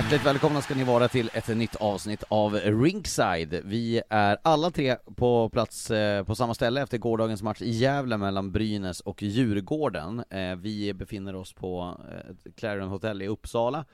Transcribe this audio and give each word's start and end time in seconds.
Hjärtligt 0.00 0.26
välkomna 0.26 0.62
ska 0.62 0.74
ni 0.74 0.84
vara 0.84 1.08
till 1.08 1.30
ett 1.34 1.48
nytt 1.48 1.76
avsnitt 1.76 2.24
av 2.28 2.54
Ringside. 2.54 3.60
Vi 3.64 4.02
är 4.08 4.38
alla 4.42 4.70
tre 4.70 4.96
på 5.16 5.48
plats 5.48 5.90
eh, 5.90 6.24
på 6.24 6.34
samma 6.34 6.54
ställe 6.54 6.82
efter 6.82 6.98
gårdagens 6.98 7.42
match 7.42 7.62
i 7.62 7.70
Gävle 7.70 8.16
mellan 8.16 8.52
Brynäs 8.52 9.00
och 9.00 9.22
Djurgården. 9.22 10.24
Eh, 10.30 10.56
vi 10.56 10.94
befinner 10.94 11.34
oss 11.34 11.52
på 11.52 12.00
eh, 12.12 12.52
Clarion 12.56 12.88
Hotel 12.88 13.22
i 13.22 13.28
Uppsala. 13.28 13.84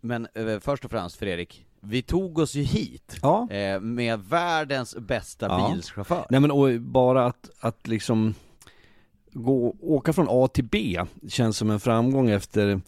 Men 0.00 0.28
först 0.60 0.84
och 0.84 0.90
främst 0.90 1.16
Fredrik, 1.16 1.66
vi 1.80 2.02
tog 2.02 2.38
oss 2.38 2.54
ju 2.54 2.62
hit 2.62 3.18
ja. 3.22 3.48
med 3.80 4.20
världens 4.20 4.96
bästa 4.96 5.46
ja. 5.46 5.70
bilchaufför. 5.72 6.26
Nej 6.30 6.40
men 6.40 6.50
och 6.50 6.80
bara 6.80 7.26
att, 7.26 7.50
att 7.60 7.88
liksom 7.88 8.34
gå, 9.32 9.76
åka 9.80 10.12
från 10.12 10.26
A 10.30 10.48
till 10.48 10.64
B 10.64 11.00
känns 11.28 11.56
som 11.56 11.70
en 11.70 11.80
framgång 11.80 12.30
efter 12.30 12.80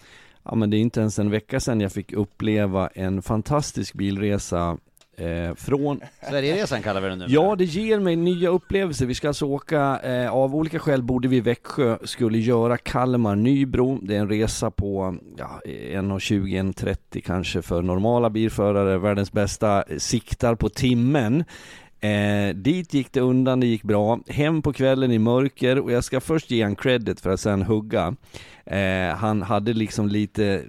ja 0.45 0.55
men 0.55 0.71
det 0.71 0.77
är 0.77 0.79
inte 0.79 1.01
ens 1.01 1.19
en 1.19 1.31
vecka 1.31 1.61
sedan 1.61 1.81
jag 1.81 1.93
fick 1.93 2.13
uppleva 2.13 2.89
en 2.89 3.23
fantastisk 3.23 3.95
bilresa 3.95 4.79
eh, 5.17 5.55
från 5.55 6.01
Sverigeresan 6.31 6.83
kallar 6.83 7.01
vi 7.01 7.09
den 7.09 7.19
nu 7.19 7.25
Ja, 7.29 7.57
det 7.57 7.65
ger 7.65 7.99
mig 7.99 8.17
nya 8.17 8.49
upplevelser. 8.49 9.07
Vi 9.07 9.15
ska 9.15 9.29
alltså 9.29 9.47
åka, 9.47 10.01
eh, 10.03 10.33
av 10.33 10.57
olika 10.57 10.79
skäl 10.79 11.03
bodde 11.03 11.29
vi 11.29 11.37
i 11.37 11.41
Växjö, 11.41 11.99
skulle 12.05 12.39
göra 12.39 12.77
Kalmar-Nybro. 12.77 13.99
Det 14.03 14.17
är 14.17 14.21
en 14.21 14.29
resa 14.29 14.71
på 14.71 15.17
ja, 15.37 15.61
1.20-1.30 15.65 17.21
kanske 17.21 17.63
för 17.63 17.83
normala 17.83 18.31
bilförare. 18.31 18.99
Världens 18.99 19.33
bästa 19.33 19.85
siktar 19.99 20.55
på 20.55 20.69
timmen. 20.69 21.45
Eh, 22.03 22.55
dit 22.55 22.95
gick 22.95 23.13
det 23.13 23.21
undan, 23.21 23.61
det 23.61 23.67
gick 23.67 23.83
bra. 23.83 24.21
Hem 24.29 24.63
på 24.63 24.73
kvällen 24.73 25.13
i 25.13 25.19
mörker 25.19 25.79
och 25.79 25.93
jag 25.93 26.05
ska 26.05 26.21
först 26.21 26.51
ge 26.51 26.63
han 26.63 26.77
credit 26.77 27.21
för 27.21 27.31
att 27.31 27.41
sen 27.41 27.63
hugga. 27.63 28.17
Eh, 28.67 29.17
han 29.17 29.43
hade 29.43 29.73
liksom 29.73 30.09
lite 30.09 30.45
eh, 30.47 30.67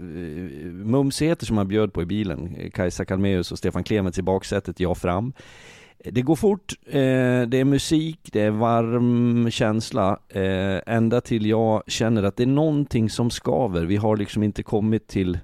mumsigheter 0.71 1.45
som 1.45 1.57
han 1.57 1.67
bjöd 1.67 1.93
på 1.93 2.01
i 2.01 2.05
bilen. 2.05 2.55
Eh, 2.57 2.69
Kajsa 2.69 3.05
Kalmeus 3.05 3.51
och 3.51 3.57
Stefan 3.57 3.83
Klemets 3.83 4.19
i 4.19 4.21
baksätet, 4.21 4.79
jag 4.79 4.97
fram. 4.97 5.33
Eh, 5.99 6.13
det 6.13 6.21
går 6.21 6.35
fort, 6.35 6.73
eh, 6.85 7.41
det 7.47 7.57
är 7.57 7.65
musik, 7.65 8.19
det 8.31 8.41
är 8.41 8.51
varm 8.51 9.51
känsla, 9.51 10.19
eh, 10.29 10.93
ända 10.95 11.21
till 11.21 11.45
jag 11.45 11.83
känner 11.87 12.23
att 12.23 12.37
det 12.37 12.43
är 12.43 12.47
någonting 12.47 13.09
som 13.09 13.29
skaver. 13.29 13.85
Vi 13.85 13.95
har 13.95 14.17
liksom 14.17 14.43
inte 14.43 14.63
kommit 14.63 15.07
till, 15.07 15.39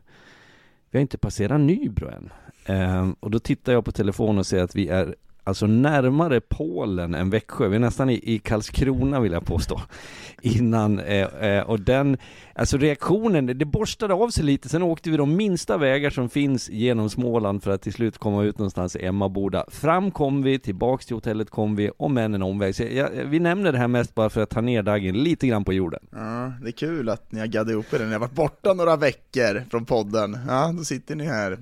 vi 0.91 0.97
har 0.97 1.01
inte 1.01 1.17
passerat 1.17 1.61
Nybro 1.61 2.09
än. 2.09 2.29
Eh, 2.65 3.09
och 3.19 3.31
då 3.31 3.39
tittar 3.39 3.73
jag 3.73 3.85
på 3.85 3.91
telefonen 3.91 4.37
och 4.37 4.45
ser 4.45 4.63
att 4.63 4.75
vi 4.75 4.87
är 4.87 5.15
alltså 5.49 5.67
närmare 5.67 6.41
Polen 6.41 7.15
än 7.15 7.29
Växjö. 7.29 7.67
Vi 7.67 7.75
är 7.75 7.79
nästan 7.79 8.09
i, 8.09 8.21
i 8.23 8.39
Karlskrona 8.39 9.19
vill 9.19 9.31
jag 9.31 9.45
påstå. 9.45 9.81
Innan, 10.41 10.99
eh, 10.99 11.25
eh, 11.25 11.63
och 11.63 11.79
den, 11.79 12.17
alltså 12.55 12.77
reaktionen, 12.77 13.45
det 13.45 13.65
borstade 13.65 14.13
av 14.13 14.29
sig 14.29 14.43
lite. 14.43 14.69
Sen 14.69 14.83
åkte 14.83 15.09
vi 15.09 15.17
de 15.17 15.35
minsta 15.35 15.77
vägar 15.77 16.09
som 16.09 16.29
finns 16.29 16.69
genom 16.69 17.09
Småland 17.09 17.63
för 17.63 17.71
att 17.71 17.81
till 17.81 17.93
slut 17.93 18.17
komma 18.17 18.43
ut 18.43 18.57
någonstans 18.57 18.95
i 18.95 19.05
Emmaboda. 19.05 19.65
Fram 19.67 20.11
kom 20.11 20.43
vi, 20.43 20.59
tillbaks 20.59 21.05
till 21.05 21.15
hotellet 21.15 21.49
kom 21.49 21.75
vi, 21.75 21.91
och 21.97 22.11
men 22.11 22.33
en 22.33 22.43
omväg. 22.43 22.75
Så 22.75 22.83
jag, 22.83 23.09
vi 23.09 23.39
nämner 23.39 23.71
det 23.71 23.77
här 23.77 23.87
mest 23.87 24.15
bara 24.15 24.29
för 24.29 24.41
att 24.41 24.49
ta 24.49 24.61
ner 24.61 24.83
Dagen 24.83 25.23
lite 25.23 25.47
grann 25.47 25.63
på 25.63 25.73
jorden. 25.73 25.99
Ja, 26.11 26.53
det 26.61 26.67
är 26.67 26.71
kul 26.71 27.09
att 27.09 27.31
ni 27.31 27.39
har 27.39 27.47
gaddat 27.47 27.71
ihop 27.71 27.93
er. 27.93 28.05
Ni 28.05 28.11
har 28.11 28.19
varit 28.19 28.35
borta 28.35 28.73
några 28.73 28.95
veckor 28.95 29.63
från 29.71 29.85
podden. 29.85 30.37
Ja, 30.47 30.73
då 30.77 30.83
sitter 30.83 31.15
ni 31.15 31.25
här 31.25 31.57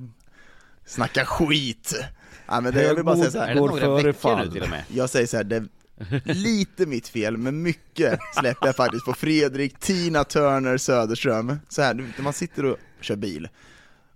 Snacka 0.86 1.26
skit! 1.26 1.94
Ja, 2.48 2.62
men 2.62 2.74
det, 2.74 2.84
jag 2.84 2.96
vill 2.96 3.04
bara 3.04 3.18
säga 3.18 3.32
så 3.32 3.40
här. 3.40 3.56
Går 3.56 3.80
före 3.80 4.14
fall. 4.14 4.52
Till 4.52 4.64
och 4.64 4.70
med? 4.70 4.84
Jag 4.88 5.10
säger 5.10 5.28
så 5.28 5.38
här, 5.38 5.44
det 5.44 5.56
är 5.56 6.34
lite 6.34 6.86
mitt 6.86 7.08
fel, 7.08 7.38
men 7.38 7.62
mycket 7.62 8.20
släpper 8.40 8.66
jag 8.66 8.76
faktiskt 8.76 9.06
på 9.06 9.14
Fredrik, 9.14 9.80
Tina 9.80 10.24
Turner, 10.24 10.78
Söderström. 10.78 11.60
Så 11.70 11.82
här, 11.82 11.94
när 11.94 12.22
man 12.22 12.34
sitter 12.34 12.66
och 12.66 12.78
kör 13.02 13.16
bil, 13.16 13.50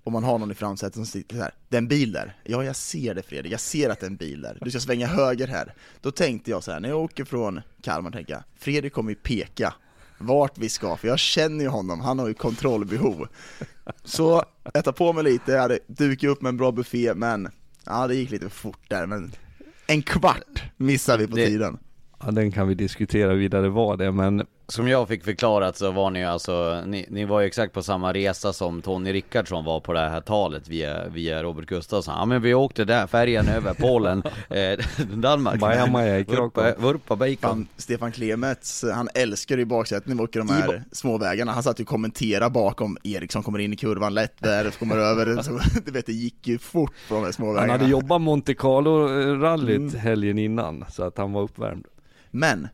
och 0.04 0.12
man 0.12 0.24
har 0.24 0.38
någon 0.38 0.52
i 0.52 0.56
framsätet 0.56 0.96
som 0.96 1.06
sitter 1.06 1.36
så 1.36 1.42
här, 1.42 1.54
det 1.70 1.76
är 1.76 1.78
en 1.78 1.88
bil 1.88 2.12
där. 2.12 2.36
Ja, 2.44 2.64
jag 2.64 2.76
ser 2.76 3.16
det 3.16 3.24
Fredrik, 3.24 3.54
jag 3.54 3.60
ser 3.60 3.90
att 3.90 4.00
det 4.00 4.06
är 4.06 4.10
en 4.10 4.16
bil 4.16 4.42
där. 4.42 4.58
Du 4.62 4.70
ska 4.70 4.80
svänga 4.80 5.08
höger 5.08 5.48
här. 5.48 5.74
Då 6.02 6.12
tänkte 6.12 6.52
jag 6.52 6.64
så 6.64 6.72
här, 6.72 6.80
när 6.80 6.90
jag 6.90 7.00
åker 7.00 7.26
från 7.26 7.62
Kalmar, 7.82 8.12
tänker 8.12 8.34
jag, 8.34 8.44
Fredrik 8.60 8.94
kommer 8.94 9.10
ju 9.10 9.16
peka 9.16 9.74
vart 10.18 10.58
vi 10.58 10.70
ska, 10.70 10.98
för 10.98 11.08
jag 11.08 11.20
känner 11.20 11.64
ju 11.64 11.70
honom, 11.70 12.02
han 12.02 12.20
har 12.20 12.28
ju 12.28 12.34
kontrollbehov. 12.34 13.28
Så 14.04 14.44
jag 14.74 14.84
tar 14.84 14.92
på 14.92 15.14
mig 15.14 15.24
lite, 15.24 15.52
jag 15.52 15.62
hade 15.62 15.80
dukat 15.88 16.30
upp 16.30 16.42
med 16.42 16.50
en 16.50 16.58
bra 16.58 16.72
buffé, 16.72 17.14
men 17.14 17.50
Ja, 17.86 18.08
det 18.08 18.16
gick 18.16 18.32
lite 18.32 18.50
fort 18.50 18.82
där, 18.88 19.06
men 19.06 19.32
en 19.88 20.02
kvart 20.02 20.64
missade 20.78 21.18
vi 21.18 21.28
på 21.28 21.36
det, 21.36 21.48
tiden. 21.48 21.80
Ja, 22.26 22.32
den 22.32 22.52
kan 22.52 22.68
vi 22.68 22.74
diskutera 22.74 23.34
vidare 23.34 23.70
vad 23.70 24.00
det 24.00 24.12
men 24.12 24.46
som 24.72 24.88
jag 24.88 25.08
fick 25.08 25.24
förklarat 25.24 25.78
så 25.78 25.92
var 25.92 26.10
ni 26.10 26.26
alltså, 26.26 26.84
ni, 26.86 27.06
ni 27.10 27.26
var 27.26 27.42
ju 27.42 27.48
exakt 27.48 27.74
på 27.74 27.84
samma 27.84 28.14
resa 28.14 28.54
som 28.54 28.82
Tony 28.82 29.14
Rickardsson 29.14 29.66
var 29.66 29.80
på 29.80 29.94
det 29.94 30.00
här 30.00 30.22
talet 30.22 30.68
via, 30.68 31.08
via 31.08 31.44
Robert 31.44 31.66
Gustafsson. 31.66 32.14
Ja 32.18 32.26
men 32.26 32.42
vi 32.42 32.54
åkte 32.54 32.86
där, 32.86 33.08
färjan 33.08 33.48
över 33.48 33.74
Polen, 33.74 34.24
eh, 34.50 34.80
Danmark. 35.16 35.62
Maja, 35.62 35.86
Maja 35.86 36.24
Vurpa, 36.24 36.74
Vurpa 36.78 37.16
bacon. 37.16 37.68
Stefan 37.78 38.12
Klemets, 38.12 38.86
han 38.94 39.10
älskar 39.14 39.58
ju 39.58 39.66
baksätet 39.66 40.08
när 40.08 40.16
vi 40.16 40.22
åker 40.22 40.40
de 40.40 40.50
här 40.50 40.84
små 40.92 41.18
vägarna. 41.18 41.52
Han 41.52 41.64
satt 41.64 41.80
ju 41.80 41.84
och 41.84 41.88
kommenterade 41.88 42.50
bakom 42.52 42.98
Eriksson 43.04 43.44
kommer 43.44 43.60
in 43.60 43.74
i 43.74 43.76
kurvan 43.76 44.14
lätt 44.14 44.36
där, 44.40 44.72
kommer 44.72 44.98
över. 44.98 45.42
Så, 45.42 45.60
du 45.86 45.92
vet, 45.92 46.06
det 46.06 46.14
gick 46.14 46.48
ju 46.48 46.58
fort 46.58 46.94
på 47.10 47.16
de 47.16 47.24
här 47.24 47.32
små 47.32 47.54
vägarna. 47.54 47.74
Han 47.74 47.80
hade 47.80 47.92
jobbat 47.92 48.22
Monte 48.22 48.54
Carlo-rallyt 48.54 49.78
mm. 49.78 50.00
helgen 50.00 50.38
innan, 50.38 50.86
så 50.90 51.04
att 51.04 51.18
han 51.18 51.34
var 51.34 51.42
uppvärmd. 51.42 51.86
Men, 52.32 52.68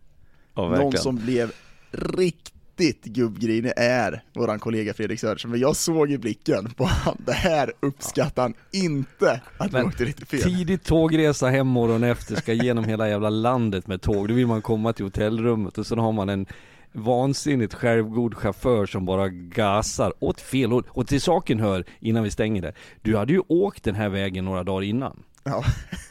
någon 0.56 0.92
som 0.92 1.16
blev 1.16 1.52
riktigt 1.92 3.04
gubbgrinig 3.04 3.72
är 3.78 4.24
våran 4.34 4.60
kollega 4.60 4.94
Fredrik 4.94 5.20
Söderström, 5.20 5.52
men 5.52 5.60
jag 5.60 5.76
såg 5.76 6.12
i 6.12 6.18
blicken 6.18 6.70
på 6.70 6.86
han, 6.86 7.18
det 7.26 7.34
här 7.34 7.74
uppskattar 7.80 8.42
han 8.42 8.54
inte 8.72 9.42
att 9.58 9.68
vi 9.68 9.74
Men 9.74 9.86
åkte 9.86 10.06
lite 10.06 10.26
fel. 10.26 10.42
Tidigt 10.42 10.86
tågresa 10.86 11.48
hem 11.48 11.68
morgonen 11.68 12.10
efter, 12.12 12.36
ska 12.36 12.54
igenom 12.54 12.84
hela 12.84 13.10
jävla 13.10 13.30
landet 13.30 13.88
med 13.88 14.02
tåg. 14.02 14.28
Då 14.28 14.34
vill 14.34 14.48
man 14.48 14.62
komma 14.62 14.94
till 14.94 15.06
hotellrummet 15.06 15.78
och 15.78 15.88
sen 15.88 16.00
har 16.00 16.12
man 16.12 16.30
en 16.30 16.46
vansinnigt 16.92 17.74
självgod 17.74 18.36
chaufför 18.36 18.86
som 18.86 19.06
bara 19.06 19.30
gasar 19.30 20.14
åt 20.20 20.42
fel 20.42 20.72
håll. 20.72 20.84
Och 20.90 21.08
till 21.08 21.22
saken 21.22 21.60
hör, 21.60 21.86
innan 22.00 22.24
vi 22.24 22.32
stänger 22.32 22.62
det, 22.62 22.74
du 23.02 23.18
hade 23.18 23.34
ju 23.34 23.42
åkt 23.48 23.84
den 23.84 23.96
här 23.96 24.10
vägen 24.10 24.46
några 24.46 24.64
dagar 24.64 24.84
innan. 24.84 25.24
Ja, 25.48 25.64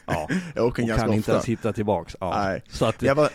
Ja. 0.05 0.27
jag 0.55 0.65
åker 0.65 0.83
Och 0.83 0.87
ganska 0.87 1.05
kan 1.05 1.13
inte 1.13 1.19
ofta. 1.19 1.31
ens 1.31 1.45
hitta 1.45 1.73
tillbaks. 1.73 2.15
Ja. 2.19 2.43
Nej. 2.43 2.63
Så 2.69 2.85
att, 2.85 3.01
Jag 3.01 3.15
var, 3.15 3.29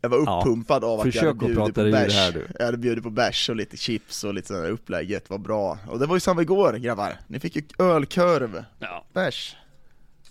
jag 0.00 0.08
var 0.08 0.18
Ja. 0.26 0.40
uppumpad 0.40 0.84
av 0.84 1.00
att 1.00 1.06
Försök 1.06 1.22
jag 1.22 1.26
hade 1.28 1.38
bjudit 1.54 1.74
på 1.74 1.82
bärs. 1.82 2.14
här, 2.14 2.32
du. 2.32 2.46
Jag 2.58 2.64
hade 2.64 2.78
bjudit 2.78 3.04
på 3.04 3.10
bärs 3.10 3.48
och 3.48 3.56
lite 3.56 3.76
chips 3.76 4.24
och 4.24 4.34
lite 4.34 4.48
sådär, 4.48 4.70
upplägget 4.70 5.30
var 5.30 5.38
bra. 5.38 5.78
Och 5.88 5.98
det 5.98 6.06
var 6.06 6.16
ju 6.16 6.20
samma 6.20 6.42
igår 6.42 6.72
grabbar, 6.72 7.12
ni 7.26 7.40
fick 7.40 7.56
ju 7.56 7.62
ölkorv, 7.78 8.64
Ja, 8.78 9.04
bärs. 9.12 9.56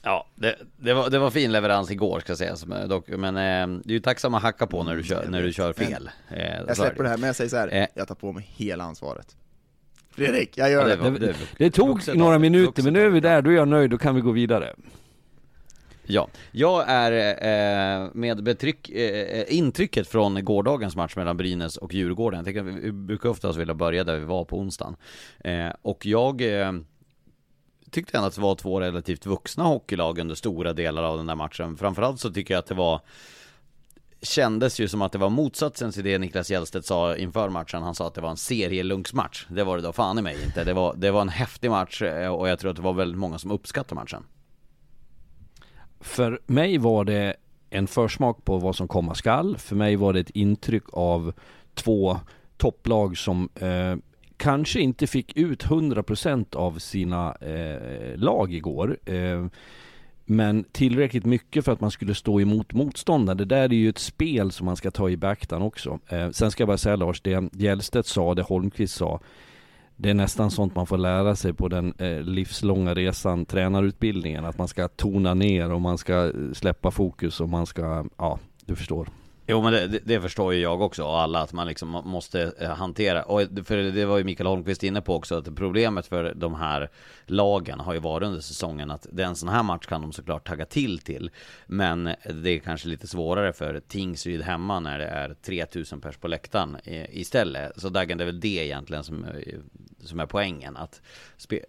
ja 0.01 0.27
det, 0.35 0.55
det, 0.77 0.93
var, 0.93 1.09
det 1.09 1.19
var 1.19 1.29
fin 1.31 1.51
leverans 1.51 1.91
igår 1.91 2.19
ska 2.19 2.35
sägas 2.35 2.65
men 2.65 2.89
dock, 2.89 3.07
men 3.09 3.35
eh, 3.37 3.79
det 3.83 3.89
är 3.91 3.93
ju 3.93 3.99
tacksam 3.99 4.33
att 4.33 4.41
hacka 4.41 4.67
på 4.67 4.83
när 4.83 4.95
du 4.95 5.03
kör, 5.03 5.25
när 5.29 5.41
du 5.41 5.53
kör 5.53 5.73
fel. 5.73 6.09
Eh, 6.29 6.55
Jag 6.67 6.77
släpper 6.77 6.97
det. 6.97 7.03
det 7.03 7.09
här, 7.09 7.17
men 7.17 7.27
jag 7.27 7.35
säger 7.35 7.49
så 7.49 7.57
här, 7.57 7.73
Eh. 7.73 7.87
jag 7.93 8.07
tar 8.07 8.15
på 8.15 8.31
mig 8.31 8.45
hela 8.55 8.83
ansvaret. 8.83 9.35
Fredrik, 10.15 10.57
jag 10.57 10.67
Ja, 10.67 10.71
gör 10.71 10.83
det 10.87 10.95
det. 10.95 11.09
var- 11.09 11.19
det, 11.19 11.35
det 11.57 11.71
tog 11.71 11.87
vuxet 11.87 12.15
några 12.15 12.39
minuter, 12.39 12.83
men 12.83 12.93
nu 12.93 13.01
är 13.05 13.09
vi 13.09 13.19
där, 13.19 13.41
då 13.41 13.49
är 13.51 13.55
jag 13.55 13.67
nöjd, 13.67 13.89
då 13.91 13.97
kan 13.97 14.15
vi 14.15 14.21
gå 14.21 14.31
vidare. 14.31 14.73
Ja, 16.07 16.27
jag 16.51 16.83
är 16.87 17.11
eh, 18.03 18.09
med 18.13 18.43
betryck, 18.43 18.89
eh, 18.89 19.43
intrycket 19.57 20.07
från 20.07 20.45
gårdagens 20.45 20.95
match 20.95 21.15
mellan 21.15 21.37
Brynäs 21.37 21.77
och 21.77 21.93
Djurgården. 21.93 22.43
Jag 22.53 22.63
vi, 22.63 22.71
vi 22.71 22.91
brukar 22.91 23.29
oftast 23.29 23.59
vilja 23.59 23.73
börja 23.73 24.03
där 24.03 24.19
vi 24.19 24.25
var 24.25 24.45
på 24.45 24.59
onsdagen. 24.59 24.95
Eh, 25.43 25.67
och 25.81 26.05
jag 26.05 26.41
eh, 26.61 26.71
tyckte 27.91 28.17
ändå 28.17 28.27
att 28.27 28.35
det 28.35 28.41
var 28.41 28.55
två 28.55 28.79
relativt 28.81 29.25
vuxna 29.25 29.63
hockeylag 29.63 30.19
under 30.19 30.35
stora 30.35 30.73
delar 30.73 31.03
av 31.03 31.17
den 31.17 31.25
där 31.25 31.35
matchen. 31.35 31.77
Framförallt 31.77 32.19
så 32.19 32.31
tycker 32.31 32.53
jag 32.53 32.59
att 32.59 32.67
det 32.67 32.75
var 32.75 33.01
Kändes 34.25 34.79
ju 34.79 34.87
som 34.87 35.01
att 35.01 35.11
det 35.11 35.17
var 35.17 35.29
motsatsen 35.29 35.91
till 35.91 36.03
det 36.03 36.17
Niklas 36.17 36.51
Hjelstedt 36.51 36.85
sa 36.85 37.15
inför 37.15 37.49
matchen. 37.49 37.83
Han 37.83 37.95
sa 37.95 38.07
att 38.07 38.13
det 38.13 38.21
var 38.21 38.29
en 38.29 38.37
serielunksmatch. 38.37 39.45
Det 39.49 39.63
var 39.63 39.75
det 39.75 39.83
då 39.83 39.93
fan 39.93 40.19
i 40.19 40.21
mig 40.21 40.37
inte. 40.45 40.63
Det 40.63 40.73
var, 40.73 40.95
det 40.95 41.11
var 41.11 41.21
en 41.21 41.29
häftig 41.29 41.71
match 41.71 42.01
eh, 42.01 42.27
och 42.27 42.49
jag 42.49 42.59
tror 42.59 42.71
att 42.71 42.77
det 42.77 42.81
var 42.81 42.93
väldigt 42.93 43.17
många 43.17 43.37
som 43.37 43.51
uppskattade 43.51 44.01
matchen. 44.01 44.23
För 45.99 46.39
mig 46.45 46.77
var 46.77 47.05
det 47.05 47.35
en 47.69 47.87
försmak 47.87 48.45
på 48.45 48.57
vad 48.57 48.75
som 48.75 48.87
komma 48.87 49.15
skall. 49.15 49.57
För 49.57 49.75
mig 49.75 49.95
var 49.95 50.13
det 50.13 50.19
ett 50.19 50.29
intryck 50.29 50.83
av 50.93 51.33
två 51.73 52.19
topplag 52.57 53.17
som 53.17 53.49
eh, 53.55 53.95
kanske 54.37 54.79
inte 54.79 55.07
fick 55.07 55.37
ut 55.37 55.65
100% 55.65 56.55
av 56.55 56.79
sina 56.79 57.35
eh, 57.35 58.17
lag 58.17 58.53
igår. 58.53 58.97
Eh, 59.05 59.45
men 60.25 60.63
tillräckligt 60.63 61.25
mycket 61.25 61.65
för 61.65 61.71
att 61.71 61.81
man 61.81 61.91
skulle 61.91 62.15
stå 62.15 62.41
emot 62.41 62.73
motståndare. 62.73 63.37
Det 63.37 63.45
där 63.45 63.63
är 63.63 63.73
ju 63.73 63.89
ett 63.89 63.97
spel 63.97 64.51
som 64.51 64.65
man 64.65 64.75
ska 64.75 64.91
ta 64.91 65.09
i 65.09 65.17
beaktan 65.17 65.61
också. 65.61 65.99
Eh, 66.07 66.29
sen 66.29 66.51
ska 66.51 66.61
jag 66.61 66.67
bara 66.67 66.77
säga 66.77 66.95
Lars, 66.95 67.21
det 67.21 67.49
Hjellstedt 67.53 68.07
sa, 68.07 68.33
det 68.33 68.41
Holmqvist 68.41 68.95
sa. 68.95 69.19
Det 69.95 70.09
är 70.09 70.13
nästan 70.13 70.51
sånt 70.51 70.75
man 70.75 70.87
får 70.87 70.97
lära 70.97 71.35
sig 71.35 71.53
på 71.53 71.67
den 71.67 71.93
eh, 71.97 72.21
livslånga 72.21 72.93
resan, 72.93 73.45
tränarutbildningen. 73.45 74.45
Att 74.45 74.57
man 74.57 74.67
ska 74.67 74.87
tona 74.87 75.33
ner 75.33 75.71
och 75.71 75.81
man 75.81 75.97
ska 75.97 76.25
eh, 76.25 76.31
släppa 76.53 76.91
fokus 76.91 77.41
och 77.41 77.49
man 77.49 77.65
ska, 77.65 78.05
ja, 78.17 78.39
du 78.65 78.75
förstår. 78.75 79.09
Jo 79.47 79.61
men 79.61 79.73
det, 79.73 79.87
det, 79.87 80.21
förstår 80.21 80.53
ju 80.53 80.59
jag 80.59 80.81
också 80.81 81.03
och 81.03 81.19
alla 81.19 81.41
att 81.41 81.53
man 81.53 81.67
liksom 81.67 81.89
måste 82.05 82.53
eh, 82.59 82.69
hantera. 82.69 83.23
Och 83.23 83.41
för 83.65 83.77
det 83.77 84.05
var 84.05 84.17
ju 84.17 84.23
Mikael 84.23 84.47
Holmqvist 84.47 84.83
inne 84.83 85.01
på 85.01 85.15
också 85.15 85.35
att 85.35 85.55
problemet 85.55 86.07
för 86.07 86.33
de 86.33 86.55
här 86.55 86.89
lagen 87.25 87.79
har 87.79 87.93
ju 87.93 87.99
varit 87.99 88.25
under 88.25 88.41
säsongen 88.41 88.91
att 88.91 89.07
den 89.11 89.35
sån 89.35 89.49
här 89.49 89.63
match 89.63 89.85
kan 89.85 90.01
de 90.01 90.13
såklart 90.13 90.47
tagga 90.47 90.65
till 90.65 90.99
till. 90.99 91.29
Men 91.65 92.03
det 92.43 92.49
är 92.49 92.59
kanske 92.59 92.87
lite 92.87 93.07
svårare 93.07 93.53
för 93.53 93.79
Tingsryd 93.79 94.41
hemma 94.41 94.79
när 94.79 94.99
det 94.99 95.07
är 95.07 95.33
3000 95.33 96.01
pers 96.01 96.17
på 96.17 96.27
läktaren 96.27 96.77
istället. 97.09 97.81
Så 97.81 97.89
Dagen 97.89 98.17
det 98.17 98.23
är 98.23 98.25
väl 98.25 98.39
det 98.39 98.47
egentligen 98.47 99.03
som, 99.03 99.25
eh, 99.25 99.59
som 100.05 100.19
är 100.19 100.25
poängen 100.25 100.77
att, 100.77 101.01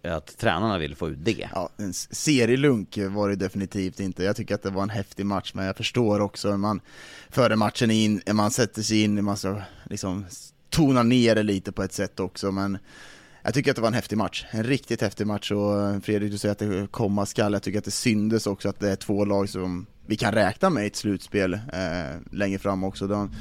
att 0.03 0.37
tränarna 0.37 0.77
vill 0.77 0.95
få 0.95 1.09
ut 1.09 1.17
det 1.21 1.49
Ja, 1.53 1.69
en 1.77 1.93
serielunk 1.93 2.97
var 2.97 3.29
det 3.29 3.35
definitivt 3.35 3.99
inte. 3.99 4.23
Jag 4.23 4.35
tycker 4.35 4.55
att 4.55 4.63
det 4.63 4.69
var 4.69 4.83
en 4.83 4.89
häftig 4.89 5.25
match, 5.25 5.51
men 5.53 5.65
jag 5.65 5.77
förstår 5.77 6.19
också 6.19 6.49
hur 6.49 6.57
man 6.57 6.81
före 7.29 7.55
matchen 7.55 7.91
in, 7.91 8.21
man 8.33 8.51
sätter 8.51 8.81
sig 8.81 9.03
in, 9.03 9.23
man 9.23 9.37
ska 9.37 9.61
liksom 9.83 10.25
tonar 10.69 10.87
tona 10.87 11.03
ner 11.03 11.35
det 11.35 11.43
lite 11.43 11.71
på 11.71 11.83
ett 11.83 11.93
sätt 11.93 12.19
också, 12.19 12.51
men 12.51 12.77
jag 13.43 13.53
tycker 13.53 13.71
att 13.71 13.75
det 13.75 13.81
var 13.81 13.87
en 13.87 13.93
häftig 13.93 14.17
match, 14.17 14.45
en 14.51 14.63
riktigt 14.63 15.01
häftig 15.01 15.27
match 15.27 15.51
och 15.51 16.03
Fredrik 16.03 16.31
du 16.31 16.37
säger 16.37 16.51
att 16.51 16.59
det 16.59 16.87
komma 16.91 17.25
skall, 17.25 17.53
jag 17.53 17.63
tycker 17.63 17.79
att 17.79 17.85
det 17.85 17.91
syndes 17.91 18.47
också 18.47 18.69
att 18.69 18.79
det 18.79 18.91
är 18.91 18.95
två 18.95 19.25
lag 19.25 19.49
som 19.49 19.85
vi 20.05 20.15
kan 20.15 20.33
räkna 20.33 20.69
med 20.69 20.83
i 20.83 20.87
ett 20.87 20.95
slutspel 20.95 21.53
eh, 21.53 22.21
längre 22.31 22.59
fram 22.59 22.83
också. 22.83 23.07
De 23.07 23.31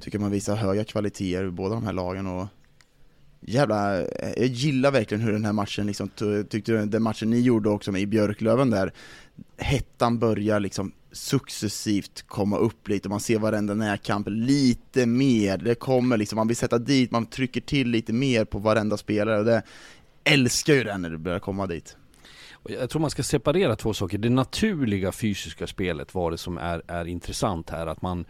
tycker 0.00 0.18
man 0.18 0.30
visar 0.30 0.56
höga 0.56 0.84
kvaliteter 0.84 1.44
i 1.44 1.50
båda 1.50 1.74
de 1.74 1.84
här 1.84 1.92
lagen 1.92 2.26
och 2.26 2.46
Jävla, 3.40 3.96
jag 4.36 4.46
gillar 4.46 4.90
verkligen 4.90 5.24
hur 5.24 5.32
den 5.32 5.44
här 5.44 5.52
matchen 5.52 5.86
liksom, 5.86 6.10
tyckte 6.48 6.72
den 6.72 7.02
matchen 7.02 7.30
ni 7.30 7.40
gjorde 7.40 7.68
också 7.68 7.92
med 7.92 8.00
i 8.00 8.06
Björklöven 8.06 8.70
där, 8.70 8.92
hettan 9.56 10.18
börjar 10.18 10.60
liksom 10.60 10.92
successivt 11.12 12.24
komma 12.26 12.56
upp 12.56 12.88
lite, 12.88 13.08
man 13.08 13.20
ser 13.20 13.38
varenda 13.38 13.74
närkamp 13.74 14.26
lite 14.30 15.06
mer, 15.06 15.58
det 15.58 15.74
kommer 15.74 16.16
liksom, 16.16 16.36
man 16.36 16.48
vill 16.48 16.56
sätta 16.56 16.78
dit, 16.78 17.10
man 17.10 17.26
trycker 17.26 17.60
till 17.60 17.88
lite 17.88 18.12
mer 18.12 18.44
på 18.44 18.58
varenda 18.58 18.96
spelare 18.96 19.38
och 19.38 19.44
det 19.44 19.62
älskar 20.24 20.74
ju 20.74 20.84
det 20.84 20.98
när 20.98 21.10
det 21.10 21.18
börjar 21.18 21.38
komma 21.38 21.66
dit. 21.66 21.96
Jag 22.68 22.90
tror 22.90 23.00
man 23.00 23.10
ska 23.10 23.22
separera 23.22 23.76
två 23.76 23.94
saker. 23.94 24.18
Det 24.18 24.30
naturliga 24.30 25.12
fysiska 25.12 25.66
spelet 25.66 26.14
var 26.14 26.30
det 26.30 26.38
som 26.38 26.58
är, 26.58 26.82
är 26.86 27.04
intressant 27.04 27.70
här. 27.70 27.86
Att 27.86 28.02
man, 28.02 28.24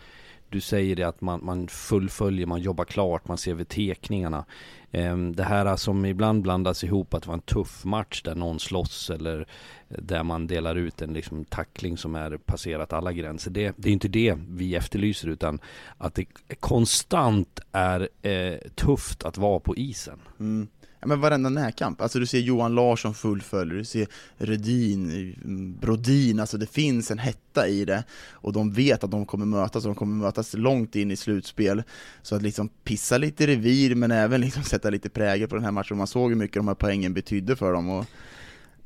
du 0.50 0.60
säger 0.60 0.96
det 0.96 1.02
att 1.02 1.20
man, 1.20 1.40
man 1.44 1.68
fullföljer, 1.68 2.46
man 2.46 2.60
jobbar 2.60 2.84
klart, 2.84 3.28
man 3.28 3.38
ser 3.38 3.50
över 3.50 3.64
tekningarna. 3.64 4.44
Ehm, 4.92 5.36
det 5.36 5.44
här 5.44 5.76
som 5.76 6.04
ibland 6.04 6.42
blandas 6.42 6.84
ihop 6.84 7.14
att 7.14 7.22
det 7.22 7.28
var 7.28 7.34
en 7.34 7.40
tuff 7.40 7.84
match 7.84 8.22
där 8.22 8.34
någon 8.34 8.60
slåss 8.60 9.10
eller 9.10 9.40
eh, 9.88 9.98
där 9.98 10.22
man 10.22 10.46
delar 10.46 10.74
ut 10.74 11.02
en 11.02 11.12
liksom 11.12 11.44
tackling 11.44 11.96
som 11.96 12.14
är 12.14 12.36
passerat 12.36 12.92
alla 12.92 13.12
gränser. 13.12 13.50
Det, 13.50 13.74
det 13.76 13.88
är 13.88 13.92
inte 13.92 14.08
det 14.08 14.38
vi 14.48 14.74
efterlyser 14.74 15.28
utan 15.28 15.60
att 15.98 16.14
det 16.14 16.26
konstant 16.60 17.60
är 17.72 18.08
eh, 18.22 18.58
tufft 18.74 19.24
att 19.24 19.38
vara 19.38 19.60
på 19.60 19.76
isen. 19.76 20.18
Mm. 20.40 20.68
Ja, 21.00 21.06
men 21.06 21.20
varenda 21.20 21.48
närkamp, 21.50 22.00
alltså 22.00 22.18
du 22.18 22.26
ser 22.26 22.38
Johan 22.38 22.74
Larsson 22.74 23.14
fullföljer, 23.14 23.74
du 23.78 23.84
ser 23.84 24.06
Rödin, 24.36 25.10
mm, 25.44 25.76
Brodin, 25.80 26.40
alltså 26.40 26.58
det 26.58 26.66
finns 26.66 27.10
en 27.10 27.18
hetta 27.18 27.68
i 27.68 27.84
det. 27.84 28.04
Och 28.32 28.52
de 28.52 28.72
vet 28.72 29.04
att 29.04 29.10
de 29.10 29.26
kommer 29.26 29.46
mötas 29.46 29.84
och 29.84 29.88
de 29.88 29.94
kommer 29.94 30.24
mötas 30.24 30.54
långt 30.54 30.96
in 30.96 31.10
i 31.10 31.16
slutspel. 31.16 31.82
Så 32.22 32.36
att 32.36 32.42
liksom 32.42 32.68
pissa 32.84 33.18
lite 33.18 33.46
revir 33.46 33.94
men 33.94 34.10
även 34.10 34.40
liksom 34.40 34.62
sätta 34.64 34.90
lite 34.90 35.08
prägel 35.08 35.48
på 35.48 35.54
den 35.54 35.64
här 35.64 35.72
matchen, 35.72 35.96
man 35.96 36.06
såg 36.06 36.30
hur 36.30 36.36
mycket 36.36 36.54
de 36.56 36.68
här 36.68 36.74
poängen 36.74 37.14
betydde 37.14 37.56
för 37.56 37.72
dem 37.72 37.88
och 37.90 38.04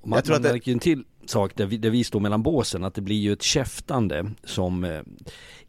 Och 0.00 0.08
Man, 0.08 0.16
Jag 0.16 0.24
tror 0.24 0.34
man 0.34 0.36
att 0.36 0.42
det- 0.42 0.52
märker 0.52 0.70
ju 0.70 0.72
en 0.72 0.78
till 0.78 1.04
sak 1.26 1.56
där 1.56 1.66
vi, 1.66 1.76
där 1.76 1.90
vi 1.90 2.04
står 2.04 2.20
mellan 2.20 2.42
båsen, 2.42 2.84
att 2.84 2.94
det 2.94 3.00
blir 3.02 3.16
ju 3.20 3.32
ett 3.32 3.42
käftande 3.42 4.30
som 4.44 4.84
eh, 4.84 5.00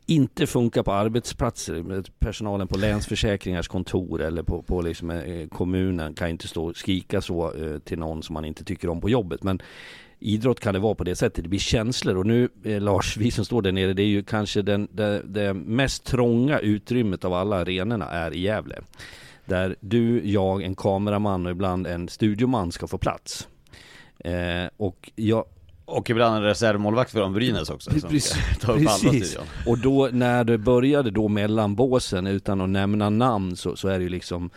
inte 0.05 0.48
funkar 0.48 0.83
på 0.83 0.91
arbetsplatser. 0.91 2.03
Personalen 2.19 2.67
på 2.67 2.77
Länsförsäkringars 2.77 3.67
kontor 3.67 4.22
eller 4.22 4.43
på, 4.43 4.62
på 4.62 4.81
liksom, 4.81 5.10
eh, 5.10 5.48
kommunen 5.48 6.13
kan 6.13 6.29
inte 6.29 6.48
stå 6.48 6.65
och 6.65 6.77
skrika 6.77 7.22
så 7.22 7.53
eh, 7.53 7.79
till 7.79 8.00
någon 8.00 8.24
som 8.24 8.33
man 8.33 8.45
inte 8.45 8.63
tycker 8.63 8.89
om 8.89 9.01
på 9.01 9.10
jobbet. 9.10 9.43
Men 9.43 9.62
idrott 10.19 10.60
kan 10.60 10.74
det 10.74 10.79
vara 10.79 10.95
på 10.95 11.03
det 11.03 11.15
sättet, 11.15 11.43
det 11.43 11.50
blir 11.50 11.60
känslor. 11.60 12.17
Och 12.17 12.25
nu 12.25 12.50
eh, 12.63 12.81
Lars, 12.81 13.17
vi 13.17 13.31
som 13.31 13.45
står 13.45 13.62
där 13.62 13.72
nere, 13.72 13.93
det 13.93 14.03
är 14.03 14.07
ju 14.07 14.24
kanske 14.24 14.62
den, 14.62 14.88
det, 14.91 15.22
det 15.25 15.53
mest 15.53 16.03
trånga 16.03 16.60
utrymmet 16.60 17.25
av 17.25 17.33
alla 17.33 17.55
arenorna 17.55 18.10
är 18.10 18.33
i 18.33 18.39
Gävle. 18.39 18.81
Där 19.45 19.75
du, 19.79 20.29
jag, 20.29 20.63
en 20.63 20.75
kameraman 20.75 21.45
och 21.45 21.51
ibland 21.51 21.88
en 21.88 22.10
studioman 22.10 22.72
ska 22.72 22.88
få 22.88 22.98
plats. 22.98 23.48
Eh, 24.19 24.69
och 24.77 25.12
jag, 25.15 25.45
och 25.86 26.10
ibland 26.10 26.36
en 26.36 26.44
reservmålvakt 26.44 27.12
från 27.12 27.34
Brynäs 27.34 27.70
också 27.70 27.92
som 27.92 28.10
Precis, 28.10 28.25
ska 28.60 28.74
precis. 28.74 29.38
Och 29.66 29.78
då 29.78 30.10
när 30.12 30.44
det 30.44 30.58
började 30.58 31.12
då 31.12 31.28
mellan 31.28 31.75
båsen 31.75 32.28
utan 32.28 32.62
att 32.62 32.70
nämna 32.70 33.10
namn 33.10 33.56
så, 33.56 33.75
så 33.75 33.88
är 33.88 33.98
det 33.98 34.04
ju 34.04 34.10
liksom 34.10 34.50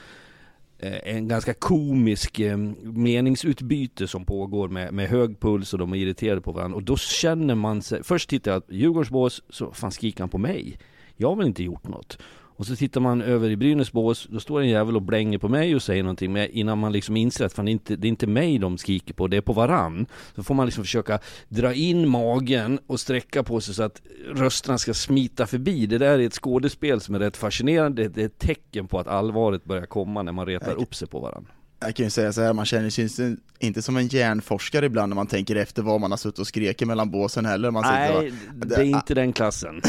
eh, 0.79 1.15
en 1.15 1.29
ganska 1.29 1.55
komisk 1.55 2.39
eh, 2.39 2.57
meningsutbyte 2.83 4.09
som 4.09 4.25
pågår 4.25 4.69
med, 4.69 4.95
med 4.95 5.09
hög 5.09 5.41
puls 5.41 5.73
och 5.73 5.79
de 5.79 5.93
är 5.93 5.97
irriterade 5.97 6.41
på 6.41 6.53
varandra. 6.53 6.77
Och 6.77 6.83
då 6.83 6.97
känner 6.97 7.55
man 7.55 7.83
sig, 7.83 8.03
först 8.05 8.31
tittar 8.31 8.51
jag 8.51 8.59
att 8.59 8.73
Djurgårdsbås, 8.73 9.43
så 9.51 9.73
fan 9.73 9.93
skriker 9.93 10.21
han 10.21 10.29
på 10.29 10.39
mig? 10.39 10.79
Jag 11.17 11.29
har 11.29 11.37
väl 11.37 11.47
inte 11.47 11.63
gjort 11.63 11.89
något? 11.89 12.19
Och 12.57 12.67
så 12.67 12.77
tittar 12.77 13.01
man 13.01 13.23
över 13.23 13.51
i 13.51 13.57
Brynäs 13.57 13.93
bås, 13.93 14.27
då 14.31 14.41
står 14.41 14.61
en 14.61 14.69
jävel 14.69 14.97
och 14.97 15.03
blänger 15.03 15.39
på 15.39 15.49
mig 15.49 15.75
och 15.75 15.83
säger 15.83 16.03
någonting 16.03 16.33
Men 16.33 16.51
innan 16.51 16.79
man 16.79 16.93
liksom 16.93 17.17
inser 17.17 17.45
att 17.45 17.53
fan, 17.53 17.65
det, 17.65 17.71
är 17.71 17.73
inte, 17.73 17.97
det 17.97 18.07
är 18.07 18.09
inte 18.09 18.27
mig 18.27 18.59
de 18.59 18.79
skriker 18.79 19.15
på, 19.15 19.27
det 19.27 19.37
är 19.37 19.41
på 19.41 19.53
varann 19.53 20.07
Så 20.35 20.43
får 20.43 20.55
man 20.55 20.67
liksom 20.67 20.85
försöka 20.85 21.19
dra 21.49 21.75
in 21.75 22.09
magen 22.09 22.79
och 22.87 23.01
sträcka 23.01 23.43
på 23.43 23.61
sig 23.61 23.75
så 23.75 23.83
att 23.83 24.03
rösterna 24.35 24.79
ska 24.79 24.95
smita 24.95 25.47
förbi. 25.47 25.87
Det 25.87 25.99
där 25.99 26.19
är 26.19 26.27
ett 26.27 26.35
skådespel 26.35 27.01
som 27.01 27.15
är 27.15 27.19
rätt 27.19 27.37
fascinerande. 27.37 28.09
Det 28.09 28.23
är 28.23 28.27
ett 28.27 28.39
tecken 28.39 28.89
på 28.89 28.99
att 28.99 29.07
allvaret 29.07 29.65
börjar 29.65 29.87
komma 29.87 30.23
när 30.23 30.33
man 30.33 30.47
retar 30.47 30.75
upp 30.75 30.95
sig 30.95 31.09
på 31.09 31.21
varann 31.21 31.47
Jag 31.81 31.95
kan 31.95 32.05
ju 32.05 32.11
säga 32.11 32.33
så 32.33 32.43
här, 32.43 32.53
man 32.53 32.67
känner 32.67 32.91
sig 32.91 33.37
inte 33.59 33.83
som 33.83 33.97
en 33.97 34.07
hjärnforskare 34.07 34.87
ibland 34.87 35.11
när 35.11 35.15
man 35.15 35.27
tänker 35.27 35.57
efter 35.57 35.83
vad 35.83 36.01
man 36.01 36.11
har 36.11 36.19
suttit 36.19 36.39
och 36.39 36.47
skrikit 36.47 36.89
mellan 36.89 37.11
båsen 37.11 37.45
heller. 37.45 37.71
Man 37.71 37.83
Nej, 37.83 38.33
det 38.55 38.75
är 38.75 38.83
inte 38.83 39.15
den 39.15 39.33
klassen. 39.33 39.83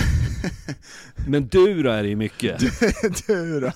Men 1.27 1.47
du 1.47 1.83
då 1.83 1.89
är 1.89 2.03
det 2.03 2.09
ju 2.09 2.15
mycket. 2.15 2.59
Du 3.27 3.59
då? 3.59 3.71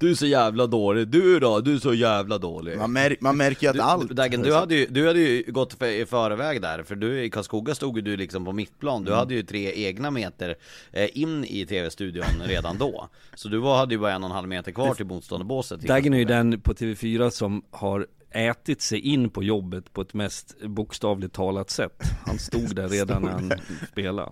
Du 0.00 0.10
är 0.10 0.14
så 0.14 0.26
jävla 0.26 0.66
dålig, 0.66 1.08
du 1.08 1.40
då, 1.40 1.60
du 1.60 1.74
är 1.74 1.78
så 1.78 1.94
jävla 1.94 2.38
dålig. 2.38 2.78
Man, 2.78 2.92
mär, 2.92 3.16
man 3.20 3.36
märker 3.36 3.62
ju 3.66 3.68
att 3.70 3.76
du, 3.76 3.80
allt 3.82 4.10
Dagen, 4.10 4.42
du 4.42 4.54
hade 4.54 4.74
ju, 4.74 4.86
du 4.86 5.06
hade 5.06 5.20
ju 5.20 5.52
gått 5.52 5.72
för, 5.74 5.86
i 5.86 6.06
förväg 6.06 6.62
där, 6.62 6.82
för 6.82 6.94
du 6.96 7.22
i 7.24 7.30
Karlskoga 7.30 7.74
stod 7.74 7.96
ju 7.96 8.02
du 8.02 8.16
liksom 8.16 8.44
på 8.44 8.52
mittplan 8.52 9.04
Du 9.04 9.10
Mm. 9.10 9.18
hade 9.18 9.34
ju 9.34 9.42
tre 9.42 9.86
egna 9.86 10.10
meter 10.10 10.54
eh, 10.92 11.08
in 11.18 11.44
i 11.44 11.66
tv-studion 11.66 12.24
redan 12.46 12.78
då. 12.78 13.08
Så 13.34 13.48
du 13.48 13.58
var, 13.58 13.76
hade 13.78 13.94
ju 13.94 13.98
bara 14.00 14.12
en 14.12 14.22
och 14.24 14.30
en 14.30 14.34
halv 14.36 14.48
meter 14.48 14.72
kvar 14.72 14.94
till 14.94 15.06
motståndarbåset 15.06 15.80
Dagen 15.80 16.14
är 16.14 16.18
ju 16.18 16.24
den 16.24 16.60
på 16.60 16.72
TV4 16.72 17.30
som 17.30 17.62
har 17.70 18.06
ätit 18.30 18.82
sig 18.82 18.98
in 19.00 19.30
på 19.30 19.42
jobbet 19.42 19.92
på 19.92 20.00
ett 20.00 20.14
mest 20.14 20.56
bokstavligt 20.62 21.34
talat 21.34 21.70
sätt. 21.70 22.02
Han 22.26 22.38
stod 22.38 22.74
där 22.76 22.88
redan 22.88 23.22
när 23.22 23.30
han 23.30 23.52
spelade 23.92 24.30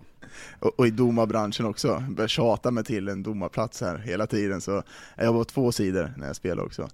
och, 0.61 0.80
och 0.80 0.87
i 0.87 0.90
domarbranschen 0.90 1.66
också, 1.66 2.04
börjar 2.11 2.28
tjata 2.28 2.71
mig 2.71 2.85
till 2.85 3.09
en 3.09 3.23
domarplats 3.23 3.80
här 3.80 3.99
hela 3.99 4.26
tiden 4.26 4.61
så 4.61 4.83
jag 5.16 5.33
var 5.33 5.40
på 5.40 5.45
två 5.45 5.73
sidor 5.73 6.14
när 6.16 6.26
jag 6.26 6.37
spelade 6.37 6.62
också. 6.62 6.88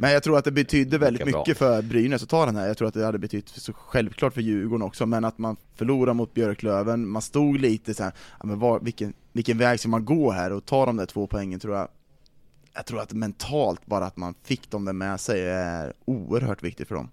Men 0.00 0.12
jag 0.12 0.22
tror 0.22 0.38
att 0.38 0.44
det 0.44 0.52
betydde 0.52 0.98
väldigt 0.98 1.26
Lika 1.26 1.30
bra. 1.30 1.40
mycket 1.40 1.58
för 1.58 1.82
Brynäs 1.82 2.22
att 2.22 2.28
ta 2.28 2.46
den 2.46 2.56
här, 2.56 2.66
jag 2.66 2.76
tror 2.76 2.88
att 2.88 2.94
det 2.94 3.04
hade 3.04 3.18
betytt 3.18 3.48
så 3.48 3.72
självklart 3.72 4.34
för 4.34 4.40
Djurgården 4.40 4.82
också, 4.82 5.06
men 5.06 5.24
att 5.24 5.38
man 5.38 5.56
förlorade 5.74 6.14
mot 6.14 6.34
Björklöven, 6.34 7.08
man 7.08 7.22
stod 7.22 7.60
lite 7.60 7.94
så 7.94 8.02
här, 8.02 8.12
ja, 8.40 8.46
men 8.46 8.58
var, 8.58 8.80
vilken, 8.80 9.12
vilken 9.32 9.58
väg 9.58 9.80
ska 9.80 9.88
man 9.88 10.04
gå 10.04 10.30
här 10.30 10.52
och 10.52 10.64
ta 10.64 10.86
de 10.86 10.96
där 10.96 11.06
två 11.06 11.26
poängen 11.26 11.60
tror 11.60 11.76
jag. 11.76 11.88
Jag 12.74 12.86
tror 12.86 13.00
att 13.00 13.12
mentalt, 13.12 13.86
bara 13.86 14.06
att 14.06 14.16
man 14.16 14.34
fick 14.42 14.70
dem 14.70 14.84
där 14.84 14.92
med 14.92 15.20
sig 15.20 15.48
är 15.48 15.92
oerhört 16.04 16.62
viktigt 16.62 16.88
för 16.88 16.94
dem. 16.94 17.10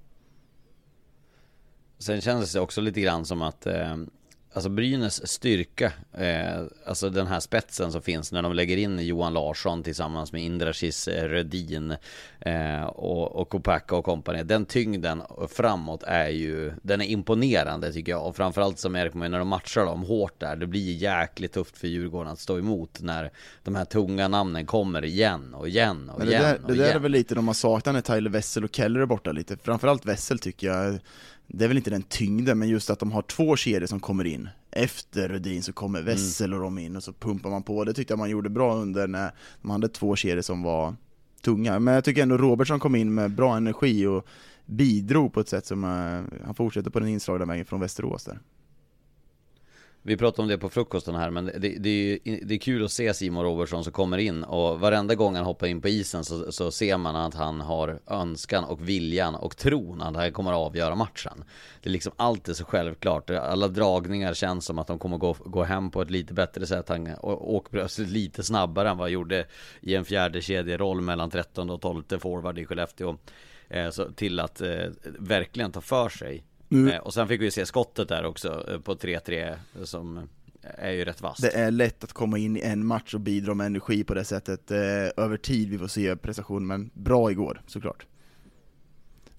Sen 1.97 2.21
kändes 2.21 2.53
det 2.53 2.59
också 2.59 2.81
lite 2.81 3.01
grann 3.01 3.25
som 3.25 3.41
att 3.41 3.65
eh, 3.65 3.97
Alltså 4.55 4.69
Brynäs 4.69 5.27
styrka, 5.27 5.93
eh, 6.13 6.63
alltså 6.85 7.09
den 7.09 7.27
här 7.27 7.39
spetsen 7.39 7.91
som 7.91 8.01
finns 8.01 8.31
när 8.31 8.41
de 8.41 8.53
lägger 8.53 8.77
in 8.77 8.99
Johan 8.99 9.33
Larsson 9.33 9.83
tillsammans 9.83 10.31
med 10.31 10.41
Indrashis 10.41 11.07
eh, 11.07 11.27
Rödin 11.27 11.95
eh, 12.39 12.83
och, 12.83 13.35
och 13.35 13.49
Kopacka 13.49 13.95
och 13.95 14.05
kompani. 14.05 14.43
Den 14.43 14.65
tyngden 14.65 15.21
framåt 15.49 16.03
är 16.03 16.29
ju, 16.29 16.73
den 16.81 17.01
är 17.01 17.05
imponerande 17.05 17.93
tycker 17.93 18.11
jag. 18.11 18.27
Och 18.27 18.35
framförallt 18.35 18.79
som 18.79 18.91
märker 18.91 19.17
man 19.17 19.31
när 19.31 19.39
de 19.39 19.47
matchar 19.47 19.85
dem 19.85 20.03
hårt 20.03 20.39
där, 20.39 20.55
det 20.55 20.67
blir 20.67 20.93
jäkligt 20.93 21.53
tufft 21.53 21.77
för 21.77 21.87
Djurgården 21.87 22.31
att 22.31 22.39
stå 22.39 22.57
emot 22.57 23.01
när 23.01 23.31
de 23.63 23.75
här 23.75 23.85
tunga 23.85 24.27
namnen 24.27 24.65
kommer 24.65 25.05
igen 25.05 25.53
och 25.53 25.67
igen 25.67 26.09
och 26.09 26.19
Men 26.19 26.27
det 26.27 26.33
igen 26.33 26.43
där, 26.43 26.59
det 26.67 26.73
där 26.73 26.83
igen. 26.83 26.95
är 26.95 26.99
väl 26.99 27.11
lite 27.11 27.35
de 27.35 27.47
har 27.47 27.55
saknat 27.55 27.95
när 27.95 28.01
Tyler 28.01 28.29
Wessel 28.29 28.63
och 28.63 28.75
Keller 28.75 28.99
är 28.99 29.05
borta 29.05 29.31
lite, 29.31 29.57
framförallt 29.57 30.05
Wessel 30.05 30.39
tycker 30.39 30.67
jag 30.67 30.99
Det 31.47 31.63
är 31.63 31.67
väl 31.67 31.77
inte 31.77 31.89
den 31.89 32.03
tyngden, 32.03 32.59
men 32.59 32.69
just 32.69 32.89
att 32.89 32.99
de 32.99 33.11
har 33.11 33.21
två 33.21 33.55
kedjor 33.55 33.87
som 33.87 33.99
kommer 33.99 34.25
in. 34.25 34.49
Efter 34.71 35.27
Rudin 35.29 35.63
så 35.63 35.73
kommer 35.73 35.99
Mm. 35.99 36.13
Wessel 36.13 36.53
och 36.53 36.59
de 36.59 36.77
in 36.77 36.95
och 36.95 37.03
så 37.03 37.13
pumpar 37.13 37.49
man 37.49 37.63
på, 37.63 37.83
det 37.83 37.93
tyckte 37.93 38.11
jag 38.11 38.19
man 38.19 38.29
gjorde 38.29 38.49
bra 38.49 38.75
under 38.75 39.07
när 39.07 39.31
de 39.61 39.71
hade 39.71 39.89
två 39.89 40.15
kedjor 40.15 40.41
som 40.41 40.63
var 40.63 40.95
tunga. 41.41 41.79
Men 41.79 41.93
jag 41.93 42.03
tycker 42.03 42.21
ändå 42.21 42.37
Robertson 42.37 42.79
kom 42.79 42.95
in 42.95 43.13
med 43.13 43.31
bra 43.31 43.57
energi 43.57 44.05
och 44.05 44.27
bidrog 44.65 45.33
på 45.33 45.39
ett 45.39 45.49
sätt 45.49 45.65
som, 45.65 45.83
eh, 45.83 46.45
han 46.45 46.55
fortsätter 46.55 46.89
på 46.89 46.99
den 46.99 47.09
inslagna 47.09 47.45
vägen 47.45 47.65
från 47.65 47.79
Västerås 47.79 48.23
där 48.23 48.39
vi 50.07 50.17
pratade 50.17 50.41
om 50.41 50.47
det 50.47 50.57
på 50.57 50.69
frukosten 50.69 51.15
här, 51.15 51.29
men 51.29 51.45
det, 51.45 51.51
det, 51.59 51.89
är, 51.89 52.19
ju- 52.29 52.39
det 52.45 52.53
är 52.53 52.57
kul 52.59 52.85
att 52.85 52.91
se 52.91 53.13
Simon 53.13 53.43
Robertson 53.43 53.83
som 53.83 53.93
kommer 53.93 54.17
in 54.17 54.43
och 54.43 54.79
varenda 54.79 55.15
gång 55.15 55.35
han 55.35 55.45
hoppar 55.45 55.67
in 55.67 55.81
på 55.81 55.87
isen 55.87 56.23
så, 56.25 56.51
så 56.51 56.71
ser 56.71 56.97
man 56.97 57.15
att 57.15 57.33
han 57.33 57.61
har 57.61 57.99
önskan 58.07 58.63
och 58.63 58.89
viljan 58.89 59.35
och 59.35 59.57
tron 59.57 60.01
att 60.01 60.15
han 60.15 60.31
kommer 60.31 60.51
att 60.51 60.57
avgöra 60.57 60.95
matchen. 60.95 61.43
Det 61.81 61.89
är 61.89 61.91
liksom 61.91 62.11
alltid 62.15 62.55
så 62.55 62.65
självklart. 62.65 63.29
Alla 63.29 63.67
dragningar 63.67 64.33
känns 64.33 64.65
som 64.65 64.79
att 64.79 64.87
de 64.87 64.99
kommer 64.99 65.17
gå, 65.17 65.35
gå 65.45 65.63
hem 65.63 65.91
på 65.91 66.01
ett 66.01 66.11
lite 66.11 66.33
bättre 66.33 66.65
sätt. 66.67 66.89
Han 66.89 67.09
åker 67.21 67.69
plötsligt 67.69 68.09
lite 68.09 68.43
snabbare 68.43 68.89
än 68.89 68.97
vad 68.97 69.05
han 69.05 69.11
gjorde 69.13 69.45
i 69.81 69.95
en 69.95 70.05
fjärde 70.05 70.41
kedjeroll 70.41 71.01
mellan 71.01 71.29
13 71.29 71.69
och 71.69 71.81
12 71.81 72.03
forward 72.19 72.59
i 72.59 72.65
Skellefteå. 72.65 73.17
Eh, 73.69 73.89
så 73.89 74.11
till 74.11 74.39
att 74.39 74.61
eh, 74.61 74.85
verkligen 75.19 75.71
ta 75.71 75.81
för 75.81 76.09
sig. 76.09 76.43
Eh, 76.89 76.97
och 76.97 77.13
sen 77.13 77.27
fick 77.27 77.41
vi 77.41 77.51
se 77.51 77.65
skottet 77.65 78.09
där 78.09 78.25
också 78.25 78.65
eh, 78.71 78.79
på 78.79 78.95
3-3 78.95 79.55
som 79.83 80.29
är 80.61 80.91
ju 80.91 81.05
rätt 81.05 81.21
vasst. 81.21 81.41
Det 81.41 81.49
är 81.55 81.71
lätt 81.71 82.03
att 82.03 82.13
komma 82.13 82.37
in 82.37 82.57
i 82.57 82.61
en 82.61 82.85
match 82.85 83.13
och 83.13 83.19
bidra 83.19 83.53
med 83.53 83.65
energi 83.65 84.03
på 84.03 84.13
det 84.13 84.23
sättet 84.25 84.71
eh, 84.71 84.77
över 85.17 85.37
tid, 85.37 85.69
vi 85.69 85.77
får 85.77 85.87
se 85.87 86.15
prestation, 86.15 86.67
men 86.67 86.89
bra 86.93 87.31
igår 87.31 87.61
såklart. 87.67 88.05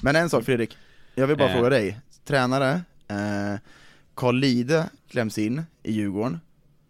Men 0.01 0.17
en 0.17 0.31
sak 0.31 0.45
Fredrik, 0.45 0.77
jag 1.15 1.27
vill 1.27 1.37
bara 1.37 1.49
Eh. 1.49 1.55
fråga 1.55 1.69
dig, 1.71 2.01
tränare, 2.25 2.81
eh, 3.09 3.61
Carl 4.15 4.37
Lide 4.37 4.91
kläms 5.09 5.39
in 5.39 5.63
i 5.83 5.93
Djurgården, 5.93 6.41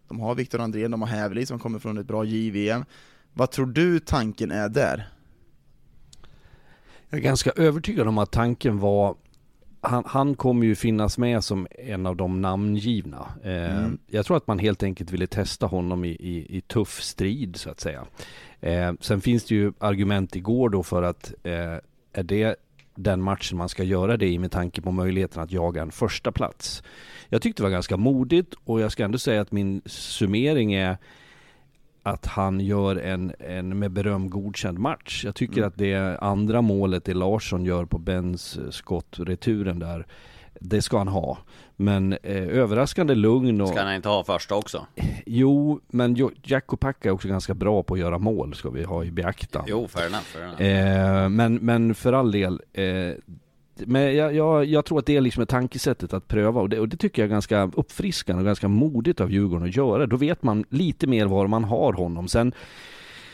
de 0.07 0.19
har 0.19 0.35
Viktor 0.35 0.59
Andrén, 0.61 0.91
de 0.91 1.01
har 1.01 1.09
Hävli 1.09 1.45
som 1.45 1.59
kommer 1.59 1.79
från 1.79 1.97
ett 1.97 2.05
bra 2.05 2.23
JVM. 2.25 2.85
Vad 3.33 3.51
tror 3.51 3.65
du 3.65 3.99
tanken 3.99 4.51
är 4.51 4.69
där? 4.69 5.09
Jag 7.09 7.17
är 7.17 7.23
ganska 7.23 7.51
övertygad 7.55 8.07
om 8.07 8.17
att 8.17 8.31
tanken 8.31 8.79
var 8.79 9.15
han, 9.87 10.03
han 10.05 10.35
kommer 10.35 10.65
ju 10.65 10.75
finnas 10.75 11.17
med 11.17 11.43
som 11.43 11.67
en 11.71 12.05
av 12.05 12.15
de 12.15 12.41
namngivna. 12.41 13.25
Eh, 13.43 13.77
Mm. 13.77 13.97
Jag 14.07 14.25
tror 14.25 14.37
att 14.37 14.47
man 14.47 14.59
helt 14.59 14.83
enkelt 14.83 15.11
ville 15.11 15.27
testa 15.27 15.65
honom 15.65 16.05
i, 16.05 16.09
i, 16.09 16.57
i 16.57 16.61
tuff 16.61 17.01
strid 17.01 17.55
så 17.55 17.69
att 17.69 17.79
säga. 17.79 18.05
Eh, 18.61 18.93
sen 18.99 19.21
finns 19.21 19.45
det 19.45 19.55
ju 19.55 19.73
argument 19.79 20.35
igår 20.35 20.69
då 20.69 20.83
för 20.83 21.03
att 21.03 21.33
eh, 21.43 21.77
är 22.13 22.23
det 22.23 22.55
den 22.95 23.21
matchen 23.21 23.57
man 23.57 23.69
ska 23.69 23.83
göra 23.83 24.17
det 24.17 24.27
i 24.27 24.39
med 24.39 24.51
tanke 24.51 24.81
på 24.81 24.91
möjligheten 24.91 25.43
att 25.43 25.51
jaga 25.51 25.81
en 25.81 25.91
första 25.91 26.31
plats. 26.31 26.83
Jag 27.29 27.41
tyckte 27.41 27.61
det 27.61 27.63
var 27.63 27.71
ganska 27.71 27.97
modigt 27.97 28.53
och 28.65 28.81
jag 28.81 28.91
ska 28.91 29.03
ändå 29.03 29.17
säga 29.17 29.41
att 29.41 29.51
min 29.51 29.81
summering 29.85 30.73
är 30.73 30.97
att 32.07 32.25
han 32.25 32.59
gör 32.59 32.95
en, 32.95 33.33
en 33.39 33.79
med 33.79 33.91
beröm 33.91 34.29
godkänd 34.29 34.79
match. 34.79 35.21
Jag 35.25 35.35
tycker 35.35 35.57
Mm. 35.57 35.67
att 35.67 35.77
det 35.77 36.17
andra 36.21 36.61
målet 36.61 37.05
det 37.05 37.13
Larsson 37.13 37.65
gör 37.65 37.85
på 37.85 37.97
Bens 37.97 38.57
eh, 38.57 38.69
skott, 38.69 39.15
returen 39.19 39.79
där, 39.79 40.05
det 40.59 40.81
ska 40.81 40.97
han 40.97 41.07
ha. 41.07 41.37
Men 41.75 42.13
eh, 42.13 42.47
överraskande 42.47 43.15
lugn 43.15 43.61
och... 43.61 43.67
Ska 43.69 43.81
han 43.81 43.95
inte 43.95 44.09
ha 44.09 44.23
första 44.23 44.55
också? 44.55 44.85
Jo, 45.25 45.79
men 45.87 46.15
Jo- 46.15 46.31
Jack 46.43 46.67
Kopacka 46.67 47.09
är 47.09 47.13
också 47.13 47.27
ganska 47.27 47.53
bra 47.53 47.83
på 47.83 47.93
att 47.93 47.99
göra 47.99 48.17
mål, 48.17 48.53
ska 48.55 48.69
vi 48.69 48.83
ha 48.83 49.03
i 49.03 49.11
beaktan. 49.11 49.63
Jo, 49.67 49.87
fair 49.87 50.05
enough, 50.07 50.21
fair 50.23 50.43
enough. 50.43 50.61
Eh, 51.23 51.29
men, 51.29 51.55
men 51.55 51.95
för 51.95 52.13
all 52.13 52.31
del, 52.31 52.61
eh, 52.73 52.83
men 53.85 54.15
jag, 54.15 54.35
jag, 54.35 54.65
jag 54.65 54.85
tror 54.85 54.99
att 54.99 55.05
det 55.05 55.15
är 55.15 55.21
liksom 55.21 55.43
ett 55.43 55.49
tankesättet 55.49 56.13
att 56.13 56.27
pröva 56.27 56.61
och 56.61 56.69
det, 56.69 56.79
och 56.79 56.89
det 56.89 56.97
tycker 56.97 57.21
jag 57.21 57.27
är 57.27 57.31
ganska 57.31 57.71
uppfriskande 57.75 58.39
och 58.41 58.45
ganska 58.45 58.67
modigt 58.67 59.21
av 59.21 59.31
Djurgården 59.31 59.67
att 59.67 59.75
göra. 59.75 60.05
Då 60.05 60.17
vet 60.17 60.43
man 60.43 60.65
lite 60.69 61.07
mer 61.07 61.25
var 61.25 61.47
man 61.47 61.63
har 61.63 61.93
honom. 61.93 62.27
Sen 62.27 62.53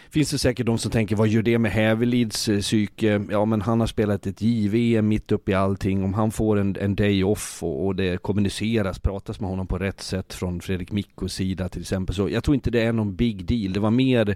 finns 0.09 0.31
det 0.31 0.37
säkert 0.37 0.65
de 0.65 0.77
som 0.77 0.91
tänker, 0.91 1.15
vad 1.15 1.27
gör 1.27 1.41
det 1.41 1.57
med 1.57 1.71
Hävelids 1.71 2.49
eh, 2.49 2.59
psyke? 2.59 3.21
Ja 3.31 3.45
men 3.45 3.61
han 3.61 3.79
har 3.79 3.87
spelat 3.87 4.27
ett 4.27 4.41
JVM 4.41 5.07
mitt 5.07 5.31
upp 5.31 5.49
i 5.49 5.53
allting. 5.53 6.03
Om 6.03 6.13
han 6.13 6.31
får 6.31 6.59
en, 6.59 6.75
en 6.79 6.95
day 6.95 7.23
off 7.23 7.63
och, 7.63 7.85
och 7.85 7.95
det 7.95 8.21
kommuniceras, 8.21 8.99
pratas 8.99 9.39
med 9.39 9.49
honom 9.49 9.67
på 9.67 9.77
rätt 9.77 10.01
sätt 10.01 10.33
från 10.33 10.61
Fredrik 10.61 10.91
Mikkos 10.91 11.33
sida 11.33 11.69
till 11.69 11.81
exempel. 11.81 12.15
Så 12.15 12.29
jag 12.29 12.43
tror 12.43 12.55
inte 12.55 12.71
det 12.71 12.81
är 12.81 12.93
någon 12.93 13.15
big 13.15 13.45
deal. 13.45 13.73
Det 13.73 13.79
var 13.79 13.91
mer 13.91 14.35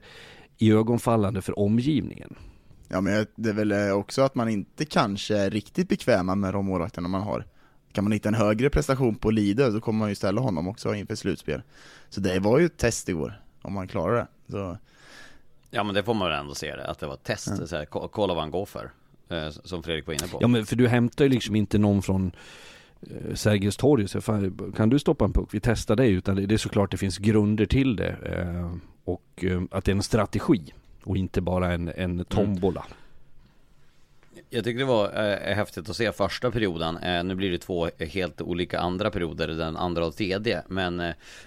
i 0.57 0.71
ögonfallande 0.71 1.41
för 1.41 1.59
omgivningen. 1.59 2.35
Ja 2.88 3.01
men 3.01 3.25
det 3.36 3.50
är 3.50 3.53
väl 3.53 3.72
eh, 3.72 3.91
också 3.91 4.22
att 4.22 4.36
man 4.36 4.50
inte 4.50 4.86
kanske 4.86 5.38
är 5.38 5.50
riktigt 5.50 5.89
bekväma 5.89 6.36
med 6.36 6.53
de 6.53 6.65
målvakterna 6.65 7.08
man 7.08 7.22
har. 7.22 7.46
Kan 7.91 8.03
man 8.03 8.12
hitta 8.13 8.29
en 8.29 8.36
högre 8.36 8.70
prestation 8.70 9.15
på 9.15 9.32
Lide 9.32 9.72
så 9.72 9.82
kommer 9.82 10.00
man 10.00 10.10
ju 10.10 10.15
ställa 10.15 10.41
honom 10.41 10.67
också 10.67 10.96
inför 10.96 11.15
slutspel. 11.15 11.62
Så 12.10 12.22
det 12.22 12.39
var 12.39 12.60
ju 12.60 12.65
ett 12.65 12.77
test 12.77 13.10
igår, 13.10 13.41
om 13.62 13.74
man 13.74 13.88
klarar 13.88 14.15
det. 14.15 14.27
Så, 14.51 14.77
Ja 15.72 15.84
men 15.84 15.96
det 15.96 16.03
får 16.03 16.13
man 16.13 16.29
väl 16.29 16.39
ändå 16.39 16.56
se 16.56 16.75
det, 16.75 16.88
att 16.88 17.00
det 17.00 17.08
var 17.08 17.13
ett 17.13 17.24
test, 17.24 17.67
så 17.67 17.75
här, 17.75 17.86
ko- 17.86 18.08
kolla 18.08 18.34
vad 18.34 18.44
han 18.44 18.51
går 18.51 18.65
för. 18.65 18.91
Eh, 19.29 19.50
Som 19.50 19.84
Fredrik 19.84 20.08
var 20.08 20.13
inne 20.13 20.27
på. 20.27 20.38
Ja 20.41 20.48
men 20.48 20.65
för 20.65 20.75
du 20.75 20.88
hämtar 20.88 21.25
ju 21.25 21.29
liksom 21.29 21.56
inte 21.56 21.77
någon 21.77 22.01
från 22.01 22.32
eh, 23.01 23.34
Sergels 23.36 23.77
torg 23.77 24.08
säger 24.08 24.22
"Fan, 24.22 24.74
kan 24.77 24.89
du 24.89 25.00
stoppa 25.00 25.25
en 25.25 25.34
puck? 25.34 25.50
Vi 25.51 25.60
testar 25.60 25.96
det 25.96 26.08
utan 26.08 26.36
det 26.36 26.46
det 26.46 26.56
är 26.56 26.58
såklart 26.58 26.91
det 26.91 26.98
finns 26.98 27.17
grunder 27.17 27.65
till 27.65 27.96
det 27.96 28.15
och 29.03 29.44
att 29.72 29.86
det 29.86 29.91
är 29.91 29.96
en 29.96 30.03
strategi 30.03 30.74
och 31.07 31.17
inte 31.17 31.41
bara 31.41 31.73
en, 31.73 31.91
en 31.95 32.25
tombola. 32.25 32.85
Jag 34.50 34.63
tycker 34.63 34.80
det 34.80 34.86
var 34.86 35.06
eh, 35.06 35.56
häftigt 35.56 35.89
att 35.89 35.96
se 35.96 36.12
första 36.12 36.51
perioden. 36.51 36.98
Eh, 36.98 37.24
nu 37.24 37.36
blir 37.36 37.51
det 37.51 37.58
två 37.58 37.89
helt 38.00 38.42
olika 38.42 38.80
andra 38.80 39.12
perioder, 39.12 39.48
den 39.48 39.77
andra 39.77 40.06
och 40.06 40.16
tredje. 40.16 40.63
Men 40.68 41.00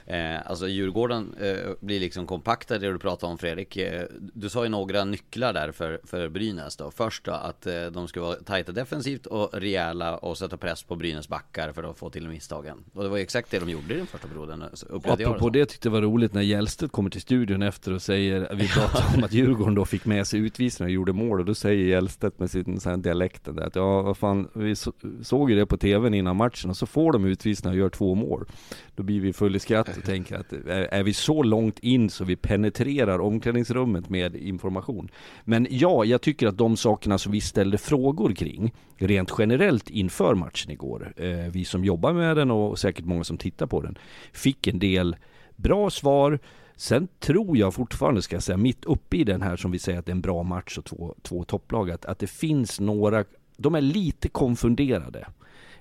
eh, 0.06 0.46
alltså 0.46 0.68
Djurgården 0.68 1.34
eh, 1.40 1.56
blir 1.80 2.00
liksom 2.00 2.26
kompakta, 2.26 2.78
det 2.78 2.92
du 2.92 2.98
pratade 2.98 3.32
om 3.32 3.38
Fredrik. 3.38 3.76
Eh, 3.76 4.04
du 4.18 4.48
sa 4.48 4.62
ju 4.64 4.68
några 4.68 5.04
nycklar 5.04 5.52
där 5.52 5.72
för, 5.72 6.00
för 6.04 6.28
Brynäs 6.28 6.76
då. 6.76 6.90
Först 6.90 7.24
då 7.24 7.32
att 7.32 7.66
eh, 7.66 7.86
de 7.86 8.08
ska 8.08 8.20
vara 8.20 8.34
tajta 8.34 8.72
defensivt 8.72 9.26
och 9.26 9.50
rejäla 9.52 10.16
och 10.16 10.38
sätta 10.38 10.56
press 10.56 10.82
på 10.82 10.96
Brynäs 10.96 11.28
backar 11.28 11.72
för 11.72 11.82
att 11.82 11.98
få 11.98 12.10
till 12.10 12.28
misstagen. 12.28 12.84
Och 12.94 13.02
det 13.02 13.08
var 13.08 13.16
ju 13.16 13.22
exakt 13.22 13.50
det 13.50 13.58
de 13.58 13.70
gjorde 13.70 13.94
i 13.94 13.96
den 13.96 14.06
första 14.06 14.28
perioden, 14.28 14.64
Apropå 15.04 15.50
det, 15.50 15.58
det 15.58 15.66
tyckte 15.66 15.88
jag 15.88 15.92
var 15.92 16.02
roligt 16.02 16.34
när 16.34 16.42
Hjälstedt 16.42 16.92
kommer 16.92 17.10
till 17.10 17.20
studion 17.20 17.62
efter 17.62 17.92
och 17.92 18.02
säger, 18.02 18.54
vi 18.54 18.68
pratade 18.68 19.16
om 19.16 19.24
att 19.24 19.32
Djurgården 19.32 19.74
då 19.74 19.84
fick 19.84 20.04
med 20.04 20.26
sig 20.26 20.40
utvisningar 20.40 20.88
och 20.88 20.94
gjorde 20.94 21.12
mål 21.12 21.40
och 21.40 21.46
då 21.46 21.54
säger 21.54 21.84
Hjälstedt 21.84 22.38
med 22.38 22.50
sin 22.50 22.80
här 22.90 22.96
dialekten 22.96 23.56
där 23.56 23.62
att 23.66 23.76
ja, 23.76 24.02
vad 24.02 24.16
fan, 24.16 24.48
vi 24.52 24.74
såg 25.22 25.50
ju 25.50 25.56
det 25.56 25.66
på 25.66 25.76
tvn 25.76 26.14
innan 26.14 26.36
matchen 26.36 26.70
och 26.70 26.76
så 26.76 26.86
får 26.86 27.12
de 27.12 27.24
utvisningar 27.24 27.74
och 27.74 27.78
gör 27.78 27.88
två 27.88 28.14
mål. 28.14 28.44
Då 28.94 29.02
blir 29.02 29.20
vi 29.20 29.32
full 29.32 29.56
i 29.56 29.58
skratt 29.58 29.96
och 29.96 30.04
tänker 30.04 30.36
att 30.36 30.52
är 30.68 31.02
vi 31.02 31.14
så 31.14 31.42
långt 31.42 31.78
in 31.78 32.10
så 32.10 32.24
vi 32.24 32.36
penetrerar 32.36 33.18
omklädningsrummet 33.18 34.08
med 34.08 34.36
information? 34.36 35.08
Men 35.44 35.66
ja, 35.70 36.04
jag 36.04 36.20
tycker 36.20 36.46
att 36.46 36.58
de 36.58 36.76
sakerna 36.76 37.18
som 37.18 37.32
vi 37.32 37.40
ställde 37.40 37.78
frågor 37.78 38.32
kring, 38.32 38.74
rent 38.96 39.32
generellt 39.38 39.90
inför 39.90 40.34
matchen 40.34 40.70
igår, 40.70 41.12
eh, 41.16 41.28
vi 41.28 41.64
som 41.64 41.84
jobbar 41.84 42.12
med 42.12 42.36
den 42.36 42.50
och 42.50 42.78
säkert 42.78 43.04
många 43.04 43.24
som 43.24 43.38
tittar 43.38 43.66
på 43.66 43.80
den, 43.80 43.98
fick 44.32 44.66
en 44.66 44.78
del 44.78 45.16
bra 45.56 45.90
svar, 45.90 46.38
Sen 46.80 47.08
tror 47.18 47.56
jag 47.56 47.74
fortfarande, 47.74 48.22
ska 48.22 48.36
jag 48.36 48.42
säga, 48.42 48.56
mitt 48.56 48.84
uppe 48.84 49.16
i 49.16 49.24
den 49.24 49.42
här 49.42 49.56
som 49.56 49.70
vi 49.70 49.78
säger 49.78 49.98
att 49.98 50.06
det 50.06 50.10
är 50.10 50.14
en 50.14 50.20
bra 50.20 50.42
match 50.42 50.78
och 50.78 50.84
två, 50.84 51.14
två 51.22 51.44
topplag, 51.44 51.90
att, 51.90 52.04
att 52.04 52.18
det 52.18 52.26
finns 52.26 52.80
några, 52.80 53.24
de 53.56 53.74
är 53.74 53.80
lite 53.80 54.28
konfunderade. 54.28 55.26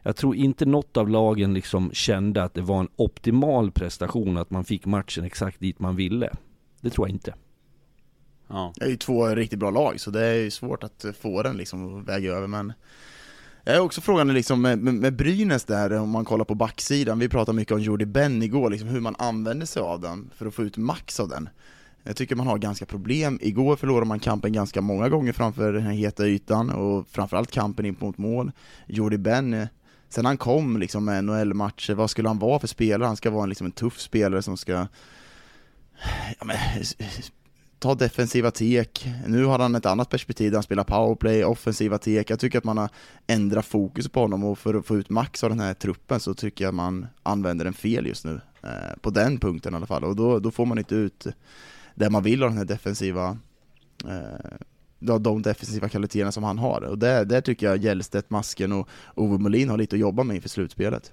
Jag 0.04 0.16
tror 0.16 0.36
inte 0.36 0.66
något 0.66 0.98
av 0.98 1.10
lagen 1.10 1.54
liksom 1.54 1.92
kände 1.94 2.44
att 2.44 2.54
det 2.54 2.62
var 2.62 2.80
en 2.80 2.88
optimal 2.96 3.72
prestation, 3.72 4.38
att 4.38 4.50
man 4.50 4.66
fick 4.66 4.86
matchen 4.86 5.24
exakt 5.24 5.60
dit 5.60 5.80
man 5.80 5.96
ville. 5.96 6.30
Det 6.82 6.90
tror 6.90 7.08
jag 7.08 7.16
inte. 7.16 7.34
Ja. 8.48 8.74
Det 8.76 8.86
är 8.86 8.90
ju 8.90 8.98
två 8.98 9.28
riktigt 9.28 9.60
bra 9.60 9.72
lag, 9.72 10.00
så 10.00 10.12
det 10.12 10.26
är 10.26 10.36
ju 10.36 10.52
svårt 10.52 10.84
att 10.84 11.06
få 11.22 11.44
den 11.44 11.58
liksom 11.58 12.04
väga 12.04 12.34
över, 12.34 12.48
men 12.48 12.74
jag 13.64 13.76
är 13.76 13.80
också 13.80 14.02
frågan 14.02 14.34
liksom 14.34 14.62
med, 14.62 14.80
med, 14.80 14.94
med 14.94 15.16
Brynäs 15.16 15.64
där, 15.64 15.94
om 15.94 16.10
man 16.10 16.26
kollar 16.26 16.46
på 16.46 16.56
backsidan, 16.56 17.20
vi 17.20 17.30
pratade 17.30 17.56
mycket 17.56 17.74
om 17.74 17.82
Jordi 17.82 18.06
Ben 18.06 18.44
igår, 18.44 18.70
liksom 18.70 18.90
hur 18.90 19.00
man 19.00 19.16
använder 19.20 19.66
sig 19.66 19.82
av 19.82 20.02
den 20.02 20.30
för 20.36 20.46
att 20.46 20.54
få 20.54 20.64
ut 20.64 20.78
max 20.78 21.20
av 21.20 21.30
den. 21.30 21.50
Jag 22.04 22.16
tycker 22.16 22.36
man 22.36 22.48
har 22.48 22.58
ganska 22.58 22.86
problem. 22.86 23.40
Igår 23.42 23.76
förlorade 23.76 24.06
man 24.06 24.20
kampen 24.20 24.54
ganska 24.54 24.82
många 24.82 25.10
gånger 25.10 25.34
framför 25.34 25.74
den 25.74 25.82
här 25.82 25.92
heta 25.92 26.28
ytan 26.28 26.70
och 26.70 27.08
framförallt 27.08 27.52
kampen 27.52 27.86
in 27.86 27.96
mot 28.00 28.18
mål. 28.18 28.52
Jordi 28.88 29.18
Ben, 29.18 29.68
sen 30.10 30.26
han 30.26 30.38
kom 30.38 30.78
liksom 30.78 31.06
med 31.06 31.24
NHL-matcher, 31.24 31.94
vad 31.94 32.10
skulle 32.10 32.28
han 32.28 32.40
vara 32.40 32.60
för 32.60 32.68
spelare? 32.68 33.08
Han 33.08 33.18
ska 33.18 33.30
vara 33.30 33.44
en, 33.44 33.50
liksom 33.50 33.66
en 33.66 33.72
tuff 33.72 34.00
spelare 34.00 34.42
som 34.42 34.58
ska 34.58 34.88
ja, 36.40 36.46
men, 36.46 36.58
ta 37.80 37.96
defensiva 37.96 38.52
tek. 38.52 39.08
Nu 39.28 39.46
har 39.46 39.60
han 39.60 39.76
ett 39.76 39.86
annat 39.86 40.10
perspektiv 40.10 40.52
där 40.52 40.56
han 40.56 40.64
spelar 40.64 40.84
powerplay, 40.84 41.44
offensiva 41.44 41.98
tek. 41.98 42.30
Jag 42.30 42.40
tycker 42.40 42.58
att 42.58 42.64
man 42.64 42.78
har 42.78 42.90
ändrat 43.28 43.66
fokus 43.66 44.10
på 44.10 44.20
honom 44.20 44.44
och 44.44 44.60
för 44.60 44.74
att 44.74 44.86
få 44.86 44.98
ut 44.98 45.10
max 45.10 45.44
av 45.44 45.50
den 45.50 45.60
här 45.60 45.74
truppen 45.74 46.20
så 46.20 46.34
tycker 46.34 46.66
jag 46.66 46.74
man 46.74 47.08
använder 47.24 47.66
den 47.66 47.74
fel 47.74 48.08
just 48.08 48.26
nu. 48.26 48.42
Eh, 48.64 49.00
på 49.02 49.10
den 49.10 49.40
punkten 49.40 49.74
i 49.74 49.78
alla 49.78 49.86
fall. 49.86 50.04
Och 50.04 50.16
då, 50.16 50.40
då 50.40 50.52
får 50.52 50.66
man 50.66 50.78
inte 50.78 50.96
ut 50.96 51.28
det 51.96 52.10
man 52.10 52.24
vill 52.24 52.44
av 52.44 52.50
den 52.50 52.58
här 52.58 52.66
defensiva 52.66 53.38
eh, 54.08 54.58
de 55.00 55.42
defensiva 55.42 55.90
kvaliteterna 55.90 56.32
som 56.32 56.44
han 56.44 56.58
har. 56.58 56.82
Och 56.82 56.98
det, 56.98 57.26
där 57.26 57.42
tycker 57.42 57.66
jag 57.66 57.78
Gällstedt, 57.78 58.30
Masken 58.30 58.72
och 58.72 58.90
Ove 59.16 59.38
Molin 59.38 59.70
har 59.70 59.78
lite 59.78 59.96
att 59.96 60.00
jobba 60.00 60.24
med 60.24 60.36
inför 60.36 60.50
slutspelet. 60.50 61.12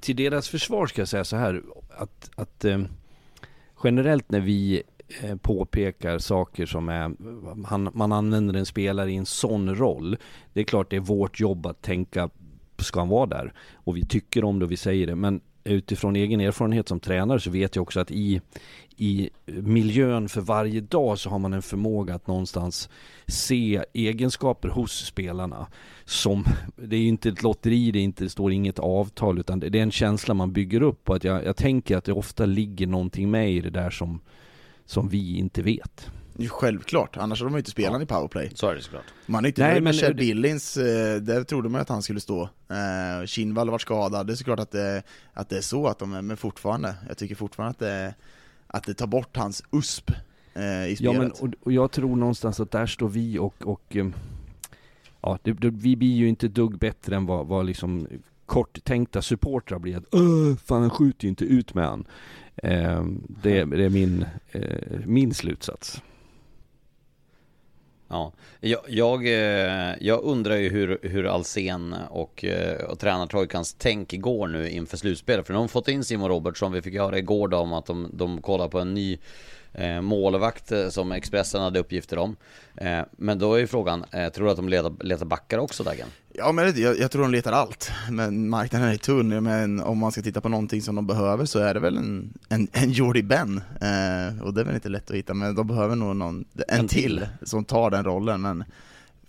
Till 0.00 0.16
deras 0.16 0.48
försvar 0.48 0.86
ska 0.86 1.00
jag 1.00 1.08
säga 1.08 1.24
så 1.24 1.36
här 1.36 1.62
att, 1.96 2.30
att 2.34 2.64
eh, 2.64 2.82
generellt 3.84 4.30
när 4.30 4.40
vi 4.40 4.82
Eh, 5.22 5.36
påpekar 5.36 6.18
saker 6.18 6.66
som 6.66 6.88
är, 6.88 7.12
han, 7.66 7.90
man 7.94 8.12
använder 8.12 8.54
en 8.54 8.66
spelare 8.66 9.12
i 9.12 9.16
en 9.16 9.26
sån 9.26 9.74
roll. 9.74 10.16
Det 10.52 10.60
är 10.60 10.64
klart 10.64 10.90
det 10.90 10.96
är 10.96 11.00
vårt 11.00 11.40
jobb 11.40 11.66
att 11.66 11.82
tänka, 11.82 12.30
ska 12.78 13.00
han 13.00 13.08
vara 13.08 13.26
där? 13.26 13.52
Och 13.74 13.96
vi 13.96 14.06
tycker 14.06 14.44
om 14.44 14.58
det 14.58 14.64
och 14.64 14.72
vi 14.72 14.76
säger 14.76 15.06
det, 15.06 15.14
men 15.14 15.40
utifrån 15.64 16.16
egen 16.16 16.40
erfarenhet 16.40 16.88
som 16.88 17.00
tränare 17.00 17.40
så 17.40 17.50
vet 17.50 17.76
jag 17.76 17.82
också 17.82 18.00
att 18.00 18.10
i, 18.10 18.40
i 18.96 19.30
miljön 19.46 20.28
för 20.28 20.40
varje 20.40 20.80
dag 20.80 21.18
så 21.18 21.30
har 21.30 21.38
man 21.38 21.52
en 21.52 21.62
förmåga 21.62 22.14
att 22.14 22.26
någonstans 22.26 22.88
se 23.26 23.84
egenskaper 23.92 24.68
hos 24.68 25.06
spelarna 25.06 25.66
som, 26.04 26.44
det 26.76 26.96
är 26.96 27.00
ju 27.00 27.08
inte 27.08 27.28
ett 27.28 27.42
lotteri, 27.42 27.90
det, 27.90 28.00
inte, 28.00 28.24
det 28.24 28.30
står 28.30 28.52
inget 28.52 28.78
avtal 28.78 29.38
utan 29.38 29.60
det 29.60 29.78
är 29.78 29.82
en 29.82 29.90
känsla 29.90 30.34
man 30.34 30.52
bygger 30.52 30.82
upp 30.82 31.08
och 31.10 31.16
att 31.16 31.24
jag, 31.24 31.44
jag 31.44 31.56
tänker 31.56 31.96
att 31.96 32.04
det 32.04 32.12
ofta 32.12 32.46
ligger 32.46 32.86
någonting 32.86 33.30
med 33.30 33.52
i 33.52 33.60
det 33.60 33.70
där 33.70 33.90
som 33.90 34.20
som 34.88 35.08
vi 35.08 35.38
inte 35.38 35.62
vet. 35.62 36.10
självklart, 36.50 37.16
annars 37.16 37.40
hade 37.40 37.52
de 37.52 37.58
inte 37.58 37.70
spelat 37.70 38.00
ja. 38.00 38.02
i 38.02 38.06
powerplay. 38.06 38.50
Så 38.54 38.68
är 38.68 38.74
det 38.74 38.82
såklart. 38.82 39.04
Man 39.26 39.44
är 39.44 39.48
inte 39.48 39.62
Nej, 39.62 39.80
med 39.80 39.94
Chad 39.94 40.16
Billings, 40.16 40.76
eh, 40.76 41.20
där 41.20 41.44
trodde 41.44 41.68
man 41.68 41.80
att 41.80 41.88
han 41.88 42.02
skulle 42.02 42.20
stå. 42.20 42.42
Eh, 42.42 43.26
Kinnvall 43.26 43.70
var 43.70 43.78
skadad, 43.78 44.26
det 44.26 44.32
är 44.32 44.34
såklart 44.34 44.60
att 44.60 44.70
det, 44.70 45.02
att 45.32 45.48
det 45.48 45.56
är 45.56 45.60
så 45.60 45.86
att 45.86 45.98
de 45.98 46.14
är, 46.14 46.22
men 46.22 46.36
fortfarande, 46.36 46.94
jag 47.08 47.18
tycker 47.18 47.34
fortfarande 47.34 47.70
att 47.70 47.78
det, 47.78 48.14
att 48.66 48.84
det 48.84 48.94
tar 48.94 49.06
bort 49.06 49.36
hans 49.36 49.62
USP 49.72 50.10
eh, 50.54 50.86
i 50.86 50.96
spelet. 50.96 51.00
Ja 51.00 51.12
men, 51.12 51.30
och, 51.30 51.48
och, 51.62 51.72
jag 51.72 51.90
tror 51.90 52.16
någonstans 52.16 52.60
att 52.60 52.70
där 52.70 52.86
står 52.86 53.08
vi 53.08 53.38
och, 53.38 53.54
och 53.62 53.96
ja, 55.20 55.38
det, 55.42 55.52
det, 55.52 55.70
vi 55.70 55.96
blir 55.96 56.14
ju 56.14 56.28
inte 56.28 56.48
dugg 56.48 56.78
bättre 56.78 57.16
än 57.16 57.26
vad, 57.26 57.46
vad 57.46 57.66
liksom 57.66 58.08
korttänkta 58.46 59.22
supportrar 59.22 59.78
blir 59.78 59.96
att 59.96 60.14
Öh, 60.14 60.56
fan 60.64 60.80
han 60.80 60.90
skjuter 60.90 61.24
ju 61.24 61.28
inte 61.28 61.44
ut 61.44 61.74
med 61.74 61.86
han. 61.86 62.04
Eh, 62.62 63.04
det, 63.42 63.64
det, 63.64 63.84
är 63.84 63.88
min, 63.88 64.26
eh, 64.52 65.00
min 65.04 65.34
slutsats. 65.34 66.02
Ja, 68.08 68.32
jag, 68.60 68.80
jag, 68.88 69.26
eh, 69.26 69.94
jag, 70.00 70.22
undrar 70.22 70.56
ju 70.56 70.68
hur, 70.68 70.98
hur 71.02 71.26
Alsen 71.26 71.94
och, 72.10 72.44
eh, 72.44 72.84
och 72.84 72.98
tränartrojkans 72.98 73.76
tänk 73.78 74.20
går 74.20 74.48
nu 74.48 74.70
inför 74.70 74.96
slutspelet. 74.96 75.46
För 75.46 75.54
de 75.54 75.60
har 75.60 75.68
fått 75.68 75.88
in 75.88 76.04
Simon 76.04 76.28
Robertsson, 76.28 76.72
vi 76.72 76.82
fick 76.82 76.94
höra 76.94 77.18
igår 77.18 77.48
då 77.48 77.56
om 77.56 77.72
att 77.72 77.86
de, 77.86 78.10
de 78.12 78.42
kollar 78.42 78.68
på 78.68 78.78
en 78.80 78.94
ny 78.94 79.18
målvakt 80.00 80.72
eh, 80.72 80.88
som 80.88 81.12
Expressen 81.12 81.62
hade 81.62 81.78
uppgifter 81.78 82.18
om. 82.18 82.36
Eh, 82.76 83.00
men 83.10 83.38
då 83.38 83.54
är 83.54 83.58
ju 83.58 83.66
frågan, 83.66 84.04
eh, 84.10 84.28
tror 84.28 84.44
du 84.44 84.50
att 84.50 84.56
de 84.56 84.68
letar, 84.68 85.04
letar 85.04 85.26
backar 85.26 85.58
också 85.58 85.82
Dagen? 85.82 86.08
Ja 86.32 86.52
men 86.52 86.80
jag, 86.82 86.98
jag, 86.98 87.10
tror 87.10 87.22
de 87.22 87.30
letar 87.30 87.52
allt, 87.52 87.90
men 88.10 88.48
marknaden 88.48 88.88
är 88.88 88.96
tunn, 88.96 89.42
men 89.44 89.80
om 89.80 89.98
man 89.98 90.12
ska 90.12 90.22
titta 90.22 90.40
på 90.40 90.48
någonting 90.48 90.82
som 90.82 90.94
de 90.94 91.06
behöver 91.06 91.44
så 91.44 91.58
är 91.58 91.74
det 91.74 91.80
väl 91.80 91.96
en, 91.96 92.32
en, 92.48 92.68
en 92.72 92.92
Jordi 92.92 93.22
Ben, 93.22 93.60
eh, 93.80 94.42
och 94.42 94.54
det 94.54 94.60
är 94.60 94.64
väl 94.64 94.74
inte 94.74 94.88
lätt 94.88 95.10
att 95.10 95.16
hitta, 95.16 95.34
men 95.34 95.54
de 95.54 95.66
behöver 95.66 95.96
nog 95.96 96.16
någon, 96.16 96.44
en, 96.68 96.78
en 96.78 96.88
till, 96.88 97.00
till 97.00 97.26
som 97.48 97.64
tar 97.64 97.90
den 97.90 98.04
rollen, 98.04 98.40
men 98.40 98.64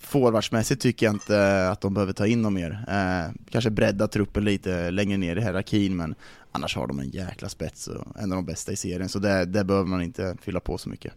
Forwardsmässigt 0.02 0.82
tycker 0.82 1.06
jag 1.06 1.16
inte 1.16 1.70
att 1.70 1.82
de 1.82 1.94
behöver 1.94 2.14
ta 2.14 2.28
in 2.28 2.42
något 2.42 2.54
mer. 2.54 2.86
Eh, 2.88 3.34
kanske 3.50 3.70
bredda 3.70 4.08
truppen 4.08 4.46
lite 4.46 4.92
längre 4.92 5.18
ner 5.18 5.36
i 5.36 5.42
hierarkin, 5.42 5.98
men 5.98 6.16
annars 6.52 6.76
har 6.76 6.88
de 6.88 7.00
en 7.00 7.10
jäkla 7.10 7.50
spets 7.50 7.88
och 7.88 8.22
en 8.22 8.32
av 8.32 8.36
de 8.36 8.46
bästa 8.46 8.72
i 8.72 8.76
serien, 8.76 9.10
så 9.10 9.20
det, 9.20 9.46
det 9.46 9.64
behöver 9.64 9.88
man 9.88 10.02
inte 10.02 10.38
fylla 10.42 10.60
på 10.60 10.78
så 10.78 10.90
mycket. 10.90 11.14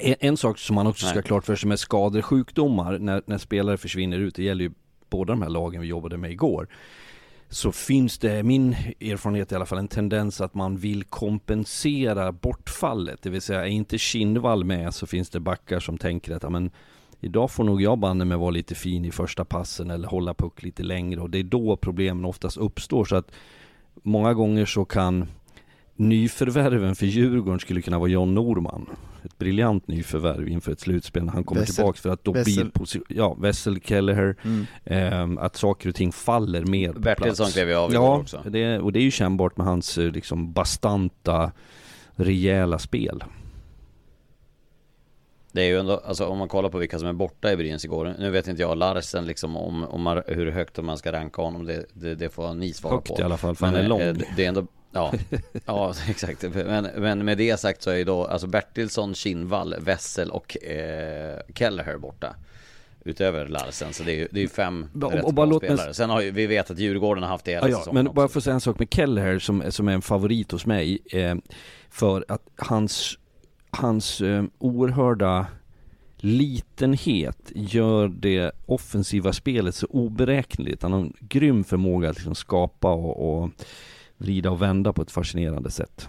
En, 0.00 0.14
en 0.20 0.36
sak 0.36 0.58
som 0.58 0.74
man 0.74 0.86
också 0.86 1.06
ska 1.06 1.18
ha 1.18 1.22
klart 1.22 1.44
för 1.44 1.56
sig 1.56 1.68
med 1.68 1.80
skador, 1.80 2.22
sjukdomar, 2.22 2.98
när, 2.98 3.22
när 3.26 3.38
spelare 3.38 3.76
försvinner 3.76 4.18
ut, 4.18 4.34
det 4.34 4.42
gäller 4.42 4.64
ju 4.64 4.72
båda 5.10 5.32
de 5.32 5.42
här 5.42 5.48
lagen 5.48 5.80
vi 5.80 5.86
jobbade 5.86 6.16
med 6.16 6.30
igår, 6.30 6.68
så 7.48 7.72
finns 7.72 8.18
det, 8.18 8.42
min 8.42 8.72
erfarenhet 9.00 9.52
i 9.52 9.54
alla 9.54 9.66
fall, 9.66 9.78
en 9.78 9.88
tendens 9.88 10.40
att 10.40 10.54
man 10.54 10.76
vill 10.76 11.04
kompensera 11.04 12.32
bortfallet. 12.32 13.22
Det 13.22 13.30
vill 13.30 13.42
säga, 13.42 13.60
är 13.60 13.70
inte 13.70 13.98
Kindvall 13.98 14.64
med 14.64 14.94
så 14.94 15.06
finns 15.06 15.30
det 15.30 15.40
backar 15.40 15.80
som 15.80 15.98
tänker 15.98 16.34
att, 16.34 16.52
men 16.52 16.70
Idag 17.20 17.50
får 17.50 17.64
nog 17.64 17.82
jag 17.82 17.98
banne 17.98 18.24
med 18.24 18.38
vara 18.38 18.50
lite 18.50 18.74
fin 18.74 19.04
i 19.04 19.10
första 19.10 19.44
passen 19.44 19.90
eller 19.90 20.08
hålla 20.08 20.34
puck 20.34 20.62
lite 20.62 20.82
längre 20.82 21.20
och 21.20 21.30
det 21.30 21.38
är 21.38 21.44
då 21.44 21.76
problemen 21.76 22.24
oftast 22.24 22.56
uppstår 22.56 23.04
så 23.04 23.16
att 23.16 23.32
många 24.02 24.34
gånger 24.34 24.66
så 24.66 24.84
kan 24.84 25.26
nyförvärven 25.96 26.94
för 26.94 27.06
Djurgården 27.06 27.60
skulle 27.60 27.82
kunna 27.82 27.98
vara 27.98 28.08
John 28.08 28.34
Norman. 28.34 28.86
Ett 29.24 29.38
briljant 29.38 29.88
nyförvärv 29.88 30.48
inför 30.48 30.72
ett 30.72 30.80
slutspel 30.80 31.24
när 31.24 31.32
han 31.32 31.44
kommer 31.44 31.60
Wessel. 31.60 31.74
tillbaks 31.74 32.00
för 32.00 32.10
att 32.10 32.24
då 32.24 32.32
Wessel. 32.32 32.70
blir 32.74 33.02
ja, 33.08 33.36
Wessel, 33.40 33.80
Kelleher, 33.80 34.36
mm. 34.42 34.66
eh, 35.38 35.44
att 35.44 35.56
saker 35.56 35.88
och 35.88 35.94
ting 35.94 36.12
faller 36.12 36.64
mer 36.64 36.92
på 36.92 37.00
Bertilsson 37.00 37.34
plats. 37.34 37.52
klev 37.52 37.68
ju 37.68 37.74
av 37.74 37.92
ja, 37.92 38.16
också. 38.16 38.42
Det, 38.48 38.78
och 38.78 38.92
det 38.92 38.98
är 38.98 39.02
ju 39.02 39.10
kännbart 39.10 39.56
med 39.56 39.66
hans 39.66 39.98
eh, 39.98 40.12
liksom 40.12 40.52
bastanta, 40.52 41.52
rejäla 42.14 42.78
spel. 42.78 43.24
Det 45.56 45.62
är 45.62 45.66
ju 45.66 45.78
ändå, 45.78 45.96
alltså 46.04 46.26
om 46.26 46.38
man 46.38 46.48
kollar 46.48 46.68
på 46.68 46.78
vilka 46.78 46.98
som 46.98 47.08
är 47.08 47.12
borta 47.12 47.52
i 47.52 47.56
Brynäs 47.56 47.84
igår 47.84 48.14
Nu 48.18 48.30
vet 48.30 48.48
inte 48.48 48.62
jag 48.62 48.78
Larsen 48.78 49.26
liksom 49.26 49.56
om, 49.56 49.84
om 49.84 50.02
man, 50.02 50.22
hur 50.26 50.50
högt 50.50 50.82
man 50.82 50.98
ska 50.98 51.12
ranka 51.12 51.42
honom 51.42 51.66
Det, 51.66 51.86
det, 51.92 52.14
det 52.14 52.28
får 52.28 52.54
ni 52.54 52.72
svara 52.72 52.94
högt 52.94 53.06
på 53.08 53.12
Högt 53.12 53.20
i 53.20 53.22
alla 53.22 53.36
fall, 53.36 53.56
för 53.56 53.66
men 53.66 53.74
han 53.74 53.84
är 53.84 53.88
lång 53.88 54.00
eh, 54.00 54.16
Det 54.36 54.44
är 54.44 54.48
ändå 54.48 54.66
Ja, 54.92 55.12
ja 55.66 55.94
exakt. 56.08 56.42
Men, 56.54 56.88
men 56.96 57.24
med 57.24 57.38
det 57.38 57.60
sagt 57.60 57.82
så 57.82 57.90
är 57.90 57.96
ju 57.96 58.04
då 58.04 58.24
alltså 58.24 58.46
Bertilsson, 58.46 59.14
Kinnvall, 59.14 59.74
Wessel 59.80 60.30
och 60.30 60.64
eh, 60.64 61.40
Kelleher 61.54 61.98
borta. 61.98 62.36
Utöver 63.04 63.46
Larsen, 63.48 63.92
så 63.92 64.02
det 64.02 64.12
är 64.12 64.16
ju, 64.16 64.28
det 64.30 64.42
är 64.42 64.48
fem 64.48 64.86
Och- 65.02 65.12
rätt 65.12 65.24
och 65.24 65.34
bra 65.34 65.58
spelare. 65.58 65.94
Sen 65.94 66.10
har 66.10 66.20
ju, 66.20 66.30
vi 66.30 66.46
vet 66.46 66.70
att 66.70 66.78
Djurgården 66.78 67.22
har 67.22 67.30
haft 67.30 67.44
det 67.44 67.50
hela 67.52 67.66
Ja, 67.68 67.70
ja, 67.72 67.78
säsongen 67.78 67.94
men 67.94 68.06
också. 68.06 68.14
bara 68.14 68.28
för 68.28 68.40
att 68.40 68.44
säga 68.44 68.54
en 68.54 68.60
sak 68.60 68.78
med 68.78 68.88
Kelleher 68.94 69.38
som, 69.38 69.62
som 69.72 69.88
är 69.88 69.92
en 69.92 70.02
favorit 70.02 70.52
hos 70.52 70.66
mig. 70.66 70.98
Eh, 71.12 71.34
för 71.90 72.24
att 72.28 72.42
hans, 72.56 73.18
hans 73.70 74.20
eh, 74.20 74.44
oerhörda 74.58 75.46
litenhet 76.16 77.52
gör 77.54 78.08
det 78.08 78.52
offensiva 78.66 79.32
spelet 79.32 79.74
så 79.74 79.86
oberäkneligt. 79.86 80.82
Han 80.82 80.92
har 80.92 81.00
en 81.00 81.12
grym 81.20 81.64
förmåga 81.64 82.10
att 82.10 82.16
liksom 82.16 82.34
skapa 82.34 82.92
och, 82.92 83.42
och 83.42 83.50
vrida 84.16 84.50
och 84.50 84.62
vända 84.62 84.92
på 84.92 85.02
ett 85.02 85.10
fascinerande 85.10 85.70
sätt. 85.70 86.08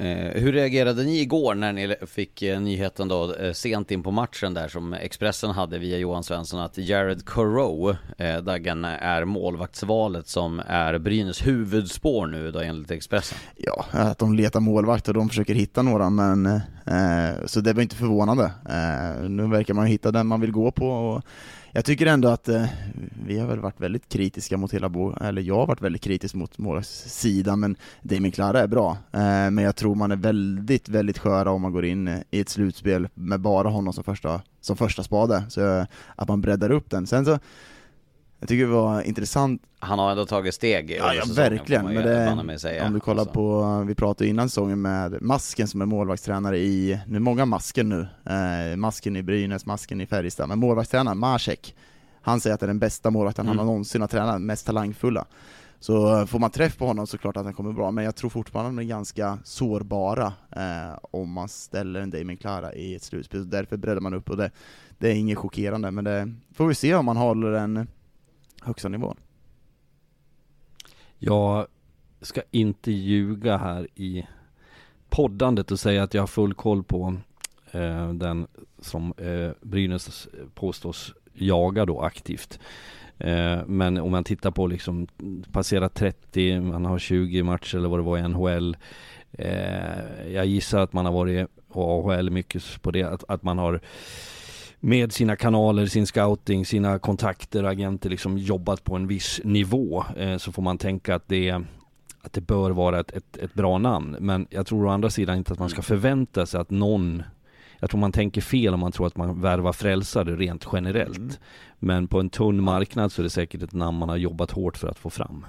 Eh, 0.00 0.42
hur 0.42 0.52
reagerade 0.52 1.02
ni 1.02 1.20
igår 1.20 1.54
när 1.54 1.72
ni 1.72 1.96
fick 2.06 2.42
eh, 2.42 2.60
nyheten 2.60 3.08
då 3.08 3.34
eh, 3.34 3.52
sent 3.52 3.90
in 3.90 4.02
på 4.02 4.10
matchen 4.10 4.54
där 4.54 4.68
som 4.68 4.92
Expressen 4.92 5.50
hade 5.50 5.78
via 5.78 5.98
Johan 5.98 6.24
Svensson 6.24 6.60
att 6.60 6.78
Jared 6.78 7.24
Corrow, 7.24 7.96
eh, 8.18 8.36
Daggen, 8.36 8.84
är 8.84 9.24
målvaktsvalet 9.24 10.28
som 10.28 10.62
är 10.66 10.98
Brynäs 10.98 11.46
huvudspår 11.46 12.26
nu 12.26 12.50
då 12.50 12.60
enligt 12.60 12.90
Expressen? 12.90 13.38
Ja, 13.56 13.84
att 13.90 14.18
de 14.18 14.34
letar 14.34 14.60
målvakt 14.60 15.08
och 15.08 15.14
de 15.14 15.28
försöker 15.28 15.54
hitta 15.54 15.82
några, 15.82 16.10
men 16.10 16.46
eh, 16.46 17.46
så 17.46 17.60
det 17.60 17.72
var 17.72 17.82
inte 17.82 17.96
förvånande. 17.96 18.44
Eh, 18.68 19.28
nu 19.28 19.48
verkar 19.48 19.74
man 19.74 19.86
hitta 19.86 20.10
den 20.10 20.26
man 20.26 20.40
vill 20.40 20.52
gå 20.52 20.70
på 20.70 20.88
och 20.88 21.24
jag 21.72 21.84
tycker 21.84 22.06
ändå 22.06 22.28
att 22.28 22.48
eh, 22.48 22.64
vi 23.26 23.38
har 23.38 23.46
väl 23.46 23.60
varit 23.60 23.80
väldigt 23.80 24.08
kritiska 24.08 24.56
mot 24.56 24.74
hela, 24.74 24.88
bo- 24.88 25.16
eller 25.20 25.42
jag 25.42 25.56
har 25.56 25.66
varit 25.66 25.82
väldigt 25.82 26.02
kritisk 26.02 26.34
mot 26.34 26.58
målvaktssidan, 26.58 27.60
men 27.60 27.76
Damien 28.02 28.32
Klara 28.32 28.60
är 28.60 28.66
bra. 28.66 28.90
Eh, 29.12 29.20
men 29.50 29.58
jag 29.58 29.76
tror 29.76 29.94
man 29.94 30.12
är 30.12 30.16
väldigt, 30.16 30.88
väldigt 30.88 31.18
sköra 31.18 31.50
om 31.50 31.62
man 31.62 31.72
går 31.72 31.84
in 31.84 32.08
i 32.30 32.40
ett 32.40 32.48
slutspel 32.48 33.08
med 33.14 33.40
bara 33.40 33.68
honom 33.68 33.92
som 33.92 34.04
första, 34.04 34.40
som 34.60 34.76
första 34.76 35.02
spade, 35.02 35.42
så 35.48 35.78
eh, 35.78 35.84
att 36.16 36.28
man 36.28 36.40
breddar 36.40 36.70
upp 36.70 36.90
den. 36.90 37.06
Sen 37.06 37.24
så, 37.24 37.38
jag 38.40 38.48
tycker 38.48 38.64
det 38.66 38.72
var 38.72 39.02
intressant 39.02 39.62
Han 39.78 39.98
har 39.98 40.10
ändå 40.10 40.26
tagit 40.26 40.54
steg 40.54 40.90
Ja, 40.90 41.02
under 41.02 41.14
ja 41.14 41.22
säsongen, 41.22 41.50
verkligen, 41.50 41.84
men 41.84 42.46
det, 42.46 42.58
säga. 42.58 42.86
om 42.86 42.92
du 42.92 43.00
kollar 43.00 43.20
Alltså. 43.20 43.34
på, 43.34 43.84
vi 43.88 43.94
pratade 43.94 44.30
innan 44.30 44.48
säsongen 44.48 44.82
med 44.82 45.22
Masken 45.22 45.68
som 45.68 45.80
är 45.82 45.86
målvaktstränare 45.86 46.58
i, 46.58 47.00
nu 47.06 47.18
många 47.18 47.44
Masken 47.44 47.88
nu, 47.88 48.06
eh, 48.26 48.76
Masken 48.76 49.16
i 49.16 49.22
Brynäs, 49.22 49.66
Masken 49.66 50.00
i 50.00 50.06
Färjestad, 50.06 50.48
men 50.48 50.58
målvaktstränaren 50.58 51.18
Masek, 51.18 51.74
han 52.22 52.40
säger 52.40 52.54
att 52.54 52.60
det 52.60 52.66
är 52.66 52.68
den 52.68 52.78
bästa 52.78 53.10
målvakten 53.10 53.46
han 53.46 53.54
Mm. 53.56 53.58
har 53.66 53.72
någonsin 53.72 54.00
har 54.00 54.08
tränat, 54.08 54.40
mest 54.40 54.66
talangfulla. 54.66 55.24
Så 55.82 56.18
eh, 56.20 56.26
får 56.26 56.38
man 56.38 56.50
träff 56.50 56.76
på 56.78 56.86
honom 56.86 57.06
så 57.06 57.18
klart 57.18 57.36
att 57.36 57.44
han 57.44 57.54
kommer 57.54 57.72
bra, 57.72 57.90
men 57.90 58.04
jag 58.04 58.16
tror 58.16 58.30
fortfarande 58.30 58.68
att 58.70 58.76
de 58.76 58.82
är 58.82 58.88
ganska 58.88 59.38
sårbara 59.44 60.32
eh, 60.56 60.98
om 61.10 61.32
man 61.32 61.48
ställer 61.48 62.00
en 62.00 62.10
Damien 62.10 62.36
Klara 62.36 62.72
i 62.74 62.94
ett 62.94 63.02
slutspel, 63.02 63.50
därför 63.50 63.76
breddar 63.76 64.00
man 64.00 64.14
upp 64.14 64.30
och 64.30 64.36
det, 64.36 64.50
det 64.98 65.08
är 65.08 65.14
inget 65.14 65.38
chockerande, 65.38 65.90
men 65.90 66.04
det 66.04 66.32
får 66.54 66.66
vi 66.66 66.74
se 66.74 66.94
om 66.94 67.04
man 67.04 67.16
håller 67.16 67.50
den 67.50 67.86
högsta 68.60 68.88
nivån. 68.88 69.16
Jag 71.18 71.66
ska 72.20 72.42
inte 72.50 72.92
ljuga 72.92 73.56
här 73.56 73.88
i 73.94 74.26
poddandet 75.08 75.70
och 75.70 75.80
säga 75.80 76.02
att 76.02 76.14
jag 76.14 76.22
har 76.22 76.26
full 76.26 76.54
koll 76.54 76.84
på 76.84 77.16
eh, 77.70 78.12
den 78.12 78.46
som 78.78 79.14
eh, 79.16 79.50
Brynäs 79.60 80.28
påstås 80.54 81.14
jaga 81.32 81.86
då 81.86 82.00
aktivt. 82.00 82.60
Eh, 83.18 83.58
men 83.66 83.98
om 83.98 84.10
man 84.10 84.24
tittar 84.24 84.50
på 84.50 84.66
liksom 84.66 85.06
passera 85.52 85.88
30, 85.88 86.60
man 86.60 86.84
har 86.84 86.98
20 86.98 87.42
matcher 87.42 87.76
eller 87.76 87.88
vad 87.88 87.98
det 87.98 88.02
var 88.02 88.18
i 88.18 88.28
NHL. 88.28 88.76
Eh, 89.32 90.32
jag 90.32 90.46
gissar 90.46 90.80
att 90.80 90.92
man 90.92 91.04
har 91.04 91.12
varit 91.12 91.48
och 91.68 92.12
AHL 92.12 92.30
mycket 92.30 92.82
på 92.82 92.90
det, 92.90 93.02
att, 93.02 93.24
att 93.28 93.42
man 93.42 93.58
har 93.58 93.80
med 94.80 95.12
sina 95.12 95.36
kanaler, 95.36 95.86
sin 95.86 96.06
scouting, 96.06 96.66
sina 96.66 96.98
kontakter, 96.98 97.64
agenter 97.64 98.10
liksom 98.10 98.38
jobbat 98.38 98.84
på 98.84 98.96
en 98.96 99.06
viss 99.06 99.40
nivå 99.44 100.04
eh, 100.16 100.36
så 100.36 100.52
får 100.52 100.62
man 100.62 100.78
tänka 100.78 101.14
att 101.14 101.28
det 101.28 101.62
att 102.22 102.32
det 102.32 102.40
bör 102.40 102.70
vara 102.70 103.00
ett, 103.00 103.10
ett, 103.10 103.36
ett 103.36 103.54
bra 103.54 103.78
namn. 103.78 104.16
Men 104.20 104.46
jag 104.50 104.66
tror 104.66 104.86
å 104.86 104.88
andra 104.88 105.10
sidan 105.10 105.36
inte 105.36 105.52
att 105.52 105.58
man 105.58 105.70
ska 105.70 105.82
förvänta 105.82 106.46
sig 106.46 106.60
att 106.60 106.70
någon 106.70 107.22
jag 107.78 107.90
tror 107.90 108.00
man 108.00 108.12
tänker 108.12 108.40
fel 108.40 108.74
om 108.74 108.80
man 108.80 108.92
tror 108.92 109.06
att 109.06 109.16
man 109.16 109.40
värvar 109.40 109.72
frälsare 109.72 110.36
rent 110.36 110.66
generellt. 110.72 111.18
Mm. 111.18 111.32
Men 111.78 112.08
på 112.08 112.20
en 112.20 112.30
tunn 112.30 112.62
marknad 112.62 113.12
så 113.12 113.22
är 113.22 113.24
det 113.24 113.30
säkert 113.30 113.62
ett 113.62 113.72
namn 113.72 113.98
man 113.98 114.08
har 114.08 114.16
jobbat 114.16 114.50
hårt 114.50 114.76
för 114.76 114.88
att 114.88 114.98
få 114.98 115.10
fram. 115.10 115.46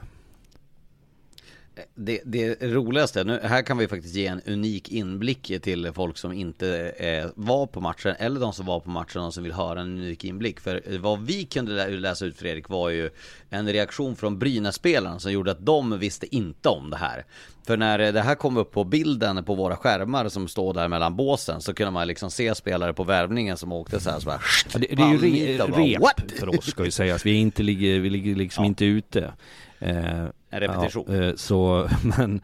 Det, 1.95 2.21
det 2.25 2.55
roligaste, 2.61 3.23
nu, 3.23 3.39
här 3.43 3.61
kan 3.61 3.77
vi 3.77 3.87
faktiskt 3.87 4.15
ge 4.15 4.27
en 4.27 4.41
unik 4.45 4.89
inblick 4.89 5.51
till 5.61 5.91
folk 5.93 6.17
som 6.17 6.31
inte 6.33 6.89
eh, 6.97 7.29
var 7.35 7.65
på 7.67 7.81
matchen 7.81 8.15
eller 8.19 8.39
de 8.39 8.53
som 8.53 8.65
var 8.65 8.79
på 8.79 8.89
matchen 8.89 9.21
och 9.21 9.33
som 9.33 9.43
vill 9.43 9.53
höra 9.53 9.81
en 9.81 9.97
unik 9.97 10.23
inblick. 10.23 10.59
För 10.59 10.97
vad 10.97 11.21
vi 11.25 11.43
kunde 11.45 11.71
lä- 11.71 11.89
läsa 11.99 12.25
ut 12.25 12.37
Fredrik 12.37 12.69
var 12.69 12.89
ju 12.89 13.09
en 13.49 13.67
reaktion 13.69 14.15
från 14.15 14.39
Brynäs-spelarna 14.39 15.19
som 15.19 15.31
gjorde 15.31 15.51
att 15.51 15.65
de 15.65 15.99
visste 15.99 16.35
inte 16.35 16.69
om 16.69 16.89
det 16.89 16.97
här. 16.97 17.25
För 17.67 17.77
när 17.77 18.11
det 18.11 18.21
här 18.21 18.35
kom 18.35 18.57
upp 18.57 18.71
på 18.71 18.83
bilden 18.83 19.43
på 19.43 19.55
våra 19.55 19.75
skärmar 19.75 20.29
som 20.29 20.47
står 20.47 20.73
där 20.73 20.87
mellan 20.87 21.15
båsen 21.15 21.61
så 21.61 21.73
kunde 21.73 21.91
man 21.91 22.07
liksom 22.07 22.31
se 22.31 22.55
spelare 22.55 22.93
på 22.93 23.03
värvningen 23.03 23.57
som 23.57 23.71
åkte 23.71 23.99
så 23.99 24.09
här 24.09 24.19
så 24.19 24.25
bara 24.25 24.41
Ja, 24.73 24.79
det, 24.79 24.87
det 24.95 25.03
är 25.03 25.11
ju 25.13 25.17
re, 25.17 25.57
bara, 25.67 25.81
rep 25.81 26.01
"What?" 26.01 26.31
för 26.39 26.49
oss 26.57 26.65
ska 26.65 26.85
ju 26.85 26.91
sägas. 26.91 27.25
Vi, 27.25 27.33
inte 27.33 27.63
vi 27.63 28.09
ligger 28.09 28.35
liksom 28.35 28.63
Ja. 28.63 28.67
inte 28.67 28.85
ute. 28.85 29.33
Eh, 29.79 30.25
En 30.51 30.59
repetition. 30.59 31.05
Ja, 31.07 31.23
eh, 31.23 31.35
så, 31.35 31.89
men 32.17 32.41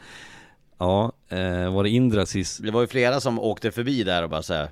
ja, 0.77 1.11
eh, 1.29 1.73
var 1.73 1.83
det 1.83 1.89
Indra 1.89 2.25
sist? 2.25 2.63
Det 2.63 2.71
var 2.71 2.81
ju 2.81 2.87
flera 2.87 3.19
som 3.19 3.39
åkte 3.39 3.71
förbi 3.71 4.03
där 4.03 4.23
och 4.23 4.29
bara 4.29 4.41
så 4.41 4.53
här 4.53 4.69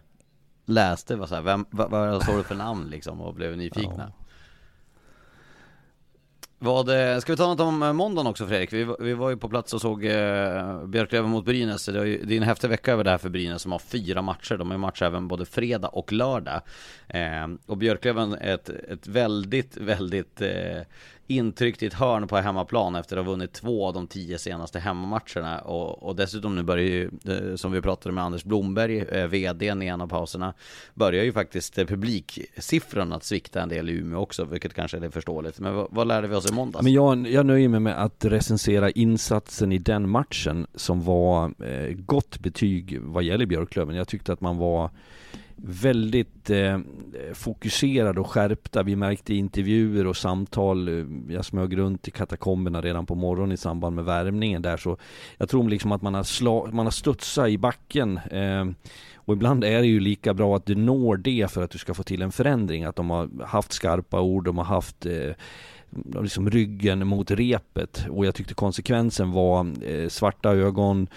läste, 0.65 1.15
var 1.15 1.27
så 1.27 1.35
här, 1.35 1.41
vem, 1.41 1.65
vad, 1.69 1.91
vad 1.91 2.23
står 2.23 2.37
det 2.37 2.43
för 2.43 2.55
namn 2.55 2.89
liksom 2.89 3.21
och 3.21 3.33
blev 3.33 3.57
nyfikna. 3.57 4.11
Vad, 6.59 6.89
eh, 6.89 7.19
ska 7.19 7.33
vi 7.33 7.37
ta 7.37 7.47
något 7.47 7.59
om 7.59 7.95
måndagen 7.95 8.27
också 8.27 8.47
Fredrik? 8.47 8.73
Vi, 8.73 8.95
vi 8.99 9.13
var 9.13 9.29
ju 9.29 9.37
på 9.37 9.49
plats 9.49 9.73
och 9.73 9.81
såg 9.81 10.05
eh, 10.05 10.85
Björklöven 10.85 11.29
mot 11.29 11.45
Brynäs. 11.45 11.85
Det 11.85 12.07
ju, 12.07 12.25
det 12.25 12.33
är 12.33 12.37
en 12.37 12.43
häftig 12.43 12.69
vecka 12.69 12.91
över 12.91 13.03
det 13.03 13.09
här 13.09 13.17
för 13.17 13.29
Brynäs 13.29 13.61
som 13.61 13.71
har 13.71 13.79
fyra 13.79 14.21
matcher. 14.21 14.57
De 14.57 14.67
har 14.67 14.75
ju 14.75 14.79
match 14.81 15.01
även 15.01 15.27
både 15.27 15.45
fredag 15.45 15.87
och 15.87 16.11
lördag. 16.13 16.61
Eh, 17.07 17.47
och 17.65 17.77
Björklöven 17.77 18.33
är 18.33 18.53
ett, 18.53 18.69
ett 18.69 19.07
väldigt, 19.07 19.77
väldigt 19.77 20.41
eh, 20.41 20.81
intryckt 21.27 21.83
i 21.83 21.85
ett 21.85 21.93
hörn 21.93 22.27
på 22.27 22.37
hemmaplan 22.37 22.95
efter 22.95 23.17
att 23.17 23.25
ha 23.25 23.31
vunnit 23.31 23.53
två 23.53 23.87
av 23.87 23.93
de 23.93 24.07
tio 24.07 24.37
senaste 24.37 24.79
hemmamatcherna. 24.79 25.59
Och, 25.59 26.03
och 26.03 26.15
dessutom 26.15 26.55
nu 26.55 26.63
börjar 26.63 26.85
ju, 26.85 27.09
eh, 27.25 27.55
som 27.55 27.71
vi 27.71 27.81
pratade 27.81 28.15
med 28.15 28.23
Anders 28.23 28.43
Blomberg, 28.43 28.99
eh, 28.99 29.27
VDn 29.27 29.81
i 29.81 29.87
en 29.87 30.01
av 30.01 30.07
pauserna, 30.07 30.53
börjar 30.93 31.23
ju 31.23 31.31
faktiskt 31.31 31.77
eh, 31.77 31.85
publiksiffran 31.85 32.85
publiksiffrorna 32.95 33.15
att 33.15 33.23
svikta 33.23 33.61
en 33.61 33.69
del 33.69 33.89
i 33.89 33.93
Umeå 33.93 34.19
också, 34.19 34.45
vilket 34.45 34.73
kanske 34.73 34.97
är 34.97 35.09
förståeligt. 35.09 35.59
Men 35.59 35.75
vad, 35.75 35.87
vad 35.91 36.07
lärde 36.07 36.27
vi 36.27 36.35
oss 36.35 36.51
i 36.51 36.53
måndags? 36.53 36.83
Men 36.83 36.93
jag, 36.93 37.27
jag 37.27 37.45
nöjer 37.45 37.69
mig 37.69 37.79
med 37.79 38.03
att 38.03 38.25
recensera 38.25 38.89
insatsen 38.89 39.71
i 39.71 39.77
den 39.77 40.09
matchen 40.09 40.67
som 40.75 41.01
var 41.01 41.53
eh, 41.63 41.93
gott 41.93 42.39
betyg 42.39 43.01
vad 43.01 43.23
gäller 43.23 43.45
Björklöven. 43.45 43.95
Jag 43.95 44.07
tyckte 44.07 44.33
att 44.33 44.41
man 44.41 44.57
var 44.57 44.89
väldigt 45.55 46.49
eh, 46.49 46.79
fokuserade 47.33 48.19
och 48.19 48.27
skärpta. 48.27 48.83
Vi 48.83 48.95
märkte 48.95 49.33
intervjuer 49.33 50.07
och 50.07 50.17
samtal, 50.17 50.87
eh, 50.87 51.05
jag 51.29 51.45
smög 51.45 51.77
runt 51.77 52.07
i 52.07 52.11
katakomberna 52.11 52.81
redan 52.81 53.05
på 53.05 53.15
morgonen 53.15 53.51
i 53.51 53.57
samband 53.57 53.95
med 53.95 54.05
värmningen 54.05 54.61
där 54.61 54.77
så 54.77 54.97
jag 55.37 55.49
tror 55.49 55.69
liksom 55.69 55.91
att 55.91 56.01
man 56.01 56.13
har, 56.13 56.23
sla, 56.23 56.65
man 56.71 56.85
har 56.85 56.91
studsat 56.91 57.49
i 57.49 57.57
backen 57.57 58.17
eh, 58.17 58.65
och 59.15 59.33
ibland 59.33 59.63
är 59.63 59.81
det 59.81 59.87
ju 59.87 59.99
lika 59.99 60.33
bra 60.33 60.55
att 60.55 60.65
du 60.65 60.75
når 60.75 61.17
det 61.17 61.51
för 61.51 61.63
att 61.63 61.71
du 61.71 61.77
ska 61.77 61.93
få 61.93 62.03
till 62.03 62.21
en 62.21 62.31
förändring. 62.31 62.83
Att 62.83 62.95
de 62.95 63.09
har 63.09 63.45
haft 63.45 63.73
skarpa 63.73 64.21
ord, 64.21 64.45
de 64.45 64.57
har 64.57 64.65
haft 64.65 65.05
eh, 65.05 65.31
liksom 66.21 66.49
ryggen 66.49 67.07
mot 67.07 67.31
repet 67.31 68.05
och 68.09 68.25
jag 68.25 68.35
tyckte 68.35 68.53
konsekvensen 68.53 69.31
var 69.31 69.73
eh, 69.83 70.09
svarta 70.09 70.49
ögon, 70.49 71.07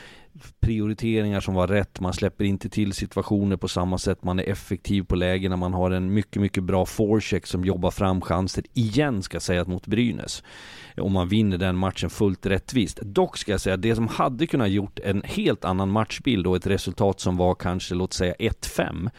prioriteringar 0.61 1.41
som 1.41 1.55
var 1.55 1.67
rätt, 1.67 2.01
man 2.01 2.13
släpper 2.13 2.45
inte 2.45 2.69
till 2.69 2.93
situationer 2.93 3.57
på 3.57 3.69
samma 3.69 3.99
sätt, 3.99 4.25
man 4.25 4.39
är 4.39 4.51
effektiv 4.51 5.03
på 5.03 5.17
lägena, 5.17 5.57
man 5.57 5.75
har 5.75 5.91
en 5.91 6.15
mycket, 6.15 6.43
mycket 6.43 6.65
bra 6.65 6.87
forecheck 6.87 7.47
som 7.47 7.65
jobbar 7.65 7.91
fram 7.91 8.21
chanser 8.21 8.65
igen 8.75 9.23
ska 9.23 9.35
jag 9.35 9.43
säga, 9.43 9.65
mot 9.65 9.87
Brynäs. 9.87 10.43
Och 10.97 11.11
man 11.11 11.29
vinner 11.29 11.59
den 11.59 11.77
matchen 11.77 12.11
fullt 12.11 12.47
rättvist. 12.47 13.01
Dock 13.03 13.39
ska 13.39 13.53
jag 13.53 13.61
säga, 13.61 13.77
det 13.77 13.95
som 13.95 14.09
hade 14.09 14.47
kunnat 14.47 14.71
gjort 14.71 14.99
en 14.99 15.23
helt 15.25 15.65
annan 15.65 15.91
matchbild 15.91 16.47
och 16.47 16.57
ett 16.57 16.67
resultat 16.67 17.21
som 17.21 17.37
var 17.37 17.55
kanske, 17.55 17.95
låt 17.95 18.13
säga 18.13 18.35
1-5 18.39 19.11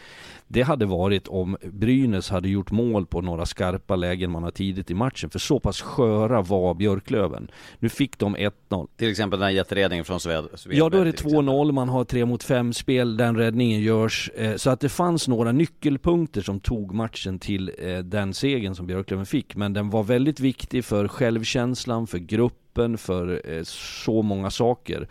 det 0.52 0.62
hade 0.62 0.86
varit 0.86 1.28
om 1.28 1.58
Brynäs 1.64 2.30
hade 2.30 2.50
gjort 2.50 2.72
mål 2.72 3.06
på 3.06 3.22
några 3.22 3.46
skarpa 3.46 3.96
lägen 3.96 4.32
man 4.32 4.44
har 4.44 4.52
tidigt 4.52 4.92
i 4.92 4.94
matchen. 4.94 5.30
För 5.30 5.40
så 5.40 5.60
pass 5.60 5.82
sköra 5.82 6.42
var 6.42 6.74
Björklöven. 6.74 7.52
Nu 7.80 7.90
fick 7.90 8.18
de 8.18 8.38
1-0. 8.38 8.88
Till 8.98 9.10
exempel 9.10 9.40
den 9.40 9.46
här 9.46 9.54
jätteräddningen 9.54 10.06
från 10.06 10.20
Sved, 10.20 10.46
Svedberg 10.54 10.78
Ja, 10.80 10.90
då 10.90 10.98
är 10.98 11.06
det 11.06 11.12
till 11.12 11.28
exempel. 11.28 11.50
2-0, 11.56 11.72
man 11.72 11.90
har 11.90 12.04
3 12.04 12.26
mot 12.26 12.44
5 12.44 12.74
spel, 12.74 13.18
den 13.18 13.38
räddningen 13.38 13.82
görs. 13.82 14.30
Eh, 14.36 14.56
Så 14.56 14.70
att 14.70 14.80
det 14.80 14.90
fanns 14.90 15.28
några 15.28 15.52
nyckelpunkter 15.52 16.42
som 16.42 16.60
tog 16.60 16.94
matchen 16.94 17.40
till 17.40 17.72
eh, 17.80 17.98
den 17.98 18.34
segern 18.34 18.76
som 18.76 18.88
Björklöven 18.88 19.26
fick. 19.26 19.56
Men 19.56 19.74
den 19.74 19.90
var 19.90 20.04
väldigt 20.04 20.40
viktig 20.40 20.86
för 20.86 21.08
självkänslan, 21.08 22.08
för 22.08 22.18
gruppen, 22.18 22.98
för 22.98 23.42
eh, 23.46 23.64
så 23.64 24.22
många 24.22 24.50
saker. 24.50 25.08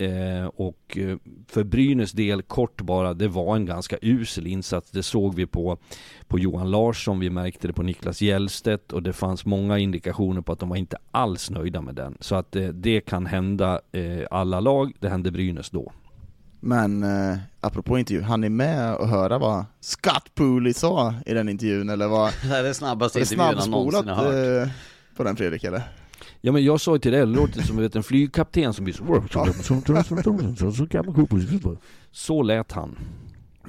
Eh, 0.00 0.46
och 0.46 0.98
eh, 0.98 1.16
för 1.48 1.64
Brynäs 1.64 2.12
del, 2.12 2.42
kort 2.42 2.80
bara, 2.82 3.14
det 3.14 3.28
var 3.28 3.56
en 3.56 3.66
ganska 3.66 3.96
usel 4.02 4.46
insats. 4.46 4.90
Det 4.90 5.02
såg 5.02 5.34
vi 5.34 5.46
på, 5.46 5.78
på 6.28 6.38
Johan 6.38 6.70
Larsson, 6.70 7.18
vi 7.20 7.30
märkte 7.30 7.66
det 7.66 7.72
på 7.72 7.82
Niklas 7.82 8.22
Hjellstedt 8.22 8.92
och 8.92 9.02
det 9.02 9.12
fanns 9.12 9.44
många 9.46 9.78
indikationer 9.78 10.40
på 10.40 10.52
att 10.52 10.58
de 10.58 10.68
var 10.68 10.76
inte 10.76 10.96
alls 11.10 11.50
nöjda 11.50 11.80
med 11.80 11.94
den. 11.94 12.16
Så 12.20 12.34
att 12.34 12.56
eh, 12.56 12.68
det 12.68 13.00
kan 13.00 13.26
hända 13.26 13.80
eh, 13.92 14.26
alla 14.30 14.60
lag, 14.60 14.92
det 14.98 15.08
hände 15.08 15.30
Brynäs 15.30 15.70
då. 15.70 15.92
Men 16.60 17.02
eh, 17.02 17.38
apropå 17.60 17.98
intervju, 17.98 18.22
han 18.22 18.44
är 18.44 18.48
med 18.48 18.94
och 18.94 19.08
höra 19.08 19.38
vad 19.38 19.64
Scott 19.80 20.34
Pooley 20.34 20.72
sa 20.72 21.14
i 21.26 21.34
den 21.34 21.48
intervjun 21.48 21.88
eller 21.90 22.08
vad? 22.08 22.32
Det 22.42 22.68
är 22.68 22.72
snabbaste 22.72 23.18
Var 23.18 23.26
det 23.26 23.32
intervjun 23.34 23.58
han 23.58 23.70
någonsin 23.70 24.08
har 24.08 24.24
hört. 24.24 24.66
eh, 24.66 24.72
på 25.16 25.24
den 25.24 25.36
Fredrik 25.36 25.64
eller? 25.64 25.82
Ja 26.40 26.52
men 26.52 26.64
jag 26.64 26.80
sa 26.80 26.94
ju 26.94 26.98
till 26.98 27.12
dig, 27.12 27.20
det 27.20 27.26
låter 27.26 27.62
som 27.62 27.76
vet, 27.76 27.96
en 27.96 28.02
flygkapten 28.02 28.74
som 28.74 28.84
blir 28.84 28.94
så... 28.94 29.04
Så 32.10 32.42
lät 32.42 32.72
han. 32.72 32.98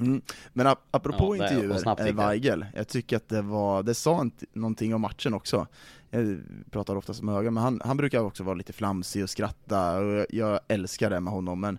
Mm. 0.00 0.22
Men 0.52 0.66
ap 0.66 0.78
apropå 0.90 1.36
Ja, 1.36 1.44
intervjuer, 1.44 2.08
eh. 2.08 2.14
Weigel, 2.14 2.66
jag 2.74 2.88
tycker 2.88 3.16
att 3.16 3.28
det 3.28 3.42
var, 3.42 3.82
det 3.82 3.94
sa 3.94 4.20
inte 4.20 4.46
någonting 4.52 4.94
om 4.94 5.00
matchen 5.00 5.34
också. 5.34 5.66
Jag 6.10 6.40
pratar 6.70 6.96
ofta 6.96 7.12
med 7.22 7.34
Höga, 7.34 7.50
men 7.50 7.62
han, 7.62 7.80
han 7.84 7.96
brukar 7.96 8.20
också 8.20 8.42
vara 8.42 8.54
lite 8.54 8.72
flamsig 8.72 9.22
och 9.22 9.30
skratta, 9.30 9.98
och 9.98 10.26
jag, 10.30 10.60
älskar 10.68 11.10
det 11.10 11.20
med 11.20 11.32
honom, 11.32 11.60
men 11.60 11.78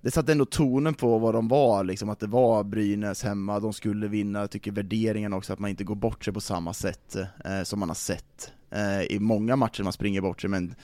det 0.00 0.10
satte 0.10 0.32
ändå 0.32 0.44
tonen 0.44 0.94
på 0.94 1.18
vad 1.18 1.34
de 1.34 1.48
var, 1.48 1.84
liksom, 1.84 2.08
att 2.08 2.20
det 2.20 2.26
var 2.26 2.64
Brynäs 2.64 3.22
hemma, 3.22 3.60
de 3.60 3.72
skulle 3.72 4.08
vinna, 4.08 4.40
jag 4.40 4.50
tycker 4.50 4.72
värderingen 4.72 5.32
också, 5.32 5.52
att 5.52 5.58
man 5.58 5.70
inte 5.70 5.84
går 5.84 5.94
bort 5.94 6.24
sig 6.24 6.34
på 6.34 6.40
samma 6.40 6.72
sätt 6.72 7.16
eh, 7.44 7.62
som 7.62 7.80
man 7.80 7.88
har 7.88 7.94
sett 7.94 8.52
Eh, 8.70 9.02
i 9.02 9.18
många 9.20 9.56
matcher 9.56 9.82
man 9.82 9.92
springer 9.92 10.20
bort 10.20 10.40
sig, 10.40 10.50
men 10.50 10.74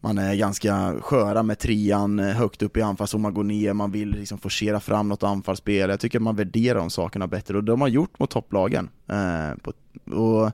man 0.00 0.18
är 0.18 0.34
ganska 0.34 0.94
sköra 1.00 1.42
med 1.42 1.58
trean 1.58 2.18
eh, 2.18 2.26
högt 2.26 2.62
upp 2.62 2.76
i 2.76 2.82
anfallszon, 2.82 3.20
man 3.20 3.34
går 3.34 3.44
ner, 3.44 3.72
man 3.72 3.90
vill 3.90 4.10
liksom 4.10 4.38
forcera 4.38 4.80
fram 4.80 5.08
något 5.08 5.22
anfallsspel. 5.22 5.90
Jag 5.90 6.00
tycker 6.00 6.18
att 6.18 6.22
man 6.22 6.36
värderar 6.36 6.78
de 6.78 6.90
sakerna 6.90 7.26
bättre 7.26 7.56
och 7.56 7.64
det 7.64 7.72
har 7.72 7.76
man 7.76 7.92
gjort 7.92 8.18
mot 8.18 8.30
topplagen. 8.30 8.88
Eh, 9.06 9.54
på, 9.62 9.72
och, 10.16 10.52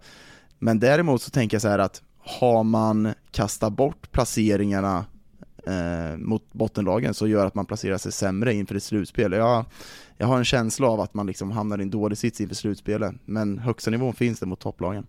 men 0.58 0.80
däremot 0.80 1.22
så 1.22 1.30
tänker 1.30 1.54
jag 1.54 1.62
så 1.62 1.68
här 1.68 1.78
att 1.78 2.02
har 2.18 2.64
man 2.64 3.14
kastat 3.30 3.72
bort 3.72 4.12
placeringarna 4.12 5.04
eh, 5.66 6.16
mot 6.16 6.52
bottenlagen 6.52 7.14
så 7.14 7.26
gör 7.26 7.46
att 7.46 7.54
man 7.54 7.66
placerar 7.66 7.98
sig 7.98 8.12
sämre 8.12 8.54
inför 8.54 8.74
ett 8.74 8.82
slutspel. 8.82 9.32
Jag, 9.32 9.64
jag 10.16 10.26
har 10.26 10.38
en 10.38 10.44
känsla 10.44 10.88
av 10.88 11.00
att 11.00 11.14
man 11.14 11.26
liksom 11.26 11.50
hamnar 11.50 11.78
i 11.78 11.82
en 11.82 11.90
dålig 11.90 12.18
sits 12.18 12.40
inför 12.40 12.54
slutspelet, 12.54 13.14
men 13.24 13.58
högsta 13.58 13.90
nivån 13.90 14.14
finns 14.14 14.40
det 14.40 14.46
mot 14.46 14.60
topplagen. 14.60 15.06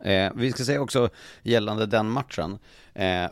Eh, 0.00 0.32
vi 0.34 0.52
ska 0.52 0.64
säga 0.64 0.80
också 0.80 1.08
gällande 1.42 1.86
den 1.86 2.10
matchen. 2.10 2.58
Eh, 2.94 3.28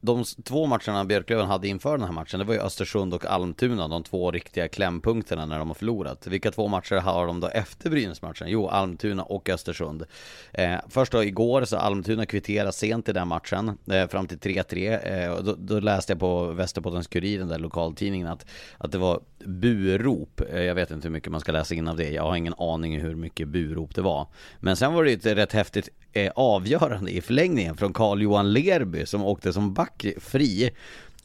de 0.00 0.24
två 0.44 0.66
matcherna 0.66 1.04
Björklöven 1.04 1.46
hade 1.46 1.68
inför 1.68 1.98
den 1.98 2.06
här 2.06 2.12
matchen, 2.12 2.38
det 2.38 2.44
var 2.44 2.54
ju 2.54 2.60
Östersund 2.60 3.14
och 3.14 3.26
Almtuna, 3.26 3.88
de 3.88 4.02
två 4.02 4.30
riktiga 4.30 4.68
klämpunkterna 4.68 5.46
när 5.46 5.58
de 5.58 5.68
har 5.68 5.74
förlorat. 5.74 6.26
Vilka 6.26 6.50
två 6.50 6.68
matcher 6.68 6.94
har 6.94 7.26
de 7.26 7.40
då 7.40 7.48
efter 7.48 7.90
Brynäs-matchen? 7.90 8.48
Jo, 8.48 8.68
Almtuna 8.68 9.22
och 9.22 9.48
Östersund. 9.48 10.04
Eh, 10.52 10.76
först 10.88 11.12
då 11.12 11.24
igår 11.24 11.64
så 11.64 11.76
Almtuna 11.76 12.26
kvitterade 12.26 12.72
sent 12.72 13.08
i 13.08 13.12
den 13.12 13.28
matchen, 13.28 13.78
eh, 13.90 14.08
fram 14.08 14.26
till 14.26 14.38
3-3. 14.38 14.98
Eh, 14.98 15.30
och 15.30 15.44
då, 15.44 15.54
då 15.58 15.80
läste 15.80 16.12
jag 16.12 16.20
på 16.20 16.52
Västerbottens-Kuriren, 16.52 17.48
där 17.48 17.58
lokaltidningen, 17.58 18.26
att, 18.26 18.46
att 18.78 18.92
det 18.92 18.98
var 18.98 19.20
burop. 19.44 20.40
Eh, 20.52 20.62
jag 20.62 20.74
vet 20.74 20.90
inte 20.90 21.08
hur 21.08 21.12
mycket 21.12 21.32
man 21.32 21.40
ska 21.40 21.52
läsa 21.52 21.74
in 21.74 21.88
av 21.88 21.96
det, 21.96 22.10
jag 22.10 22.22
har 22.22 22.36
ingen 22.36 22.54
aning 22.58 23.00
hur 23.00 23.14
mycket 23.14 23.48
burop 23.48 23.94
det 23.94 24.02
var. 24.02 24.26
Men 24.60 24.76
sen 24.76 24.94
var 24.94 25.04
det 25.04 25.10
ju 25.10 25.16
ett 25.16 25.26
rätt 25.26 25.52
häftigt 25.52 25.88
eh, 26.12 26.30
avgörande 26.34 27.10
i 27.10 27.20
förlängningen 27.20 27.76
från 27.76 27.92
Carl-Johan 27.92 28.52
Lerby 28.52 29.06
som 29.06 29.24
åkte 29.24 29.52
som 29.52 29.74
back 29.74 30.06
fri 30.20 30.70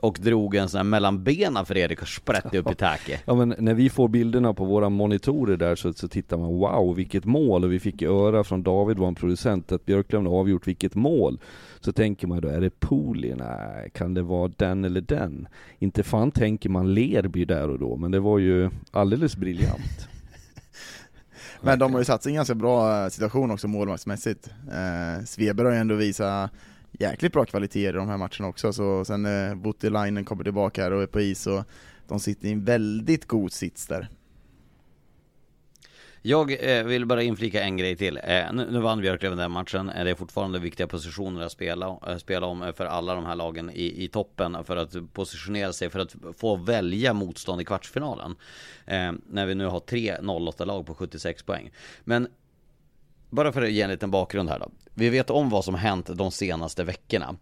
och 0.04 0.17
drog 0.22 0.56
en 0.56 0.69
sån 0.69 0.78
här 0.78 0.84
mellan 0.84 1.24
benen 1.24 1.65
för 1.65 1.78
Erik 1.78 2.02
och 2.02 2.08
sprätte 2.08 2.58
upp 2.58 2.72
i 2.72 2.76
taket. 2.76 3.22
Ja 3.26 3.34
men 3.34 3.56
när 3.58 3.74
vi 3.74 3.89
får 3.89 4.08
bilderna 4.08 4.54
på 4.54 4.65
våra 4.65 4.89
monitorer 4.89 5.58
där 5.58 5.76
så, 5.76 5.93
så 5.93 6.08
tittar 6.08 6.38
man 6.38 6.48
wow 6.48 6.96
vilket 6.96 7.26
mål 7.26 7.63
och 7.63 7.72
vi 7.72 7.80
fick 7.80 8.02
öra 8.02 8.43
från 8.43 8.63
David, 8.63 8.98
vår 8.98 9.12
producent, 9.12 9.72
att 9.72 9.86
Björklund 9.86 10.28
har 10.28 10.39
avgjort 10.39 10.67
vilket 10.67 10.96
mål. 10.96 11.39
Så 11.80 11.91
tänker 11.91 12.28
man 12.28 12.41
då, 12.41 12.48
är 12.48 12.62
det 12.62 12.80
Pooley? 12.80 13.36
Nej, 13.36 13.89
kan 13.93 14.13
det 14.13 14.22
vara 14.22 14.52
den 14.58 14.86
eller 14.86 15.02
den? 15.02 15.48
Inte 15.80 16.04
fan 16.04 16.32
tänker 16.32 16.69
man 16.69 16.93
Lerby 16.93 17.46
där 17.46 17.69
och 17.69 17.80
då, 17.80 17.96
men 17.96 18.12
det 18.12 18.19
var 18.19 18.39
ju 18.39 18.69
alldeles 18.91 19.38
briljant. 19.38 20.08
Men 21.65 21.80
de 21.80 21.93
har 21.93 22.02
ju 22.02 22.06
satt 22.06 22.23
sig 22.23 22.30
i 22.30 22.34
en 22.34 22.36
ganska 22.36 22.56
bra 22.56 23.04
eh, 23.04 23.10
situation 23.10 23.52
också 23.52 23.67
målvaktsmässigt. 23.67 24.49
Eh, 24.71 25.26
Sveber 25.26 25.63
har 25.63 25.71
ju 25.71 25.78
ändå 25.78 25.95
visat 25.95 26.52
jäkligt 26.91 27.34
bra 27.34 27.45
kvaliteter 27.45 27.89
i 27.89 27.97
de 27.97 28.10
här 28.10 28.17
matcherna 28.17 28.47
också, 28.47 28.73
så 28.73 29.06
sen 29.06 29.26
eh, 29.26 29.56
Voutilainen 29.56 30.26
kommer 30.26 30.43
tillbaka 30.43 30.84
här 30.84 30.91
och 30.91 31.02
är 31.02 31.08
på 31.08 31.21
is 31.21 31.47
och 31.47 31.63
de 32.08 32.19
sitter 32.19 32.47
i 32.47 32.52
en 32.52 32.63
väldigt 32.63 33.28
god 33.28 33.52
sits 33.52 33.88
där. 33.88 34.10
Jag 36.26 36.78
eh, 36.78 36.84
vill 36.84 37.06
bara 37.06 37.24
inflika 37.24 37.64
en 37.64 37.78
grej 37.78 37.96
till. 37.96 38.18
Eh, 38.24 38.54
nu, 38.54 38.68
nu 38.72 38.80
vann 38.80 39.02
Björklöven 39.02 39.38
den 39.38 39.52
matchen. 39.52 39.90
Eh, 39.90 40.04
det 40.04 40.10
är 40.10 40.16
fortfarande 40.16 40.60
viktiga 40.60 40.88
positioner 40.88 41.42
att 41.42 41.52
spela, 41.52 42.00
eh, 42.08 42.18
spela 42.18 42.48
om 42.48 42.64
eh, 42.64 42.74
för 42.74 42.86
alla 42.86 43.16
de 43.16 43.26
här 43.26 43.36
lagen 43.36 43.72
i, 43.74 44.04
i 44.04 44.08
toppen 44.08 44.64
för 44.64 44.78
att 44.78 45.14
positionera 45.14 45.74
sig 45.74 45.90
för 45.90 46.00
att 46.00 46.16
få 46.38 46.56
välja 46.56 47.14
motstånd 47.14 47.62
i 47.62 47.66
kvartsfinalen. 47.66 48.36
Eh, 48.86 49.12
när 49.30 49.46
vi 49.46 49.56
nu 49.56 49.66
har 49.66 49.80
tre 49.80 50.16
08-lag 50.22 50.86
på 50.86 50.96
76 50.96 51.44
poäng. 51.44 51.72
Men 52.04 52.28
bara 53.30 53.52
för 53.52 53.62
att 53.62 53.72
ge 53.72 53.82
en 53.82 53.90
liten 53.90 54.12
bakgrund 54.12 54.50
här 54.50 54.60
då. 54.60 54.72
Vi 54.95 55.10
vet 55.10 55.29
om 55.29 55.49
vad 55.49 55.65
som 55.65 55.75
hänt 55.75 56.10
de 56.13 56.32
senaste 56.32 56.84
veckorna. 56.84 57.36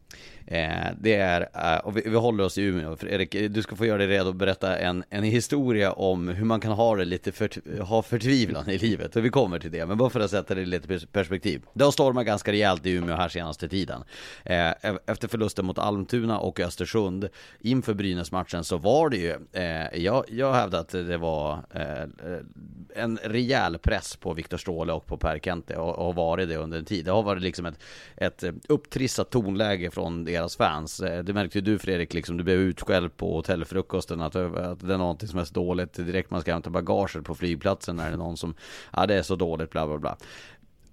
Eh, 0.47 0.87
det 0.99 1.15
är, 1.15 1.41
eh, 1.53 1.79
och 1.79 1.97
vi, 1.97 2.01
vi 2.05 2.15
håller 2.15 2.43
oss 2.43 2.57
i 2.57 2.61
Umeå. 2.61 2.95
Fredrik, 2.95 3.31
du 3.49 3.61
ska 3.61 3.75
få 3.75 3.85
göra 3.85 3.97
dig 3.97 4.07
redo 4.07 4.29
att 4.29 4.35
berätta 4.35 4.77
en, 4.77 5.03
en 5.09 5.23
historia 5.23 5.91
om 5.91 6.27
hur 6.27 6.45
man 6.45 6.59
kan 6.59 6.71
ha 6.71 6.95
det 6.95 7.05
lite 7.05 7.31
för, 7.31 7.81
ha 7.81 8.01
förtvivlan 8.01 8.69
i 8.69 8.77
livet. 8.77 9.15
Och 9.15 9.25
vi 9.25 9.29
kommer 9.29 9.59
till 9.59 9.71
det, 9.71 9.85
men 9.85 9.97
bara 9.97 10.09
för 10.09 10.19
att 10.19 10.31
sätta 10.31 10.55
det 10.55 10.61
i 10.61 10.65
lite 10.65 11.07
perspektiv. 11.07 11.61
Det 11.73 11.83
har 11.83 11.91
stormat 11.91 12.25
ganska 12.25 12.51
rejält 12.51 12.85
i 12.85 12.91
Umeå 12.91 13.15
här 13.15 13.29
senaste 13.29 13.69
tiden. 13.69 14.03
Eh, 14.43 14.71
efter 15.05 15.27
förlusten 15.27 15.65
mot 15.65 15.77
Almtuna 15.77 16.39
och 16.39 16.59
Östersund 16.59 17.29
inför 17.59 17.93
Brynäs-matchen 17.93 18.63
så 18.63 18.77
var 18.77 19.09
det 19.09 19.17
ju, 19.17 19.35
eh, 19.51 19.99
jag, 20.01 20.25
jag 20.27 20.53
hävdar 20.53 20.79
att 20.79 20.89
det 20.89 21.17
var 21.17 21.53
eh, 21.73 22.03
en 22.95 23.19
rejäl 23.23 23.77
press 23.77 24.15
på 24.15 24.33
Viktor 24.33 24.57
Stråle 24.57 24.93
och 24.93 25.05
på 25.05 25.17
Per 25.17 25.39
Kente 25.39 25.77
och, 25.77 25.95
och 25.95 26.05
har 26.05 26.13
varit 26.13 26.49
det 26.49 26.57
under 26.57 26.77
en 26.77 26.85
tid. 26.85 27.05
Det 27.05 27.11
har 27.11 27.23
varit 27.23 27.40
liksom 27.41 27.65
ett, 27.65 27.79
ett 28.17 28.43
eh, 28.43 28.51
upptrissat 28.69 29.29
tonläge 29.29 29.91
från 29.91 30.25
deras 30.25 30.55
fans. 30.55 30.99
Eh, 30.99 31.23
det 31.23 31.33
märkte 31.33 31.57
ju 31.57 31.61
du 31.61 31.79
Fredrik, 31.79 32.13
liksom, 32.13 32.37
du 32.37 32.43
blev 32.43 32.59
utskälld 32.59 33.17
på 33.17 33.35
hotellfrukosten 33.35 34.21
att, 34.21 34.35
att 34.35 34.79
det 34.79 34.93
är 34.93 34.97
någonting 34.97 35.29
som 35.29 35.39
är 35.39 35.45
så 35.45 35.53
dåligt 35.53 35.93
direkt 35.93 36.31
man 36.31 36.41
ska 36.41 36.53
hämta 36.53 36.69
bagaget 36.69 37.23
på 37.23 37.35
flygplatsen 37.35 37.95
när 37.95 38.07
det 38.07 38.13
är 38.13 38.17
någon 38.17 38.37
som, 38.37 38.55
ja 38.93 39.05
det 39.05 39.15
är 39.15 39.21
så 39.23 39.35
dåligt 39.35 39.69
bla 39.69 39.87
bla 39.87 39.97
bla. 39.97 40.17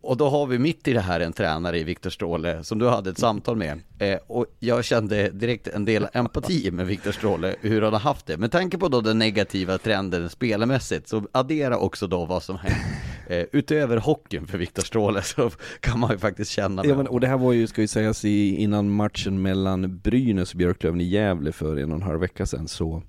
Och 0.08 0.16
då 0.16 0.28
har 0.28 0.46
vi 0.46 0.58
mitt 0.58 0.88
i 0.88 0.92
det 0.92 1.00
här 1.00 1.20
en 1.20 1.32
tränare 1.32 1.78
i 1.78 1.84
Viktor 1.84 2.10
Stråle 2.10 2.64
som 2.64 2.78
du 2.78 2.88
hade 2.88 3.10
ett 3.10 3.18
samtal 3.18 3.56
med. 3.56 3.80
Eh, 3.98 4.18
och 4.26 4.46
jag 4.58 4.84
kände 4.84 5.30
direkt 5.30 5.68
en 5.68 5.84
del 5.84 6.08
empati 6.12 6.70
med 6.70 6.86
Viktor 6.86 7.12
Stråle, 7.12 7.54
hur 7.60 7.82
han 7.82 7.92
har 7.92 8.00
haft 8.00 8.26
det. 8.26 8.36
Med 8.36 8.52
tanke 8.52 8.78
på 8.78 8.88
då 8.88 9.00
den 9.00 9.18
negativa 9.18 9.78
trenden 9.78 10.30
spelmässigt, 10.30 11.08
så 11.08 11.22
addera 11.32 11.78
också 11.78 12.06
då 12.06 12.24
vad 12.24 12.42
som 12.42 12.56
hänt. 12.56 12.76
Eh, 13.30 13.44
utöver 13.52 13.96
hockeyn 13.96 14.46
för 14.46 14.58
Viktor 14.58 14.82
Stråle 14.82 15.22
så 15.22 15.50
kan 15.80 16.00
man 16.00 16.10
ju 16.10 16.18
faktiskt 16.18 16.50
känna 16.50 16.86
Ja, 16.86 16.96
men, 16.96 17.06
och 17.06 17.20
det 17.20 17.26
här 17.26 17.38
var 17.38 17.52
ju, 17.52 17.66
ska 17.66 17.80
ju 17.80 17.88
sägas, 17.88 18.24
i, 18.24 18.56
innan 18.56 18.90
matchen 18.90 19.42
mellan 19.42 19.98
Brynäs 19.98 20.52
och 20.52 20.58
Björklöven 20.58 21.00
i 21.00 21.04
Gävle 21.04 21.52
för 21.52 21.76
en 21.76 21.90
och 21.90 21.96
en 21.96 22.02
halv 22.02 22.20
vecka 22.20 22.46
sedan 22.46 22.68
så 22.68 23.02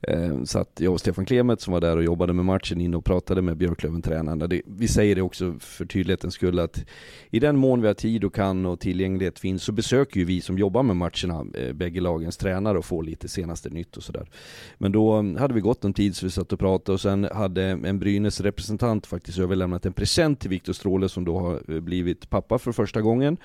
eh, 0.00 0.42
satt 0.44 0.70
jag 0.78 0.92
och 0.92 1.00
Stefan 1.00 1.24
Klemet 1.24 1.60
som 1.60 1.72
var 1.72 1.80
där 1.80 1.96
och 1.96 2.04
jobbade 2.04 2.32
med 2.32 2.44
matchen 2.44 2.80
in 2.80 2.94
och 2.94 3.04
pratade 3.04 3.42
med 3.42 3.56
Björklöven-tränarna. 3.56 4.48
Vi 4.66 4.88
säger 4.88 5.14
det 5.14 5.22
också 5.22 5.54
för 5.60 5.84
tydlighetens 6.32 6.34
skull 6.34 6.58
att 6.58 6.84
i 7.30 7.40
den 7.40 7.56
mån 7.56 7.80
vi 7.80 7.86
har 7.86 7.94
tid 7.94 8.24
och 8.24 8.34
kan 8.34 8.66
och 8.66 8.80
tillgänglighet 8.80 9.38
finns 9.38 9.62
så 9.62 9.72
besöker 9.72 10.20
ju 10.20 10.24
vi 10.26 10.40
som 10.40 10.58
jobbar 10.58 10.82
med 10.82 10.96
matcherna 10.96 11.46
eh, 11.54 11.72
bägge 11.72 12.00
lagens 12.00 12.36
tränare 12.36 12.78
och 12.78 12.84
får 12.84 13.02
lite 13.04 13.28
senaste 13.28 13.70
nytt 13.70 13.96
och 13.96 14.02
sådär. 14.02 14.26
Men 14.78 14.92
då 14.92 15.12
mm, 15.12 15.36
hade 15.36 15.54
vi 15.54 15.60
gått 15.60 15.84
en 15.84 15.94
tid 15.94 16.16
så 16.16 16.26
vi 16.26 16.30
satt 16.30 16.52
och 16.52 16.58
pratade 16.58 16.94
och 16.94 17.00
sen 17.00 17.28
hade 17.32 17.62
en 17.62 17.98
Brynäs 17.98 18.40
representant 18.40 19.06
faktiskt 19.06 19.38
överlämnat 19.38 19.86
en 19.86 19.92
present 19.92 20.40
till 20.40 20.50
Viktor 20.50 20.72
Stråle 20.72 21.08
som 21.08 21.24
då 21.24 21.38
har 21.38 21.60
eh, 21.68 21.80
blivit 21.80 22.30
pappa 22.30 22.58
för 22.58 22.72
första 22.72 23.00
gången. 23.00 23.36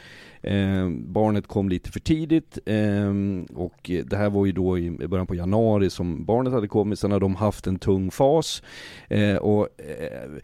Eh, 0.41 0.89
barnet 0.89 1.47
kom 1.47 1.69
lite 1.69 1.91
för 1.91 1.99
tidigt 1.99 2.59
eh, 2.65 3.13
och 3.55 3.91
det 4.05 4.17
här 4.17 4.29
var 4.29 4.45
ju 4.45 4.51
då 4.51 4.77
i 4.77 4.91
början 4.91 5.27
på 5.27 5.35
januari 5.35 5.89
som 5.89 6.25
barnet 6.25 6.53
hade 6.53 6.67
kommit, 6.67 6.99
sen 6.99 7.11
har 7.11 7.19
de 7.19 7.35
haft 7.35 7.67
en 7.67 7.79
tung 7.79 8.11
fas 8.11 8.63
eh, 9.09 9.35
och 9.35 9.67
eh, 9.81 10.41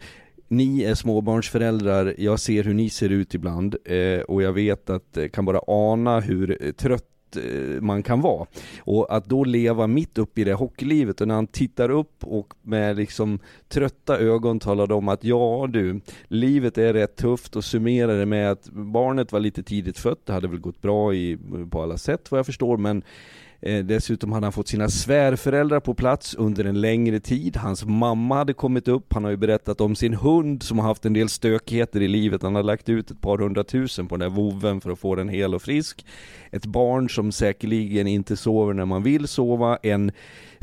ni 0.48 0.82
är 0.82 0.94
småbarnsföräldrar, 0.94 2.14
jag 2.18 2.40
ser 2.40 2.64
hur 2.64 2.74
ni 2.74 2.90
ser 2.90 3.08
ut 3.08 3.34
ibland 3.34 3.76
eh, 3.84 4.20
och 4.20 4.42
jag 4.42 4.52
vet 4.52 4.90
att, 4.90 5.16
eh, 5.16 5.28
kan 5.28 5.44
bara 5.44 5.60
ana 5.66 6.20
hur 6.20 6.58
eh, 6.60 6.72
trött 6.72 7.36
eh, 7.36 7.80
man 7.80 8.02
kan 8.02 8.20
vara. 8.20 8.46
Och 8.78 9.16
att 9.16 9.24
då 9.24 9.44
leva 9.44 9.86
mitt 9.86 10.18
uppe 10.18 10.40
i 10.40 10.44
det 10.44 10.54
hockeylivet 10.54 11.20
och 11.20 11.28
när 11.28 11.34
han 11.34 11.46
tittar 11.46 11.90
upp 11.90 12.24
och 12.24 12.54
med 12.62 12.96
liksom 12.96 13.38
trötta 13.68 14.18
ögon 14.18 14.60
talar 14.60 14.92
om 14.92 15.08
att 15.08 15.24
ja 15.24 15.68
du, 15.70 16.00
livet 16.28 16.78
är 16.78 16.92
rätt 16.92 17.16
tufft 17.16 17.56
och 17.56 17.64
summerar 17.64 18.18
det 18.18 18.26
med 18.26 18.50
att 18.50 18.68
barnet 18.70 19.32
var 19.32 19.40
lite 19.40 19.62
tidigt 19.62 19.98
fött, 19.98 20.26
det 20.26 20.32
hade 20.32 20.48
väl 20.48 20.60
gått 20.60 20.82
bra 20.82 21.14
i, 21.14 21.38
på 21.70 21.82
alla 21.82 21.98
sätt 21.98 22.30
vad 22.30 22.38
jag 22.38 22.46
förstår, 22.46 22.76
men 22.76 23.02
Eh, 23.66 23.84
dessutom 23.84 24.32
hade 24.32 24.46
han 24.46 24.52
fått 24.52 24.68
sina 24.68 24.88
svärföräldrar 24.88 25.80
på 25.80 25.94
plats 25.94 26.34
under 26.34 26.64
en 26.64 26.80
längre 26.80 27.20
tid. 27.20 27.56
Hans 27.56 27.84
mamma 27.84 28.34
hade 28.34 28.52
kommit 28.52 28.88
upp, 28.88 29.12
han 29.12 29.24
har 29.24 29.30
ju 29.30 29.36
berättat 29.36 29.80
om 29.80 29.96
sin 29.96 30.14
hund 30.14 30.62
som 30.62 30.78
har 30.78 30.86
haft 30.86 31.06
en 31.06 31.12
del 31.12 31.28
stökigheter 31.28 32.00
i 32.00 32.08
livet. 32.08 32.42
Han 32.42 32.54
har 32.54 32.62
lagt 32.62 32.88
ut 32.88 33.10
ett 33.10 33.20
par 33.20 33.38
hundratusen 33.38 34.08
på 34.08 34.16
den 34.16 34.30
där 34.30 34.36
voven 34.36 34.80
för 34.80 34.90
att 34.90 34.98
få 34.98 35.14
den 35.14 35.28
hel 35.28 35.54
och 35.54 35.62
frisk. 35.62 36.06
Ett 36.50 36.66
barn 36.66 37.10
som 37.10 37.32
säkerligen 37.32 38.06
inte 38.06 38.36
sover 38.36 38.74
när 38.74 38.84
man 38.84 39.02
vill 39.02 39.28
sova. 39.28 39.78
En 39.82 40.12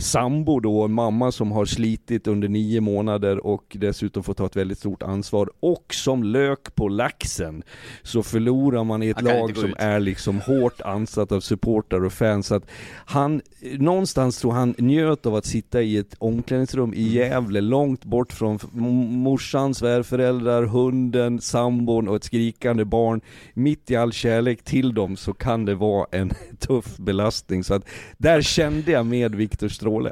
sambo 0.01 0.59
då, 0.59 0.81
en 0.83 0.93
mamma 0.93 1.31
som 1.31 1.51
har 1.51 1.65
slitit 1.65 2.27
under 2.27 2.47
nio 2.47 2.81
månader 2.81 3.45
och 3.45 3.77
dessutom 3.79 4.23
får 4.23 4.33
ta 4.33 4.45
ett 4.45 4.55
väldigt 4.55 4.77
stort 4.77 5.03
ansvar. 5.03 5.49
Och 5.59 5.93
som 5.93 6.23
lök 6.23 6.75
på 6.75 6.87
laxen 6.87 7.63
så 8.03 8.23
förlorar 8.23 8.83
man 8.83 9.03
i 9.03 9.09
ett 9.09 9.21
lag 9.21 9.57
som 9.57 9.69
ut. 9.69 9.75
är 9.77 9.99
liksom 9.99 10.39
hårt 10.39 10.81
ansatt 10.81 11.31
av 11.31 11.39
supportrar 11.39 12.05
och 12.05 12.13
fans. 12.13 12.47
Så 12.47 12.55
att 12.55 12.65
han, 13.05 13.41
någonstans 13.77 14.37
tror 14.37 14.51
han 14.51 14.75
njöt 14.77 15.25
av 15.25 15.35
att 15.35 15.45
sitta 15.45 15.81
i 15.81 15.97
ett 15.97 16.15
omklädningsrum 16.17 16.93
i 16.93 17.01
Gävle, 17.01 17.61
långt 17.61 18.05
bort 18.05 18.33
från 18.33 18.59
morsan, 19.23 19.73
svärföräldrar, 19.73 20.63
hunden, 20.63 21.41
sambon 21.41 22.07
och 22.07 22.15
ett 22.15 22.23
skrikande 22.23 22.85
barn. 22.85 23.21
Mitt 23.53 23.91
i 23.91 23.95
all 23.95 24.11
kärlek 24.11 24.63
till 24.63 24.93
dem 24.93 25.17
så 25.17 25.33
kan 25.33 25.65
det 25.65 25.75
vara 25.75 26.07
en 26.11 26.31
tuff 26.59 26.97
belastning. 26.97 27.63
Så 27.63 27.73
att 27.73 27.85
där 28.17 28.41
kände 28.41 28.91
jag 28.91 29.05
med 29.05 29.35
Viktor 29.35 29.69
Stråle. 29.91 30.11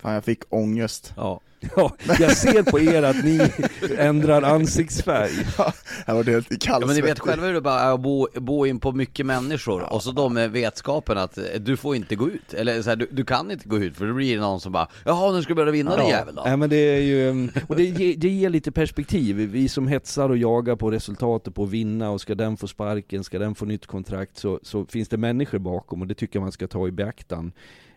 Fan 0.00 0.14
jag 0.14 0.24
fick 0.24 0.42
ångest. 0.48 1.12
Ja. 1.16 1.40
Ja, 1.76 1.96
jag 2.18 2.36
ser 2.36 2.62
på 2.62 2.80
er 2.80 3.02
att 3.02 3.24
ni 3.24 3.50
ändrar 3.98 4.42
ansiktsfärg. 4.42 5.30
Ja, 5.58 5.72
jag 6.06 6.14
var 6.14 6.24
helt 6.24 6.48
kallsvettig. 6.48 6.68
Ja, 6.68 6.86
men 6.86 6.96
ni 6.96 7.00
vet 7.00 7.18
själva 7.18 7.46
hur 7.46 7.54
det 7.54 7.60
bara 7.60 7.80
är 7.80 7.94
att 7.94 8.00
bo, 8.00 8.26
bo 8.34 8.66
in 8.66 8.80
på 8.80 8.92
mycket 8.92 9.26
människor, 9.26 9.82
ja. 9.82 9.88
och 9.88 10.02
så 10.02 10.12
då 10.12 10.28
med 10.28 10.50
vetskapen 10.50 11.18
att 11.18 11.38
du 11.58 11.76
får 11.76 11.96
inte 11.96 12.16
gå 12.16 12.28
ut, 12.28 12.54
eller 12.54 12.82
så 12.82 12.88
här, 12.88 12.96
du, 12.96 13.08
du, 13.10 13.24
kan 13.24 13.50
inte 13.50 13.68
gå 13.68 13.78
ut 13.78 13.96
för 13.96 14.06
då 14.06 14.14
blir 14.14 14.34
det 14.34 14.40
någon 14.40 14.60
som 14.60 14.72
bara 14.72 14.88
Jaha, 15.04 15.32
nu 15.32 15.42
ska 15.42 15.48
du 15.48 15.54
börja 15.54 15.72
vinna 15.72 15.90
ja. 15.90 15.96
din 15.96 16.08
jävel 16.08 16.34
då. 16.34 16.42
Nej 16.46 16.56
men 16.56 16.70
det 16.70 16.76
är 16.76 17.00
ju, 17.00 17.48
och 17.68 17.76
det, 17.76 17.84
ger, 17.84 18.16
det 18.16 18.28
ger 18.28 18.50
lite 18.50 18.72
perspektiv. 18.72 19.36
Vi 19.36 19.68
som 19.68 19.88
hetsar 19.88 20.28
och 20.28 20.36
jagar 20.36 20.76
på 20.76 20.90
resultatet, 20.90 21.54
på 21.54 21.64
att 21.64 21.70
vinna, 21.70 22.10
och 22.10 22.20
ska 22.20 22.34
den 22.34 22.56
få 22.56 22.66
sparken, 22.66 23.24
ska 23.24 23.38
den 23.38 23.54
få 23.54 23.64
nytt 23.64 23.86
kontrakt, 23.86 24.38
så, 24.38 24.60
så 24.62 24.86
finns 24.86 25.08
det 25.08 25.16
människor 25.16 25.58
bakom 25.58 26.00
och 26.00 26.06
det 26.06 26.14
tycker 26.14 26.38
jag 26.38 26.42
man 26.42 26.52
ska 26.52 26.66
ta 26.66 26.88
i 26.88 26.90
beaktan. 26.90 27.52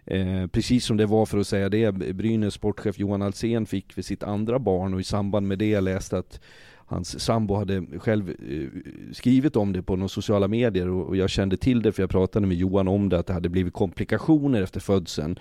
Eh, 0.06 0.48
precis 0.48 0.86
som 0.86 0.98
det 0.98 1.06
var 1.06 1.26
för 1.26 1.38
att 1.38 1.48
säga 1.48 1.70
det, 1.70 1.92
Brynäs 1.92 2.54
sportchef 2.54 3.00
Johan 3.00 3.22
Alsen 3.22 3.66
fick 3.66 3.94
för 3.94 4.02
sitt 4.02 4.24
andra 4.24 4.60
barn 4.60 4.94
och 4.94 5.00
i 5.00 5.04
samband 5.04 5.48
med 5.48 5.60
det 5.60 5.70
jag 5.70 5.84
läste 5.84 6.18
att 6.18 6.40
hans 6.86 7.20
sambo 7.20 7.56
hade 7.56 7.86
själv 8.00 8.30
eh, 8.30 8.68
skrivit 9.14 9.56
om 9.56 9.74
det 9.74 9.84
på 9.84 9.96
några 9.96 10.08
sociala 10.08 10.48
medier 10.48 10.90
och 10.90 11.18
jag 11.18 11.30
kände 11.30 11.58
till 11.58 11.82
det 11.82 11.92
för 11.92 12.04
jag 12.04 12.10
pratade 12.10 12.48
med 12.48 12.58
Johan 12.58 12.88
om 12.88 13.10
det, 13.10 13.20
att 13.20 13.28
det 13.28 13.34
hade 13.34 13.50
blivit 13.50 13.74
komplikationer 13.74 14.62
efter 14.62 14.80
födseln. 14.80 15.40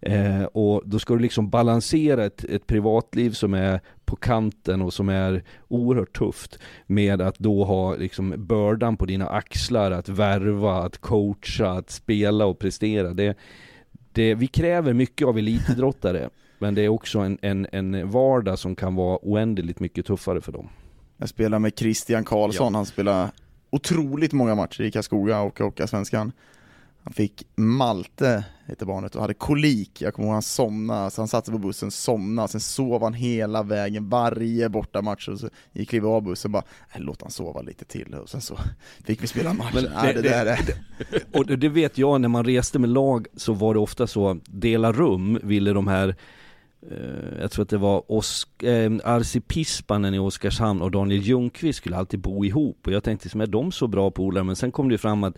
Eh, 0.00 0.44
och 0.44 0.82
då 0.84 0.98
ska 0.98 1.14
du 1.14 1.20
liksom 1.20 1.50
balansera 1.50 2.24
ett, 2.24 2.44
ett, 2.44 2.66
privatliv 2.66 3.30
som 3.30 3.54
är 3.54 3.80
på 4.04 4.16
kanten 4.16 4.82
och 4.82 4.92
som 4.92 5.08
är 5.08 5.44
oerhört 5.68 6.18
tufft 6.18 6.58
med 6.86 7.20
att 7.20 7.38
då 7.38 7.64
ha 7.64 7.96
liksom 7.96 8.34
bördan 8.36 8.96
på 8.96 9.06
dina 9.06 9.26
axlar 9.26 9.90
att 9.90 10.08
värva, 10.08 10.74
att 10.74 10.98
coacha, 10.98 11.70
att 11.70 11.90
spela 11.90 12.46
och 12.46 12.58
prestera. 12.58 13.14
Det, 13.14 13.36
det, 14.14 14.34
vi 14.34 14.46
kräver 14.46 14.92
mycket 14.92 15.26
av 15.26 15.38
elitidrottare, 15.38 16.30
men 16.58 16.74
det 16.74 16.82
är 16.82 16.88
också 16.88 17.18
en, 17.18 17.38
en, 17.42 17.66
en 17.72 18.10
vardag 18.10 18.58
som 18.58 18.76
kan 18.76 18.94
vara 18.94 19.18
oändligt 19.22 19.80
mycket 19.80 20.06
tuffare 20.06 20.40
för 20.40 20.52
dem. 20.52 20.68
Jag 21.16 21.28
spelar 21.28 21.58
med 21.58 21.78
Christian 21.78 22.24
Karlsson, 22.24 22.72
ja. 22.72 22.78
han 22.78 22.86
spelar 22.86 23.30
otroligt 23.70 24.32
många 24.32 24.54
matcher 24.54 24.82
i 24.82 24.90
Karlskoga 24.90 25.40
och 25.40 25.58
Hockeyallsvenskan. 25.58 26.32
Han 27.04 27.12
fick 27.12 27.46
Malte, 27.56 28.44
heter 28.66 28.86
barnet, 28.86 29.14
och 29.14 29.20
hade 29.20 29.34
kolik. 29.34 30.02
Jag 30.02 30.14
kommer 30.14 30.28
ihåg 30.28 30.32
han 30.32 30.42
somnade, 30.42 31.10
så 31.10 31.20
han 31.20 31.28
satt 31.28 31.46
på 31.46 31.58
bussen, 31.58 31.90
somnade, 31.90 32.48
sen 32.48 32.60
sov 32.60 33.02
han 33.02 33.14
hela 33.14 33.62
vägen, 33.62 34.08
varje 34.08 34.68
bortamatch, 34.68 35.28
och 35.28 35.40
så 35.40 35.48
gick 35.72 35.92
vi 35.92 36.00
av 36.00 36.22
bussen 36.22 36.48
och 36.48 36.52
bara, 36.52 36.64
äh, 36.94 37.00
låt 37.00 37.22
han 37.22 37.30
sova 37.30 37.62
lite 37.62 37.84
till, 37.84 38.14
och 38.14 38.28
sen 38.28 38.40
så 38.40 38.58
fick 39.04 39.22
vi 39.22 39.26
spela 39.26 39.52
matchen. 39.52 39.70
Men 39.74 40.06
det, 40.06 40.12
det, 40.12 40.22
det, 40.22 40.28
där 40.28 40.46
är... 40.46 40.58
och 41.32 41.58
det 41.58 41.68
vet 41.68 41.98
jag, 41.98 42.20
när 42.20 42.28
man 42.28 42.44
reste 42.44 42.78
med 42.78 42.90
lag 42.90 43.26
så 43.36 43.52
var 43.52 43.74
det 43.74 43.80
ofta 43.80 44.06
så, 44.06 44.40
dela 44.46 44.92
rum 44.92 45.38
ville 45.42 45.72
de 45.72 45.88
här 45.88 46.16
eh, 46.90 47.40
jag 47.40 47.50
tror 47.50 47.62
att 47.62 47.68
det 47.68 47.78
var 47.78 48.12
Osk 48.12 48.62
eh, 48.62 48.92
Arsi 49.04 49.40
Pispanen 49.40 50.14
i 50.14 50.18
Oskarshamn 50.18 50.82
och 50.82 50.90
Daniel 50.90 51.22
Ljungqvist 51.22 51.78
skulle 51.78 51.96
alltid 51.96 52.20
bo 52.20 52.44
ihop 52.44 52.86
och 52.86 52.92
jag 52.92 53.04
tänkte, 53.04 53.28
som 53.28 53.40
är 53.40 53.46
de 53.46 53.72
så 53.72 53.86
bra 53.86 54.10
polare? 54.10 54.44
Men 54.44 54.56
sen 54.56 54.72
kom 54.72 54.88
det 54.88 54.98
fram 54.98 55.24
att 55.24 55.36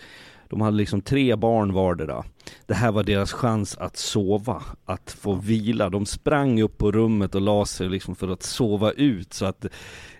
de 0.49 0.61
hade 0.61 0.77
liksom 0.77 1.01
tre 1.01 1.37
barn 1.37 1.73
vardera. 1.73 2.25
Det 2.67 2.75
här 2.75 2.93
var 2.93 3.03
deras 3.03 3.33
chans 3.33 3.77
att 3.77 3.97
sova, 3.97 4.63
att 4.85 5.11
få 5.11 5.35
vila. 5.35 5.91
De 5.91 6.07
sprang 6.07 6.63
upp 6.63 6.79
på 6.79 6.93
rummet 6.93 7.35
och 7.35 7.41
la 7.41 7.67
sig 7.67 7.89
liksom 7.89 8.17
för 8.17 8.29
att 8.29 8.43
sova 8.43 8.93
ut 8.93 9.33
så 9.33 9.47
att 9.47 9.67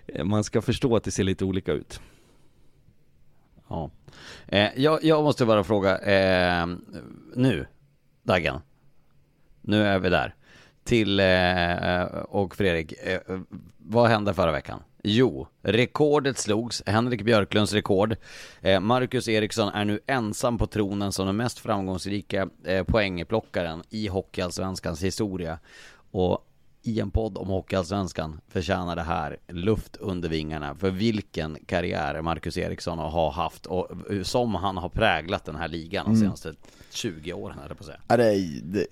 eh, 0.07 0.25
man 0.25 0.43
ska 0.43 0.61
förstå 0.61 0.95
att 0.95 1.03
det 1.03 1.11
ser 1.11 1.23
lite 1.23 1.45
olika 1.45 1.71
ut. 1.73 2.01
Ja. 3.67 3.89
Eh, 4.47 4.69
jag, 4.75 5.03
jag, 5.03 5.23
måste 5.23 5.45
bara 5.45 5.63
fråga, 5.63 5.97
eh, 5.97 6.67
nu, 7.35 7.65
Daggen, 8.23 8.59
nu 9.61 9.83
är 9.83 9.99
vi 9.99 10.09
där. 10.09 10.35
Till, 10.83 11.19
eh, 11.19 12.01
och 12.29 12.55
Fredrik, 12.55 12.93
eh, 13.03 13.19
vad 13.77 14.09
hände 14.09 14.33
förra 14.33 14.51
veckan? 14.51 14.83
Jo, 15.09 15.47
rekordet 15.61 16.37
slogs, 16.37 16.83
Henrik 16.85 17.23
Björklunds 17.23 17.73
rekord. 17.73 18.15
Eh, 18.61 18.79
Marcus 18.79 19.27
Eriksson 19.27 19.69
är 19.69 19.85
nu 19.85 19.99
ensam 20.07 20.57
på 20.57 20.67
tronen 20.67 21.11
som 21.11 21.25
den 21.27 21.35
mest 21.35 21.59
framgångsrika 21.59 22.49
eh, 22.63 22.83
poängplockaren 22.83 23.83
i 23.89 24.07
Hockeyallsvenskans 24.07 25.03
historia. 25.03 25.59
Och 26.11 26.47
i 26.83 26.99
en 26.99 27.11
podd 27.11 27.37
om 27.37 27.47
Hockeyallsvenskan 27.47 28.41
förtjänar 28.47 28.95
det 28.95 29.01
här 29.01 29.37
luft 29.47 29.95
under 29.95 30.29
vingarna. 30.29 30.75
För 30.75 30.91
vilken 30.91 31.57
karriär 31.65 32.21
Marcus 32.21 32.57
Eriksson 32.57 32.99
har 32.99 33.31
haft 33.31 33.65
och 33.65 33.89
som 34.23 34.55
han 34.55 34.77
har 34.77 34.89
präglat 34.89 35.45
den 35.45 35.55
här 35.55 35.67
ligan 35.67 36.05
de 36.05 36.11
mm. 36.11 36.21
senaste 36.21 36.53
20 36.89 37.33
åren, 37.33 37.59
eller 37.65 37.75
på 37.75 37.79
att 37.79 37.85
säga. 37.85 38.01
Ja, 38.07 38.17
det, 38.17 38.35
är, 38.35 38.61
det, 38.63 38.87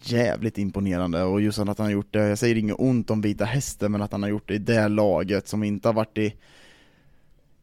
jävligt 0.00 0.58
imponerande 0.58 1.22
och 1.22 1.40
just 1.40 1.58
att 1.58 1.78
han 1.78 1.86
har 1.86 1.92
gjort 1.92 2.12
det, 2.12 2.28
jag 2.28 2.38
säger 2.38 2.56
inget 2.56 2.76
ont 2.78 3.10
om 3.10 3.20
Vita 3.20 3.44
Hästen, 3.44 3.92
men 3.92 4.02
att 4.02 4.12
han 4.12 4.22
har 4.22 4.30
gjort 4.30 4.48
det 4.48 4.54
i 4.54 4.58
det 4.58 4.88
laget 4.88 5.48
som 5.48 5.62
inte 5.64 5.88
har 5.88 5.92
varit 5.92 6.18
i, 6.18 6.34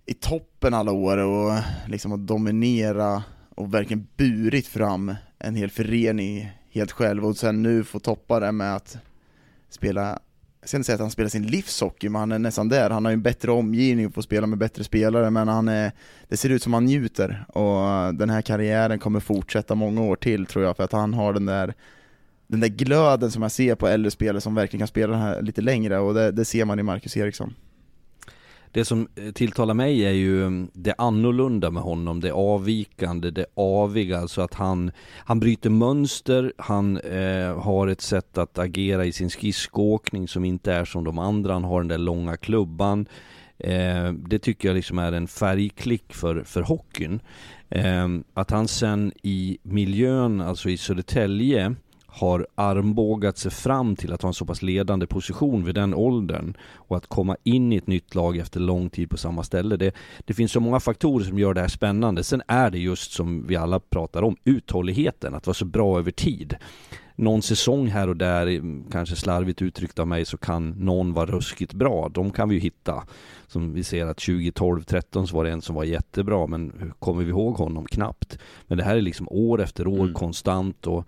i 0.05 0.13
toppen 0.13 0.73
alla 0.73 0.91
år 0.91 1.17
och 1.17 1.59
liksom 1.87 2.11
att 2.11 2.27
dominera 2.27 3.23
och 3.55 3.73
verkligen 3.73 4.07
burit 4.17 4.67
fram 4.67 5.15
en 5.39 5.55
hel 5.55 5.69
förening 5.69 6.51
helt 6.71 6.91
själv 6.91 7.25
och 7.25 7.37
sen 7.37 7.63
nu 7.63 7.83
få 7.83 7.99
toppa 7.99 8.39
det 8.39 8.51
med 8.51 8.75
att 8.75 8.97
spela 9.69 10.19
jag 10.61 10.69
ska 10.69 10.77
inte 10.77 10.85
säga 10.85 10.93
att 10.93 11.01
han 11.01 11.11
spelar 11.11 11.29
sin 11.29 11.47
livshockey, 11.47 12.09
men 12.09 12.19
han 12.19 12.31
är 12.31 12.39
nästan 12.39 12.69
där. 12.69 12.89
Han 12.89 13.05
har 13.05 13.11
ju 13.11 13.13
en 13.13 13.21
bättre 13.21 13.51
omgivning 13.51 14.07
och 14.07 14.13
får 14.13 14.21
spela 14.21 14.47
med 14.47 14.57
bättre 14.57 14.83
spelare, 14.83 15.29
men 15.29 15.47
han 15.47 15.67
är, 15.67 15.91
det 16.27 16.37
ser 16.37 16.49
ut 16.49 16.63
som 16.63 16.73
han 16.73 16.85
njuter. 16.85 17.45
Och 17.47 18.15
den 18.15 18.29
här 18.29 18.41
karriären 18.41 18.99
kommer 18.99 19.19
fortsätta 19.19 19.75
många 19.75 20.01
år 20.01 20.15
till 20.15 20.45
tror 20.45 20.65
jag, 20.65 20.77
för 20.77 20.83
att 20.83 20.91
han 20.91 21.13
har 21.13 21.33
den 21.33 21.45
där 21.45 21.73
den 22.51 22.59
där 22.59 22.67
glöden 22.67 23.31
som 23.31 23.41
jag 23.41 23.51
ser 23.51 23.75
på 23.75 23.87
äldre 23.87 24.11
spelare 24.11 24.41
som 24.41 24.55
verkligen 24.55 24.79
kan 24.79 24.87
spela 24.87 25.13
den 25.13 25.21
här 25.21 25.41
lite 25.41 25.61
längre 25.61 25.99
och 25.99 26.13
det, 26.13 26.31
det 26.31 26.45
ser 26.45 26.65
man 26.65 26.79
i 26.79 26.83
Marcus 26.83 27.17
Eriksson. 27.17 27.53
Det 28.71 28.85
som 28.85 29.07
eh, 29.15 29.31
tilltalar 29.31 29.73
mig 29.73 30.05
är 30.05 30.11
ju 30.11 30.45
mm, 30.45 30.69
det 30.73 30.93
annorlunda 30.97 31.71
med 31.71 31.83
honom, 31.83 32.19
det 32.19 32.31
avvikande, 32.31 33.31
det 33.31 33.45
aviga, 33.53 34.19
alltså 34.19 34.41
att 34.41 34.53
han, 34.53 34.91
han 35.17 35.39
bryter 35.39 35.69
mönster, 35.69 36.53
han 36.57 36.97
eh, 36.97 37.59
har 37.61 37.87
ett 37.87 38.01
sätt 38.01 38.37
att 38.37 38.57
agera 38.57 39.05
i 39.05 39.11
sin 39.11 39.29
skridskoåkning 39.29 40.27
som 40.27 40.45
inte 40.45 40.73
är 40.73 40.85
som 40.85 41.03
de 41.03 41.19
andra, 41.19 41.53
han 41.53 41.63
har 41.63 41.79
den 41.79 41.87
där 41.87 41.97
långa 41.97 42.37
klubban. 42.37 43.05
Eh, 43.57 44.13
det 44.13 44.39
tycker 44.39 44.69
jag 44.69 44.75
liksom 44.75 44.99
är 44.99 45.11
en 45.11 45.27
färgklick 45.27 46.13
för, 46.13 46.43
för 46.43 46.61
hockeyn. 46.61 47.19
Eh, 47.69 48.07
att 48.33 48.51
han 48.51 48.67
sen 48.67 49.11
i 49.23 49.57
miljön, 49.63 50.41
alltså 50.41 50.69
i 50.69 50.77
Södertälje, 50.77 51.75
har 52.13 52.47
armbågat 52.55 53.37
sig 53.37 53.51
fram 53.51 53.95
till 53.95 54.13
att 54.13 54.21
ha 54.21 54.27
en 54.27 54.33
så 54.33 54.45
pass 54.45 54.61
ledande 54.61 55.07
position 55.07 55.63
vid 55.63 55.75
den 55.75 55.93
åldern 55.93 56.57
och 56.73 56.97
att 56.97 57.07
komma 57.07 57.37
in 57.43 57.73
i 57.73 57.75
ett 57.75 57.87
nytt 57.87 58.15
lag 58.15 58.37
efter 58.37 58.59
lång 58.59 58.89
tid 58.89 59.09
på 59.09 59.17
samma 59.17 59.43
ställe. 59.43 59.77
Det, 59.77 59.95
det 60.25 60.33
finns 60.33 60.51
så 60.51 60.59
många 60.59 60.79
faktorer 60.79 61.25
som 61.25 61.39
gör 61.39 61.53
det 61.53 61.61
här 61.61 61.67
spännande. 61.67 62.23
Sen 62.23 62.41
är 62.47 62.69
det 62.69 62.79
just 62.79 63.11
som 63.11 63.47
vi 63.47 63.55
alla 63.55 63.79
pratar 63.79 64.23
om, 64.23 64.35
uthålligheten, 64.43 65.35
att 65.35 65.47
vara 65.47 65.53
så 65.53 65.65
bra 65.65 65.99
över 65.99 66.11
tid 66.11 66.55
någon 67.21 67.41
säsong 67.41 67.87
här 67.87 68.07
och 68.09 68.17
där, 68.17 68.61
kanske 68.91 69.15
slarvigt 69.15 69.61
uttryckt 69.61 69.99
av 69.99 70.07
mig, 70.07 70.25
så 70.25 70.37
kan 70.37 70.69
någon 70.69 71.13
vara 71.13 71.25
ruskigt 71.25 71.73
bra. 71.73 72.09
De 72.09 72.31
kan 72.31 72.49
vi 72.49 72.55
ju 72.55 72.61
hitta. 72.61 73.03
Som 73.47 73.73
vi 73.73 73.83
ser 73.83 74.05
att 74.05 74.17
2012, 74.17 74.83
13 74.83 75.27
så 75.27 75.35
var 75.35 75.43
det 75.43 75.51
en 75.51 75.61
som 75.61 75.75
var 75.75 75.83
jättebra, 75.83 76.47
men 76.47 76.93
kommer 76.99 77.23
vi 77.23 77.29
ihåg 77.29 77.55
honom? 77.55 77.85
Knappt. 77.85 78.39
Men 78.67 78.77
det 78.77 78.83
här 78.83 78.97
är 78.97 79.01
liksom 79.01 79.27
år 79.29 79.61
efter 79.61 79.87
år 79.87 79.99
mm. 79.99 80.13
konstant 80.13 80.87
och 80.87 81.07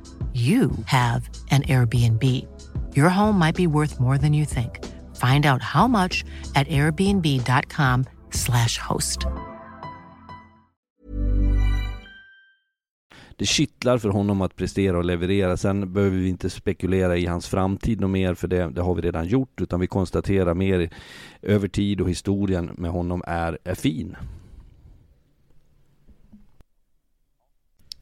you 0.33 0.71
have 0.85 1.29
an 1.51 1.61
Airbnb. 1.63 2.23
Your 2.95 3.09
home 3.09 3.37
might 3.37 3.55
be 3.55 3.67
worth 3.67 3.99
more 3.99 4.17
than 4.17 4.33
you 4.33 4.45
think. 4.45 4.79
Find 5.17 5.45
out 5.45 5.61
how 5.61 5.87
much 5.87 6.23
at 6.55 6.67
airbnb.com 6.67 8.05
slash 8.31 8.77
host. 8.77 9.27
Det 13.41 13.45
kittlar 13.45 13.97
för 13.97 14.09
honom 14.09 14.41
att 14.41 14.55
prestera 14.55 14.97
och 14.97 15.05
leverera. 15.05 15.57
Sen 15.57 15.93
behöver 15.93 16.17
vi 16.17 16.29
inte 16.29 16.49
spekulera 16.49 17.17
i 17.17 17.25
hans 17.25 17.47
framtid 17.47 18.03
och 18.03 18.09
mer, 18.09 18.33
för 18.33 18.47
det, 18.47 18.69
det 18.69 18.81
har 18.81 18.95
vi 18.95 19.01
redan 19.01 19.27
gjort, 19.27 19.61
utan 19.61 19.79
vi 19.79 19.87
konstaterar 19.87 20.53
mer 20.53 20.89
över 21.41 21.67
tid 21.67 22.01
och 22.01 22.09
historien 22.09 22.71
med 22.77 22.91
honom 22.91 23.23
är, 23.27 23.57
är 23.63 23.75
fin. 23.75 24.15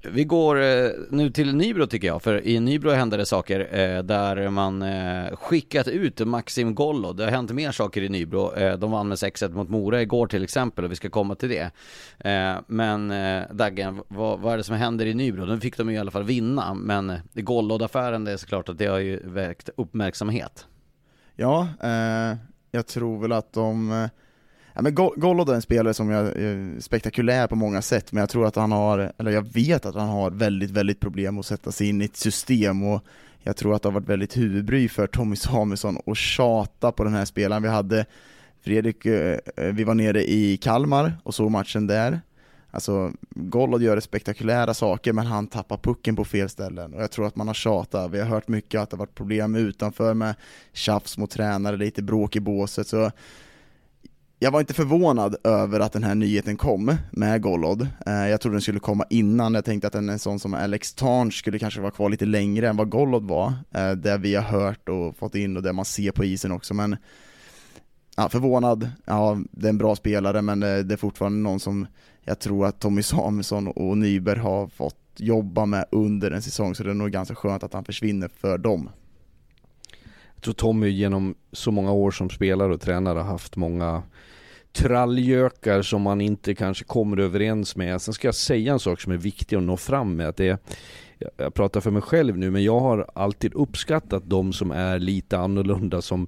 Vi 0.01 0.23
går 0.23 0.61
eh, 0.61 0.89
nu 1.09 1.29
till 1.29 1.55
Nybro 1.55 1.87
tycker 1.87 2.07
jag, 2.07 2.21
för 2.21 2.47
i 2.47 2.59
Nybro 2.59 2.91
händer 2.91 3.17
det 3.17 3.25
saker 3.25 3.59
eh, 3.59 4.03
där 4.03 4.49
man 4.49 4.81
eh, 4.81 5.35
skickat 5.35 5.87
ut 5.87 6.27
Maxim 6.27 6.75
Gollo. 6.75 7.13
Det 7.13 7.23
har 7.23 7.31
hänt 7.31 7.51
mer 7.51 7.71
saker 7.71 8.01
i 8.01 8.09
Nybro. 8.09 8.51
De 8.77 8.91
vann 8.91 9.07
med 9.07 9.15
6-1 9.15 9.53
mot 9.53 9.69
Mora 9.69 10.01
igår 10.01 10.27
till 10.27 10.43
exempel 10.43 10.85
och 10.85 10.91
vi 10.91 10.95
ska 10.95 11.09
komma 11.09 11.35
till 11.35 11.49
det. 11.49 11.71
Men 12.67 13.13
Daggen, 13.51 14.01
vad, 14.07 14.39
vad, 14.39 14.53
är 14.53 14.57
det 14.57 14.63
som 14.63 14.75
händer 14.75 15.05
i 15.05 15.13
Nybro? 15.13 15.45
Nu 15.45 15.59
fick 15.59 15.77
de 15.77 15.89
ju 15.89 15.95
i 15.95 15.99
alla 15.99 16.11
fall 16.11 16.23
vinna, 16.23 16.73
men 16.73 17.13
Gollo-affären, 17.33 18.25
det 18.25 18.31
är 18.31 18.37
såklart 18.37 18.69
att 18.69 18.77
det 18.77 18.85
har 18.85 18.99
ju 18.99 19.19
väckt 19.23 19.69
uppmärksamhet. 19.77 20.67
Ja, 21.35 21.67
eh, 21.83 22.37
jag 22.71 22.87
tror 22.87 23.21
väl 23.21 23.31
att 23.31 23.53
de 23.53 24.09
Ja, 24.73 24.81
men 24.81 24.95
Gollod 24.95 25.49
är 25.49 25.53
en 25.53 25.61
spelare 25.61 25.93
som 25.93 26.09
är 26.09 26.41
eh, 26.41 26.79
spektakulär 26.79 27.47
på 27.47 27.55
många 27.55 27.81
sätt, 27.81 28.11
men 28.11 28.19
jag 28.19 28.29
tror 28.29 28.47
att 28.47 28.55
han 28.55 28.71
har, 28.71 29.11
eller 29.17 29.31
jag 29.31 29.53
vet 29.53 29.85
att 29.85 29.95
han 29.95 30.09
har 30.09 30.31
väldigt, 30.31 30.71
väldigt 30.71 30.99
problem 30.99 31.39
att 31.39 31.45
sätta 31.45 31.71
sig 31.71 31.89
in 31.89 32.01
i 32.01 32.05
ett 32.05 32.17
system 32.17 32.83
och 32.83 33.03
jag 33.43 33.55
tror 33.57 33.75
att 33.75 33.81
det 33.81 33.89
har 33.89 33.93
varit 33.93 34.09
väldigt 34.09 34.37
huvudbry 34.37 34.89
för 34.89 35.07
Tommy 35.07 35.35
Samuelsson 35.35 35.97
att 36.05 36.17
tjata 36.17 36.91
på 36.91 37.03
den 37.03 37.13
här 37.13 37.25
spelaren. 37.25 37.63
Vi 37.63 37.69
hade 37.69 38.05
Fredrik, 38.61 39.05
eh, 39.05 39.39
eh, 39.55 39.65
vi 39.73 39.83
var 39.83 39.93
nere 39.93 40.29
i 40.29 40.57
Kalmar 40.57 41.13
och 41.23 41.35
såg 41.35 41.51
matchen 41.51 41.87
där. 41.87 42.21
Alltså, 42.71 43.11
Gollod 43.29 43.81
gör 43.81 43.99
spektakulära 43.99 44.73
saker 44.73 45.13
men 45.13 45.25
han 45.25 45.47
tappar 45.47 45.77
pucken 45.77 46.15
på 46.15 46.25
fel 46.25 46.49
ställen 46.49 46.93
och 46.93 47.01
jag 47.01 47.11
tror 47.11 47.27
att 47.27 47.35
man 47.35 47.47
har 47.47 47.53
tjatat. 47.53 48.11
Vi 48.11 48.19
har 48.19 48.27
hört 48.27 48.47
mycket 48.47 48.81
att 48.81 48.89
det 48.89 48.95
har 48.95 48.99
varit 48.99 49.15
problem 49.15 49.55
utanför 49.55 50.13
med 50.13 50.35
tjafs 50.73 51.17
mot 51.17 51.31
tränare, 51.31 51.77
lite 51.77 52.01
bråk 52.01 52.35
i 52.35 52.39
båset 52.39 52.87
så 52.87 53.11
jag 54.41 54.51
var 54.51 54.59
inte 54.59 54.73
förvånad 54.73 55.35
över 55.43 55.79
att 55.79 55.93
den 55.93 56.03
här 56.03 56.15
nyheten 56.15 56.57
kom 56.57 56.95
med 57.11 57.41
Golod. 57.41 57.87
Eh, 58.05 58.27
jag 58.27 58.41
trodde 58.41 58.55
den 58.55 58.61
skulle 58.61 58.79
komma 58.79 59.05
innan, 59.09 59.53
jag 59.53 59.65
tänkte 59.65 59.87
att 59.87 59.95
en 59.95 60.19
sån 60.19 60.39
som 60.39 60.53
Alex 60.53 60.93
Tarn 60.93 61.31
skulle 61.31 61.59
kanske 61.59 61.81
vara 61.81 61.91
kvar 61.91 62.09
lite 62.09 62.25
längre 62.25 62.69
än 62.69 62.77
vad 62.77 62.89
Golod 62.89 63.27
var, 63.27 63.53
eh, 63.71 63.91
det 63.91 64.17
vi 64.17 64.35
har 64.35 64.43
hört 64.43 64.89
och 64.89 65.17
fått 65.17 65.35
in 65.35 65.57
och 65.57 65.63
det 65.63 65.73
man 65.73 65.85
ser 65.85 66.11
på 66.11 66.25
isen 66.25 66.51
också, 66.51 66.73
men 66.73 66.97
ja, 68.17 68.29
förvånad, 68.29 68.91
ja 69.05 69.37
det 69.51 69.67
är 69.67 69.69
en 69.69 69.77
bra 69.77 69.95
spelare 69.95 70.41
men 70.41 70.63
eh, 70.63 70.77
det 70.77 70.95
är 70.95 70.97
fortfarande 70.97 71.39
någon 71.39 71.59
som 71.59 71.87
jag 72.23 72.39
tror 72.39 72.65
att 72.65 72.79
Tommy 72.79 73.03
Samuelsson 73.03 73.67
och 73.67 73.97
Nyberg 73.97 74.39
har 74.39 74.67
fått 74.67 74.95
jobba 75.17 75.65
med 75.65 75.85
under 75.91 76.31
en 76.31 76.41
säsong, 76.41 76.75
så 76.75 76.83
det 76.83 76.89
är 76.89 76.93
nog 76.93 77.11
ganska 77.11 77.35
skönt 77.35 77.63
att 77.63 77.73
han 77.73 77.85
försvinner 77.85 78.27
för 78.27 78.57
dem. 78.57 78.89
Jag 80.39 80.43
tror 80.43 80.53
Tommy 80.53 80.89
genom 80.89 81.35
så 81.51 81.71
många 81.71 81.91
år 81.91 82.11
som 82.11 82.29
spelare 82.29 82.73
och 82.73 82.81
tränare 82.81 83.19
har 83.19 83.25
haft 83.25 83.55
många 83.55 84.03
trallgökar 84.71 85.81
som 85.81 86.01
man 86.01 86.21
inte 86.21 86.55
kanske 86.55 86.83
kommer 86.85 87.17
överens 87.17 87.75
med. 87.75 88.01
Sen 88.01 88.13
ska 88.13 88.27
jag 88.27 88.35
säga 88.35 88.73
en 88.73 88.79
sak 88.79 89.01
som 89.01 89.11
är 89.11 89.17
viktig 89.17 89.55
att 89.55 89.63
nå 89.63 89.77
fram 89.77 90.15
med. 90.15 90.27
Att 90.27 90.37
det 90.37 90.47
är, 90.47 90.57
jag 91.37 91.53
pratar 91.53 91.81
för 91.81 91.91
mig 91.91 92.01
själv 92.01 92.37
nu, 92.37 92.51
men 92.51 92.63
jag 92.63 92.79
har 92.79 93.09
alltid 93.15 93.53
uppskattat 93.53 94.23
de 94.25 94.53
som 94.53 94.71
är 94.71 94.99
lite 94.99 95.37
annorlunda, 95.37 96.01
som 96.01 96.27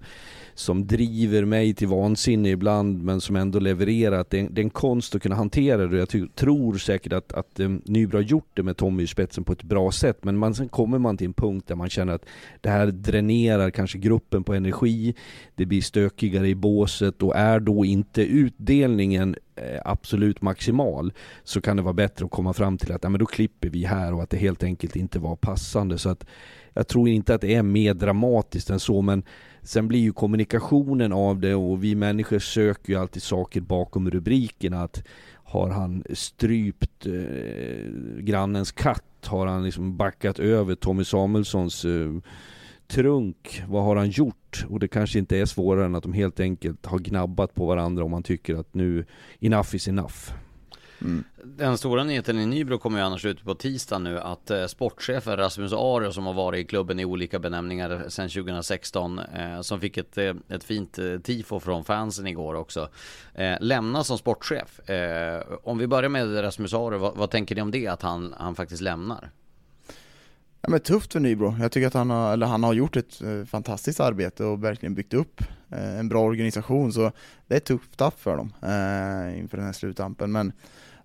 som 0.54 0.88
driver 0.88 1.46
mig 1.46 1.74
till 1.74 1.88
vansinne 1.88 2.50
ibland 2.50 3.04
men 3.04 3.22
som 3.22 3.36
ändå 3.36 3.60
levererar. 3.60 4.26
Det 4.30 4.40
är, 4.40 4.50
det 4.50 4.62
är 4.62 4.64
en 4.64 4.70
konst 4.70 5.16
att 5.16 5.22
kunna 5.22 5.36
hantera 5.36 5.88
det 5.88 5.98
jag 5.98 6.36
tror 6.36 6.78
säkert 6.78 7.14
att, 7.14 7.34
att 7.34 7.60
eh, 7.60 7.70
Nybro 7.86 8.18
har 8.18 8.24
gjort 8.24 8.50
det 8.54 8.64
med 8.64 8.78
Tommy 8.78 9.04
i 9.04 9.08
spetsen 9.08 9.44
på 9.44 9.54
ett 9.54 9.64
bra 9.64 9.92
sätt 9.92 10.24
men 10.24 10.38
man, 10.38 10.56
sen 10.56 10.70
kommer 10.70 11.00
man 11.00 11.18
till 11.18 11.28
en 11.28 11.34
punkt 11.34 11.68
där 11.68 11.76
man 11.76 11.90
känner 11.90 12.14
att 12.14 12.26
det 12.62 12.70
här 12.70 12.88
dränerar 12.88 13.70
kanske 13.70 13.98
gruppen 13.98 14.44
på 14.44 14.54
energi, 14.54 15.16
det 15.56 15.66
blir 15.66 15.82
stökigare 15.82 16.48
i 16.48 16.56
båset 16.56 17.24
och 17.24 17.36
är 17.36 17.60
då 17.60 17.86
inte 17.86 18.22
utdelningen 18.22 19.36
eh, 19.56 19.82
absolut 19.86 20.42
maximal 20.42 21.14
så 21.44 21.62
kan 21.62 21.78
det 21.78 21.84
vara 21.84 21.94
bättre 21.94 22.26
att 22.26 22.32
komma 22.32 22.54
fram 22.54 22.78
till 22.78 22.92
att 22.92 23.04
ja, 23.04 23.10
men 23.10 23.20
då 23.20 23.26
klipper 23.26 23.70
vi 23.70 23.86
här 23.86 24.14
och 24.14 24.24
att 24.24 24.30
det 24.30 24.38
helt 24.38 24.64
enkelt 24.64 24.96
inte 24.96 25.20
var 25.20 25.36
passande. 25.36 25.98
Så 25.98 26.10
att 26.10 26.26
jag 26.74 26.88
tror 26.88 27.10
inte 27.10 27.36
att 27.36 27.42
det 27.42 27.56
är 27.56 27.64
mer 27.64 27.94
dramatiskt 27.94 28.70
än 28.70 28.80
så 28.80 29.02
men 29.02 29.24
Sen 29.64 29.88
blir 29.88 30.00
ju 30.00 30.14
kommunikationen 30.14 31.14
av 31.14 31.40
det 31.40 31.56
och 31.56 31.84
vi 31.84 31.96
människor 31.96 32.40
söker 32.40 32.94
ju 32.94 33.00
alltid 33.00 33.24
saker 33.24 33.62
bakom 33.62 34.10
rubrikerna. 34.10 34.84
Att 34.84 35.04
har 35.44 35.70
han 35.70 36.04
strypt 36.10 37.06
eh, 37.06 38.20
grannens 38.20 38.72
katt? 38.72 39.04
Har 39.26 39.48
han 39.48 39.64
liksom 39.64 39.98
backat 39.98 40.40
över 40.40 40.76
Tommy 40.76 41.04
Samuelssons 41.04 41.86
eh, 41.86 42.12
trunk? 42.88 43.64
Vad 43.68 43.84
har 43.84 43.96
han 43.96 44.10
gjort? 44.10 44.66
Och 44.70 44.80
det 44.80 44.88
kanske 44.88 45.20
inte 45.20 45.38
är 45.38 45.46
svårare 45.46 45.86
än 45.86 45.96
att 45.96 46.04
de 46.04 46.14
helt 46.14 46.40
enkelt 46.40 46.86
har 46.86 47.00
gnabbat 47.00 47.54
på 47.54 47.66
varandra 47.66 48.04
om 48.04 48.12
man 48.12 48.24
tycker 48.24 48.56
att 48.56 48.74
nu 48.74 49.06
enough 49.40 49.76
is 49.76 49.88
enough. 49.88 50.32
Mm. 51.02 51.24
Den 51.44 51.78
stora 51.78 52.04
nyheten 52.04 52.40
i 52.40 52.46
Nybro 52.46 52.78
kommer 52.78 53.00
ju 53.00 53.06
annars 53.06 53.26
ut 53.26 53.44
på 53.44 53.56
tisdag 53.56 54.00
nu 54.00 54.20
att 54.20 54.52
eh, 54.52 54.66
sportchefen 54.66 55.38
Rasmus 55.38 55.74
Aro 55.74 56.12
som 56.12 56.26
har 56.26 56.34
varit 56.34 56.66
i 56.66 56.68
klubben 56.68 57.00
i 57.00 57.06
olika 57.06 57.40
benämningar 57.40 58.10
sedan 58.10 58.30
2016 58.30 59.20
eh, 59.20 59.62
som 59.62 59.80
fick 59.80 59.98
ett, 59.98 60.18
eh, 60.18 60.34
ett 60.50 60.64
fint 60.64 61.00
eh, 61.00 61.18
tifo 61.18 61.60
från 61.60 61.84
fansen 61.84 62.28
igår 62.28 62.54
också 62.54 62.90
eh, 63.34 63.58
lämnar 63.60 64.04
som 64.04 64.18
sportchef. 64.18 64.90
Eh, 64.90 65.44
om 65.64 65.78
vi 65.78 65.88
börjar 65.88 66.10
med 66.10 66.44
Rasmus 66.44 66.74
Aro, 66.74 66.98
vad, 66.98 67.16
vad, 67.16 67.30
tänker 67.30 67.56
ni 67.56 67.62
om 67.62 67.72
det 67.72 67.88
att 67.88 68.02
han, 68.02 68.36
han 68.38 68.56
faktiskt 68.56 68.82
lämnar? 68.82 69.30
Ja, 70.62 70.70
men 70.70 70.80
tufft 70.80 71.14
för 71.14 71.20
Nybro. 71.20 71.56
Jag 71.60 71.72
tycker 71.72 71.88
att 71.88 71.94
han 71.94 72.10
har, 72.10 72.34
eller 72.34 72.46
han 72.46 72.64
har 72.64 72.74
gjort 72.74 72.96
ett 72.96 73.22
eh, 73.22 73.46
fantastiskt 73.46 74.00
arbete 74.00 74.44
och 74.44 74.64
verkligen 74.64 74.96
byggt 74.96 75.14
upp 75.14 75.42
en 75.74 76.10
bra 76.10 76.24
organisation, 76.24 76.94
så 76.94 77.12
det 77.48 77.56
är 77.56 77.60
tufft 77.60 77.98
tapp 77.98 78.20
för 78.20 78.38
dem 78.38 78.54
eh, 78.62 79.40
inför 79.40 79.58
den 79.58 79.66
här 79.66 79.74
sluttampen. 79.74 80.32
Men 80.32 80.52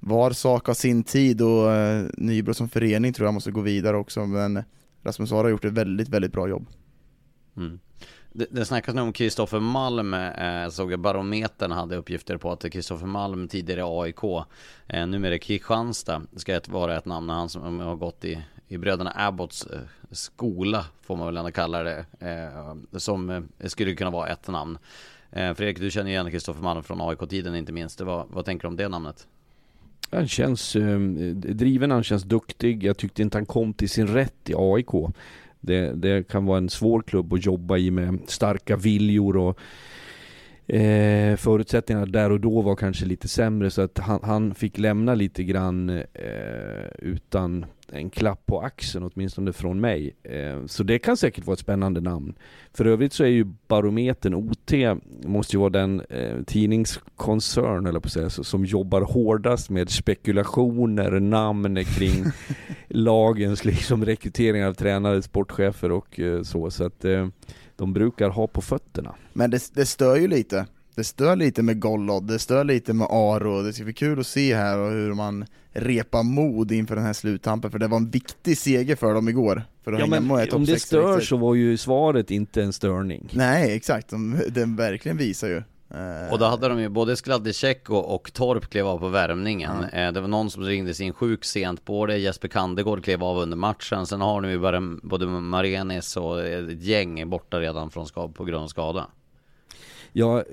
var 0.06 0.30
sak 0.30 0.66
har 0.66 0.74
sin 0.74 1.04
tid 1.04 1.42
och 1.42 1.72
eh, 1.72 2.06
Nybro 2.14 2.54
som 2.54 2.68
förening 2.68 3.12
tror 3.12 3.26
jag 3.26 3.34
måste 3.34 3.50
gå 3.50 3.60
vidare 3.60 3.96
också, 3.96 4.26
men 4.26 4.62
Rasmus 5.02 5.32
Ara 5.32 5.42
har 5.42 5.48
gjort 5.48 5.64
ett 5.64 5.72
väldigt, 5.72 6.08
väldigt 6.08 6.32
bra 6.32 6.48
jobb. 6.48 6.66
Mm. 7.56 7.80
Det, 8.32 8.46
det 8.50 8.64
snackas 8.64 8.94
nu 8.94 9.00
om 9.00 9.12
Kristoffer 9.12 9.60
Malm, 9.60 10.14
eh, 10.14 10.68
såg 10.68 10.92
jag 10.92 11.00
Barometern 11.00 11.70
hade 11.70 11.96
uppgifter 11.96 12.36
på 12.36 12.52
att 12.52 12.70
Kristoffer 12.72 13.06
Malm 13.06 13.48
tidigare 13.48 13.82
AIK, 13.84 14.24
eh, 14.86 15.06
numera 15.06 15.38
Kristianstad, 15.38 16.22
ska 16.36 16.60
vara 16.68 16.96
ett 16.96 17.04
namn, 17.06 17.28
han 17.28 17.48
som 17.48 17.80
har 17.80 17.96
gått 17.96 18.24
i, 18.24 18.42
i 18.68 18.78
bröderna 18.78 19.12
Abbotts 19.16 19.66
eh, 19.66 19.80
skola, 20.10 20.84
får 21.02 21.16
man 21.16 21.26
väl 21.26 21.36
ändå 21.36 21.50
kalla 21.50 21.82
det, 21.82 22.04
eh, 22.20 22.98
som 22.98 23.30
eh, 23.30 23.68
skulle 23.68 23.94
kunna 23.94 24.10
vara 24.10 24.28
ett 24.28 24.48
namn. 24.48 24.78
Eh, 25.30 25.54
Fredrik, 25.54 25.80
du 25.80 25.90
känner 25.90 26.10
igen 26.10 26.30
Kristoffer 26.30 26.62
Malm 26.62 26.82
från 26.82 27.00
AIK-tiden 27.00 27.54
inte 27.54 27.72
minst, 27.72 28.00
vad, 28.00 28.26
vad 28.28 28.44
tänker 28.44 28.62
du 28.62 28.68
om 28.68 28.76
det 28.76 28.88
namnet? 28.88 29.26
Han 30.10 30.28
känns 30.28 30.76
eh, 30.76 30.98
driven, 31.34 31.90
han 31.90 32.04
känns 32.04 32.22
duktig. 32.22 32.84
Jag 32.84 32.96
tyckte 32.96 33.22
inte 33.22 33.38
han 33.38 33.46
kom 33.46 33.74
till 33.74 33.90
sin 33.90 34.06
rätt 34.06 34.50
i 34.50 34.54
AIK. 34.56 35.14
Det, 35.60 35.92
det 35.92 36.28
kan 36.28 36.46
vara 36.46 36.58
en 36.58 36.68
svår 36.68 37.02
klubb 37.02 37.32
att 37.32 37.46
jobba 37.46 37.76
i 37.76 37.90
med 37.90 38.18
starka 38.26 38.76
viljor 38.76 39.36
och 39.36 39.58
eh, 40.74 41.36
förutsättningarna 41.36 42.06
där 42.06 42.30
och 42.30 42.40
då 42.40 42.60
var 42.60 42.76
kanske 42.76 43.06
lite 43.06 43.28
sämre 43.28 43.70
så 43.70 43.82
att 43.82 43.98
han, 43.98 44.20
han 44.22 44.54
fick 44.54 44.78
lämna 44.78 45.14
lite 45.14 45.44
grann 45.44 45.90
eh, 45.90 46.86
utan 46.98 47.66
en 47.92 48.10
klapp 48.10 48.46
på 48.46 48.60
axeln 48.60 49.10
åtminstone 49.14 49.52
från 49.52 49.80
mig. 49.80 50.16
Eh, 50.22 50.66
så 50.66 50.82
det 50.82 50.98
kan 50.98 51.16
säkert 51.16 51.46
vara 51.46 51.54
ett 51.54 51.60
spännande 51.60 52.00
namn. 52.00 52.34
För 52.72 52.84
övrigt 52.84 53.12
så 53.12 53.24
är 53.24 53.28
ju 53.28 53.44
Barometern, 53.68 54.34
OT, 54.34 54.72
måste 55.24 55.56
ju 55.56 55.60
vara 55.60 55.70
den 55.70 56.00
eh, 56.00 56.42
tidningskoncern 56.46 57.86
eller 57.86 58.00
på 58.00 58.08
säga, 58.08 58.30
som 58.30 58.64
jobbar 58.64 59.00
hårdast 59.00 59.70
med 59.70 59.90
spekulationer, 59.90 61.20
namn 61.20 61.84
kring 61.84 62.24
lagens 62.88 63.64
liksom 63.64 64.04
rekrytering 64.04 64.64
av 64.64 64.74
tränare, 64.74 65.22
sportchefer 65.22 65.92
och 65.92 66.20
eh, 66.20 66.42
så. 66.42 66.70
Så 66.70 66.84
att 66.84 67.04
de 67.76 67.92
brukar 67.92 68.30
ha 68.30 68.46
på 68.46 68.60
fötterna. 68.60 69.14
Men 69.32 69.50
det, 69.50 69.74
det 69.74 69.86
stör 69.86 70.16
ju 70.16 70.28
lite. 70.28 70.66
Det 70.96 71.04
stör 71.04 71.36
lite 71.36 71.62
med 71.62 71.80
Gollod, 71.80 72.26
det 72.26 72.38
stör 72.38 72.64
lite 72.64 72.92
med 72.92 73.06
Aro, 73.10 73.62
det 73.62 73.72
ska 73.72 73.84
bli 73.84 73.92
kul 73.92 74.20
att 74.20 74.26
se 74.26 74.54
här 74.54 74.78
och 74.78 74.90
hur 74.90 75.14
man 75.14 75.46
repar 75.72 76.22
mod 76.22 76.72
inför 76.72 76.96
den 76.96 77.04
här 77.04 77.12
sluttampen, 77.12 77.70
för 77.70 77.78
det 77.78 77.88
var 77.88 77.96
en 77.96 78.10
viktig 78.10 78.58
seger 78.58 78.96
för 78.96 79.14
dem 79.14 79.28
igår. 79.28 79.62
För 79.84 79.92
att 79.92 80.00
ja, 80.00 80.06
men 80.06 80.26
med 80.26 80.52
om 80.52 80.64
det 80.64 80.80
stör 80.80 81.12
riktigt. 81.12 81.28
så 81.28 81.36
var 81.36 81.54
ju 81.54 81.76
svaret 81.76 82.30
inte 82.30 82.62
en 82.62 82.72
störning. 82.72 83.28
Nej, 83.32 83.76
exakt, 83.76 84.08
de, 84.08 84.40
den 84.48 84.76
verkligen 84.76 85.16
visar 85.16 85.48
ju. 85.48 85.62
Eh, 85.90 86.32
och 86.32 86.38
då 86.38 86.44
hade 86.44 86.68
de 86.68 86.80
ju 86.80 86.88
både 86.88 87.16
Skladicek 87.16 87.90
och, 87.90 88.14
och 88.14 88.32
Torp 88.32 88.70
klev 88.70 88.86
av 88.86 88.98
på 88.98 89.08
värmningen. 89.08 89.84
Mm. 89.92 90.14
Det 90.14 90.20
var 90.20 90.28
någon 90.28 90.50
som 90.50 90.62
ringde 90.62 91.02
in 91.02 91.12
sjuk 91.12 91.44
sent 91.44 91.84
på 91.84 92.06
det. 92.06 92.16
Jesper 92.16 92.48
Kandegård 92.48 93.04
klev 93.04 93.24
av 93.24 93.38
under 93.38 93.56
matchen. 93.56 94.06
Sen 94.06 94.20
har 94.20 94.40
de 94.40 94.50
ju 94.50 94.58
bara 94.58 94.80
både 95.02 95.26
Marenis 95.26 96.16
och 96.16 96.46
ett 96.46 96.82
gäng 96.82 97.30
borta 97.30 97.60
redan 97.60 97.90
från 97.90 98.06
skad, 98.06 98.34
på 98.34 98.44
grund 98.44 98.64
av 98.64 98.68
skada. 98.68 99.06
Ja, 100.18 100.44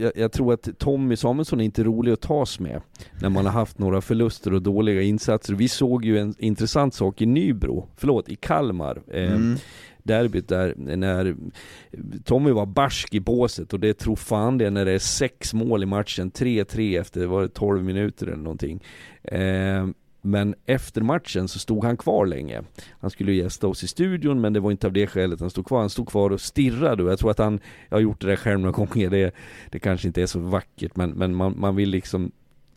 jag, 0.00 0.12
jag, 0.16 0.32
tror 0.32 0.52
att 0.52 0.78
Tommy 0.78 1.16
Samuelsson 1.16 1.60
är 1.60 1.64
inte 1.64 1.84
rolig 1.84 2.12
att 2.12 2.20
tas 2.20 2.60
med 2.60 2.80
när 3.20 3.28
man 3.28 3.44
har 3.44 3.52
haft 3.52 3.78
några 3.78 4.00
förluster 4.00 4.52
och 4.52 4.62
dåliga 4.62 5.02
insatser. 5.02 5.54
Vi 5.54 5.68
såg 5.68 6.04
ju 6.04 6.18
en 6.18 6.34
intressant 6.38 6.94
sak 6.94 7.22
i 7.22 7.26
Nybro, 7.26 7.88
förlåt, 7.96 8.28
i 8.28 8.36
Kalmar. 8.36 9.02
Eh, 9.10 9.32
mm. 9.32 9.56
derbyt 10.02 10.48
där 10.48 10.74
när 10.76 11.36
Tommy 12.24 12.50
var 12.50 12.66
barsk 12.66 13.14
i 13.14 13.20
båset 13.20 13.72
och 13.72 13.80
det 13.80 13.94
tror 13.94 14.16
fan 14.16 14.58
det 14.58 14.70
när 14.70 14.84
det 14.84 14.92
är 14.92 14.98
sex 14.98 15.54
mål 15.54 15.82
i 15.82 15.86
matchen, 15.86 16.30
3-3 16.30 17.00
efter, 17.00 17.26
var 17.26 17.42
det 17.42 17.48
12 17.48 17.84
minuter 17.84 18.26
eller 18.26 18.36
någonting. 18.36 18.82
Eh, 19.22 19.86
men 20.26 20.54
efter 20.66 21.00
matchen 21.00 21.48
så 21.48 21.58
stod 21.58 21.84
han 21.84 21.96
kvar 21.96 22.26
länge. 22.26 22.62
Han 23.00 23.10
skulle 23.10 23.32
gästa 23.32 23.66
oss 23.66 23.84
i 23.84 23.88
studion 23.88 24.40
men 24.40 24.52
det 24.52 24.60
var 24.60 24.70
inte 24.70 24.86
av 24.86 24.92
det 24.92 25.06
skälet 25.06 25.40
han 25.40 25.50
stod 25.50 25.66
kvar. 25.66 25.80
Han 25.80 25.90
stod 25.90 26.08
kvar 26.08 26.30
och 26.30 26.40
stirrade 26.40 27.02
och 27.02 27.10
jag 27.10 27.18
tror 27.18 27.30
att 27.30 27.38
han, 27.38 27.60
jag 27.88 27.96
har 27.96 28.02
gjort 28.02 28.20
det 28.20 28.26
där 28.26 28.36
själv 28.36 28.60
några 28.60 28.72
gånger, 28.86 29.10
det, 29.10 29.34
det 29.70 29.78
kanske 29.78 30.06
inte 30.06 30.22
är 30.22 30.26
så 30.26 30.38
vackert 30.38 30.96
men, 30.96 31.10
men 31.10 31.34
man, 31.34 31.60
man 31.60 31.76
vill 31.76 31.90
liksom 31.90 32.32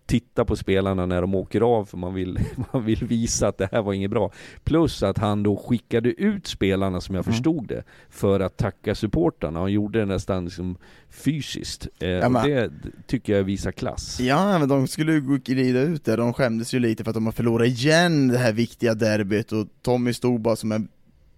titta 0.10 0.46
på 0.46 0.56
spelarna 0.56 1.06
när 1.06 1.22
de 1.22 1.36
åker 1.36 1.62
av 1.62 1.86
för 1.86 1.98
man 1.98 2.14
vill, 2.14 2.40
man 2.74 2.86
vill 2.86 3.06
visa 3.06 3.48
att 3.48 3.58
det 3.58 3.70
här 3.72 3.82
var 3.82 3.94
inget 3.94 4.12
bra. 4.12 4.32
Plus 4.64 5.04
att 5.04 5.18
han 5.18 5.44
då 5.44 5.58
skickade 5.58 6.10
ut 6.10 6.48
spelarna 6.48 7.02
som 7.02 7.16
jag 7.16 7.26
mm. 7.26 7.34
förstod 7.34 7.68
det 7.68 7.84
för 8.10 8.40
att 8.40 8.58
tacka 8.58 8.96
supportarna. 8.96 9.60
Han 9.60 9.72
gjorde 9.72 10.00
det 10.00 10.06
nästan 10.06 10.46
liksom 10.46 10.78
fysiskt. 11.10 11.88
Eh, 12.00 12.10
ja, 12.10 12.28
och 12.28 12.48
det 12.48 12.72
tycker 13.08 13.34
jag 13.34 13.44
visar 13.44 13.72
klass. 13.72 14.20
Ja 14.20 14.60
men 14.60 14.70
de 14.70 14.88
skulle 14.88 15.14
ju 15.14 15.38
glida 15.38 15.82
ut 15.82 16.06
där, 16.06 16.18
de 16.18 16.34
skämdes 16.34 16.74
ju 16.74 16.80
lite 16.80 17.04
för 17.04 17.12
att 17.12 17.16
de 17.16 17.26
har 17.26 17.34
förlorat 17.34 17.68
igen 17.68 18.28
det 18.28 18.38
här 18.38 18.54
viktiga 18.54 18.94
derbyt 18.94 19.52
och 19.52 19.68
Tommy 19.82 20.14
stod 20.14 20.42
bara 20.42 20.56
som 20.56 20.72
en 20.72 20.88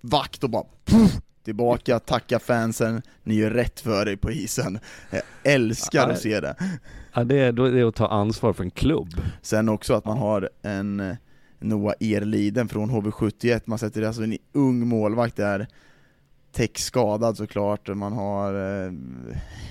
vakt 0.02 0.44
och 0.44 0.50
bara 0.50 0.66
puff, 0.86 1.12
tillbaka, 1.44 2.00
tacka 2.00 2.40
fansen, 2.40 3.02
ni 3.24 3.36
gör 3.36 3.52
rätt 3.52 3.80
för 3.80 4.10
er 4.10 4.16
på 4.16 4.32
isen. 4.32 4.80
Jag 5.10 5.22
älskar 5.44 6.10
att 6.10 6.22
se 6.22 6.40
det. 6.40 6.56
Ja, 7.14 7.24
det 7.24 7.40
är, 7.40 7.52
då 7.52 7.66
är 7.66 7.86
att 7.86 7.96
ta 7.96 8.08
ansvar 8.08 8.54
för 8.54 8.64
en 8.64 8.72
klubb. 8.72 9.10
Sen 9.42 9.70
också 9.70 9.94
att 9.94 10.06
man 10.06 10.18
har 10.18 10.50
en 10.62 11.00
eh, 11.00 11.16
Noah 11.60 11.94
Erliden 12.00 12.68
från 12.68 12.92
HV71, 12.92 13.62
man 13.66 13.80
sätter 13.80 14.02
alltså 14.02 14.24
en 14.24 14.38
ung 14.54 14.88
målvakt 14.88 15.36
där, 15.36 15.68
Täck 16.52 16.80
skadad 16.80 17.38
såklart, 17.38 17.88
man 17.88 18.14
har... 18.14 18.54
Eh, 18.86 18.92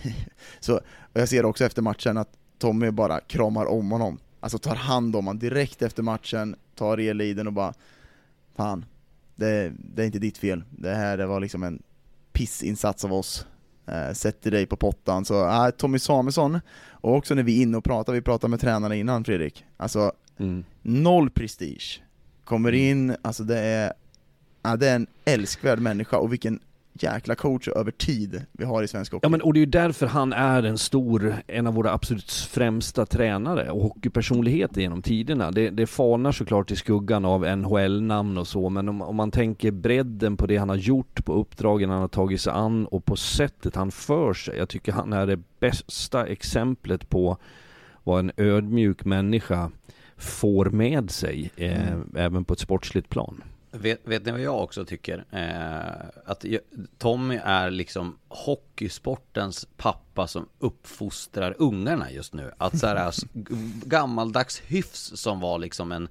så, 0.61 0.75
och 1.13 1.21
jag 1.21 1.29
ser 1.29 1.45
också 1.45 1.65
efter 1.65 1.83
matchen 1.83 2.17
att 2.17 2.29
Tommy 2.59 2.91
bara 2.91 3.21
kramar 3.21 3.67
om 3.67 3.91
honom, 3.91 4.19
alltså 4.41 4.59
tar 4.59 4.75
hand 4.77 5.17
om 5.17 5.27
honom 5.27 5.39
direkt 5.39 5.83
efter 5.83 6.03
matchen, 6.03 6.57
tar 6.75 7.01
Erliden 7.01 7.47
och 7.47 7.53
bara 7.53 7.75
Fan, 8.57 8.85
det, 9.37 9.73
det 9.95 10.03
är 10.03 10.07
inte 10.07 10.19
ditt 10.19 10.39
fel, 10.39 10.65
det 10.71 10.95
här 10.95 11.17
det 11.17 11.27
var 11.27 11.41
liksom 11.41 11.63
en 11.63 11.83
pissinsats 12.33 13.05
av 13.05 13.13
oss, 13.13 13.47
sätter 14.13 14.51
dig 14.51 14.67
på 14.67 14.77
pottan, 14.77 15.25
så 15.25 15.49
äh, 15.49 15.71
Tommy 15.71 15.99
Samuelsson 15.99 16.61
och 16.91 17.15
också 17.17 17.35
när 17.35 17.43
vi 17.43 17.59
är 17.59 17.63
inne 17.63 17.77
och 17.77 17.85
pratar, 17.85 18.13
vi 18.13 18.23
pratade 18.23 18.51
med 18.51 18.61
tränarna 18.61 18.95
innan 18.95 19.25
Fredrik, 19.25 19.65
alltså 19.77 20.13
mm. 20.39 20.65
noll 20.83 21.31
prestige. 21.31 22.03
Kommer 22.45 22.69
mm. 22.69 22.81
in, 22.81 23.17
alltså 23.23 23.43
det 23.43 23.59
är, 23.59 23.93
ja, 24.63 24.77
det 24.77 24.89
är 24.89 24.97
en 24.97 25.07
älskvärd 25.25 25.79
människa 25.79 26.19
och 26.19 26.33
vilken 26.33 26.61
jäkla 26.93 27.35
coach 27.35 27.69
över 27.69 27.91
tid 27.91 28.43
vi 28.53 28.65
har 28.65 28.83
i 28.83 28.89
svensk 28.89 29.13
hockey. 29.13 29.25
Ja 29.25 29.29
men 29.29 29.43
och 29.43 29.55
det 29.55 29.59
är 29.59 29.61
ju 29.61 29.67
därför 29.67 30.07
han 30.07 30.33
är 30.33 30.63
en 30.63 30.79
stor, 30.79 31.35
en 31.47 31.67
av 31.67 31.75
våra 31.75 31.93
absolut 31.93 32.31
främsta 32.31 33.07
tränare 33.07 33.71
och 33.71 33.83
hockeypersonligheter 33.83 34.81
genom 34.81 35.03
tiderna. 35.03 35.51
Det, 35.51 35.71
det 35.71 35.87
fanar 35.87 36.33
såklart 36.33 36.71
i 36.71 36.77
skuggan 36.77 37.25
av 37.25 37.59
NHL-namn 37.59 38.39
och 38.39 38.47
så, 38.47 38.69
men 38.69 38.89
om, 38.89 39.03
om, 39.03 39.17
man 39.17 39.31
tänker 39.31 39.71
bredden 39.71 40.37
på 40.37 40.47
det 40.47 40.57
han 40.57 40.69
har 40.69 40.77
gjort, 40.77 41.25
på 41.25 41.33
uppdragen 41.33 41.91
han 41.91 42.01
har 42.01 42.09
tagit 42.09 42.41
sig 42.41 42.53
an 42.53 42.87
och 42.87 43.05
på 43.05 43.17
sättet 43.17 43.77
han 43.77 43.91
för 43.91 44.35
sig. 44.35 44.59
Jag 44.59 44.69
tycker 44.69 44.93
han 44.93 45.13
är 45.13 45.27
det 45.27 45.39
bästa 45.61 46.27
exemplet 46.27 47.09
på 47.09 47.37
vad 48.05 48.21
en 48.21 48.33
ödmjuk 48.37 49.05
människa 49.05 49.71
får 50.17 50.67
med 50.67 51.11
sig, 51.11 51.51
eh, 51.57 51.93
mm. 51.93 52.15
även 52.17 52.45
på 52.45 52.53
ett 52.53 52.61
sportsligt 52.61 53.09
plan. 53.09 53.43
Vet, 53.73 54.01
vet 54.05 54.25
ni 54.25 54.33
vad 54.33 54.41
jag 54.41 54.63
också 54.63 54.85
tycker? 54.85 55.25
Eh, 55.31 56.09
att 56.25 56.45
Tommy 56.99 57.41
är 57.45 57.71
liksom 57.71 58.19
hockeysportens 58.29 59.67
pappa 59.77 60.27
som 60.27 60.49
uppfostrar 60.59 61.55
ungarna 61.59 62.11
just 62.11 62.35
nu. 62.35 62.53
Att 62.59 62.79
så 62.79 62.87
här, 62.87 63.13
gammaldags 63.85 64.63
hyfs 64.67 65.21
som 65.21 65.41
var 65.41 65.59
liksom 65.59 65.93
en 65.93 66.09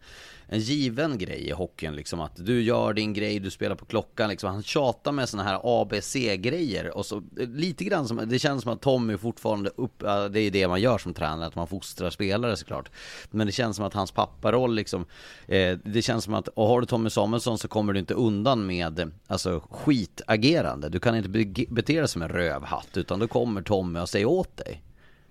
en 0.52 0.60
given 0.60 1.18
grej 1.18 1.48
i 1.48 1.52
hockeyn 1.52 1.96
liksom 1.96 2.22
att 2.22 2.46
du 2.46 2.62
gör 2.62 2.94
din 2.94 3.14
grej, 3.14 3.40
du 3.40 3.50
spelar 3.50 3.76
på 3.76 3.86
klockan 3.86 4.30
liksom. 4.30 4.50
Han 4.50 4.64
tjatar 4.64 5.12
med 5.12 5.30
såna 5.30 5.44
här 5.44 5.60
ABC-grejer 5.64 6.98
och 6.98 7.06
så 7.06 7.18
eh, 7.18 7.50
lite 7.50 7.84
grann 7.84 8.08
som, 8.08 8.22
det 8.26 8.40
känns 8.40 8.64
som 8.64 8.74
att 8.74 8.82
Tommy 8.82 9.18
fortfarande 9.18 9.70
upp, 9.76 10.00
det 10.00 10.40
är 10.40 10.44
ju 10.44 10.50
det 10.50 10.68
man 10.68 10.82
gör 10.82 10.98
som 10.98 11.14
tränare, 11.14 11.48
att 11.48 11.56
man 11.56 11.68
fostrar 11.68 12.10
spelare 12.10 12.56
såklart. 12.58 12.92
Men 13.32 13.48
det 13.48 13.54
känns 13.54 13.76
som 13.76 13.86
att 13.86 13.94
hans 13.94 14.12
papparoll 14.12 14.76
liksom, 14.76 15.06
eh, 15.48 15.78
det 15.84 16.02
känns 16.02 16.24
som 16.24 16.34
att, 16.34 16.48
och 16.48 16.68
har 16.68 16.82
du 16.82 16.88
Tommy 16.88 17.10
Samuelsson 17.10 17.58
så 17.58 17.68
kommer 17.68 17.94
du 17.94 18.00
inte 18.00 18.14
undan 18.14 18.66
med, 18.66 19.12
alltså 19.28 19.64
skitagerande. 19.72 20.90
Du 20.90 21.00
kan 21.00 21.16
inte 21.16 21.30
bete 21.70 22.00
dig 22.00 22.08
som 22.08 22.22
en 22.22 22.30
rövhatt, 22.30 22.98
utan 22.98 23.20
då 23.20 23.28
kommer 23.28 23.62
Tommy 23.62 24.00
och 24.00 24.10
säger 24.10 24.26
åt 24.26 24.58
dig. 24.58 24.82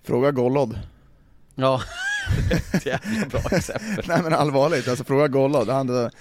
Fråga 0.03 0.31
Gollod. 0.31 0.79
Ja, 1.59 1.81
ett 2.73 2.85
jävla 2.85 3.27
bra 3.31 3.41
exempel. 3.57 4.05
Nej 4.07 4.21
men 4.23 4.33
allvarligt, 4.33 4.87
alltså 4.87 5.03
fråga 5.03 5.27
Gollod, 5.27 5.69
han 5.69 5.89
är 5.89 6.11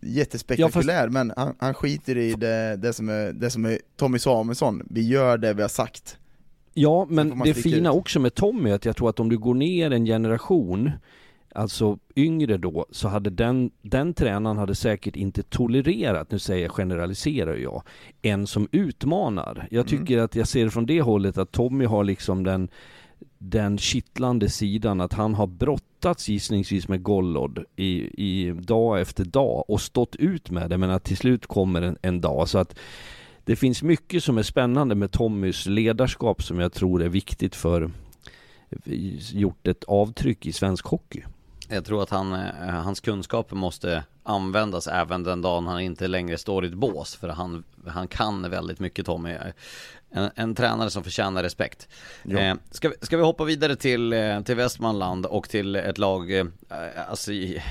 jättespektakulär, 0.00 0.94
ja, 0.94 1.02
fast... 1.02 1.12
men 1.12 1.32
han, 1.36 1.54
han 1.58 1.74
skiter 1.74 2.16
i 2.16 2.34
det, 2.34 2.76
det, 2.76 2.92
som 2.92 3.08
är, 3.08 3.32
det 3.32 3.50
som 3.50 3.64
är 3.64 3.78
Tommy 3.96 4.18
Samuelsson, 4.18 4.82
vi 4.90 5.08
gör 5.08 5.38
det 5.38 5.52
vi 5.52 5.62
har 5.62 5.68
sagt. 5.68 6.18
Ja, 6.74 7.06
men 7.10 7.38
det 7.44 7.54
fina 7.54 7.88
ut. 7.90 7.94
också 7.96 8.20
med 8.20 8.34
Tommy 8.34 8.70
är 8.70 8.74
att 8.74 8.84
jag 8.84 8.96
tror 8.96 9.08
att 9.10 9.20
om 9.20 9.28
du 9.28 9.38
går 9.38 9.54
ner 9.54 9.90
en 9.90 10.04
generation 10.04 10.90
alltså 11.54 11.98
yngre 12.16 12.56
då, 12.56 12.86
så 12.90 13.08
hade 13.08 13.30
den, 13.30 13.70
den 13.82 14.14
tränaren 14.14 14.56
hade 14.58 14.74
säkert 14.74 15.16
inte 15.16 15.42
tolererat, 15.42 16.30
nu 16.30 16.38
säger 16.38 16.62
jag 16.62 16.72
generaliserar 16.72 17.54
jag, 17.56 17.82
en 18.22 18.46
som 18.46 18.68
utmanar. 18.72 19.68
Jag 19.70 19.92
Mm. 19.92 19.98
tycker 20.06 20.18
att 20.18 20.36
jag 20.36 20.48
ser 20.48 20.64
det 20.64 20.70
från 20.70 20.86
det 20.86 21.00
hållet 21.00 21.38
att 21.38 21.52
Tommy 21.52 21.84
har 21.84 22.04
liksom 22.04 22.44
den 22.44 22.68
den 23.38 23.78
kittlande 23.78 24.48
sidan 24.48 25.00
att 25.00 25.12
han 25.12 25.34
har 25.34 25.46
brottats 25.46 26.28
gissningsvis 26.28 26.88
med 26.88 27.02
Gollod 27.02 27.64
i, 27.76 27.90
i 28.24 28.52
dag 28.52 29.00
efter 29.00 29.24
dag 29.24 29.70
och 29.70 29.80
stått 29.80 30.16
ut 30.16 30.50
med 30.50 30.70
det 30.70 30.78
men 30.78 30.90
att 30.90 31.04
till 31.04 31.16
slut 31.16 31.46
kommer 31.46 31.82
en, 31.82 31.98
en 32.02 32.20
dag 32.20 32.48
så 32.48 32.58
att 32.58 32.78
det 33.44 33.56
finns 33.56 33.82
mycket 33.82 34.24
som 34.24 34.38
är 34.38 34.42
spännande 34.42 34.94
med 34.94 35.12
Tommys 35.12 35.66
ledarskap 35.66 36.42
som 36.42 36.60
jag 36.60 36.72
tror 36.72 37.02
är 37.02 37.08
viktigt 37.08 37.54
för 37.54 37.82
eh, 38.70 39.30
gjort 39.32 39.66
ett 39.66 39.84
avtryck 39.84 40.46
i 40.46 40.52
svensk 40.52 40.86
hockey. 40.86 41.22
Jag 41.68 41.84
tror 41.84 42.02
att 42.02 42.10
han, 42.10 42.32
eh, 42.32 42.40
hans 42.64 43.00
kunskaper 43.00 43.56
måste 43.56 44.04
användas 44.22 44.86
även 44.86 45.22
den 45.22 45.42
dagen 45.42 45.66
han 45.66 45.80
inte 45.80 46.08
längre 46.08 46.38
står 46.38 46.64
i 46.64 46.68
ett 46.68 46.74
bås. 46.74 47.16
För 47.16 47.28
han, 47.28 47.64
han 47.86 48.08
kan 48.08 48.50
väldigt 48.50 48.80
mycket 48.80 49.06
Tommy. 49.06 49.36
En, 50.16 50.30
en 50.34 50.54
tränare 50.54 50.90
som 50.90 51.04
förtjänar 51.04 51.42
respekt. 51.42 51.88
Ja. 52.22 52.38
Eh, 52.38 52.54
ska, 52.70 52.92
ska 53.02 53.16
vi 53.16 53.22
hoppa 53.22 53.44
vidare 53.44 53.76
till, 53.76 54.12
eh, 54.12 54.40
till 54.40 54.56
Västmanland 54.56 55.26
och 55.26 55.48
till 55.48 55.76
ett 55.76 55.98
lag, 55.98 56.38
eh, 56.38 56.46
alltså 57.08 57.32
i- 57.32 57.62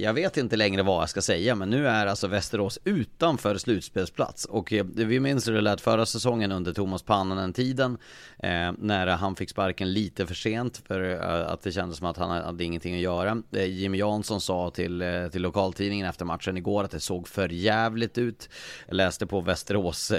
jag 0.00 0.12
vet 0.12 0.36
inte 0.36 0.56
längre 0.56 0.82
vad 0.82 1.02
jag 1.02 1.08
ska 1.08 1.22
säga 1.22 1.54
men 1.54 1.70
nu 1.70 1.88
är 1.88 2.06
alltså 2.06 2.26
Västerås 2.26 2.78
utanför 2.84 3.56
slutspelsplats 3.56 4.44
och 4.44 4.72
eh, 4.72 4.86
vi 4.94 5.20
minns 5.20 5.48
hur 5.48 5.52
det 5.52 5.60
lät 5.60 5.80
förra 5.80 6.06
säsongen 6.06 6.52
under 6.52 6.72
Thomas 6.72 7.02
Pannanen-tiden 7.02 7.98
eh, 8.38 8.72
när 8.78 9.06
han 9.06 9.36
fick 9.36 9.50
sparken 9.50 9.92
lite 9.92 10.26
för 10.26 10.34
sent 10.34 10.82
för 10.86 11.10
eh, 11.10 11.52
att 11.52 11.62
det 11.62 11.72
kändes 11.72 11.98
som 11.98 12.06
att 12.06 12.16
han 12.16 12.30
hade 12.30 12.64
ingenting 12.64 12.94
att 12.94 13.00
göra. 13.00 13.42
Jimmy 13.50 13.98
Jansson 13.98 14.40
sa 14.40 14.70
till, 14.70 15.04
till 15.32 15.42
lokaltidningen 15.42 16.06
efter 16.06 16.24
matchen 16.24 16.56
igår 16.56 16.84
att 16.84 16.90
det 16.90 17.00
såg 17.00 17.28
för 17.28 17.48
jävligt 17.48 18.18
ut. 18.18 18.48
Jag 18.88 18.94
läste 18.94 19.26
på 19.26 19.40
Västerås 19.40 20.12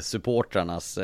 supportrarnas 0.00 0.98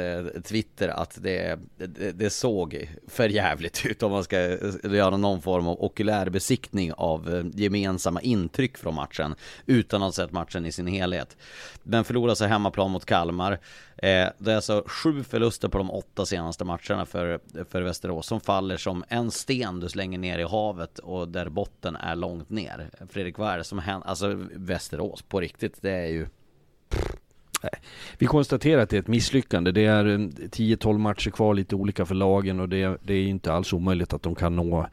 Twitter 0.45 0.89
att 0.89 1.19
det, 1.23 1.59
det, 1.77 2.13
det 2.13 2.31
såg 2.31 2.91
för 3.09 3.29
jävligt 3.29 3.87
ut 3.87 4.03
om 4.03 4.13
man 4.13 4.25
ska 4.25 4.37
göra 4.83 5.17
någon 5.17 5.43
form 5.43 5.69
av 5.69 5.83
okulärbesiktning 5.85 6.93
av 6.93 7.16
av 7.17 7.35
eh, 7.35 7.45
gemensamma 7.55 8.21
intryck 8.21 8.79
från 8.79 8.95
matchen 8.95 9.35
utan 9.67 10.03
att 10.03 10.07
ha 10.07 10.13
sett 10.13 10.33
matchen 10.33 10.67
i 10.67 10.73
sin 10.73 10.87
helhet. 10.87 11.37
Men 11.83 12.05
förlorade 12.05 12.37
sig 12.37 12.49
hemmaplan 12.49 12.91
mot 12.91 13.05
Kalmar. 13.05 13.53
Eh, 13.97 14.29
det 14.39 14.53
är 14.53 14.57
alltså 14.57 14.85
sju 14.87 15.25
förluster 15.25 15.69
på 15.69 15.79
de 15.79 15.91
åtta 15.91 16.27
senaste 16.27 16.65
matcherna 16.65 17.07
för, 17.07 17.41
för 17.71 17.83
Västerås 17.83 18.27
som 18.27 18.41
faller 18.41 18.77
som 18.77 19.05
en 19.09 19.31
sten 19.31 19.81
du 19.81 19.89
slänger 19.89 20.19
ner 20.19 20.39
i 20.39 20.45
havet 20.45 20.99
och 20.99 21.29
där 21.29 21.49
botten 21.49 21.97
är 21.97 22.17
långt 22.17 22.51
ner. 22.51 22.91
Fredrik, 23.11 23.39
vad 23.39 23.53
är 23.53 23.59
det 23.59 23.65
som 23.65 23.79
händer? 23.79 24.09
Alltså 24.09 24.39
Västerås 24.55 25.23
på 25.23 25.41
riktigt, 25.41 25.83
det 25.83 25.91
är 25.91 26.07
ju 26.07 26.27
Vi 28.19 28.27
konstaterar 28.27 28.83
att 28.83 28.91
det 28.91 28.97
är 28.97 29.01
ett 29.01 29.09
misslyckande. 29.09 29.73
Det 29.73 29.85
är 29.85 30.05
10-12 30.05 30.99
matcher 30.99 31.31
kvar, 31.31 31.55
lite 31.55 31.75
olika 31.75 32.07
för 32.07 32.15
lagen 32.15 32.61
och 32.61 32.69
det, 32.69 32.99
det 33.03 33.15
är 33.15 33.27
inte 33.27 33.53
alls 33.53 33.73
omöjligt 33.73 34.13
att 34.13 34.23
de 34.23 34.35
kan 34.35 34.57
nå 34.57 34.87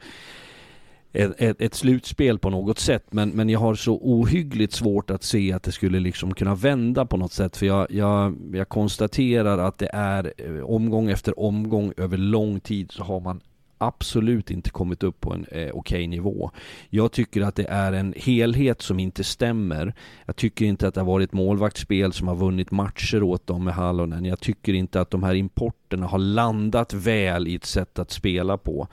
ett, 1.14 1.32
ett, 1.38 1.60
ett 1.60 1.74
slutspel 1.74 2.38
på 2.38 2.50
något 2.50 2.78
sätt. 2.78 3.04
Men, 3.10 3.30
men 3.30 3.48
jag 3.48 3.60
har 3.60 3.74
så 3.74 3.98
ohyggligt 4.02 4.72
svårt 4.72 5.10
att 5.10 5.22
se 5.22 5.52
att 5.52 5.62
det 5.62 5.72
skulle 5.72 6.00
liksom 6.00 6.34
kunna 6.34 6.54
vända 6.54 7.06
på 7.06 7.16
något 7.16 7.32
sätt. 7.32 7.56
För 7.56 7.66
jag, 7.66 7.90
jag, 7.90 8.36
jag 8.52 8.68
konstaterar 8.68 9.58
att 9.58 9.78
det 9.78 9.90
är 9.92 10.32
eh, 10.36 10.64
omgång 10.64 11.10
efter 11.10 11.40
omgång 11.40 11.92
över 11.96 12.16
lång 12.16 12.60
tid 12.60 12.92
så 12.92 13.02
har 13.02 13.20
man 13.20 13.40
absolut 13.78 14.50
inte 14.50 14.70
kommit 14.70 15.02
upp 15.02 15.20
på 15.20 15.32
en 15.32 15.44
eh, 15.44 15.70
okej 15.74 16.06
nivå. 16.06 16.50
Jag 16.90 17.12
tycker 17.12 17.42
att 17.42 17.54
det 17.54 17.66
är 17.68 17.92
en 17.92 18.14
helhet 18.16 18.82
som 18.82 19.00
inte 19.00 19.24
stämmer. 19.24 19.94
Jag 20.26 20.36
tycker 20.36 20.64
inte 20.64 20.88
att 20.88 20.94
det 20.94 21.00
har 21.00 21.06
varit 21.06 21.32
målvaktsspel 21.32 22.12
som 22.12 22.28
har 22.28 22.36
vunnit 22.36 22.70
matcher 22.70 23.22
åt 23.22 23.46
dem 23.46 23.64
med 23.64 23.74
Hallonen. 23.74 24.24
Jag 24.24 24.40
tycker 24.40 24.74
inte 24.74 25.00
att 25.00 25.10
de 25.10 25.22
här 25.22 25.34
importerna 25.34 26.06
har 26.06 26.18
landat 26.18 26.92
väl 26.92 27.48
i 27.48 27.54
ett 27.54 27.64
sätt 27.64 27.98
att 27.98 28.10
spela 28.10 28.58
på. 28.58 28.88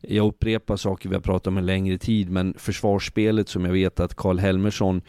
Jag 0.00 0.26
upprepar 0.26 0.76
saker 0.76 1.08
vi 1.08 1.14
har 1.14 1.22
pratat 1.22 1.46
om 1.46 1.58
en 1.58 1.66
längre 1.66 1.98
tid, 1.98 2.30
men 2.30 2.54
försvarsspelet 2.58 3.48
som 3.48 3.64
jag 3.64 3.72
vet 3.72 4.00
att 4.00 4.14
Karl 4.14 4.38
Helmersson 4.38 5.02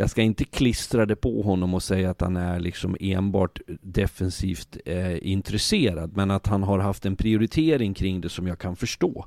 jag 0.00 0.10
ska 0.10 0.22
inte 0.22 0.44
klistra 0.44 1.06
det 1.06 1.16
på 1.16 1.42
honom 1.42 1.74
och 1.74 1.82
säga 1.82 2.10
att 2.10 2.20
han 2.20 2.36
är 2.36 2.60
liksom 2.60 2.96
enbart 3.00 3.60
defensivt 3.80 4.76
eh, 4.84 5.28
intresserad, 5.28 6.16
men 6.16 6.30
att 6.30 6.46
han 6.46 6.62
har 6.62 6.78
haft 6.78 7.06
en 7.06 7.16
prioritering 7.16 7.94
kring 7.94 8.20
det 8.20 8.28
som 8.28 8.46
jag 8.46 8.58
kan 8.58 8.76
förstå. 8.76 9.26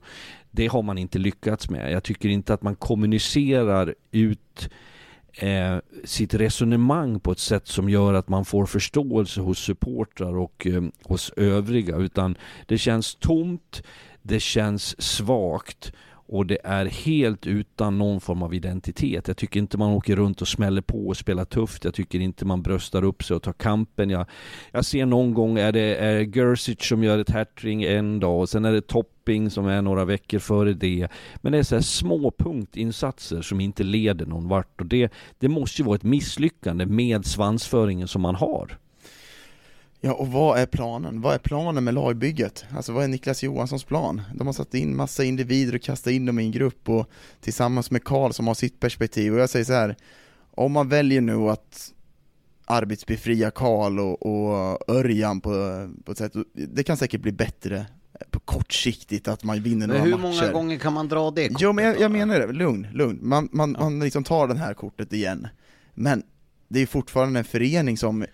Det 0.52 0.68
har 0.68 0.82
man 0.82 0.98
inte 0.98 1.20
lyckats 1.20 1.70
med. 1.70 1.92
Jag 1.92 2.04
tycker 2.04 2.30
inte 2.30 2.54
att 2.54 2.62
man 2.62 2.76
kommunicerar 2.76 3.96
ut 4.12 4.70
eh, 5.34 5.78
sitt 6.04 6.34
resonemang 6.34 7.20
på 7.20 7.32
ett 7.32 7.40
sätt 7.40 7.68
som 7.68 7.90
gör 7.90 8.14
att 8.14 8.30
man 8.30 8.46
får 8.46 8.66
förståelse 8.66 9.42
hos 9.42 9.60
supportrar 9.60 10.38
och 10.38 10.68
eh, 10.68 10.84
hos 11.04 11.30
övriga, 11.30 11.96
utan 11.96 12.36
det 12.66 12.78
känns 12.78 13.16
tomt, 13.16 13.84
det 14.22 14.40
känns 14.40 15.02
svagt 15.02 15.94
och 16.32 16.46
det 16.46 16.58
är 16.64 16.86
helt 16.86 17.48
utan 17.48 17.98
någon 17.98 18.22
form 18.22 18.44
av 18.44 18.54
identitet. 18.54 19.28
Jag 19.28 19.38
tycker 19.38 19.60
inte 19.60 19.78
man 19.78 19.92
åker 19.92 20.16
runt 20.16 20.42
och 20.42 20.48
smäller 20.48 20.82
på 20.82 21.08
och 21.08 21.18
spelar 21.18 21.46
tufft. 21.46 21.86
Jag 21.86 21.94
tycker 21.94 22.20
inte 22.20 22.46
man 22.46 22.62
bröstar 22.62 23.04
upp 23.04 23.24
sig 23.24 23.36
och 23.36 23.44
tar 23.44 23.54
kampen. 23.54 24.10
Jag, 24.10 24.26
jag 24.72 24.86
ser 24.86 25.06
någon 25.06 25.34
gång 25.34 25.58
är 25.58 25.72
det 25.72 25.96
är 25.96 26.20
Gersic 26.22 26.82
som 26.82 27.04
gör 27.04 27.20
ett 27.20 27.30
hattring 27.30 27.84
en 27.84 28.20
dag 28.20 28.40
och 28.40 28.50
sen 28.50 28.66
är 28.66 28.72
det 28.72 28.88
Topping 28.88 29.50
som 29.50 29.68
är 29.68 29.82
några 29.82 30.06
veckor 30.06 30.40
före 30.40 30.74
det. 30.74 31.08
Men 31.36 31.52
det 31.52 31.58
är 31.58 31.64
så 31.64 31.76
här 31.76 31.82
små 31.82 32.32
punktinsatser 32.38 33.42
som 33.42 33.62
inte 33.62 33.84
leder 33.84 34.26
någon 34.26 34.48
vart 34.48 34.82
och 34.82 34.88
det, 34.88 35.14
det 35.40 35.48
måste 35.48 35.82
ju 35.82 35.86
vara 35.86 35.96
ett 35.96 36.04
misslyckande 36.04 36.86
med 36.86 37.26
svansföringen 37.26 38.08
som 38.08 38.22
man 38.22 38.36
har. 38.36 38.78
Ja, 40.04 40.14
och 40.14 40.28
vad 40.28 40.60
är 40.60 40.66
planen? 40.66 41.22
Vad 41.22 41.34
är 41.34 41.38
planen 41.38 41.84
med 41.84 41.94
lagbygget? 41.94 42.66
Alltså 42.76 42.92
vad 42.94 43.04
är 43.04 43.08
Niklas 43.08 43.44
Johanssons 43.44 43.84
plan? 43.84 44.22
De 44.36 44.48
har 44.48 44.54
satt 44.54 44.74
in 44.74 44.96
massa 44.96 45.24
individer 45.24 45.76
och 45.76 45.82
kastat 45.82 46.14
in 46.14 46.26
dem 46.26 46.40
i 46.40 46.44
en 46.44 46.52
grupp 46.52 46.90
och 46.90 47.10
tillsammans 47.42 47.92
med 47.92 48.04
Karl 48.04 48.32
som 48.32 48.48
har 48.48 48.54
sitt 48.54 48.80
perspektiv 48.80 49.34
och 49.34 49.40
jag 49.40 49.50
säger 49.50 49.66
så 49.66 49.74
här 49.74 49.96
om 50.52 50.72
man 50.72 50.90
väljer 50.90 51.22
nu 51.22 51.50
att 51.50 51.94
arbetsbefria 52.66 53.52
Karl 53.52 54.00
och, 54.00 54.26
och 54.26 54.90
Örjan 54.90 55.42
på, 55.42 55.52
på 56.06 56.12
ett 56.12 56.18
sätt, 56.18 56.34
det 56.54 56.84
kan 56.84 56.98
säkert 56.98 57.22
bli 57.22 57.32
bättre 57.32 57.86
på 58.30 58.40
kortsiktigt 58.40 59.28
att 59.28 59.44
man 59.44 59.64
vinner 59.64 59.88
Men 59.88 59.98
några 59.98 60.04
hur 60.04 60.12
matcher. 60.18 60.42
många 60.42 60.52
gånger 60.52 60.78
kan 60.78 60.94
man 60.94 61.08
dra 61.08 61.32
det 61.32 61.52
Jo 61.60 61.74
men 61.74 61.86
jag, 61.86 61.94
kortet 61.94 62.02
jag 62.02 62.12
menar 62.12 62.40
det, 62.40 62.54
lugn, 62.54 62.88
lugn. 62.94 63.20
Man, 63.22 63.50
man, 63.52 63.72
man 63.72 64.00
liksom 64.00 64.24
tar 64.24 64.48
det 64.48 64.58
här 64.58 64.74
kortet 64.74 65.14
igen. 65.14 65.48
Men 65.94 66.24
det 66.68 66.80
är 66.80 66.86
fortfarande 66.86 67.40
en 67.40 67.46
förening 67.46 67.98
som 67.98 68.26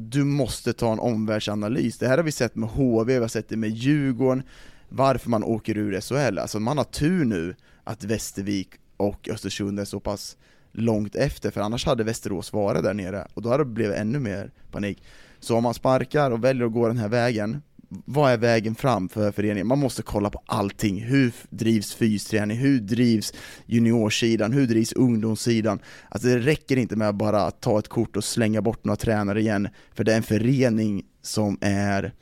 du 0.00 0.24
måste 0.24 0.72
ta 0.72 0.92
en 0.92 0.98
omvärldsanalys. 0.98 1.98
Det 1.98 2.08
här 2.08 2.16
har 2.16 2.24
vi 2.24 2.32
sett 2.32 2.54
med 2.54 2.68
HV, 2.68 3.14
vi 3.14 3.20
har 3.20 3.28
sett 3.28 3.48
det 3.48 3.56
med 3.56 3.70
Djurgården, 3.70 4.42
varför 4.88 5.30
man 5.30 5.44
åker 5.44 5.78
ur 5.78 6.00
SHL. 6.00 6.38
Alltså 6.38 6.60
man 6.60 6.78
har 6.78 6.84
tur 6.84 7.24
nu 7.24 7.54
att 7.84 8.04
Västervik 8.04 8.68
och 8.96 9.28
Östersund 9.28 9.80
är 9.80 9.84
så 9.84 10.00
pass 10.00 10.36
långt 10.72 11.16
efter, 11.16 11.50
för 11.50 11.60
annars 11.60 11.86
hade 11.86 12.04
Västerås 12.04 12.52
varit 12.52 12.82
där 12.82 12.94
nere, 12.94 13.26
och 13.34 13.42
då 13.42 13.48
hade 13.48 13.64
det 13.64 13.70
blivit 13.70 13.96
ännu 13.96 14.18
mer 14.18 14.50
panik. 14.70 15.02
Så 15.40 15.56
om 15.56 15.62
man 15.62 15.74
sparkar 15.74 16.30
och 16.30 16.44
väljer 16.44 16.66
att 16.66 16.72
gå 16.72 16.88
den 16.88 16.98
här 16.98 17.08
vägen, 17.08 17.62
vad 17.88 18.32
är 18.32 18.36
vägen 18.36 18.74
fram 18.74 19.08
för 19.08 19.32
föreningen? 19.32 19.66
Man 19.66 19.78
måste 19.78 20.02
kolla 20.02 20.30
på 20.30 20.42
allting. 20.46 21.02
Hur 21.02 21.32
drivs 21.50 21.94
fysträning? 21.94 22.58
Hur 22.58 22.80
drivs 22.80 23.32
juniorsidan? 23.66 24.52
Hur 24.52 24.66
drivs 24.66 24.92
ungdomssidan? 24.92 25.78
Alltså 26.08 26.28
det 26.28 26.38
räcker 26.38 26.76
inte 26.76 26.96
med 26.96 27.08
att 27.08 27.14
bara 27.14 27.50
ta 27.50 27.78
ett 27.78 27.88
kort 27.88 28.16
och 28.16 28.24
slänga 28.24 28.62
bort 28.62 28.84
några 28.84 28.96
tränare 28.96 29.40
igen, 29.40 29.68
för 29.94 30.04
det 30.04 30.12
är 30.12 30.16
en 30.16 30.22
förening 30.22 31.02
som 31.22 31.58
är 31.60 32.12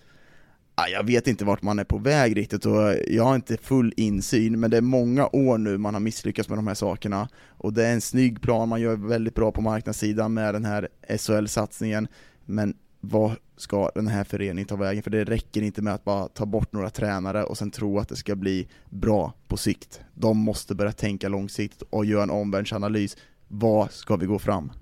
jag 0.92 1.06
vet 1.06 1.28
inte 1.28 1.44
vart 1.44 1.62
man 1.62 1.78
är 1.78 1.84
på 1.84 1.98
väg 1.98 2.36
riktigt 2.36 2.66
och 2.66 2.94
jag 3.08 3.24
har 3.24 3.34
inte 3.34 3.56
full 3.56 3.92
insyn, 3.96 4.60
men 4.60 4.70
det 4.70 4.76
är 4.76 4.80
många 4.80 5.26
år 5.26 5.58
nu 5.58 5.78
man 5.78 5.94
har 5.94 6.00
misslyckats 6.00 6.48
med 6.48 6.58
de 6.58 6.66
här 6.66 6.74
sakerna 6.74 7.28
och 7.48 7.72
det 7.72 7.86
är 7.86 7.92
en 7.92 8.00
snygg 8.00 8.42
plan, 8.42 8.68
man 8.68 8.80
gör 8.80 8.96
väldigt 8.96 9.34
bra 9.34 9.52
på 9.52 9.60
marknadssidan 9.60 10.34
med 10.34 10.54
den 10.54 10.64
här 10.64 10.88
SHL-satsningen, 11.08 12.08
men 12.44 12.74
vad 13.00 13.32
ska 13.56 13.90
den 13.94 14.08
här 14.08 14.24
föreningen 14.24 14.68
ta 14.68 14.76
vägen? 14.76 15.02
För 15.02 15.10
det 15.10 15.24
räcker 15.24 15.62
inte 15.62 15.82
med 15.82 15.94
att 15.94 16.04
bara 16.04 16.28
ta 16.28 16.46
bort 16.46 16.72
några 16.72 16.90
tränare 16.90 17.44
och 17.44 17.58
sen 17.58 17.70
tro 17.70 17.98
att 17.98 18.08
det 18.08 18.16
ska 18.16 18.36
bli 18.36 18.68
bra 18.90 19.32
på 19.48 19.56
sikt. 19.56 20.00
De 20.14 20.38
måste 20.38 20.74
börja 20.74 20.92
tänka 20.92 21.28
långsiktigt 21.28 21.82
och 21.90 22.04
göra 22.04 22.22
en 22.22 22.30
omvärldsanalys. 22.30 23.16
Vad 23.48 23.90
ska 23.90 24.16
vi 24.16 24.26
gå 24.26 24.38
fram? 24.38 24.72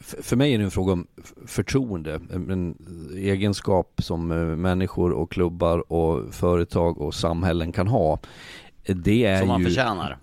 För 0.00 0.36
mig 0.36 0.54
är 0.54 0.58
det 0.58 0.64
en 0.64 0.70
fråga 0.70 0.92
om 0.92 1.06
förtroende, 1.46 2.20
en 2.32 2.50
en 2.50 2.74
egenskap 3.16 4.00
som 4.02 4.30
eh, 4.30 4.36
människor 4.36 5.12
och 5.12 5.30
klubbar 5.30 5.92
och 5.92 6.34
företag 6.34 6.98
och 7.00 7.14
samhällen 7.14 7.72
kan 7.72 7.86
ha. 7.88 8.18
Det 8.86 9.24
är 9.24 9.38
Som 9.38 9.48
man 9.48 9.60
ju 9.60 9.66
förtjänar. 9.66 10.18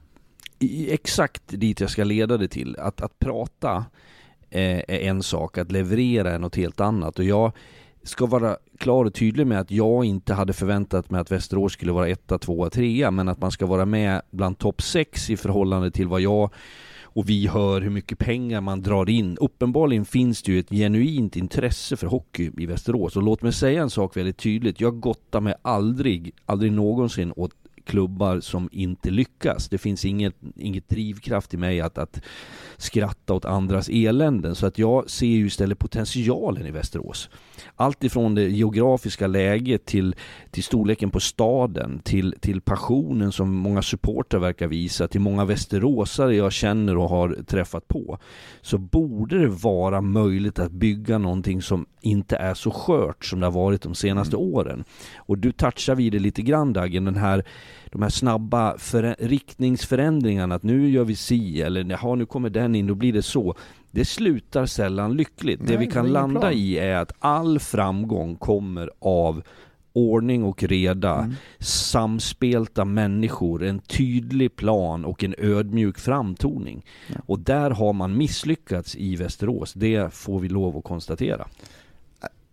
exakt 0.88 1.44
dit 1.48 1.80
jag 1.80 1.90
ska 1.90 2.04
leda 2.04 2.38
det 2.38 2.48
till. 2.48 2.76
Att, 2.80 3.02
att 3.02 3.20
prata 3.20 3.86
Eh, 4.50 4.78
är 4.78 5.00
en 5.00 5.24
sak, 5.24 5.58
att 5.58 5.72
leverera 5.72 6.32
är 6.32 6.40
något 6.40 6.56
helt 6.56 6.80
annat. 6.80 7.20
Och 7.20 7.26
jag 7.26 7.52
ska 8.04 8.26
vara 8.26 8.58
klar 8.78 9.06
och 9.06 9.14
tydlig 9.14 9.48
med 9.48 9.60
att 9.60 9.72
jag 9.72 10.06
inte 10.06 10.34
hade 10.34 10.54
förväntat 10.54 11.10
mig 11.10 11.22
att 11.22 11.32
Västerås 11.32 11.74
skulle 11.74 11.92
vara 11.92 12.08
etta, 12.08 12.38
tvåa, 12.38 12.70
trea, 12.70 13.12
men 13.12 13.30
att 13.30 13.42
man 13.42 13.52
ska 13.52 13.66
vara 13.66 13.86
med 13.86 14.22
bland 14.32 14.58
topp 14.58 14.82
sex 14.82 15.30
i 15.30 15.38
förhållande 15.38 15.92
till 15.92 16.08
vad 16.08 16.22
jag 16.22 16.50
och 17.18 17.30
vi 17.30 17.48
hör 17.48 17.82
hur 17.82 17.90
mycket 17.90 18.20
pengar 18.20 18.62
man 18.62 18.82
drar 18.82 19.10
in. 19.10 19.38
Uppenbarligen 19.42 20.06
finns 20.06 20.44
det 20.44 20.52
ju 20.52 20.60
ett 20.60 20.70
genuint 20.70 21.36
intresse 21.36 21.98
för 21.98 22.08
hockey 22.08 22.52
i 22.58 22.66
Västerås 22.66 23.16
och 23.16 23.24
låt 23.24 23.42
mig 23.42 23.54
säga 23.54 23.82
en 23.82 23.90
sak 23.90 24.18
väldigt 24.18 24.38
tydligt. 24.38 24.82
Jag 24.82 25.00
gottar 25.00 25.42
mig 25.42 25.54
aldrig, 25.62 26.32
aldrig 26.46 26.72
någonsin 26.72 27.34
åt 27.36 27.52
klubbar 27.88 28.40
som 28.40 28.70
inte 28.72 29.10
lyckas. 29.10 29.70
Det 29.70 29.78
finns 29.78 30.06
inget, 30.06 30.36
inget 30.56 30.90
drivkraft 30.90 31.54
i 31.54 31.58
mig 31.58 31.82
att, 31.82 31.98
att 31.98 32.22
skratta 32.78 33.34
åt 33.34 33.46
andras 33.46 33.90
eländen. 33.90 34.56
Så 34.56 34.66
att 34.66 34.78
jag 34.78 35.10
ser 35.10 35.28
ju 35.28 35.46
istället 35.46 35.80
potentialen 35.80 36.66
i 36.66 36.72
Västerås. 36.72 37.30
Allt 37.76 38.04
ifrån 38.04 38.36
det 38.36 38.44
geografiska 38.44 39.28
läget 39.28 39.86
till, 39.86 40.16
till 40.52 40.64
storleken 40.64 41.10
på 41.10 41.20
staden, 41.20 42.00
till, 42.04 42.36
till 42.40 42.62
passionen 42.62 43.32
som 43.32 43.56
många 43.56 43.82
supportrar 43.82 44.40
verkar 44.40 44.68
visa, 44.68 45.08
till 45.08 45.22
många 45.22 45.46
västeråsare 45.46 46.36
jag 46.36 46.52
känner 46.52 46.98
och 46.98 47.10
har 47.10 47.44
träffat 47.48 47.88
på. 47.88 48.18
Så 48.62 48.78
borde 48.78 49.40
det 49.40 49.48
vara 49.48 50.02
möjligt 50.02 50.60
att 50.60 50.72
bygga 50.72 51.18
någonting 51.18 51.62
som 51.62 51.86
inte 52.02 52.36
är 52.36 52.54
så 52.54 52.72
skört 52.72 53.26
som 53.26 53.40
det 53.40 53.46
har 53.46 53.52
varit 53.52 53.82
de 53.82 53.96
senaste 53.96 54.36
mm. 54.36 54.48
åren. 54.54 54.84
Och 55.18 55.38
du 55.38 55.52
touchar 55.52 55.96
vid 55.96 56.12
det 56.14 56.20
lite 56.20 56.42
grann 56.42 56.74
Dagen, 56.74 57.06
den 57.06 57.16
här 57.16 57.44
de 57.92 58.02
här 58.02 58.10
snabba 58.10 58.76
riktningsförändringarna, 59.20 60.56
att 60.56 60.64
nu 60.64 60.90
gör 60.90 61.04
vi 61.04 61.16
si, 61.16 61.62
eller 61.62 61.84
jaha 61.84 62.16
nu 62.16 62.26
kommer 62.26 62.50
den 62.50 62.76
in, 62.76 62.88
då 62.88 62.96
blir 62.96 63.14
det 63.14 63.24
så. 63.24 63.56
Det 63.92 64.06
slutar 64.06 64.66
sällan 64.66 65.18
lyckligt. 65.18 65.60
Nej, 65.60 65.72
det 65.72 65.78
vi 65.78 65.88
kan 65.88 66.08
landa 66.08 66.40
plan. 66.40 66.54
i 66.54 66.78
är 66.78 66.96
att 66.96 67.12
all 67.20 67.60
framgång 67.60 68.36
kommer 68.36 68.90
av 69.00 69.42
ordning 69.94 70.44
och 70.44 70.64
reda, 70.64 71.16
mm. 71.16 71.34
samspelta 71.60 72.86
människor, 72.86 73.64
en 73.64 73.80
tydlig 73.80 74.56
plan 74.56 75.06
och 75.06 75.24
en 75.24 75.36
ödmjuk 75.38 76.00
framtoning. 76.00 76.86
Ja. 77.08 77.16
Och 77.26 77.40
där 77.40 77.70
har 77.72 77.94
man 77.94 78.18
misslyckats 78.18 78.96
i 78.96 79.16
Västerås, 79.16 79.74
det 79.74 80.14
får 80.14 80.40
vi 80.40 80.50
lov 80.50 80.78
att 80.78 80.84
konstatera. 80.84 81.48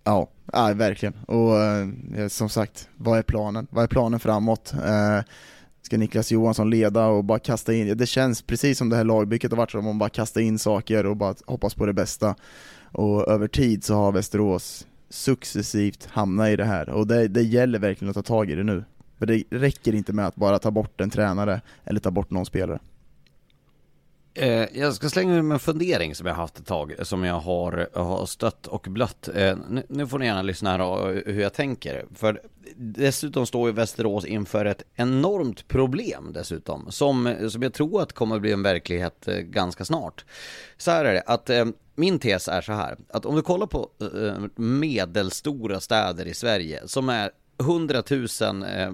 Ja, 0.04 0.28
ja 0.52 0.74
verkligen. 0.74 1.14
Och 1.14 1.58
eh, 1.60 1.88
eh, 2.16 2.28
som 2.28 2.48
sagt, 2.48 2.88
vad 2.96 3.18
är 3.18 3.22
planen? 3.22 3.66
Vad 3.70 3.84
är 3.84 3.88
planen 3.88 4.20
framåt? 4.20 4.74
Eh, 4.74 5.20
ska 5.82 5.96
Niklas 5.98 6.32
Johansson 6.32 6.70
leda 6.70 7.06
och 7.06 7.24
bara 7.24 7.38
kasta 7.38 7.74
in, 7.74 7.96
det 7.96 8.06
känns 8.06 8.42
precis 8.42 8.78
som 8.78 8.88
det 8.88 8.96
här 8.96 9.04
lagbygget 9.04 9.50
har 9.50 9.56
varit 9.56 9.70
som 9.70 9.86
om 9.86 9.98
bara 9.98 10.08
kasta 10.08 10.40
in 10.40 10.58
saker 10.58 11.06
och 11.06 11.16
bara 11.16 11.34
hoppas 11.46 11.74
på 11.74 11.86
det 11.86 11.92
bästa. 11.92 12.34
Och 12.92 13.28
över 13.28 13.48
tid 13.48 13.84
så 13.84 13.94
har 13.94 14.12
Västerås 14.12 14.86
successivt 15.10 16.08
hamnat 16.10 16.48
i 16.48 16.56
det 16.56 16.64
här 16.64 16.88
och 16.88 17.06
det, 17.06 17.28
det 17.28 17.42
gäller 17.42 17.78
verkligen 17.78 18.10
att 18.10 18.16
ta 18.16 18.22
tag 18.22 18.50
i 18.50 18.54
det 18.54 18.62
nu. 18.62 18.84
För 19.18 19.26
det 19.26 19.42
räcker 19.50 19.94
inte 19.94 20.12
med 20.12 20.26
att 20.26 20.36
bara 20.36 20.58
ta 20.58 20.70
bort 20.70 21.00
en 21.00 21.10
tränare 21.10 21.60
eller 21.84 22.00
ta 22.00 22.10
bort 22.10 22.30
någon 22.30 22.46
spelare. 22.46 22.78
Eh, 24.34 24.78
jag 24.78 24.94
ska 24.94 25.08
slänga 25.08 25.42
med 25.42 25.54
en 25.54 25.60
fundering 25.60 26.14
som 26.14 26.26
jag 26.26 26.34
haft 26.34 26.58
ett 26.58 26.66
tag, 26.66 26.94
som 27.02 27.24
jag 27.24 27.40
har, 27.40 27.88
har 27.94 28.26
stött 28.26 28.66
och 28.66 28.86
blött. 28.90 29.28
Eh, 29.34 29.56
nu, 29.88 30.06
får 30.06 30.18
ni 30.18 30.26
gärna 30.26 30.42
lyssna 30.42 30.70
här 30.70 31.22
hur 31.26 31.40
jag 31.40 31.54
tänker. 31.54 32.04
För 32.14 32.40
dessutom 32.76 33.46
står 33.46 33.68
ju 33.68 33.74
Västerås 33.74 34.24
inför 34.24 34.64
ett 34.64 34.82
enormt 34.94 35.68
problem 35.68 36.30
dessutom, 36.32 36.86
som, 36.90 37.34
som 37.50 37.62
jag 37.62 37.72
tror 37.72 38.02
att 38.02 38.12
kommer 38.12 38.38
bli 38.38 38.52
en 38.52 38.62
verklighet 38.62 39.28
eh, 39.28 39.36
ganska 39.36 39.84
snart. 39.84 40.24
Så 40.76 40.90
här 40.90 41.04
är 41.04 41.14
det, 41.14 41.22
att 41.26 41.50
eh, 41.50 41.64
min 41.94 42.18
tes 42.18 42.48
är 42.48 42.60
så 42.60 42.72
här, 42.72 42.96
att 43.08 43.26
om 43.26 43.36
du 43.36 43.42
kollar 43.42 43.66
på 43.66 43.88
eh, 44.00 44.24
eh, 44.24 44.34
medelstora 44.56 45.80
städer 45.80 46.26
i 46.26 46.34
Sverige 46.34 46.80
som 46.86 47.08
är 47.08 47.30
100 47.58 48.02
000, 48.10 48.62
eh, 48.62 48.92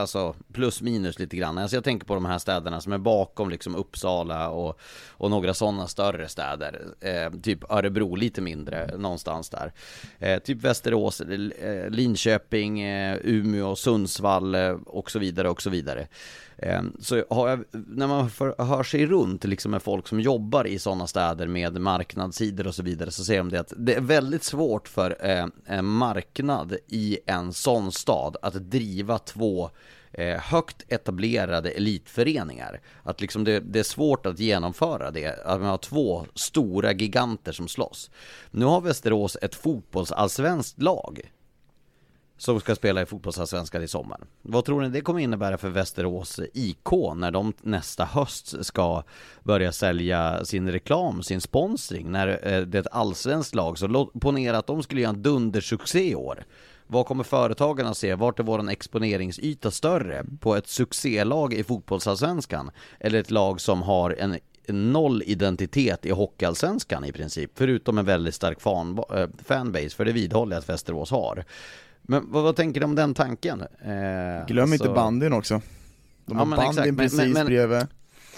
alltså 0.00 0.34
plus 0.52 0.82
minus 0.82 1.18
lite 1.18 1.36
grann. 1.36 1.58
Alltså 1.58 1.76
jag 1.76 1.84
tänker 1.84 2.06
på 2.06 2.14
de 2.14 2.24
här 2.24 2.38
städerna 2.38 2.80
som 2.80 2.92
är 2.92 2.98
bakom 2.98 3.50
liksom 3.50 3.74
Uppsala 3.74 4.48
och, 4.48 4.80
och 5.08 5.30
några 5.30 5.54
sådana 5.54 5.86
större 5.86 6.28
städer. 6.28 6.86
Eh, 7.00 7.40
typ 7.42 7.72
Örebro, 7.72 8.14
lite 8.14 8.40
mindre 8.40 8.96
någonstans 8.96 9.50
där. 9.50 9.72
Eh, 10.18 10.38
typ 10.38 10.62
Västerås, 10.62 11.20
eh, 11.20 11.90
Linköping, 11.90 12.80
eh, 12.80 13.18
Umeå, 13.22 13.76
Sundsvall 13.76 14.54
eh, 14.54 14.76
och 14.86 15.10
så 15.10 15.18
vidare 15.18 15.48
och 15.50 15.62
så 15.62 15.70
vidare. 15.70 16.08
Eh, 16.58 16.82
så 17.00 17.24
så 17.30 17.46
jag, 17.48 17.64
när 17.72 18.06
man 18.06 18.30
för, 18.30 18.54
hör 18.58 18.82
sig 18.82 19.06
runt 19.06 19.44
liksom 19.44 19.70
med 19.70 19.82
folk 19.82 20.08
som 20.08 20.20
jobbar 20.20 20.66
i 20.66 20.78
sådana 20.78 21.06
städer 21.06 21.46
med 21.46 21.80
marknadssidor 21.80 22.66
och 22.66 22.74
så 22.74 22.82
vidare 22.82 23.10
så 23.10 23.24
ser 23.24 23.38
de 23.38 23.48
det 23.48 23.60
att 23.60 23.72
det 23.76 23.94
är 23.94 24.00
väldigt 24.00 24.44
svårt 24.44 24.88
för 24.88 25.16
eh, 25.20 25.46
en 25.64 25.84
marknad 25.84 26.76
i 26.86 27.18
en 27.26 27.52
sån 27.52 27.92
stad 27.92 28.36
att 28.42 28.70
driva 28.70 29.18
två 29.18 29.70
eh, 30.12 30.40
högt 30.40 30.84
etablerade 30.88 31.70
elitföreningar. 31.70 32.80
Att 33.02 33.20
liksom 33.20 33.44
det, 33.44 33.60
det, 33.60 33.78
är 33.78 33.82
svårt 33.82 34.26
att 34.26 34.38
genomföra 34.38 35.10
det, 35.10 35.44
att 35.44 35.60
man 35.60 35.70
har 35.70 35.78
två 35.78 36.26
stora 36.34 36.92
giganter 36.92 37.52
som 37.52 37.68
slåss. 37.68 38.10
Nu 38.50 38.64
har 38.64 38.80
Västerås 38.80 39.36
ett 39.42 39.54
fotbollsallsvenskt 39.54 40.82
lag 40.82 41.30
som 42.38 42.60
ska 42.60 42.74
spela 42.74 43.02
i 43.02 43.06
fotbollsallsvenskan 43.06 43.82
i 43.82 43.88
sommar. 43.88 44.20
Vad 44.42 44.64
tror 44.64 44.82
ni 44.82 44.88
det 44.88 45.00
kommer 45.00 45.20
innebära 45.20 45.58
för 45.58 45.68
Västerås 45.68 46.40
IK 46.54 46.90
när 47.16 47.30
de 47.30 47.52
nästa 47.62 48.04
höst 48.04 48.64
ska 48.64 49.02
börja 49.42 49.72
sälja 49.72 50.44
sin 50.44 50.70
reklam, 50.70 51.22
sin 51.22 51.40
sponsring, 51.40 52.10
när 52.10 52.28
eh, 52.28 52.60
det 52.60 52.78
är 52.78 52.80
ett 52.80 52.92
allsvenskt 52.92 53.54
lag, 53.54 53.78
så 53.78 54.10
ponera 54.20 54.58
att 54.58 54.66
de 54.66 54.82
skulle 54.82 55.00
göra 55.00 55.10
en 55.10 55.22
dundersuccé 55.22 56.10
i 56.10 56.14
år. 56.14 56.44
Vad 56.86 57.06
kommer 57.06 57.24
företagen 57.24 57.86
att 57.86 57.96
se? 57.96 58.14
Vart 58.14 58.38
är 58.38 58.44
våran 58.44 58.68
exponeringsyta 58.68 59.70
större? 59.70 60.24
På 60.40 60.56
ett 60.56 60.68
succélag 60.68 61.54
i 61.54 61.64
fotbollsallsvenskan? 61.64 62.70
Eller 63.00 63.20
ett 63.20 63.30
lag 63.30 63.60
som 63.60 63.82
har 63.82 64.10
en 64.18 64.38
noll 64.68 65.22
identitet 65.26 66.06
i 66.06 66.10
Hockeyallsvenskan 66.10 67.04
i 67.04 67.12
princip, 67.12 67.50
förutom 67.54 67.98
en 67.98 68.04
väldigt 68.04 68.34
stark 68.34 68.60
fan, 68.60 68.98
eh, 69.14 69.28
fanbase, 69.44 69.90
för 69.90 70.04
det 70.04 70.12
vidhåller 70.12 70.56
jag 70.56 70.60
att 70.60 70.68
Västerås 70.68 71.10
har. 71.10 71.44
Men 72.08 72.32
vad, 72.32 72.42
vad, 72.42 72.56
tänker 72.56 72.80
du 72.80 72.84
om 72.86 72.94
den 72.94 73.14
tanken? 73.14 73.60
Eh, 73.60 74.46
Glöm 74.46 74.72
alltså... 74.72 74.84
inte 74.84 74.88
bandyn 74.88 75.32
också. 75.32 75.60
De 76.26 76.36
har 76.36 76.46
ja, 76.46 76.56
bandyn 76.56 76.68
exakt. 76.68 76.98
precis 76.98 77.18
men, 77.18 77.32
men, 77.32 77.46
bredvid. 77.46 77.86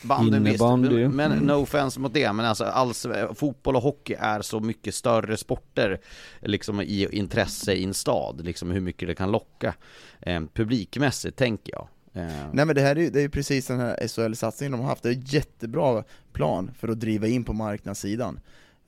Bandyn 0.02 0.44
visst, 0.44 0.60
men, 0.62 1.16
men 1.16 1.32
mm. 1.32 1.44
no 1.44 1.52
offense 1.52 2.00
mot 2.00 2.14
det, 2.14 2.32
men 2.32 2.46
alltså 2.46 2.64
alls, 2.64 3.06
fotboll 3.34 3.76
och 3.76 3.82
hockey 3.82 4.14
är 4.18 4.42
så 4.42 4.60
mycket 4.60 4.94
större 4.94 5.36
sporter 5.36 6.00
liksom 6.40 6.80
i 6.80 7.08
intresse 7.12 7.72
i 7.72 7.84
en 7.84 7.94
stad, 7.94 8.44
liksom 8.44 8.70
hur 8.70 8.80
mycket 8.80 9.08
det 9.08 9.14
kan 9.14 9.30
locka 9.30 9.74
eh, 10.20 10.42
publikmässigt 10.54 11.36
tänker 11.36 11.72
jag. 11.72 11.88
Eh. 12.12 12.46
Nej 12.52 12.64
men 12.64 12.74
det 12.74 12.80
här 12.80 12.96
är 12.96 13.00
ju, 13.00 13.10
det 13.10 13.22
är 13.22 13.28
precis 13.28 13.66
den 13.66 13.80
här 13.80 13.96
SHL-satsningen 14.08 14.72
de 14.72 14.80
har 14.80 14.88
haft, 14.88 15.02
det 15.02 15.08
är 15.08 15.14
en 15.14 15.20
jättebra 15.20 16.04
plan 16.32 16.70
för 16.78 16.88
att 16.88 17.00
driva 17.00 17.26
in 17.26 17.44
på 17.44 17.52
marknadssidan. 17.52 18.40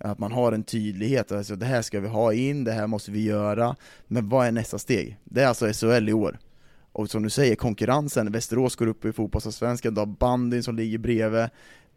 Att 0.04 0.18
man 0.18 0.32
har 0.32 0.52
en 0.52 0.62
tydlighet, 0.62 1.32
alltså 1.32 1.56
det 1.56 1.66
här 1.66 1.82
ska 1.82 2.00
vi 2.00 2.08
ha 2.08 2.32
in, 2.32 2.64
det 2.64 2.72
här 2.72 2.86
måste 2.86 3.10
vi 3.10 3.24
göra, 3.24 3.76
men 4.06 4.28
vad 4.28 4.46
är 4.46 4.52
nästa 4.52 4.78
steg? 4.78 5.16
Det 5.24 5.42
är 5.42 5.46
alltså 5.46 5.72
SHL 5.72 6.08
i 6.08 6.12
år. 6.12 6.38
Och 6.92 7.10
som 7.10 7.22
du 7.22 7.30
säger, 7.30 7.54
konkurrensen, 7.56 8.32
Västerås 8.32 8.76
går 8.76 8.86
upp 8.86 9.04
i 9.04 9.12
fotbollsallsvenskan, 9.12 9.94
du 9.94 10.00
har 10.00 10.06
bandyn 10.06 10.62
som 10.62 10.76
ligger 10.76 10.98
bredvid, 10.98 11.48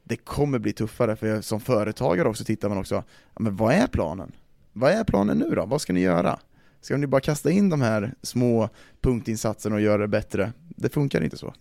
det 0.04 0.16
kommer 0.16 0.60
bli 0.60 0.74
tuffare, 0.74 1.16
för 1.16 1.42
som 1.42 1.60
företagare 1.60 2.28
också 2.28 2.44
tittar 2.44 2.70
man 2.70 2.78
också, 2.78 3.04
men 3.40 3.56
vad 3.56 3.74
är 3.74 3.88
planen? 3.88 4.32
Vad 4.74 4.92
är 4.92 5.04
planen 5.04 5.38
nu 5.38 5.56
då? 5.56 5.66
Vad 5.66 5.82
ska 5.82 5.94
ni 5.94 6.02
göra? 6.02 6.40
Ska 6.82 6.98
ni 6.98 7.08
bara 7.08 7.22
kasta 7.22 7.52
in 7.52 7.70
de 7.70 7.82
här 7.82 8.14
små 8.22 8.70
punktinsatserna 9.02 9.76
och 9.76 9.82
göra 9.82 10.02
det 10.02 10.08
bättre? 10.08 10.54
Det 10.76 10.90
funkar 10.90 11.24
inte 11.24 11.38
så. 11.38 11.54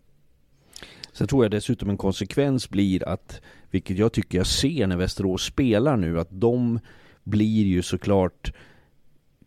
Sen 1.12 1.26
tror 1.26 1.44
jag 1.44 1.50
dessutom 1.50 1.90
en 1.90 1.96
konsekvens 1.96 2.70
blir 2.70 3.08
att, 3.08 3.40
vilket 3.72 3.98
jag 3.98 4.12
tycker 4.12 4.38
jag 4.38 4.46
ser 4.46 4.86
när 4.86 4.96
Västerås 4.96 5.42
spelar 5.42 5.96
nu, 5.96 6.20
att 6.20 6.28
de 6.30 6.78
blir 7.24 7.64
ju 7.64 7.82
såklart 7.82 8.52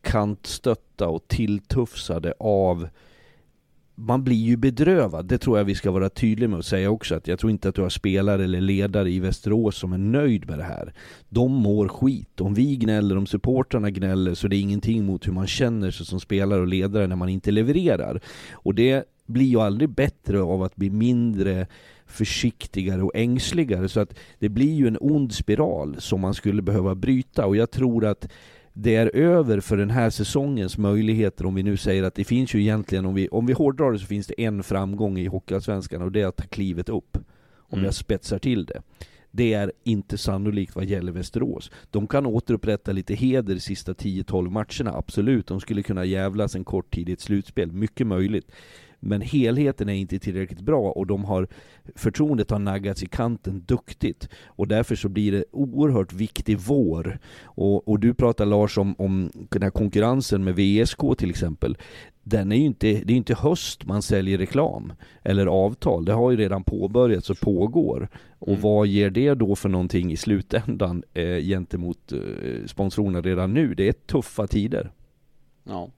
kantstötta 0.02 1.08
och 1.08 1.28
tilltufsade 1.28 2.34
av 2.40 2.88
man 3.96 4.24
blir 4.24 4.36
ju 4.36 4.58
bedrövad, 4.58 5.26
det 5.26 5.38
tror 5.38 5.58
jag 5.58 5.66
vi 5.66 5.76
ska 5.76 5.92
vara 5.92 6.10
tydliga 6.10 6.50
med 6.50 6.60
att 6.60 6.66
säga 6.66 6.90
också 6.90 7.16
att 7.16 7.28
jag 7.28 7.40
tror 7.40 7.52
inte 7.52 7.70
att 7.70 7.76
du 7.76 7.82
har 7.82 7.90
spelare 7.90 8.44
eller 8.44 8.62
ledare 8.62 9.12
i 9.12 9.20
Västerås 9.20 9.78
som 9.78 9.94
är 9.94 9.98
nöjd 9.98 10.50
med 10.50 10.58
det 10.58 10.64
här. 10.64 10.94
De 11.30 11.52
mår 11.52 11.88
skit. 11.88 12.42
Om 12.42 12.54
vi 12.54 12.76
gnäller, 12.76 13.18
om 13.18 13.26
supportrarna 13.28 13.92
gnäller 13.92 14.34
så 14.34 14.48
det 14.48 14.56
är 14.56 14.62
ingenting 14.62 15.06
mot 15.06 15.28
hur 15.28 15.32
man 15.32 15.48
känner 15.48 15.92
sig 15.92 16.06
som 16.06 16.20
spelare 16.20 16.62
och 16.62 16.68
ledare 16.68 17.08
när 17.08 17.16
man 17.16 17.30
inte 17.30 17.52
levererar. 17.52 18.22
Och 18.54 18.76
det 18.76 19.04
blir 19.26 19.46
ju 19.46 19.62
aldrig 19.62 19.90
bättre 19.90 20.42
av 20.42 20.64
att 20.64 20.76
bli 20.76 20.90
mindre 20.90 21.68
försiktigare 22.06 23.02
och 23.02 23.12
ängsligare. 23.16 23.90
Så 23.90 24.00
att 24.00 24.14
det 24.40 24.50
blir 24.50 24.74
ju 24.74 24.88
en 24.88 24.98
ond 25.02 25.34
spiral 25.34 25.96
som 26.00 26.22
man 26.22 26.34
skulle 26.34 26.62
behöva 26.62 26.96
bryta. 26.96 27.46
Och 27.46 27.56
jag 27.56 27.72
tror 27.72 28.06
att 28.06 28.32
det 28.74 28.96
är 28.96 29.16
över 29.16 29.60
för 29.60 29.78
den 29.78 29.90
här 29.90 30.10
säsongens 30.10 30.78
möjligheter 30.78 31.46
om 31.46 31.56
vi 31.56 31.64
nu 31.64 31.78
säger 31.78 32.04
att 32.04 32.16
det 32.16 32.24
finns 32.24 32.54
ju 32.54 32.62
egentligen, 32.62 33.06
om 33.06 33.14
vi, 33.14 33.28
om 33.28 33.46
vi 33.46 33.54
hårdrar 33.54 33.92
det 33.92 34.00
så 34.00 34.06
finns 34.06 34.28
det 34.28 34.42
en 34.42 34.64
framgång 34.64 35.18
i 35.18 35.26
Hockeyallsvenskan 35.26 36.02
och 36.02 36.12
det 36.12 36.22
är 36.22 36.28
att 36.28 36.38
ta 36.38 36.44
klivet 36.44 36.90
upp. 36.90 37.18
Om 37.58 37.80
mm. 37.80 37.86
jag 37.86 37.94
spetsar 37.94 38.40
till 38.40 38.66
det. 38.66 38.82
Det 39.32 39.54
är 39.54 39.72
inte 39.84 40.18
sannolikt 40.18 40.76
vad 40.76 40.86
gäller 40.86 41.12
Västerås. 41.12 41.72
De 41.92 42.08
kan 42.08 42.26
återupprätta 42.26 42.92
lite 42.92 43.14
heder 43.14 43.54
de 43.54 43.60
sista 43.60 43.94
10-12 43.94 44.50
matcherna, 44.50 44.98
absolut. 44.98 45.48
De 45.48 45.60
skulle 45.60 45.84
kunna 45.84 46.06
jävlas 46.06 46.56
en 46.56 46.64
kort 46.64 46.94
tid 46.94 47.10
i 47.10 47.12
ett 47.12 47.22
slutspel, 47.22 47.72
mycket 47.72 48.08
möjligt. 48.08 48.52
Men 49.06 49.22
helheten 49.22 49.90
är 49.90 49.94
inte 49.94 50.20
tillräckligt 50.20 50.62
bra 50.62 50.92
och 50.92 51.08
de 51.08 51.26
har 51.26 51.48
förtroendet 51.96 52.52
har 52.52 52.60
naggats 52.60 53.04
i 53.04 53.06
kanten 53.06 53.64
duktigt. 53.66 54.30
Och 54.46 54.68
därför 54.68 54.96
så 54.96 55.10
blir 55.10 55.32
det 55.32 55.44
oerhört 55.52 56.14
viktig 56.14 56.58
vår. 56.60 57.20
Och, 57.44 57.88
och 57.88 58.00
du 58.00 58.14
pratar 58.14 58.46
Lars 58.46 58.78
om, 58.78 58.96
om 58.98 59.32
den 59.50 59.62
här 59.64 59.70
konkurrensen 59.70 60.44
med 60.44 60.56
VSK 60.56 61.00
till 61.18 61.30
exempel. 61.30 61.78
Den 62.24 62.52
är 62.52 62.56
ju 62.56 62.66
inte, 62.66 62.88
det 62.88 63.14
är 63.14 63.18
inte 63.18 63.36
höst 63.36 63.86
man 63.86 64.02
säljer 64.02 64.38
reklam 64.38 64.94
eller 65.24 65.46
avtal. 65.48 66.06
Det 66.06 66.14
har 66.14 66.32
ju 66.32 66.38
redan 66.38 66.64
påbörjats 66.64 67.30
och 67.30 67.40
pågår. 67.40 68.10
Och 68.40 68.48
Mm. 68.48 68.62
vad 68.62 68.88
ger 68.88 69.10
det 69.10 69.34
då 69.34 69.56
för 69.56 69.70
någonting 69.70 70.12
i 70.12 70.18
slutändan 70.18 71.04
eh, 71.14 71.38
gentemot 71.40 72.12
eh, 72.12 72.20
sponsorerna 72.68 73.22
redan 73.22 73.54
nu? 73.54 73.74
Det 73.74 73.88
är 73.88 73.94
tuffa 73.94 74.48
tider. 74.48 74.92
Ja. 75.64 75.90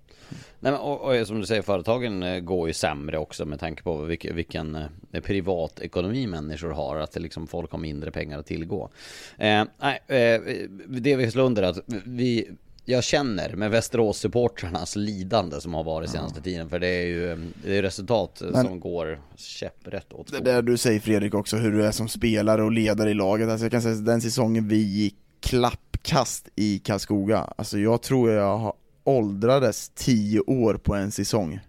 Nej, 0.59 0.71
men, 0.71 0.81
och, 0.81 1.01
och 1.01 1.27
som 1.27 1.39
du 1.39 1.45
säger, 1.45 1.61
företagen 1.61 2.23
eh, 2.23 2.39
går 2.39 2.67
ju 2.67 2.73
sämre 2.73 3.17
också 3.17 3.45
med 3.45 3.59
tanke 3.59 3.83
på 3.83 3.97
vilken, 3.97 4.35
vilken 4.35 4.75
eh, 5.11 5.21
privatekonomi 5.21 6.27
människor 6.27 6.69
har. 6.69 6.95
Att 6.97 7.11
det 7.11 7.19
liksom, 7.19 7.47
folk 7.47 7.71
har 7.71 7.79
mindre 7.79 8.11
pengar 8.11 8.39
att 8.39 8.45
tillgå. 8.45 8.89
Eh, 9.37 9.63
nej, 9.81 9.99
eh, 10.07 10.41
det 10.87 11.15
vi 11.15 11.31
slår 11.31 11.43
under 11.43 11.63
är 11.63 11.67
att 11.67 11.79
vi 12.05 12.49
jag 12.89 13.03
känner 13.03 13.55
med 13.55 13.71
Västerås-supportrarnas 13.71 14.95
lidande 14.97 15.61
som 15.61 15.73
har 15.73 15.83
varit 15.83 16.09
senaste 16.09 16.41
tiden 16.41 16.69
För 16.69 16.79
det 16.79 16.87
är 16.87 17.05
ju 17.05 17.31
eh, 17.31 17.37
det 17.63 17.77
är 17.77 17.81
resultat 17.81 18.41
Men- 18.51 18.65
som 18.65 18.79
går 18.79 19.21
käpprätt 19.35 20.13
åt 20.13 20.31
Det 20.31 20.39
där 20.39 20.61
du 20.61 20.77
säger 20.77 20.99
Fredrik 20.99 21.33
också, 21.33 21.57
hur 21.57 21.71
du 21.71 21.85
är 21.85 21.91
som 21.91 22.09
spelare 22.09 22.63
och 22.63 22.71
ledare 22.71 23.11
i 23.11 23.13
laget. 23.13 23.49
Alltså 23.49 23.65
jag 23.65 23.71
kan 23.71 23.81
säga 23.81 23.95
den 23.95 24.21
säsongen 24.21 24.67
vi 24.67 24.77
gick 24.77 25.15
klappkast 25.39 26.49
i 26.55 26.79
Karlskoga, 26.79 27.53
alltså 27.57 27.79
jag 27.79 28.01
tror 28.01 28.31
jag 28.31 28.57
har 28.57 28.73
åldrades 29.07 29.89
10 29.95 30.39
år 30.39 30.73
på 30.73 30.95
en 30.95 31.11
säsong. 31.11 31.59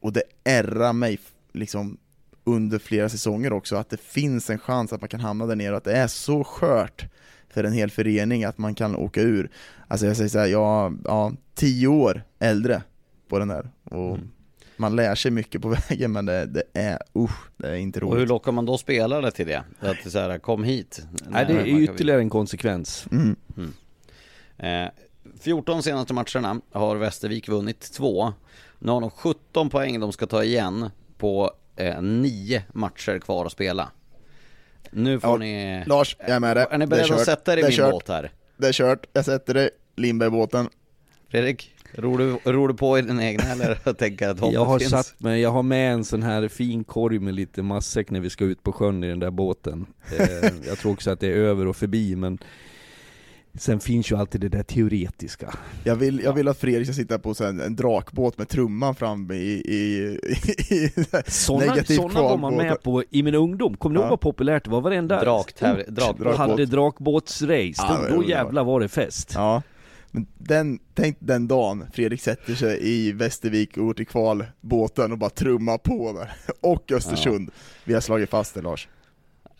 Och 0.00 0.12
det 0.12 0.22
ärrar 0.44 0.92
mig 0.92 1.18
liksom 1.52 1.98
under 2.44 2.78
flera 2.78 3.08
säsonger 3.08 3.52
också, 3.52 3.76
att 3.76 3.90
det 3.90 4.00
finns 4.00 4.50
en 4.50 4.58
chans 4.58 4.92
att 4.92 5.00
man 5.00 5.08
kan 5.08 5.20
hamna 5.20 5.46
där 5.46 5.56
nere 5.56 5.70
och 5.70 5.76
att 5.76 5.84
det 5.84 5.96
är 5.96 6.06
så 6.06 6.44
skört 6.44 7.06
för 7.48 7.64
en 7.64 7.72
hel 7.72 7.90
förening 7.90 8.44
att 8.44 8.58
man 8.58 8.74
kan 8.74 8.96
åka 8.96 9.20
ur. 9.20 9.50
Alltså 9.88 10.06
jag 10.06 10.16
säger 10.16 10.28
såhär, 10.28 10.46
jag, 10.46 10.98
ja, 11.04 11.32
10 11.54 11.86
år 11.86 12.22
äldre 12.38 12.82
på 13.28 13.38
den 13.38 13.48
där. 13.48 13.70
Och 13.84 14.18
man 14.76 14.96
lär 14.96 15.14
sig 15.14 15.30
mycket 15.30 15.62
på 15.62 15.68
vägen 15.88 16.12
men 16.12 16.26
det, 16.26 16.46
det 16.46 16.62
är, 16.72 16.98
usch, 17.18 17.50
det 17.56 17.68
är 17.68 17.74
inte 17.74 18.00
Och 18.00 18.10
hur 18.10 18.16
roligt. 18.16 18.28
lockar 18.28 18.52
man 18.52 18.66
då 18.66 18.78
spelare 18.78 19.30
till 19.30 19.46
det? 19.46 19.64
Att 19.80 20.12
så 20.12 20.18
här, 20.18 20.38
kom 20.38 20.64
hit 20.64 21.02
Nej, 21.28 21.46
det 21.46 21.52
är 21.52 21.66
ytterligare 21.66 22.20
en 22.20 22.30
konsekvens. 22.30 23.06
Mm. 23.12 23.36
Eh, 24.58 24.90
14 25.40 25.82
senaste 25.82 26.14
matcherna 26.14 26.60
har 26.72 26.96
Västervik 26.96 27.48
vunnit 27.48 27.80
två. 27.92 28.32
Nu 28.78 28.92
har 28.92 29.00
de 29.00 29.10
17 29.10 29.70
poäng 29.70 30.00
de 30.00 30.12
ska 30.12 30.26
ta 30.26 30.44
igen 30.44 30.90
på 31.18 31.50
eh, 31.76 32.02
9 32.02 32.62
matcher 32.72 33.18
kvar 33.18 33.46
att 33.46 33.52
spela. 33.52 33.90
Nu 34.90 35.20
får 35.20 35.30
Ja, 35.30 35.36
ni... 35.36 35.84
Lars, 35.86 36.16
jag 36.20 36.28
är 36.30 36.40
med 36.40 36.56
dig. 36.56 36.66
Är 36.70 36.78
ni 36.78 36.86
beredda 36.86 37.14
att 37.14 37.24
sätta 37.24 37.52
er 37.52 37.56
i 37.56 37.60
Det 37.60 37.66
är 37.66 37.68
min 37.70 37.76
kört. 37.76 37.90
båt 37.92 38.08
här? 38.08 38.32
Det 38.56 38.68
är 38.68 38.72
kört, 38.72 39.06
jag 39.12 39.24
sätter 39.24 39.54
dig, 39.54 39.70
Lindbergbåten. 39.96 40.68
Fredrik, 41.28 41.72
ror 41.94 42.18
du, 42.18 42.52
ror 42.52 42.68
du 42.68 42.74
på 42.74 42.98
i 42.98 43.02
din 43.02 43.20
egna 43.20 43.44
eller 43.44 43.74
tänker 43.94 44.28
att 44.28 44.52
Jag 44.52 44.64
har 44.64 44.78
finns? 44.78 44.90
satt 44.90 45.20
mig, 45.20 45.40
jag 45.40 45.50
har 45.50 45.62
med 45.62 45.92
en 45.92 46.04
sån 46.04 46.22
här 46.22 46.48
fin 46.48 46.84
korg 46.84 47.18
med 47.18 47.34
lite 47.34 47.62
matsäck 47.62 48.10
när 48.10 48.20
vi 48.20 48.30
ska 48.30 48.44
ut 48.44 48.62
på 48.62 48.72
sjön 48.72 49.04
i 49.04 49.08
den 49.08 49.18
där 49.18 49.30
båten. 49.30 49.86
Eh, 50.18 50.50
jag 50.66 50.78
tror 50.78 50.92
också 50.92 51.10
att 51.10 51.20
det 51.20 51.26
är 51.26 51.36
över 51.36 51.66
och 51.66 51.76
förbi 51.76 52.16
men 52.16 52.38
Sen 53.58 53.80
finns 53.80 54.10
ju 54.10 54.16
alltid 54.16 54.40
det 54.40 54.48
där 54.48 54.62
teoretiska. 54.62 55.54
Jag 55.84 55.96
vill, 55.96 56.20
jag 56.24 56.32
vill 56.32 56.48
att 56.48 56.58
Fredrik 56.58 56.86
ska 56.86 56.94
sitta 56.94 57.18
på 57.18 57.34
här 57.40 57.46
en 57.66 57.76
drakbåt 57.76 58.38
med 58.38 58.48
trumman 58.48 58.94
fram 58.94 59.30
i, 59.30 59.34
i, 59.34 60.18
i, 60.68 60.74
i 60.74 60.90
Såna, 61.26 61.66
negativ 61.66 61.96
såna 61.96 62.22
var 62.22 62.38
man 62.38 62.54
med 62.56 62.82
på 62.82 63.02
i 63.10 63.22
min 63.22 63.34
ungdom, 63.34 63.76
kommer 63.76 63.94
du 63.94 64.00
Ja. 64.00 64.04
ihåg 64.04 64.10
vad 64.10 64.20
populärt 64.20 64.64
det 64.64 64.70
var? 64.70 64.80
Varenda 64.80 65.24
Draktävling- 65.24 65.82
ort 65.88 65.94
drakbåt. 65.96 66.36
hade 66.36 66.66
drakbåtsrace, 66.66 67.74
Ja, 67.76 68.00
då, 68.10 68.16
då 68.16 68.24
jävlar 68.28 68.64
var 68.64 68.80
det 68.80 68.88
fest. 68.88 69.32
Ja, 69.34 69.62
men 70.10 70.26
den, 70.38 70.78
tänk 70.94 71.16
den 71.20 71.48
dagen 71.48 71.84
Fredrik 71.92 72.20
sätter 72.22 72.54
sig 72.54 72.78
i 72.82 73.12
Västervik 73.12 73.76
och 73.76 73.84
går 73.84 73.94
till 73.94 74.06
kvalbåten 74.06 75.12
och 75.12 75.18
bara 75.18 75.30
trummar 75.30 75.78
på 75.78 76.12
där. 76.12 76.32
Och 76.70 76.92
Östersund. 76.92 77.50
Vi 77.84 77.94
har 77.94 78.00
slagit 78.00 78.30
fast 78.30 78.54
det 78.54 78.62
Lars. 78.62 78.88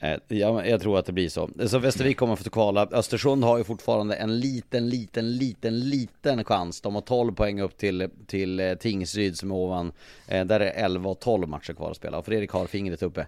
Eh, 0.00 0.16
jag, 0.28 0.68
jag 0.68 0.80
tror 0.80 0.98
att 0.98 1.06
det 1.06 1.12
blir 1.12 1.28
så. 1.28 1.50
Så 1.66 1.78
Västervik 1.78 2.16
kommer 2.16 2.32
att 2.32 2.38
få 2.44 2.50
kvala. 2.50 2.88
Östersund 2.92 3.44
har 3.44 3.58
ju 3.58 3.64
fortfarande 3.64 4.14
en 4.14 4.40
liten, 4.40 4.88
liten, 4.88 5.36
liten, 5.36 5.80
liten 5.80 6.44
chans. 6.44 6.80
De 6.80 6.94
har 6.94 7.02
12 7.02 7.34
poäng 7.34 7.60
upp 7.60 7.76
till, 7.76 8.08
till 8.26 8.60
eh, 8.60 8.74
Tingsryd 8.74 9.38
som 9.38 9.50
är 9.50 9.54
ovan. 9.54 9.92
Eh, 10.28 10.44
där 10.44 10.60
är 10.60 10.84
11 10.84 11.10
och 11.10 11.20
12 11.20 11.48
matcher 11.48 11.72
kvar 11.72 11.90
att 11.90 11.96
spela. 11.96 12.18
Och 12.18 12.24
Fredrik 12.24 12.50
har 12.50 12.66
fingret 12.66 13.02
uppe. 13.02 13.26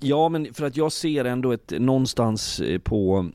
Ja 0.00 0.28
men 0.28 0.54
för 0.54 0.66
att 0.66 0.76
jag 0.76 0.92
ser 0.92 1.24
ändå 1.24 1.52
ett, 1.52 1.72
någonstans 1.78 2.62
på 2.84 3.30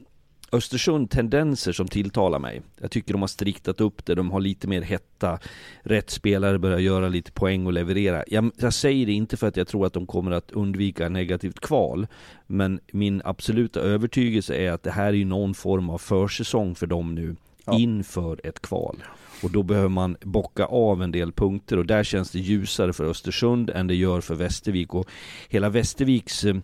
Östersund 0.51 1.09
tendenser 1.09 1.71
som 1.71 1.87
tilltalar 1.87 2.39
mig. 2.39 2.61
Jag 2.81 2.91
tycker 2.91 3.13
de 3.13 3.21
har 3.21 3.27
striktat 3.27 3.81
upp 3.81 4.05
det, 4.05 4.15
de 4.15 4.31
har 4.31 4.39
lite 4.39 4.67
mer 4.67 4.81
hetta. 4.81 5.39
Rätt 5.81 6.09
spelare 6.09 6.59
börjar 6.59 6.79
göra 6.79 7.07
lite 7.09 7.31
poäng 7.31 7.65
och 7.65 7.73
leverera. 7.73 8.23
Jag, 8.27 8.51
jag 8.57 8.73
säger 8.73 9.05
det 9.05 9.11
inte 9.13 9.37
för 9.37 9.47
att 9.47 9.57
jag 9.57 9.67
tror 9.67 9.85
att 9.85 9.93
de 9.93 10.05
kommer 10.05 10.31
att 10.31 10.51
undvika 10.51 11.09
negativt 11.09 11.59
kval. 11.59 12.07
Men 12.47 12.79
min 12.91 13.21
absoluta 13.25 13.79
övertygelse 13.79 14.55
är 14.55 14.71
att 14.71 14.83
det 14.83 14.91
här 14.91 15.13
är 15.13 15.25
någon 15.25 15.53
form 15.53 15.89
av 15.89 15.97
försäsong 15.97 16.75
för 16.75 16.87
dem 16.87 17.15
nu 17.15 17.35
Ja. 17.65 17.77
inför 17.79 18.39
ett 18.43 18.61
kval. 18.61 19.03
Och 19.43 19.51
då 19.51 19.63
behöver 19.63 19.89
man 19.89 20.17
bocka 20.21 20.65
av 20.65 21.03
en 21.03 21.11
del 21.11 21.31
punkter 21.31 21.77
och 21.77 21.85
där 21.85 22.03
känns 22.03 22.31
det 22.31 22.39
ljusare 22.39 22.93
för 22.93 23.03
Östersund 23.05 23.69
än 23.69 23.87
det 23.87 23.95
gör 23.95 24.21
för 24.21 24.35
Västervik. 24.35 24.93
Och 24.93 25.07
hela 25.49 25.69
Västerviks 25.69 26.43
eh, 26.45 26.55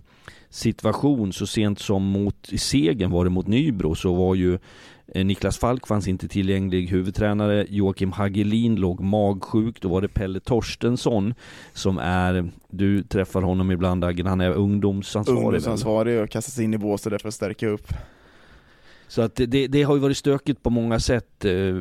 situation 0.55 1.33
så 1.33 1.47
sent 1.47 1.79
som 1.79 2.03
mot 2.03 2.53
i 2.53 2.57
segern 2.57 3.11
var 3.11 3.23
det 3.23 3.29
mot 3.29 3.47
Nybro 3.47 3.95
så 3.95 4.13
var 4.13 4.35
ju 4.35 4.57
eh, 5.07 5.25
Niklas 5.25 5.57
Falk 5.57 5.87
fanns 5.87 6.07
inte 6.07 6.27
tillgänglig 6.27 6.87
huvudtränare, 6.87 7.65
Joakim 7.69 8.11
Hagelin 8.11 8.75
låg 8.75 8.99
magsjuk, 8.99 9.81
då 9.81 9.89
var 9.89 10.01
det 10.01 10.07
Pelle 10.07 10.39
Torstensson 10.39 11.33
som 11.73 11.97
är, 11.97 12.49
du 12.69 13.03
träffar 13.03 13.41
honom 13.41 13.71
ibland 13.71 14.03
Aggen, 14.03 14.25
han 14.25 14.41
är 14.41 14.51
ungdomsansvarig? 14.51 15.45
Ungdomsansvarig 15.45 16.21
och 16.21 16.29
kastas 16.29 16.59
in 16.59 16.73
i 16.73 16.77
båset 16.77 17.11
där 17.11 17.17
för 17.17 17.27
att 17.27 17.33
stärka 17.33 17.67
upp. 17.67 17.87
Så 19.07 19.21
att 19.21 19.35
det, 19.35 19.67
det, 19.67 19.83
har 19.83 19.95
ju 19.95 20.01
varit 20.01 20.17
stökigt 20.17 20.63
på 20.63 20.69
många 20.69 20.99
sätt. 20.99 21.45
Eh, 21.45 21.75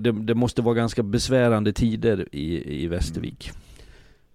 Det, 0.00 0.12
det 0.12 0.34
måste 0.34 0.62
vara 0.62 0.74
ganska 0.74 1.02
besvärande 1.02 1.72
tider 1.72 2.28
i, 2.32 2.82
i 2.84 2.86
Västervik. 2.86 3.50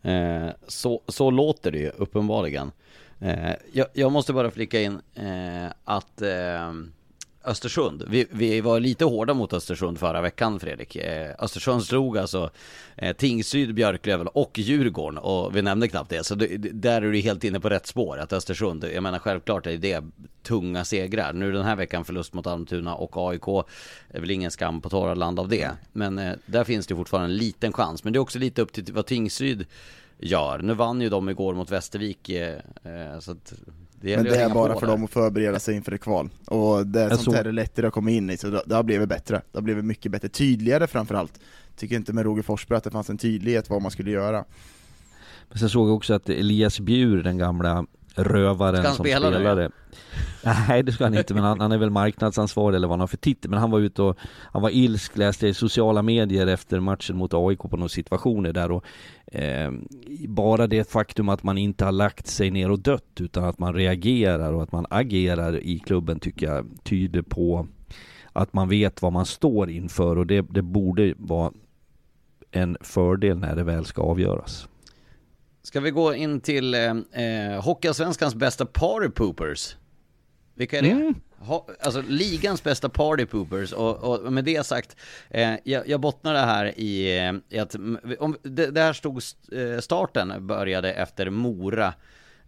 Eh, 0.02 0.50
så, 0.68 1.02
så 1.08 1.32
låter 1.32 1.72
det 1.72 1.80
ju 1.80 1.90
uppenbarligen. 1.90 2.72
Eh, 3.22 3.54
jag, 3.72 3.88
jag 3.94 4.12
måste 4.12 4.34
bara 4.34 4.52
flika 4.52 4.82
in 4.82 5.00
eh, 5.16 5.72
att 5.84 6.22
eh, 6.22 6.72
Östersund, 7.44 8.04
vi, 8.08 8.28
vi 8.32 8.62
var 8.62 8.80
lite 8.80 9.06
hårda 9.06 9.34
mot 9.34 9.54
Östersund 9.54 10.00
förra 10.00 10.22
veckan 10.22 10.60
Fredrik. 10.60 10.96
Eh, 10.96 11.32
Östersund 11.40 11.84
slog 11.84 12.18
alltså 12.18 12.50
eh, 12.96 13.16
Tingsryd, 13.16 13.74
Björklöven 13.76 14.28
och 14.28 14.60
Djurgården 14.60 15.18
och 15.18 15.56
vi 15.56 15.62
nämnde 15.62 15.88
knappt 15.88 16.10
det. 16.10 16.24
Så 16.24 16.36
det, 16.36 16.48
det- 16.58 16.70
där 16.70 17.02
är 17.02 17.12
du 17.12 17.20
helt 17.20 17.44
inne 17.44 17.60
på 17.60 17.70
rätt 17.70 17.88
spår. 17.88 18.18
Att 18.18 18.34
Östersund, 18.34 18.86
jag 18.94 19.04
menar 19.04 19.20
självklart 19.20 19.68
är 19.68 19.78
det 19.78 20.04
tunga 20.44 20.86
segrar. 20.86 21.34
Nu 21.34 21.52
den 21.52 21.64
här 21.66 21.76
veckan 21.76 22.06
förlust 22.06 22.34
mot 22.34 22.48
Almtuna 22.48 22.96
och 22.96 23.30
AIK 23.32 23.48
är 24.10 24.20
väl 24.20 24.32
ingen 24.32 24.52
skam 24.52 24.82
på 24.82 24.90
torra 24.90 25.14
land 25.16 25.40
av 25.40 25.48
det. 25.48 25.70
Men 25.94 26.20
eh, 26.20 26.34
där 26.46 26.64
finns 26.64 26.88
det 26.88 26.96
fortfarande 26.96 27.30
en 27.34 27.38
liten 27.38 27.74
chans. 27.74 28.04
Men 28.04 28.14
det 28.14 28.18
är 28.18 28.22
också 28.22 28.40
lite 28.40 28.62
upp 28.62 28.74
till 28.74 28.94
vad 28.94 29.06
Tingsryd 29.06 29.66
gör. 30.22 30.60
Nu 30.60 30.74
vann 30.74 31.02
ju 31.02 31.10
de 31.10 31.30
igår 31.30 31.54
mot 31.54 31.72
Västervik. 31.72 32.30
Eh, 32.30 32.56
eh, 32.84 33.20
så 33.20 33.32
att 33.32 33.54
det 34.02 34.16
Men 34.16 34.26
det 34.26 34.36
är 34.36 34.50
bara 34.50 34.74
för 34.74 34.88
där. 34.88 34.94
dem 34.94 35.04
att 35.04 35.12
förbereda 35.12 35.60
sig 35.60 35.76
inför 35.76 35.92
ett 35.92 36.02
kval. 36.02 36.30
Och 36.48 36.88
det 36.88 37.02
är 37.02 37.16
sånt 37.16 37.38
här 37.38 37.46
är 37.46 37.52
lättare 37.52 37.88
att 37.88 37.94
komma 37.94 38.12
in 38.12 38.30
i, 38.30 38.38
så 38.38 38.48
det, 38.48 38.64
det 38.66 38.76
har 38.76 38.84
blivit 38.84 39.10
bättre. 39.10 39.42
Det 39.52 39.58
har 39.58 39.62
blivit 39.62 39.86
mycket 39.86 40.12
bättre, 40.12 40.30
tydligare 40.30 40.88
framförallt. 40.88 41.40
Tycker 41.76 41.96
inte 41.96 42.14
med 42.14 42.24
Roger 42.26 42.44
Forsberg 42.44 42.78
att 42.78 42.84
det 42.84 42.92
fanns 42.92 43.10
en 43.10 43.18
tydlighet 43.18 43.70
vad 43.70 43.82
man 43.82 43.92
skulle 43.92 44.12
göra. 44.12 44.46
Men 45.50 45.60
sen 45.60 45.70
såg 45.70 45.88
jag 45.88 45.96
också 45.96 46.14
att 46.14 46.30
Elias 46.30 46.80
Bjur, 46.80 47.24
den 47.24 47.38
gamla 47.38 47.86
rövaren 48.16 48.84
som 48.84 49.06
spela 49.06 49.30
nu? 49.30 49.36
spelade 49.36 49.70
Nej 50.44 50.84
det 50.84 50.92
ska 50.92 51.04
han 51.04 51.18
inte 51.18 51.34
men 51.34 51.44
han, 51.44 51.60
han 51.60 51.72
är 51.72 51.78
väl 51.78 51.90
marknadsansvarig 51.90 52.76
eller 52.76 52.88
vad 52.88 52.94
han 52.94 53.00
har 53.00 53.08
för 53.08 53.18
titel 53.18 53.50
Men 53.52 53.60
han 53.60 53.72
var 53.72 53.80
ute 53.80 54.02
och 54.02 54.18
Han 54.52 54.62
var 54.62 54.70
ilsk, 54.70 55.18
läste 55.18 55.48
i 55.48 55.54
sociala 55.54 56.02
medier 56.02 56.48
efter 56.48 56.80
matchen 56.80 57.18
mot 57.18 57.34
AIK 57.34 57.60
på 57.60 57.78
några 57.78 57.90
situationer 57.90 58.54
där 58.54 58.72
och 58.72 58.86
eh, 59.36 59.72
Bara 60.28 60.68
det 60.68 60.92
faktum 60.92 61.30
att 61.30 61.44
man 61.44 61.58
inte 61.58 61.86
har 61.86 61.92
lagt 61.92 62.28
sig 62.28 62.52
ner 62.52 62.72
och 62.72 62.80
dött 62.80 63.18
utan 63.20 63.44
att 63.44 63.60
man 63.60 63.74
reagerar 63.74 64.54
och 64.54 64.64
att 64.64 64.72
man 64.72 64.86
agerar 64.90 65.58
i 65.58 65.80
klubben 65.80 66.20
tycker 66.20 66.48
jag 66.48 66.66
tyder 66.84 67.22
på 67.22 67.68
Att 68.34 68.54
man 68.54 68.70
vet 68.70 69.02
vad 69.02 69.14
man 69.14 69.26
står 69.26 69.70
inför 69.70 70.18
och 70.18 70.28
det, 70.28 70.42
det 70.42 70.62
borde 70.62 71.14
vara 71.18 71.52
en 72.52 72.78
fördel 72.82 73.38
när 73.38 73.56
det 73.56 73.64
väl 73.64 73.86
ska 73.86 74.02
avgöras. 74.02 74.68
Ska 75.64 75.80
vi 75.80 75.92
gå 75.92 76.14
in 76.14 76.42
till 76.42 76.74
eh, 76.74 76.82
eh, 77.24 77.64
Hockeyallsvenskans 77.64 78.36
bästa 78.36 78.66
party 78.66 79.10
poopers? 79.10 79.76
Vilka 80.56 80.78
är 80.78 80.82
det? 80.82 80.90
Mm. 80.92 81.16
Ha, 81.40 81.68
alltså 81.82 82.04
ligans 82.08 82.64
bästa 82.64 82.90
party 82.90 83.26
poopers 83.26 83.72
och, 83.74 84.04
och 84.26 84.34
med 84.34 84.44
det 84.46 84.66
sagt, 84.66 84.96
eh, 85.30 85.54
jag, 85.64 85.88
jag 85.90 86.00
bottnar 86.02 86.34
det 86.34 86.40
här 86.40 86.80
i, 86.80 87.18
eh, 87.28 87.34
i 87.50 87.60
att, 87.60 87.76
om, 88.20 88.38
det, 88.44 88.68
det 88.72 88.82
här 88.82 88.94
stod, 88.94 89.18
st- 89.18 89.62
eh, 89.74 89.80
starten 89.80 90.48
började 90.48 90.94
efter 90.94 91.30
Mora 91.30 91.94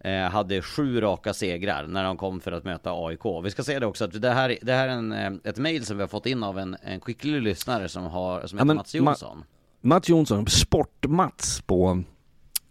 eh, 0.00 0.20
hade 0.22 0.62
sju 0.62 1.00
raka 1.00 1.34
segrar 1.34 1.86
när 1.86 2.04
de 2.04 2.16
kom 2.16 2.40
för 2.40 2.52
att 2.52 2.64
möta 2.64 2.90
AIK. 2.92 3.24
Vi 3.44 3.50
ska 3.50 3.62
säga 3.62 3.80
det 3.80 3.86
också 3.86 4.04
att 4.04 4.22
det 4.22 4.30
här, 4.30 4.58
det 4.62 4.72
här 4.72 4.88
är 4.88 4.92
en, 4.92 5.40
ett 5.44 5.58
mail 5.58 5.86
som 5.86 5.96
vi 5.96 6.02
har 6.02 6.08
fått 6.08 6.26
in 6.26 6.42
av 6.42 6.58
en, 6.58 6.76
en 6.82 7.00
skicklig 7.00 7.42
lyssnare 7.42 7.88
som, 7.88 8.04
har, 8.04 8.46
som 8.46 8.58
Ja, 8.58 8.64
heter 8.64 8.66
men 8.66 8.76
Mats 8.76 8.94
Ma- 8.94 8.98
Jonsson. 8.98 9.44
Mats 9.80 10.08
Jonsson, 10.08 10.46
Sport-Mats 10.46 11.62
på 11.66 12.02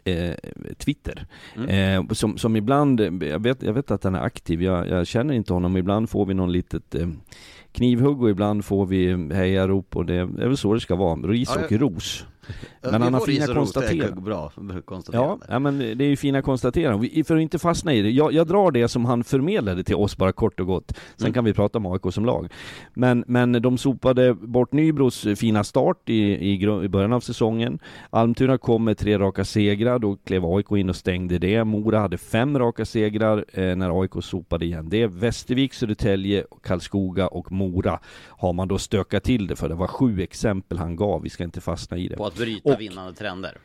eh, 0.04 0.34
Twitter. 0.78 1.26
Mm. 1.56 1.70
Eh, 2.08 2.14
som, 2.14 2.38
som 2.38 2.56
ibland, 2.56 3.00
jag 3.24 3.40
vet, 3.44 3.64
jag 3.64 3.74
vet 3.74 3.92
att 3.92 4.04
han 4.04 4.16
är 4.16 4.22
aktiv, 4.22 4.62
jag, 4.64 4.88
jag 4.90 5.08
känner 5.08 5.34
inte 5.34 5.54
honom, 5.54 5.78
ibland 5.78 6.10
får 6.10 6.26
vi 6.26 6.34
någon 6.34 6.52
litet 6.52 6.96
eh, 6.96 7.08
knivhugg 7.72 8.22
och 8.22 8.30
ibland 8.30 8.66
får 8.66 8.86
vi 8.86 9.34
hejarop 9.34 9.96
och 9.96 10.06
det 10.06 10.16
är 10.16 10.26
väl 10.26 10.58
så 10.58 10.74
det 10.74 10.80
ska 10.80 10.96
vara, 10.96 11.16
ris 11.16 11.52
Ja, 11.56 11.66
och 11.66 11.72
jag- 11.72 11.82
ros. 11.82 12.26
Men 12.82 13.02
han 13.02 13.14
har 13.14 13.22
fina 13.22 13.46
är 13.46 13.54
konstateranden. 13.54 14.24
Bra 14.24 14.52
Ja, 14.56 14.82
konstaterande. 14.86 15.46
ja, 15.50 15.60
men 15.60 15.78
det 15.78 16.04
är 16.04 16.10
ju 16.10 16.16
fina 16.16 16.42
konstateranden. 16.42 17.24
För 17.26 17.36
att 17.36 17.42
inte 17.42 17.60
fastna 17.60 17.94
i 17.94 18.02
det, 18.02 18.10
jag, 18.12 18.34
jag 18.34 18.48
drar 18.48 18.72
det 18.72 18.88
som 18.88 19.06
han 19.06 19.24
förmedlade 19.24 19.84
till 19.84 19.96
oss 19.96 20.18
bara 20.18 20.32
kort 20.32 20.60
och 20.60 20.68
gott. 20.68 20.92
Sen 21.16 21.26
Mm. 21.26 21.34
kan 21.34 21.46
vi 21.46 21.54
prata 21.54 21.78
om 21.78 21.86
AIK 21.86 22.02
som 22.14 22.26
lag. 22.26 22.48
Men, 22.94 23.24
men 23.28 23.52
de 23.62 23.78
sopade 23.78 24.34
bort 24.34 24.72
Nybros 24.74 25.28
fina 25.36 25.64
start 25.64 26.10
i, 26.10 26.14
i, 26.24 26.64
i 26.84 26.88
början 26.90 27.14
av 27.14 27.20
säsongen. 27.20 27.80
Almtuna 28.10 28.58
kom 28.58 28.84
med 28.84 28.98
tre 28.98 29.18
raka 29.20 29.46
segrar, 29.46 30.00
då 30.00 30.16
klev 30.16 30.46
AIK 30.46 30.72
in 30.72 30.90
och 30.90 30.96
stängde 30.96 31.38
det. 31.38 31.64
Mora 31.64 32.00
hade 32.00 32.18
fem 32.18 32.60
raka 32.60 32.86
segrar 32.86 33.46
eh, 33.54 33.76
när 33.76 34.02
AIK 34.02 34.12
sopade 34.22 34.66
igen 34.66 34.90
det. 34.90 35.08
Västervik, 35.08 35.74
Södertälje, 35.74 36.44
Karlskoga 36.64 37.28
och 37.28 37.52
Mora 37.52 38.00
har 38.28 38.54
man 38.54 38.68
då 38.68 38.78
stökat 38.78 39.24
till 39.24 39.48
det 39.48 39.56
för. 39.56 39.70
Det 39.70 39.76
var 39.76 39.88
sju 39.88 40.22
exempel 40.22 40.78
han 40.78 40.96
gav, 40.96 41.22
vi 41.22 41.30
ska 41.30 41.44
inte 41.44 41.62
fastna 41.62 41.98
i 41.98 42.08
det. 42.08 42.16
På 42.16 42.26
att 42.34 42.40
bryta 42.40 42.74
Och- 42.74 42.82
vinnande 42.82 43.14
trender. 43.14 43.58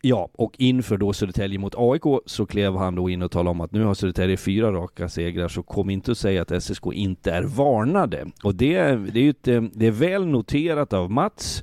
Ja, 0.00 0.28
och 0.32 0.54
inför 0.58 0.96
då 0.96 1.12
Södertälje 1.12 1.58
mot 1.58 1.74
AIK 1.76 2.02
så 2.26 2.46
klev 2.46 2.76
han 2.76 2.94
då 2.94 3.10
in 3.10 3.22
och 3.22 3.30
talade 3.30 3.50
om 3.50 3.60
att 3.60 3.72
nu 3.72 3.84
har 3.84 3.94
Södertälje 3.94 4.36
fyra 4.36 4.72
raka 4.72 5.08
segrar 5.08 5.48
så 5.48 5.62
kom 5.62 5.90
inte 5.90 6.10
att 6.12 6.18
säga 6.18 6.42
att 6.42 6.62
SSK 6.62 6.86
inte 6.92 7.30
är 7.32 7.42
varnade. 7.42 8.26
Och 8.42 8.54
det, 8.54 8.74
det 9.12 9.20
är 9.20 9.24
ju 9.24 9.30
ett, 9.30 9.48
eh, 9.48 9.62
det 9.62 9.86
är 9.86 9.90
väl 9.90 10.26
noterat 10.26 10.92
av 10.92 11.10
Mats. 11.10 11.62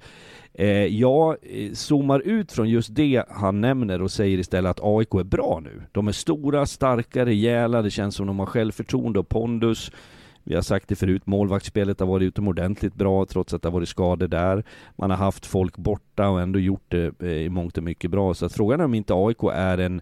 Eh, 0.54 0.68
jag 0.86 1.36
eh, 1.42 1.72
zoomar 1.74 2.20
ut 2.20 2.52
från 2.52 2.70
just 2.70 2.96
det 2.96 3.24
han 3.30 3.62
nämner 3.62 4.02
och 4.02 4.12
säger 4.12 4.38
istället 4.38 4.72
att 4.72 4.80
AIK 4.84 5.14
är 5.14 5.24
bra 5.24 5.60
nu. 5.64 5.82
De 5.92 6.08
är 6.08 6.12
stora, 6.12 6.66
starka, 6.66 7.26
rejäla, 7.26 7.82
det 7.82 7.92
känns 7.92 8.16
som 8.16 8.28
de 8.28 8.40
har 8.40 8.46
självförtroende 8.46 9.20
och 9.20 9.30
pondus. 9.30 9.92
Vi 10.48 10.56
har 10.56 10.62
sagt 10.62 10.90
det 10.90 10.96
förut, 10.96 11.26
målvaktsspelet 11.26 12.00
har 12.00 12.08
varit 12.08 12.28
utomordentligt 12.28 12.96
bra 12.96 13.26
trots 13.26 13.54
att 13.54 13.62
det 13.62 13.68
har 13.68 13.74
varit 13.74 13.90
skador 13.90 14.28
där. 14.28 14.64
Man 14.96 15.10
har 15.10 15.18
haft 15.18 15.46
folk 15.46 15.78
borta 15.78 16.30
och 16.30 16.42
ändå 16.42 16.60
gjort 16.60 16.86
det 16.88 17.22
eh, 17.22 17.30
i 17.30 17.50
mångt 17.50 17.78
och 17.78 17.84
mycket 17.84 18.12
bra. 18.12 18.34
Så 18.34 18.46
att 18.46 18.54
frågan 18.54 18.80
är 18.80 18.86
om 18.86 18.94
inte 18.94 19.14
AIK 19.14 19.44
är 19.54 19.78
en, 19.78 20.02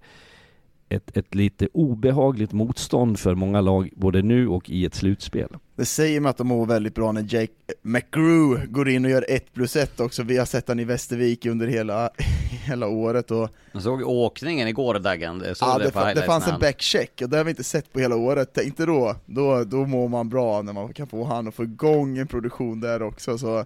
ett, 0.90 1.18
ett 1.18 1.36
lite 1.36 1.68
obehagligt 1.74 2.52
motstånd 2.52 3.20
för 3.20 3.36
många 3.36 3.62
lag, 3.62 3.90
både 3.96 4.22
nu 4.22 4.48
och 4.48 4.70
i 4.70 4.86
ett 4.86 4.96
slutspel. 4.96 5.50
Det 5.76 5.86
säger 5.86 6.20
mig 6.20 6.30
att 6.30 6.38
de 6.38 6.48
mår 6.48 6.66
väldigt 6.66 6.96
bra 6.96 7.12
när 7.12 7.26
Jake 7.36 7.54
McGrew 7.82 8.68
går 8.68 8.90
in 8.90 9.06
och 9.06 9.12
gör 9.12 9.26
1 9.30 9.54
plus 9.54 9.76
1 9.76 10.00
också, 10.00 10.24
vi 10.24 10.38
har 10.38 10.46
sett 10.46 10.68
han 10.68 10.80
i 10.80 10.84
Västervik 10.84 11.46
under 11.46 11.68
hela, 11.68 12.10
hela 12.66 12.88
året 12.88 13.32
och 13.32 13.50
Jag 13.72 13.82
såg 13.82 14.02
åkningen 14.02 14.68
igår 14.68 15.00
Daggen, 15.00 15.44
ja, 15.60 15.78
det 15.78 15.84
det, 15.84 16.14
det 16.14 16.22
fanns 16.22 16.48
en 16.48 16.60
backcheck 16.60 17.22
och 17.22 17.30
det 17.30 17.38
har 17.38 17.44
vi 17.44 17.50
inte 17.50 17.64
sett 17.64 17.94
på 17.94 18.00
hela 18.00 18.16
året, 18.16 18.58
inte 18.58 18.86
då, 18.86 19.16
då, 19.26 19.64
då 19.64 19.86
mår 19.86 20.08
man 20.08 20.30
bra 20.30 20.62
när 20.62 20.74
man 20.74 20.94
kan 20.94 21.08
få 21.08 21.24
han 21.24 21.48
och 21.48 21.54
få 21.54 21.64
igång 21.64 22.18
en 22.18 22.28
produktion 22.28 22.80
där 22.80 23.02
också. 23.02 23.38
Så 23.38 23.66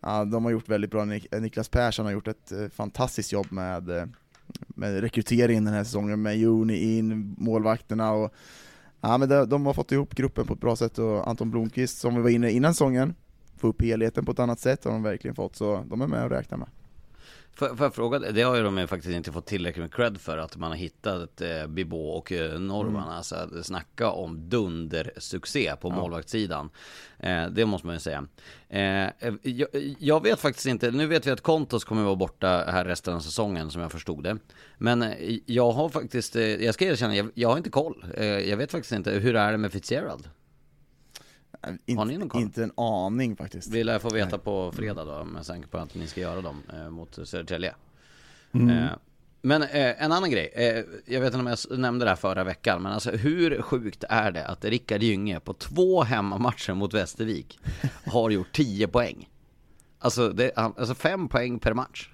ja, 0.00 0.24
de 0.24 0.44
har 0.44 0.52
gjort 0.52 0.68
väldigt 0.68 0.90
bra, 0.90 1.02
Nik- 1.04 1.40
Niklas 1.40 1.68
Persson 1.68 2.04
har 2.06 2.12
gjort 2.12 2.28
ett 2.28 2.52
eh, 2.52 2.68
fantastiskt 2.74 3.32
jobb 3.32 3.46
med, 3.52 3.90
eh, 3.90 4.04
med 4.68 5.00
rekryteringen 5.00 5.64
den 5.64 5.74
här 5.74 5.84
säsongen, 5.84 6.22
med 6.22 6.36
Juni 6.38 6.98
in, 6.98 7.34
målvakterna 7.38 8.12
och 8.12 8.34
Ja 9.00 9.18
men 9.18 9.28
de, 9.28 9.48
de 9.48 9.66
har 9.66 9.74
fått 9.74 9.92
ihop 9.92 10.14
gruppen 10.14 10.46
på 10.46 10.54
ett 10.54 10.60
bra 10.60 10.76
sätt 10.76 10.98
och 10.98 11.28
Anton 11.28 11.50
Blomqvist 11.50 11.98
som 11.98 12.14
vi 12.14 12.22
var 12.22 12.30
inne 12.30 12.50
innan 12.50 12.74
säsongen, 12.74 13.14
få 13.56 13.68
upp 13.68 13.82
helheten 13.82 14.24
på 14.24 14.32
ett 14.32 14.38
annat 14.38 14.60
sätt 14.60 14.84
har 14.84 14.92
de 14.92 15.02
verkligen 15.02 15.34
fått, 15.34 15.56
så 15.56 15.84
de 15.90 16.02
är 16.02 16.06
med 16.06 16.24
och 16.24 16.30
räknar 16.30 16.58
med. 16.58 16.68
Får 17.58 17.68
får 17.68 17.86
jag 17.86 17.94
fråga, 17.94 18.18
det 18.18 18.42
har 18.42 18.56
ju 18.56 18.62
de 18.62 18.88
faktiskt 18.88 19.14
inte 19.14 19.32
fått 19.32 19.46
tillräckligt 19.46 19.82
med 19.82 19.94
cred 19.94 20.20
för 20.20 20.38
att 20.38 20.56
man 20.56 20.70
har 20.70 20.76
hittat 20.76 21.40
eh, 21.40 21.66
Bibå 21.66 22.10
och 22.10 22.32
eh, 22.32 22.60
Norman. 22.60 23.02
Mm. 23.02 23.14
Alltså 23.14 23.34
att 23.34 23.66
snacka 23.66 24.10
om 24.10 24.48
dundersuccé 24.48 25.76
på 25.80 25.90
målvaktssidan. 25.90 26.70
Eh, 27.18 27.46
det 27.46 27.66
måste 27.66 27.86
man 27.86 27.96
ju 27.96 28.00
säga. 28.00 28.26
Eh, 28.68 29.08
jag, 29.42 29.68
jag 29.98 30.22
vet 30.22 30.40
faktiskt 30.40 30.66
inte, 30.66 30.90
nu 30.90 31.06
vet 31.06 31.26
vi 31.26 31.30
att 31.30 31.40
Kontos 31.40 31.84
kommer 31.84 32.02
vara 32.02 32.16
borta 32.16 32.64
här 32.68 32.84
resten 32.84 33.14
av 33.14 33.20
säsongen 33.20 33.70
som 33.70 33.82
jag 33.82 33.92
förstod 33.92 34.24
det. 34.24 34.38
Men 34.78 35.02
eh, 35.02 35.38
jag 35.46 35.72
har 35.72 35.88
faktiskt, 35.88 36.36
eh, 36.36 36.42
jag 36.42 36.74
ska 36.74 36.84
erkänna, 36.84 37.16
jag, 37.16 37.30
jag 37.34 37.48
har 37.48 37.56
inte 37.56 37.70
koll. 37.70 38.04
Eh, 38.14 38.26
jag 38.26 38.56
vet 38.56 38.70
faktiskt 38.70 38.92
inte, 38.92 39.10
hur 39.10 39.36
är 39.36 39.52
det 39.52 39.58
med 39.58 39.72
Fitzgerald? 39.72 40.28
Inte, 41.86 42.00
Har 42.00 42.04
ni 42.04 42.18
någon 42.18 42.28
koll? 42.28 42.42
inte 42.42 42.62
en 42.62 42.72
aning 42.76 43.36
faktiskt. 43.36 43.70
Vi 43.70 43.84
lär 43.84 43.98
få 43.98 44.10
veta 44.10 44.38
på 44.38 44.72
fredag 44.72 45.04
då, 45.04 45.24
med 45.24 45.46
tanke 45.46 45.68
på 45.68 45.78
att 45.78 45.94
ni 45.94 46.06
ska 46.06 46.20
göra 46.20 46.40
dem 46.40 46.62
eh, 46.72 46.90
mot 46.90 47.18
Södertälje. 47.24 47.74
Mm. 48.52 48.70
Eh, 48.70 48.90
men 49.42 49.62
eh, 49.62 50.02
en 50.02 50.12
annan 50.12 50.30
grej, 50.30 50.52
eh, 50.54 50.84
jag 51.14 51.20
vet 51.20 51.34
inte 51.34 51.38
om 51.38 51.46
jag 51.70 51.78
nämnde 51.78 52.04
det 52.04 52.08
här 52.08 52.16
förra 52.16 52.44
veckan, 52.44 52.82
men 52.82 52.92
alltså 52.92 53.10
hur 53.10 53.62
sjukt 53.62 54.04
är 54.08 54.30
det 54.30 54.46
att 54.46 54.64
Rickard 54.64 55.02
Gynge 55.02 55.40
på 55.40 55.52
två 55.54 56.02
hemmamatcher 56.02 56.74
mot 56.74 56.94
Västervik 56.94 57.60
har 58.06 58.30
gjort 58.30 58.52
10 58.52 58.88
poäng? 58.88 59.28
Alltså, 59.98 60.28
det, 60.28 60.52
alltså 60.56 60.94
fem 60.94 61.28
poäng 61.28 61.58
per 61.58 61.74
match. 61.74 62.08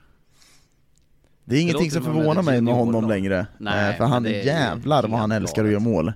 Det 1.44 1.56
är 1.56 1.60
ingenting 1.60 1.84
låter 1.84 2.00
som 2.00 2.14
förvånar 2.14 2.42
mig 2.42 2.60
med 2.60 2.74
honom 2.74 3.08
längre, 3.08 3.46
Nej, 3.58 3.90
Eh, 3.90 3.96
för 3.96 4.04
han 4.04 4.22
det 4.22 4.40
är 4.40 4.44
jävlar 4.46 5.08
vad 5.08 5.20
han 5.20 5.32
älskar 5.32 5.64
att 5.64 5.70
göra 5.70 5.80
mål. 5.80 6.12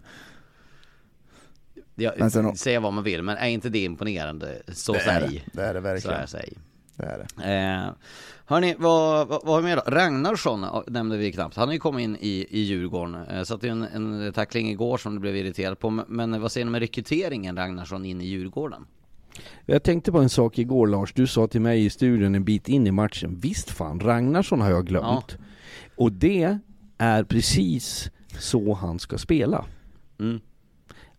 Jag, 1.99 2.33
sen- 2.33 2.57
säga 2.57 2.81
vad 2.81 2.93
man 2.93 3.05
vill, 3.05 3.23
men 3.23 3.37
är 3.37 3.49
inte 3.49 3.69
det 3.69 3.79
imponerande? 3.85 4.63
Så 4.69 4.93
Det 4.93 4.99
är 4.99 5.21
det, 5.21 5.29
säg. 5.29 5.45
det 5.53 5.63
är 5.63 5.75
det 5.75 5.81
Så 5.81 5.83
verkligen. 5.83 6.17
är 6.21 6.27
säg. 6.27 6.53
Det 6.97 7.05
är 7.07 7.19
det. 7.37 7.85
Eh, 7.87 7.93
hörni, 8.47 8.75
vad, 8.79 9.29
vad, 9.29 9.41
vad 9.45 9.55
har 9.55 9.63
vi 9.63 9.69
med 9.69 9.79
då? 9.87 9.91
Ragnarsson 9.91 10.67
nämnde 10.87 11.17
vi 11.17 11.33
knappt. 11.33 11.57
Han 11.57 11.69
har 11.69 11.73
ju 11.73 11.79
kommit 11.81 12.05
in 12.05 12.17
i, 12.21 12.47
i 12.51 12.61
Djurgården. 12.61 13.15
Eh, 13.15 13.43
satte 13.43 13.67
ju 13.67 13.73
en, 13.73 13.83
en 13.83 14.33
tackling 14.33 14.71
igår 14.71 14.97
som 14.99 15.15
du 15.15 15.21
blev 15.21 15.37
irriterad 15.37 15.79
på. 15.79 15.91
Men 16.09 16.41
vad 16.41 16.53
säger 16.53 16.65
ni 16.65 16.71
med 16.71 16.81
rekryteringen 16.81 17.57
Ragnarsson 17.57 18.05
in 18.05 18.21
i 18.21 18.25
Djurgården? 18.27 18.87
Jag 19.67 19.83
tänkte 19.83 20.13
på 20.13 20.19
en 20.19 20.29
sak 20.29 20.59
igår 20.59 20.87
Lars, 20.87 21.13
du 21.13 21.27
sa 21.27 21.47
till 21.47 21.61
mig 21.61 21.85
i 21.85 21.91
studion 21.91 22.35
en 22.35 22.45
bit 22.45 22.69
in 22.69 22.87
i 22.87 22.91
matchen, 22.91 23.39
visst 23.43 23.71
fan, 23.71 24.01
Ragnarsson 24.01 24.61
har 24.61 24.71
jag 24.71 24.87
glömt. 24.87 25.37
Och 25.97 26.13
det 26.13 26.59
är 26.99 27.25
precis 27.25 28.11
så 28.39 28.75
han 28.75 28.99
ska 28.99 29.19
spela. 29.19 29.65
Mm. 30.21 30.41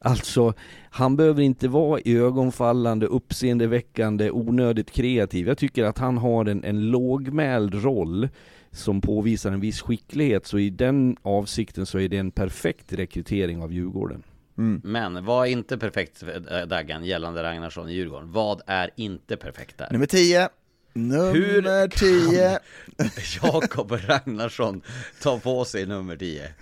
Alltså, 0.02 0.54
han 0.90 1.16
behöver 1.16 1.42
inte 1.42 1.68
vara 1.68 2.02
ögonfallande, 2.06 3.06
uppseendeväckande, 3.06 4.32
onödigt 4.32 4.92
kreativ. 4.92 5.48
Jag 5.48 5.58
tycker 5.58 5.84
att 5.84 5.98
han 5.98 6.18
har 6.18 6.46
en, 6.46 6.64
en 6.64 6.92
lågmäld 6.92 7.84
roll 7.84 8.30
som 8.72 9.02
påvisar 9.02 9.52
en 9.52 9.60
viss 9.60 9.82
skicklighet, 9.82 10.46
så 10.46 10.60
i 10.60 10.70
den 10.70 11.18
avsikten 11.22 11.86
så 11.86 12.00
är 12.00 12.10
det 12.10 12.18
en 12.18 12.32
perfekt 12.32 12.94
rekrytering 12.94 13.62
av 13.62 13.74
Djurgården. 13.74 14.24
Mm. 14.58 14.82
Men 14.84 15.26
vad 15.26 15.48
är 15.48 15.52
inte 15.52 15.78
perfekt 15.78 16.24
eh, 16.24 16.62
Daggan 16.68 17.06
gällande 17.06 17.44
Ragnarsson 17.44 17.90
i 17.90 17.94
Djurgården? 17.94 18.32
Vad 18.32 18.62
är 18.66 18.90
inte 18.96 19.38
perfekt 19.38 19.78
där? 19.78 19.88
Nummer 19.92 20.06
10, 20.06 20.50
nummer 20.94 21.88
10. 21.88 22.60
Jakob 23.44 23.92
Ragnarsson 23.92 24.82
tar 25.22 25.40
på 25.40 25.66
sig 25.66 25.86
nummer 25.86 26.16
10. 26.18 26.54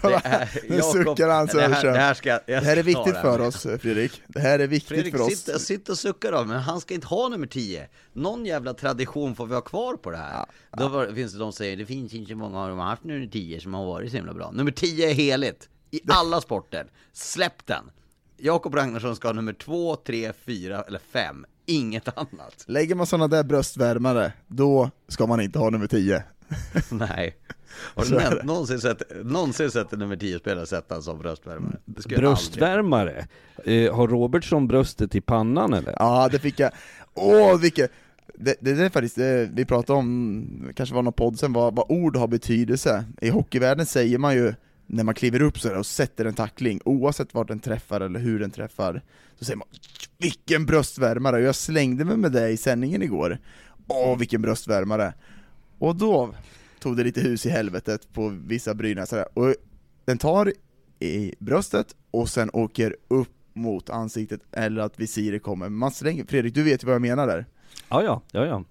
Kolla, 0.00 0.22
nu 0.68 0.82
suckar 0.82 1.28
han 1.28 1.46
det 1.46 1.52
här, 1.52 1.68
Söderström. 1.68 1.92
det 1.92 1.98
här, 1.98 2.14
ska, 2.14 2.28
jag 2.28 2.40
Det 2.46 2.54
här 2.54 2.76
är 2.76 2.82
viktigt 2.82 3.14
det 3.14 3.20
för 3.20 3.40
oss 3.40 3.62
Fredrik, 3.62 4.22
det 4.26 4.40
här 4.40 4.58
är 4.58 4.66
viktigt 4.66 4.88
Fredrik, 4.88 5.16
för 5.16 5.22
oss. 5.22 5.38
sitt, 5.38 5.60
sitt 5.60 5.88
och 5.88 5.98
suckar 5.98 6.32
då, 6.32 6.44
men 6.44 6.60
han 6.60 6.80
ska 6.80 6.94
inte 6.94 7.06
ha 7.06 7.28
nummer 7.28 7.46
10 7.46 7.88
Någon 8.12 8.46
jävla 8.46 8.74
tradition 8.74 9.36
får 9.36 9.46
vi 9.46 9.54
ha 9.54 9.60
kvar 9.60 9.96
på 9.96 10.10
det 10.10 10.16
här. 10.16 10.44
Då 10.76 10.88
var, 10.88 11.06
finns 11.06 11.32
det 11.32 11.38
de 11.38 11.52
som 11.52 11.52
säger, 11.52 11.76
det 11.76 11.86
finns 11.86 12.14
inte 12.14 12.34
många 12.34 12.62
av 12.62 12.68
dem 12.68 12.78
har 12.78 12.86
haft 12.86 13.04
nummer 13.04 13.26
10 13.26 13.60
som 13.60 13.74
har 13.74 13.86
varit 13.86 14.10
så 14.10 14.16
himla 14.16 14.34
bra. 14.34 14.50
Nummer 14.50 14.70
10 14.70 15.10
är 15.10 15.14
heligt, 15.14 15.68
i 15.90 16.00
alla 16.08 16.40
sporter. 16.40 16.86
Släpp 17.12 17.66
den! 17.66 17.90
Jakob 18.36 18.74
Ragnarsson 18.74 19.16
ska 19.16 19.28
ha 19.28 19.32
nummer 19.32 19.52
2, 19.52 19.96
3, 19.96 20.32
4 20.32 20.82
eller 20.82 21.00
5 21.12 21.46
Inget 21.66 22.18
annat. 22.18 22.64
Lägger 22.66 22.94
man 22.94 23.06
sådana 23.06 23.28
där 23.28 23.44
bröstvärmare, 23.44 24.32
då 24.46 24.90
ska 25.08 25.26
man 25.26 25.40
inte 25.40 25.58
ha 25.58 25.70
nummer 25.70 25.86
10. 25.86 26.24
Nej 26.90 27.36
Har 27.78 28.04
du 28.04 28.10
nämnt, 28.10 28.40
det. 28.40 28.46
någonsin 28.46 28.80
sett, 28.80 29.02
någonsin 29.24 29.70
sett 29.70 29.92
en 29.92 29.98
nummer 29.98 30.16
10-spelare 30.16 30.66
sätta 30.66 30.94
en 30.94 31.02
sån 31.02 31.18
bröstvärmare? 31.18 31.76
Bröstvärmare? 32.08 33.26
Eh, 33.64 33.94
har 33.94 34.08
Robertsson 34.08 34.68
bröstet 34.68 35.14
i 35.14 35.20
pannan 35.20 35.72
eller? 35.72 35.94
Ja, 35.98 36.28
det 36.32 36.38
fick 36.38 36.60
jag. 36.60 36.70
Åh, 37.14 37.58
vilket... 37.58 37.90
Det, 38.38 38.56
det, 38.60 38.74
det 38.74 38.84
är 38.84 38.90
faktiskt, 38.90 39.16
det, 39.16 39.50
vi 39.52 39.64
pratade 39.64 39.98
om, 39.98 40.72
kanske 40.74 40.94
var 40.94 41.02
någon 41.02 41.12
podd 41.12 41.38
sen, 41.38 41.52
vad, 41.52 41.76
vad 41.76 41.86
ord 41.88 42.16
har 42.16 42.28
betydelse. 42.28 43.04
I 43.20 43.28
hockeyvärlden 43.28 43.86
säger 43.86 44.18
man 44.18 44.34
ju 44.34 44.54
när 44.86 45.04
man 45.04 45.14
kliver 45.14 45.42
upp 45.42 45.58
sådär 45.58 45.78
och 45.78 45.86
sätter 45.86 46.24
en 46.24 46.34
tackling, 46.34 46.80
oavsett 46.84 47.34
vart 47.34 47.48
den 47.48 47.60
träffar 47.60 48.00
eller 48.00 48.20
hur 48.20 48.40
den 48.40 48.50
träffar, 48.50 49.02
så 49.38 49.44
säger 49.44 49.56
man 49.56 49.68
vilken 50.18 50.66
bröstvärmare, 50.66 51.40
jag 51.40 51.54
slängde 51.54 52.04
mig 52.04 52.16
med 52.16 52.32
det 52.32 52.48
i 52.48 52.56
sändningen 52.56 53.02
igår. 53.02 53.38
Åh 53.86 54.18
vilken 54.18 54.42
bröstvärmare! 54.42 55.14
Och 55.78 55.96
då 55.96 56.34
tog 56.86 56.96
det 56.96 57.04
lite 57.04 57.20
hus 57.20 57.46
i 57.46 57.50
helvetet 57.50 58.12
på 58.12 58.28
vissa 58.28 58.74
brynäsare, 58.74 59.24
och 59.34 59.54
den 60.04 60.18
tar 60.18 60.52
i 61.00 61.34
bröstet 61.38 61.86
och 62.10 62.28
sen 62.28 62.50
åker 62.52 62.96
upp 63.08 63.28
mot 63.54 63.90
ansiktet 63.90 64.40
eller 64.52 64.80
att 64.80 65.00
visiret 65.00 65.42
kommer. 65.42 65.68
Man 65.68 65.90
slänger, 65.90 66.24
Fredrik 66.24 66.54
du 66.54 66.62
vet 66.62 66.82
ju 66.82 66.86
vad 66.86 66.94
jag 66.94 67.02
menar 67.02 67.26
där? 67.26 67.46
Ja, 67.88 68.02
ja, 68.02 68.22
ja, 68.32 68.46
ja. 68.46 68.64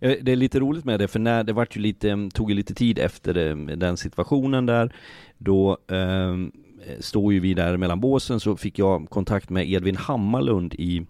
Eh, 0.00 0.16
det 0.22 0.32
är 0.32 0.36
lite 0.36 0.60
roligt 0.60 0.84
med 0.84 1.00
det, 1.00 1.08
för 1.08 1.18
när 1.18 1.44
det 1.44 1.52
vart 1.52 1.76
ju 1.76 1.80
lite, 1.80 2.30
tog 2.34 2.50
ju 2.50 2.56
lite 2.56 2.74
tid 2.74 2.98
efter 2.98 3.36
eh, 3.36 3.76
den 3.76 3.96
situationen 3.96 4.66
där, 4.66 4.94
då 5.38 5.78
eh, 5.90 6.36
står 7.00 7.32
ju 7.32 7.40
vi 7.40 7.54
där 7.54 7.76
mellan 7.76 8.00
båsen, 8.00 8.40
så 8.40 8.56
fick 8.56 8.78
jag 8.78 9.10
kontakt 9.10 9.50
med 9.50 9.70
Edvin 9.70 9.96
Hammarlund 9.96 10.74
i 10.74 11.06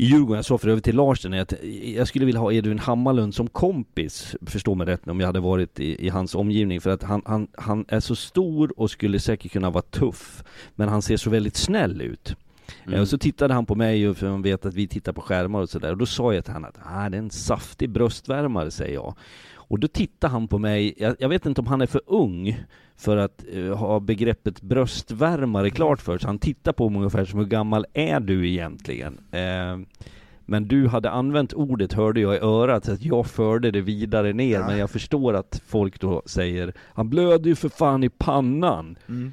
i 0.00 0.04
Djurgården, 0.06 0.36
jag 0.36 0.44
sa 0.44 0.58
för 0.58 0.68
övrigt 0.68 0.84
till 0.84 0.96
Lars 0.96 1.22
den, 1.22 1.34
att 1.34 1.52
jag 1.84 2.08
skulle 2.08 2.24
vilja 2.24 2.40
ha 2.40 2.52
Edvin 2.52 2.78
Hammarlund 2.78 3.34
som 3.34 3.48
kompis, 3.48 4.36
förstå 4.46 4.74
mig 4.74 4.86
rätt 4.86 5.08
om 5.08 5.20
jag 5.20 5.26
hade 5.26 5.40
varit 5.40 5.80
i, 5.80 6.06
i 6.06 6.08
hans 6.08 6.34
omgivning, 6.34 6.80
för 6.80 6.90
att 6.90 7.02
han, 7.02 7.22
han, 7.24 7.48
han 7.54 7.84
är 7.88 8.00
så 8.00 8.16
stor 8.16 8.80
och 8.80 8.90
skulle 8.90 9.20
säkert 9.20 9.52
kunna 9.52 9.70
vara 9.70 9.82
tuff, 9.82 10.44
men 10.74 10.88
han 10.88 11.02
ser 11.02 11.16
så 11.16 11.30
väldigt 11.30 11.56
snäll 11.56 12.00
ut. 12.00 12.36
Eh, 12.92 13.00
Och 13.00 13.08
så 13.08 13.18
tittade 13.18 13.54
han 13.54 13.66
på 13.66 13.74
mig, 13.74 14.08
och 14.08 14.16
för 14.16 14.30
man 14.30 14.42
vet 14.42 14.66
att 14.66 14.74
vi 14.74 14.88
tittar 14.88 15.12
på 15.12 15.20
skärmar 15.20 15.60
och 15.60 15.70
sådär, 15.70 15.90
och 15.90 15.98
då 15.98 16.06
sa 16.06 16.34
jag 16.34 16.44
till 16.44 16.54
honom 16.54 16.70
att 16.74 16.80
ah, 16.84 17.08
det 17.08 17.16
är 17.16 17.22
en 17.22 17.30
saftig 17.30 17.90
bröstvärmare, 17.90 18.70
säger 18.70 18.94
jag. 18.94 19.14
Och 19.70 19.78
då 19.78 19.88
tittade 19.88 20.30
han 20.32 20.48
på 20.48 20.58
mig, 20.58 20.94
jag, 20.96 21.16
jag 21.18 21.28
vet 21.28 21.46
inte 21.46 21.60
om 21.60 21.66
han 21.66 21.80
är 21.80 21.86
för 21.86 22.00
ung 22.06 22.60
för 22.96 23.16
att 23.16 23.44
eh, 23.52 23.76
ha 23.76 24.00
begreppet 24.00 24.62
bröstvärmare 24.62 25.70
klart 25.70 26.00
för 26.02 26.18
sig. 26.18 26.26
Han 26.26 26.38
tittar 26.38 26.72
på 26.72 26.88
mig 26.88 26.98
ungefär 26.98 27.24
som 27.24 27.38
hur 27.38 27.46
gammal 27.46 27.86
är 27.92 28.20
du 28.20 28.48
egentligen? 28.48 29.20
Eh, 29.32 29.78
men 30.46 30.68
du 30.68 30.88
hade 30.88 31.10
använt 31.10 31.52
ordet, 31.52 31.92
hörde 31.92 32.20
jag 32.20 32.34
i 32.34 32.38
örat, 32.38 32.84
så 32.84 32.92
att 32.92 33.02
jag 33.04 33.26
förde 33.26 33.70
det 33.70 33.80
vidare 33.80 34.32
ner, 34.32 34.58
Ja. 34.60 34.66
men 34.66 34.78
jag 34.78 34.90
förstår 34.90 35.34
att 35.34 35.62
folk 35.66 36.00
då 36.00 36.22
säger 36.26 36.72
Han 36.80 37.10
blöder 37.10 37.48
ju 37.48 37.54
för 37.56 37.68
fan 37.68 38.04
i 38.04 38.08
pannan! 38.08 38.98
Men 39.06 39.32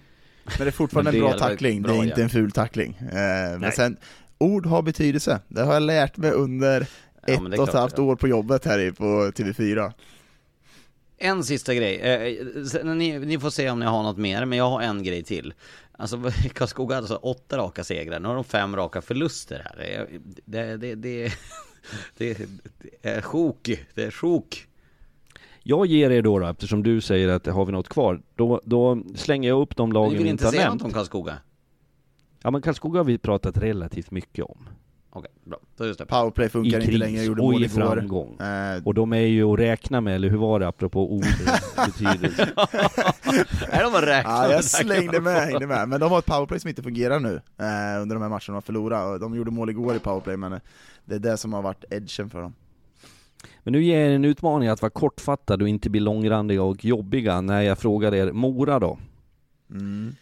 det 0.57 0.63
är 0.67 0.71
fortfarande 0.71 1.11
Men 1.11 1.21
en 1.21 1.25
det 1.31 1.37
bra 1.37 1.45
är 1.45 1.49
tackling, 1.49 1.81
bra, 1.81 1.91
det 1.91 1.97
är 1.97 2.03
inte 2.03 2.19
ja. 2.21 2.23
en 2.23 2.29
ful 2.29 2.51
tackling. 2.51 2.97
Eh, 3.01 3.59
men 3.59 3.71
sen, 3.71 3.97
ord 4.37 4.65
har 4.65 4.81
betydelse, 4.81 5.39
det 5.47 5.61
har 5.61 5.73
jag 5.73 5.83
lärt 5.83 6.17
mig 6.17 6.31
under 6.31 6.87
Ja, 7.27 7.33
ett 7.33 7.51
det 7.51 7.57
är 7.57 7.61
och 7.61 7.67
ett 7.67 7.73
halvt 7.73 7.97
ja. 7.97 8.03
år 8.03 8.15
på 8.15 8.27
jobbet 8.27 8.65
här 8.65 8.91
på 8.91 9.03
TV4. 9.03 9.91
En 11.17 11.43
sista 11.43 11.73
grej, 11.73 11.95
eh, 11.99 12.63
sen, 12.63 12.97
ni, 12.97 13.19
ni 13.19 13.39
får 13.39 13.49
se 13.49 13.69
om 13.69 13.79
ni 13.79 13.85
har 13.85 14.03
något 14.03 14.17
mer, 14.17 14.45
men 14.45 14.57
jag 14.57 14.69
har 14.69 14.81
en 14.81 15.03
grej 15.03 15.23
till. 15.23 15.53
Alltså 15.91 16.17
Karlskoga 16.53 16.95
hade 16.95 17.03
alltså 17.03 17.15
åtta 17.15 17.57
raka 17.57 17.83
segrar, 17.83 18.19
nu 18.19 18.27
har 18.27 18.35
de 18.35 18.43
fem 18.43 18.75
raka 18.75 19.01
förluster 19.01 19.61
här. 19.65 20.07
Det, 20.45 20.77
det, 20.77 20.95
det, 20.95 20.95
det, 22.17 22.37
det, 23.01 23.09
är 23.09 23.21
sjok, 23.21 23.69
det 23.93 24.03
är 24.03 24.11
sjok. 24.11 24.67
Jag 25.63 25.85
ger 25.85 26.09
er 26.09 26.21
då, 26.21 26.39
då 26.39 26.47
eftersom 26.47 26.83
du 26.83 27.01
säger 27.01 27.27
att 27.27 27.45
har 27.45 27.65
vi 27.65 27.71
något 27.71 27.89
kvar, 27.89 28.21
då, 28.35 28.61
då 28.65 29.03
slänger 29.15 29.49
jag 29.49 29.61
upp 29.61 29.75
de 29.75 29.89
Ni 29.89 29.93
lagen 29.93 30.11
vill 30.11 30.23
vi 30.23 30.29
inte 30.29 30.31
inte 30.31 30.45
har 30.45 30.51
säga 30.51 30.63
nämnt. 30.67 30.81
något 30.81 30.87
om 30.87 30.93
Karlskoga? 30.93 31.37
Ja 32.43 32.51
men 32.51 32.61
Karlskoga 32.61 32.99
har 32.99 33.05
vi 33.05 33.17
pratat 33.17 33.57
relativt 33.57 34.11
mycket 34.11 34.45
om. 34.45 34.69
Okej, 35.17 35.31
bra. 35.43 35.57
Då 35.77 35.83
är 35.83 35.87
det. 35.97 36.05
Powerplay 36.05 36.45
I 36.47 36.49
funkar 36.49 36.79
inte 36.79 36.91
längre, 36.91 37.23
gjorde 37.23 37.41
och 37.41 37.51
mål 37.51 37.61
i 37.61 37.65
igår. 37.65 37.75
framgång. 37.95 38.37
Eh, 38.39 38.83
Och 38.85 38.93
de 38.93 39.13
är 39.13 39.17
ju 39.17 39.43
att 39.53 39.59
räkna 39.59 40.01
med, 40.01 40.15
eller 40.15 40.29
hur 40.29 40.37
var 40.37 40.59
det 40.59 40.67
apropå 40.67 41.11
ordets 41.13 41.75
betydelse? 41.85 42.43
Är 43.71 43.83
de 43.83 43.95
att 43.95 44.03
räkna? 44.03 44.31
Ja, 44.31 44.47
Det 44.47 44.53
jag 44.53 44.63
slängde 44.63 45.21
med, 45.21 45.41
hängde 45.41 45.67
med. 45.67 45.89
Men 45.89 45.99
de 45.99 46.11
har 46.11 46.19
ett 46.19 46.25
powerplay 46.25 46.59
som 46.59 46.69
inte 46.69 46.83
fungerar 46.83 47.19
nu 47.19 47.33
eh, 47.57 48.01
under 48.01 48.15
de 48.15 48.21
här 48.21 48.29
matcherna 48.29 48.39
de 48.47 48.53
har 48.53 48.61
förlorat. 48.61 49.19
De 49.21 49.35
gjorde 49.35 49.51
mål 49.51 49.69
igår 49.69 49.95
i 49.95 49.99
powerplay, 49.99 50.37
men 50.37 50.53
eh, 50.53 50.59
det 51.05 51.15
är 51.15 51.19
det 51.19 51.37
som 51.37 51.53
har 51.53 51.61
varit 51.61 51.85
edgen 51.89 52.29
för 52.29 52.41
dem. 52.41 52.53
Men 53.63 53.71
nu 53.73 53.83
ger 53.83 53.99
jag 53.99 54.09
er 54.11 54.15
en 54.15 54.25
utmaning 54.25 54.69
att 54.69 54.81
vara 54.81 54.89
kortfattad 54.89 55.61
och 55.61 55.67
inte 55.69 55.89
bli 55.89 55.99
långrandiga 55.99 56.63
och 56.63 56.85
jobbiga 56.85 57.41
när 57.41 57.61
jag 57.61 57.77
frågar 57.77 58.13
er 58.15 58.31
Mora 58.31 58.79
då? 58.79 58.97
Mm. 59.71 60.15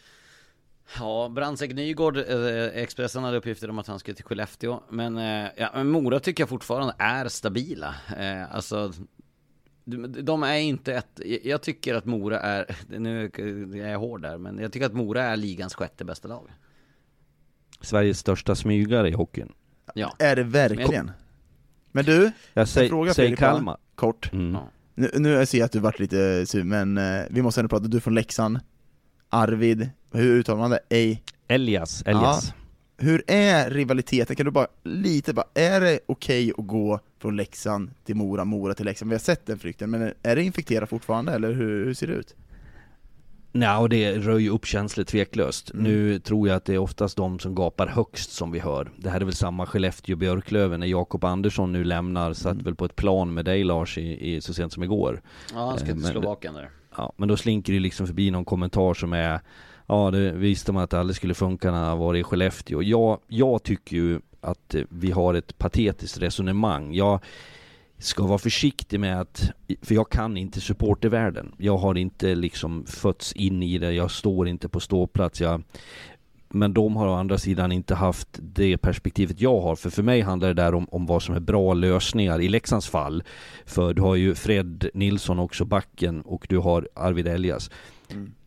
Ja, 0.99 1.29
Brandsäck 1.29 1.73
Nygård, 1.73 2.17
eh, 2.17 2.65
Expressen 2.73 3.23
hade 3.23 3.37
uppgifter 3.37 3.69
om 3.69 3.79
att 3.79 3.87
han 3.87 3.99
skulle 3.99 4.15
till 4.15 4.25
Skellefteå. 4.25 4.79
Men, 4.89 5.17
eh, 5.17 5.49
ja, 5.57 5.69
men 5.73 5.89
Mora 5.89 6.19
tycker 6.19 6.41
jag 6.41 6.49
fortfarande 6.49 6.95
är 6.97 7.27
stabila. 7.27 7.95
Eh, 8.17 8.55
alltså, 8.55 8.93
de, 10.23 10.43
är 10.43 10.57
inte 10.57 10.93
ett, 10.93 11.21
jag 11.43 11.61
tycker 11.61 11.95
att 11.95 12.05
Mora 12.05 12.39
är, 12.39 12.75
nu 12.99 13.25
är 13.83 13.91
jag 13.91 13.99
hård 13.99 14.21
där, 14.21 14.37
men 14.37 14.59
jag 14.59 14.71
tycker 14.71 14.85
att 14.85 14.93
Mora 14.93 15.23
är 15.23 15.37
ligans 15.37 15.75
sjätte 15.75 16.05
bästa 16.05 16.27
lag. 16.27 16.49
Sveriges 17.81 18.19
största 18.19 18.55
smygare 18.55 19.09
i 19.09 19.13
hockeyn. 19.13 19.51
Ja. 19.93 20.15
Är 20.19 20.35
det 20.35 20.43
verkligen? 20.43 21.11
Men 21.91 22.05
du, 22.05 22.31
Jag 22.53 22.67
säger, 22.67 22.89
fråga 22.89 23.13
säg 23.13 23.25
Filip, 23.25 23.41
va? 23.41 23.47
Kalmar. 23.47 23.77
kort. 23.95 24.33
Mm. 24.33 24.53
Ja. 24.53 24.69
Nu, 24.95 25.11
nu 25.13 25.45
ser 25.45 25.57
jag 25.57 25.65
att 25.65 25.71
du 25.71 25.79
varit 25.79 25.99
lite 25.99 26.45
sur, 26.45 26.63
men 26.63 26.99
vi 27.29 27.41
måste 27.41 27.61
ändå 27.61 27.69
prata, 27.69 27.87
du 27.87 27.99
från 27.99 28.15
Leksand. 28.15 28.59
Arvid, 29.29 29.89
hur 30.15 30.37
uttalar 30.39 30.59
man 30.59 30.71
det? 30.71 30.79
Ej. 30.89 31.23
Elias, 31.47 32.03
Elias. 32.05 32.53
Hur 32.97 33.23
är 33.27 33.69
rivaliteten? 33.69 34.35
Kan 34.35 34.45
du 34.45 34.51
bara 34.51 34.67
lite 34.83 35.33
bara, 35.33 35.45
är 35.53 35.81
det 35.81 35.99
okej 36.05 36.51
att 36.57 36.67
gå 36.67 36.99
från 37.21 37.35
Leksand 37.35 37.91
till 38.05 38.15
Mora, 38.15 38.45
Mora 38.45 38.73
till 38.73 38.85
Leksand? 38.85 39.09
Vi 39.09 39.15
har 39.15 39.19
sett 39.19 39.45
den 39.45 39.59
flykten, 39.59 39.89
men 39.91 40.13
är 40.23 40.35
det 40.35 40.43
infekterat 40.43 40.89
fortfarande, 40.89 41.31
eller 41.31 41.53
hur, 41.53 41.85
hur 41.85 41.93
ser 41.93 42.07
det 42.07 42.13
ut? 42.13 42.35
Nej, 43.51 43.77
och 43.77 43.89
det 43.89 44.17
rör 44.17 44.37
ju 44.37 44.49
upp 44.49 44.65
känslor 44.65 45.03
tveklöst. 45.03 45.71
Mm. 45.71 45.83
Nu 45.83 46.19
tror 46.19 46.47
jag 46.47 46.55
att 46.57 46.65
det 46.65 46.73
är 46.73 46.77
oftast 46.77 47.17
de 47.17 47.39
som 47.39 47.55
gapar 47.55 47.87
högst 47.87 48.31
som 48.31 48.51
vi 48.51 48.59
hör. 48.59 48.91
Det 48.97 49.09
här 49.09 49.21
är 49.21 49.25
väl 49.25 49.33
samma 49.33 49.65
Skellefteå-Björklöven 49.65 50.77
när 50.79 50.87
Jakob 50.87 51.23
Andersson 51.23 51.71
nu 51.71 51.83
lämnar, 51.83 52.33
satt 52.33 52.51
Mm. 52.51 52.63
väl 52.63 52.75
på 52.75 52.85
ett 52.85 52.95
plan 52.95 53.33
med 53.33 53.45
dig 53.45 53.63
Lars 53.63 53.97
i, 53.97 54.35
i, 54.35 54.41
så 54.41 54.53
sent 54.53 54.73
som 54.73 54.83
igår. 54.83 55.21
Ja, 55.53 55.69
han 55.69 55.77
ska 55.77 55.87
Eh, 55.87 55.93
till 55.93 56.03
Slovakien 56.05 56.53
där. 56.53 56.69
Ja, 56.97 57.13
men 57.17 57.27
då 57.27 57.37
slinker 57.37 57.73
det 57.73 57.79
liksom 57.79 58.07
förbi 58.07 58.31
någon 58.31 58.45
kommentar 58.45 58.93
som 58.93 59.13
är 59.13 59.39
Ja, 59.87 60.11
det 60.11 60.31
visste 60.31 60.71
man 60.71 60.83
att 60.83 60.89
det 60.89 60.99
aldrig 60.99 61.15
skulle 61.15 61.33
funka 61.33 61.71
när 61.71 61.85
han 61.85 61.97
var 61.97 62.15
i 62.15 62.23
Skellefteå. 62.23 62.83
Jag, 62.83 63.19
jag 63.27 63.63
tycker 63.63 63.95
ju 63.95 64.19
att 64.41 64.75
vi 64.89 65.11
har 65.11 65.33
ett 65.33 65.57
patetiskt 65.57 66.17
resonemang. 66.17 66.93
Jag 66.93 67.19
ska 67.97 68.23
vara 68.27 68.37
försiktig 68.37 68.99
med 68.99 69.21
att, 69.21 69.51
för 69.81 69.95
jag 69.95 70.09
kan 70.09 70.37
inte 70.37 70.61
supportervärlden. 70.61 71.51
Jag 71.57 71.77
har 71.77 71.97
inte 71.97 72.35
liksom 72.35 72.85
fötts 72.85 73.33
in 73.33 73.63
i 73.63 73.77
det, 73.77 73.91
jag 73.91 74.11
står 74.11 74.47
inte 74.47 74.69
på 74.69 74.79
ståplats. 74.79 75.41
Jag, 75.41 75.63
men 76.49 76.73
de 76.73 76.95
har 76.95 77.07
å 77.07 77.13
andra 77.13 77.37
sidan 77.37 77.71
inte 77.71 77.95
haft 77.95 78.27
det 78.31 78.77
perspektivet 78.77 79.41
jag 79.41 79.61
har. 79.61 79.75
För 79.75 79.89
för 79.89 80.03
mig 80.03 80.21
handlar 80.21 80.47
det 80.47 80.61
där 80.61 80.73
om, 80.73 80.87
om 80.91 81.05
vad 81.05 81.23
som 81.23 81.35
är 81.35 81.39
bra 81.39 81.73
lösningar 81.73 82.41
i 82.41 82.49
Leksands 82.49 82.87
fall. 82.87 83.23
För 83.65 83.93
du 83.93 84.01
har 84.01 84.15
ju 84.15 84.35
Fred 84.35 84.89
Nilsson 84.93 85.39
också, 85.39 85.65
backen, 85.65 86.21
och 86.21 86.45
du 86.49 86.57
har 86.57 86.89
Arvid 86.95 87.27
Elias. 87.27 87.69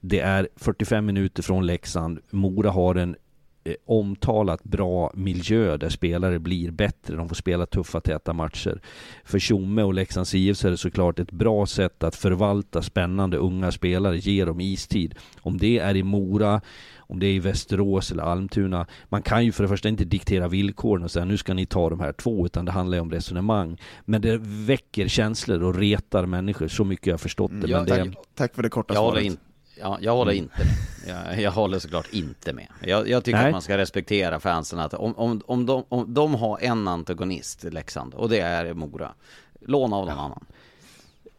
Det 0.01 0.21
är 0.21 0.49
45 0.57 1.07
minuter 1.07 1.43
från 1.43 1.67
Leksand. 1.67 2.19
Mora 2.31 2.71
har 2.71 2.95
en 2.95 3.17
eh, 3.65 3.75
omtalat 3.85 4.65
bra 4.65 5.13
miljö 5.15 5.77
där 5.77 5.89
spelare 5.89 6.39
blir 6.39 6.71
bättre. 6.71 7.17
De 7.17 7.29
får 7.29 7.35
spela 7.37 7.67
tuffa, 7.67 8.01
täta 8.01 8.33
matcher. 8.33 8.81
För 9.25 9.39
Tjomme 9.39 9.83
och 9.83 9.95
Leksands 9.95 10.35
IF 10.35 10.57
så 10.57 10.67
är 10.67 10.71
det 10.71 10.77
såklart 10.77 11.19
ett 11.19 11.33
bra 11.33 11.67
sätt 11.67 12.05
att 12.05 12.17
förvalta 12.17 12.83
spännande 12.83 13.37
unga 13.37 13.73
spelare, 13.73 14.17
ge 14.19 14.45
dem 14.45 14.61
istid. 14.61 15.15
Om 15.41 15.59
det 15.59 15.79
är 15.79 15.97
i 15.97 16.03
Mora, 16.03 16.61
om 16.99 17.19
det 17.19 17.27
är 17.27 17.33
i 17.33 17.39
Västerås 17.39 18.13
eller 18.13 18.23
Almtuna. 18.23 18.87
Man 19.09 19.23
kan 19.23 19.45
ju 19.45 19.53
för 19.53 19.63
det 19.63 19.69
första 19.69 19.89
inte 19.89 20.05
diktera 20.05 20.49
villkoren 20.49 21.05
och 21.05 21.11
säga 21.11 21.25
nu 21.25 21.37
ska 21.37 21.55
ni 21.55 21.67
ta 21.67 21.91
de 21.91 22.01
här 22.01 22.13
två, 22.13 22.47
utan 22.47 22.65
det 22.65 22.73
handlar 22.73 22.97
ju 22.97 23.01
om 23.01 23.11
resonemang. 23.11 23.79
Men 24.05 24.23
det 24.23 24.39
väcker 24.43 25.09
känslor 25.09 25.63
och 25.63 25.75
retar 25.75 26.27
människor, 26.27 26.69
så 26.69 26.85
mycket 26.85 27.07
jag 27.07 27.15
har 27.15 27.19
förstått 27.19 27.51
det. 27.55 27.69
Ja, 27.69 27.77
men 27.77 27.87
det 27.87 28.05
tack. 28.05 28.25
Tack 28.35 28.55
för 28.55 28.63
det 28.63 28.69
korta 28.69 28.95
Jag 28.95 29.01
håller, 29.01 29.21
svaret. 29.21 29.27
in, 29.33 29.39
ja, 29.81 29.99
jag 30.01 30.17
håller 30.17 30.33
inte 30.33 30.65
med. 30.65 30.75
Jag, 31.07 31.41
jag 31.41 31.51
håller 31.51 31.79
såklart 31.79 32.13
inte 32.13 32.53
med. 32.53 32.67
Jag, 32.85 33.09
jag 33.09 33.25
tycker 33.25 33.39
Nej. 33.39 33.47
att 33.47 33.53
man 33.53 33.63
ska 33.63 33.79
respektera 33.79 34.41
fansen 34.41 34.79
att 34.79 34.95
om, 34.95 35.15
om, 35.19 35.41
om, 35.47 35.67
de, 35.67 35.85
om 35.89 36.15
de 36.15 36.35
har 36.35 36.59
en 36.59 36.89
antagonist 36.89 37.65
Leksand 37.65 38.15
och 38.15 38.29
det 38.29 38.41
är 38.41 38.75
Mora, 38.75 39.15
låna 39.61 39.97
av 39.97 40.07
någon 40.07 40.19
annan. 40.19 40.45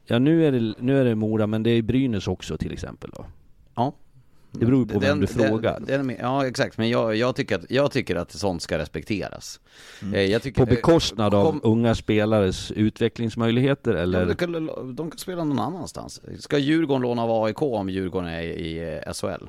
Ja 0.06 0.20
nu 0.20 0.46
är, 0.46 0.52
det, 0.52 0.74
nu 0.80 1.02
är 1.02 1.06
det 1.06 1.16
Mora, 1.16 1.48
men 1.48 1.64
det 1.64 1.70
är 1.70 1.82
Brynäs 1.82 2.28
också 2.28 2.58
till 2.58 2.72
exempel 2.72 3.10
då. 3.10 3.26
Ja. 3.76 3.94
Det 4.52 4.66
beror 4.66 4.86
på 4.86 5.00
vem 5.00 5.20
du 5.20 5.28
frågar. 5.28 5.80
den- 5.80 6.08
den- 6.08 6.18
ja 6.20 6.48
exakt, 6.48 6.78
men 6.78 6.90
jag, 6.90 7.16
jag, 7.16 7.36
tycker 7.36 7.56
att, 7.56 7.66
jag 7.72 7.92
tycker 7.92 8.16
att 8.16 8.32
sånt 8.32 8.62
ska 8.62 8.78
respekteras. 8.78 9.60
Eh, 10.14 10.22
Jag 10.22 10.42
tycker, 10.42 10.66
På 10.66 10.70
bekostnad 10.70 11.34
eh, 11.34 11.40
av 11.40 11.46
kom- 11.52 11.62
unga 11.64 11.96
spelares 11.96 12.72
utvecklingsmöjligheter 12.72 13.94
eller? 13.94 14.26
de, 14.26 14.36
kan, 14.36 14.52
de 14.96 15.12
kan 15.12 15.18
spela 15.18 15.44
någon 15.44 15.60
annanstans. 15.60 16.22
Ska 16.40 16.58
Djurgården 16.58 17.02
låna 17.02 17.24
av 17.24 17.44
AIK 17.44 17.62
om 17.62 17.90
Djurgården 17.90 18.30
är 18.30 18.42
i, 18.42 18.46
i 18.46 19.00
eh, 19.06 19.14
SHL? 19.14 19.46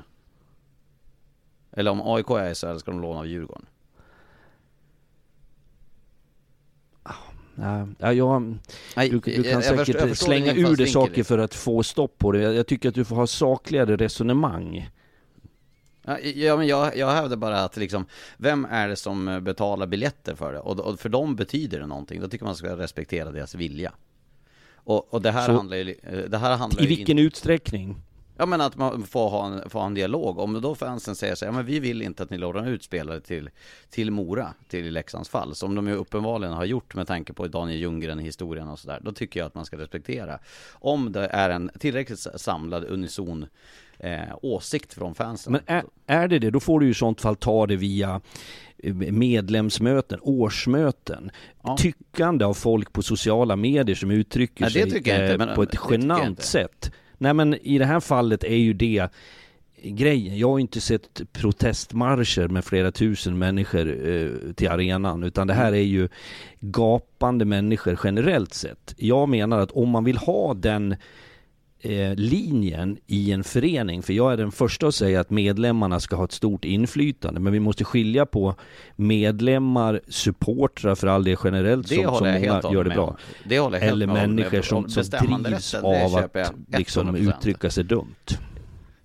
Eller 1.71 1.91
om 1.91 2.01
AIK 2.01 2.29
är 2.29 2.51
i 2.51 2.55
SHL 2.55 2.77
ska 2.79 2.91
de 2.91 3.01
låna 3.01 3.19
av 3.19 3.27
Djurgården? 3.27 3.65
Ja, 7.99 8.13
jag, 8.13 8.57
Nej, 8.95 9.09
du, 9.09 9.19
du 9.19 9.43
kan 9.43 9.51
jag 9.51 9.63
säkert 9.63 9.87
jag 9.87 10.09
förstår 10.09 10.25
slänga 10.25 10.53
ur 10.53 10.75
dig 10.75 10.87
saker 10.87 11.15
liksom. 11.15 11.23
för 11.23 11.37
att 11.37 11.55
få 11.55 11.83
stopp 11.83 12.17
på 12.17 12.31
det. 12.31 12.41
Jag, 12.41 12.53
jag 12.53 12.67
tycker 12.67 12.89
att 12.89 12.95
du 12.95 13.05
får 13.05 13.15
ha 13.15 13.27
sakligare 13.27 13.95
resonemang. 13.95 14.89
Ja, 16.35 16.57
men 16.57 16.67
jag, 16.67 16.97
jag 16.97 17.11
hävdar 17.11 17.37
bara 17.37 17.63
att 17.63 17.77
liksom, 17.77 18.05
vem 18.37 18.65
är 18.71 18.87
det 18.89 18.95
som 18.95 19.27
eh, 19.27 19.39
betalar 19.39 19.87
biljetter 19.87 20.35
för 20.35 20.53
det? 20.53 20.59
Och, 20.59 20.79
och 20.79 20.99
för 20.99 21.09
dem 21.09 21.35
betyder 21.35 21.79
det 21.79 21.87
någonting, 21.87 22.21
då 22.21 22.27
tycker 22.27 22.45
man 22.45 22.55
ska 22.55 22.77
respektera 22.77 23.31
deras 23.31 23.55
vilja. 23.55 23.93
Och, 24.75 25.13
och 25.13 25.21
det 25.21 25.31
här 25.31 25.45
Så- 25.45 25.51
handlar 25.53 25.77
ju, 25.77 25.95
eh, 26.03 26.17
det 26.29 26.37
här 26.37 26.57
handlar 26.57 26.83
I 26.83 26.87
vilken 26.87 27.19
utsträckning? 27.19 27.95
Ja 28.41 28.45
men 28.45 28.61
att 28.61 28.77
man 28.77 29.03
får 29.03 29.29
ha 29.29 29.47
en, 29.47 29.69
får 29.69 29.79
ha 29.79 29.85
en 29.85 29.93
dialog. 29.93 30.39
Om 30.39 30.61
då 30.61 30.75
fansen 30.75 31.15
säger 31.15 31.35
så 31.35 31.45
här, 31.45 31.51
ja 31.51 31.55
men 31.55 31.65
vi 31.65 31.79
vill 31.79 32.01
inte 32.01 32.23
att 32.23 32.29
ni 32.29 32.37
lånar 32.37 32.69
ut 32.69 32.83
spelare 32.83 33.19
till, 33.21 33.49
till 33.89 34.11
Mora, 34.11 34.53
till 34.67 34.93
Leksands 34.93 35.29
fall, 35.29 35.55
som 35.55 35.75
de 35.75 35.87
ju 35.87 35.93
uppenbarligen 35.93 36.53
har 36.53 36.65
gjort 36.65 36.95
med 36.95 37.07
tanke 37.07 37.33
på 37.33 37.47
Daniel 37.47 37.79
Ljunggren 37.79 38.19
i 38.19 38.23
historien 38.23 38.67
och 38.67 38.79
sådär. 38.79 38.99
Då 39.01 39.11
tycker 39.11 39.39
jag 39.39 39.47
att 39.47 39.55
man 39.55 39.65
ska 39.65 39.77
respektera. 39.77 40.39
Om 40.71 41.11
det 41.11 41.27
är 41.27 41.49
en 41.49 41.71
tillräckligt 41.79 42.19
samlad 42.35 42.83
unison 42.83 43.45
eh, 43.99 44.35
åsikt 44.41 44.93
från 44.93 45.15
fansen. 45.15 45.53
Men 45.53 45.61
är, 45.65 45.83
är 46.07 46.27
det 46.27 46.39
det, 46.39 46.49
då 46.49 46.59
får 46.59 46.79
du 46.79 46.85
ju 46.85 46.91
i 46.91 46.95
sånt 46.95 47.21
fall 47.21 47.35
ta 47.35 47.67
det 47.67 47.75
via 47.75 48.21
eh, 48.77 48.93
medlemsmöten, 48.95 50.19
årsmöten, 50.21 51.31
Ja. 51.63 51.77
tyckande 51.77 52.45
av 52.45 52.53
folk 52.53 52.93
på 52.93 53.01
sociala 53.01 53.55
medier 53.55 53.95
som 53.95 54.11
uttrycker 54.11 54.61
Nej, 54.61 54.71
sig 54.71 54.91
tycker 54.91 55.23
jag 55.23 55.33
inte, 55.33 55.45
eh, 55.45 55.55
på 55.55 55.63
ett 55.63 55.75
genant 55.89 56.41
sätt. 56.41 56.91
Nej 57.21 57.33
men 57.33 57.53
i 57.53 57.77
det 57.77 57.85
här 57.85 57.99
fallet 57.99 58.43
är 58.43 58.55
ju 58.55 58.73
det 58.73 59.07
grejen. 59.83 60.37
Jag 60.37 60.49
har 60.49 60.57
ju 60.57 60.61
inte 60.61 60.81
sett 60.81 61.21
protestmarscher 61.33 62.47
med 62.47 62.65
flera 62.65 62.91
tusen 62.91 63.37
människor 63.37 64.07
eh, 64.09 64.53
till 64.53 64.69
arenan, 64.69 65.23
utan 65.23 65.47
det 65.47 65.53
här 65.53 65.71
är 65.71 65.83
ju 65.83 66.09
gapande 66.59 67.45
människor 67.45 67.99
generellt 68.03 68.53
sett. 68.53 68.95
Jag 68.97 69.29
menar 69.29 69.59
att 69.59 69.71
om 69.71 69.89
man 69.89 70.03
vill 70.03 70.17
ha 70.17 70.53
den 70.53 70.95
eh, 71.81 72.15
linjen 72.15 72.97
i 73.07 73.31
en 73.31 73.43
förening, 73.43 74.01
för 74.03 74.13
jag 74.13 74.33
är 74.33 74.37
den 74.37 74.51
första 74.51 74.87
att 74.87 74.95
säga 74.95 75.19
att 75.19 75.29
medlemmarna 75.29 75.99
ska 75.99 76.15
ha 76.15 76.25
ett 76.25 76.31
stort 76.31 76.65
inflytande, 76.65 77.39
men 77.39 77.53
vi 77.53 77.59
måste 77.59 77.83
skilja 77.83 78.25
på 78.25 78.55
medlemmar, 78.95 80.01
supportrar 80.07 80.95
för 80.95 81.07
all 81.07 81.23
del 81.23 81.37
generellt 81.43 81.89
Det 81.89 81.95
som, 81.95 82.03
som 82.03 82.27
många 82.27 82.39
gör 82.39 82.83
det 82.83 82.87
med 82.87 82.97
bra. 82.97 83.17
Det 83.49 83.59
håller 83.59 83.77
jag 83.77 83.83
helt 83.83 83.93
Eller 83.93 84.07
människor 84.07 84.61
som, 84.61 84.89
som 84.89 85.03
drivs 85.03 85.71
det 85.71 85.81
av 85.81 86.15
att 86.15 86.53
liksom 86.77 87.15
100%. 87.15 87.29
uttrycka 87.29 87.69
sig 87.69 87.83
dumt. 87.83 88.15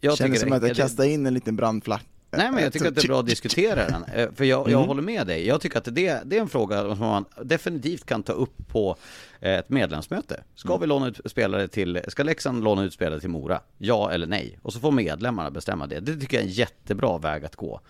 Jag 0.00 0.16
Känns 0.16 0.40
som 0.40 0.52
att 0.52 0.60
det- 0.62 0.68
jag 0.68 0.76
kastar 0.76 1.04
in 1.04 1.26
en 1.26 1.34
liten 1.34 1.56
brandflagga. 1.56 2.02
Nej 2.30 2.50
men 2.52 2.62
jag 2.64 2.72
tycker 2.72 2.88
att 2.88 2.94
det 2.94 3.04
är 3.04 3.08
bra 3.08 3.20
att 3.20 3.26
diskutera 3.26 3.74
den, 3.88 4.04
Eh, 4.14 4.28
för 4.34 4.44
jag, 4.44 4.60
jag 4.60 4.72
Mm. 4.72 4.88
håller 4.88 5.02
med 5.02 5.26
dig. 5.26 5.46
Jag 5.46 5.60
tycker 5.60 5.78
att 5.78 5.84
det, 5.84 6.20
det 6.24 6.36
är 6.36 6.40
en 6.40 6.48
fråga 6.48 6.80
som 6.80 6.98
man 6.98 7.24
definitivt 7.44 8.06
kan 8.06 8.22
ta 8.22 8.32
upp 8.32 8.68
på 8.68 8.96
ett 9.40 9.68
medlemsmöte. 9.68 10.42
Ska 10.54 10.68
Mm. 10.68 10.80
vi 10.80 10.86
låna 10.86 11.08
ut 11.08 11.20
spelare 11.24 11.68
till, 11.68 12.00
ska 12.08 12.22
Leksand 12.22 12.64
låna 12.64 12.84
ut 12.84 12.92
spelare 12.92 13.20
till 13.20 13.30
Mora? 13.30 13.60
Ja 13.78 14.10
eller 14.10 14.26
nej? 14.26 14.58
Och 14.62 14.72
så 14.72 14.80
får 14.80 14.90
medlemmarna 14.92 15.50
bestämma 15.50 15.86
det. 15.86 16.00
Det 16.00 16.16
tycker 16.16 16.36
jag 16.36 16.44
är 16.44 16.48
en 16.48 16.52
jättebra 16.52 17.18
väg 17.18 17.44
att 17.44 17.56
gå. 17.56 17.80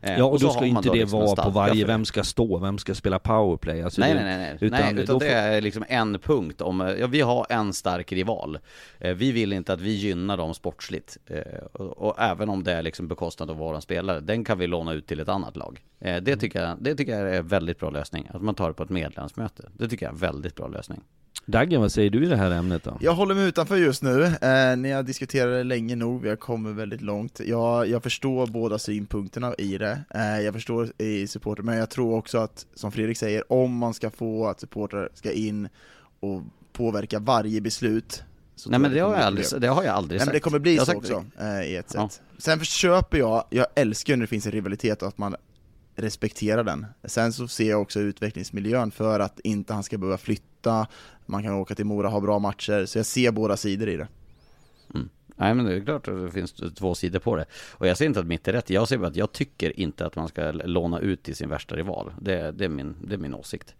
Eh, 0.00 0.18
Ja 0.18 0.24
och 0.24 0.40
så 0.40 0.46
då 0.46 0.52
ska 0.52 0.64
inte 0.66 0.88
då 0.88 0.92
det 0.94 1.00
liksom 1.00 1.20
vara 1.20 1.42
på 1.44 1.50
varje, 1.50 1.84
vem 1.86 2.04
ska 2.04 2.24
stå, 2.24 2.58
vem 2.58 2.78
ska 2.78 2.94
spela 2.94 3.18
powerplay? 3.18 3.82
Alltså 3.82 4.00
Nej, 4.00 4.14
det, 4.14 4.24
nej, 4.24 4.36
nej, 4.38 4.46
nej. 4.48 4.58
Utan, 4.60 4.80
nej, 4.94 5.02
utan 5.04 5.18
det 5.18 5.24
får- 5.24 5.34
är 5.34 5.60
liksom 5.60 5.84
en 5.88 6.18
punkt 6.18 6.60
om, 6.60 6.80
eh, 6.80 6.90
ja, 6.90 7.06
vi 7.06 7.20
har 7.20 7.46
en 7.50 7.72
stark 7.72 8.12
rival. 8.12 8.58
Eh, 8.98 9.14
Vi 9.14 9.32
vill 9.32 9.52
inte 9.52 9.72
att 9.72 9.80
vi 9.80 9.90
gynnar 9.90 10.36
dem 10.36 10.54
sportsligt. 10.54 11.16
Och, 11.72 11.98
och 11.98 12.14
även 12.18 12.48
om 12.48 12.64
det 12.64 12.72
är 12.72 12.82
liksom 12.82 13.08
bekostnad 13.08 13.50
av 13.50 13.56
våran 13.56 13.82
spelare, 13.82 14.20
den 14.20 14.44
kan 14.44 14.58
vi 14.58 14.66
låna 14.66 14.92
ut 14.92 15.06
till 15.06 15.20
ett 15.20 15.28
annat 15.28 15.56
lag. 15.56 15.80
Det 15.98 16.36
tycker 16.36 16.62
jag, 16.62 16.76
det 16.80 16.94
tycker 16.94 17.18
jag 17.18 17.30
är 17.34 17.38
en 17.38 17.46
väldigt 17.48 17.78
bra 17.78 17.90
lösning, 17.90 18.28
att 18.34 18.42
man 18.42 18.54
tar 18.54 18.68
det 18.68 18.74
på 18.74 18.82
ett 18.82 18.90
medlemsmöte. 18.90 19.68
Det 19.72 19.88
tycker 19.88 20.06
jag 20.06 20.10
är 20.10 20.14
en 20.14 20.20
väldigt 20.20 20.54
bra 20.54 20.68
lösning. 20.68 21.00
Daggen, 21.44 21.80
vad 21.80 21.92
säger 21.92 22.10
du 22.10 22.24
i 22.24 22.28
det 22.28 22.36
här 22.36 22.50
ämnet 22.50 22.84
då? 22.84 22.96
Jag 23.00 23.14
håller 23.14 23.34
mig 23.34 23.48
utanför 23.48 23.76
just 23.76 24.02
nu, 24.02 24.22
eh, 24.24 24.76
ni 24.76 24.90
har 24.92 25.02
diskuterat 25.02 25.52
det 25.52 25.64
länge 25.64 25.96
nog, 25.96 26.22
vi 26.22 26.28
har 26.28 26.36
kommit 26.36 26.76
väldigt 26.76 27.00
långt. 27.00 27.40
Jag, 27.46 27.88
jag 27.88 28.02
förstår 28.02 28.46
båda 28.46 28.78
synpunkterna 28.78 29.54
i 29.54 29.78
det, 29.78 29.98
eh, 30.14 30.40
jag 30.40 30.54
förstår 30.54 30.88
i 30.98 31.26
supporter, 31.26 31.62
men 31.62 31.76
jag 31.78 31.90
tror 31.90 32.14
också 32.16 32.38
att, 32.38 32.66
som 32.74 32.92
Fredrik 32.92 33.18
säger, 33.18 33.52
om 33.52 33.76
man 33.76 33.94
ska 33.94 34.10
få 34.10 34.46
att 34.46 34.60
supportrar 34.60 35.08
ska 35.14 35.32
in 35.32 35.68
och 36.20 36.42
påverka 36.72 37.18
varje 37.18 37.60
beslut 37.60 38.22
så 38.56 38.70
Nej 38.70 38.78
men 38.80 38.90
det 38.92 39.00
kommer 39.00 39.16
har 39.16 39.22
jag 39.22 39.32
bli 39.34 39.42
aldrig, 39.44 39.60
det 39.60 39.68
har 39.68 39.82
jag 39.84 39.94
aldrig 39.94 40.18
Nej, 40.18 40.18
sagt. 40.20 40.26
men 40.28 40.34
det 40.34 40.40
kommer 40.40 40.58
bli 40.58 40.76
Jag 40.76 40.80
så 40.86 40.92
sagt- 40.92 40.98
också, 40.98 41.24
eh, 41.40 41.62
i 41.62 41.76
ett 41.76 41.92
Ja. 41.94 42.08
sätt. 42.08 42.20
Sen 42.38 42.64
köper 42.64 43.18
jag, 43.18 43.44
jag 43.50 43.66
älskar 43.74 44.16
när 44.16 44.20
det 44.20 44.26
finns 44.26 44.46
en 44.46 44.52
rivalitet 44.52 45.02
och 45.02 45.08
att 45.08 45.18
man 45.18 45.36
Respektera 45.96 46.62
den. 46.62 46.86
Sen 47.04 47.32
så 47.32 47.48
ser 47.48 47.70
jag 47.70 47.82
också 47.82 48.00
utvecklingsmiljön 48.00 48.90
för 48.90 49.20
att 49.20 49.40
inte 49.40 49.74
han 49.74 49.82
ska 49.82 49.98
behöva 49.98 50.18
flytta, 50.18 50.86
man 51.26 51.42
kan 51.42 51.54
åka 51.54 51.74
till 51.74 51.84
Mora 51.84 52.06
och 52.06 52.12
ha 52.12 52.20
bra 52.20 52.38
matcher, 52.38 52.86
så 52.86 52.98
jag 52.98 53.06
ser 53.06 53.30
båda 53.30 53.56
sidor 53.56 53.88
i 53.88 53.96
det. 53.96 54.08
Mm. 54.94 55.08
Nej 55.36 55.54
men 55.54 55.64
det 55.64 55.74
är 55.74 55.84
klart 55.84 56.08
att 56.08 56.22
det 56.22 56.30
finns 56.30 56.52
två 56.52 56.94
sidor 56.94 57.18
på 57.18 57.36
det. 57.36 57.44
Och 57.72 57.86
jag 57.86 57.96
ser 57.96 58.06
inte 58.06 58.20
att 58.20 58.26
mitt 58.26 58.48
är 58.48 58.52
rätt, 58.52 58.70
jag 58.70 58.88
ser 58.88 58.98
bara 58.98 59.06
att 59.06 59.16
jag 59.16 59.32
tycker 59.32 59.80
inte 59.80 60.06
att 60.06 60.16
man 60.16 60.28
ska 60.28 60.50
låna 60.50 61.00
ut 61.00 61.22
till 61.22 61.36
sin 61.36 61.48
värsta 61.48 61.76
rival. 61.76 62.12
Det, 62.20 62.50
det, 62.50 62.64
är, 62.64 62.68
min, 62.68 62.94
det 63.00 63.14
är 63.14 63.18
min 63.18 63.34
åsikt. 63.34 63.74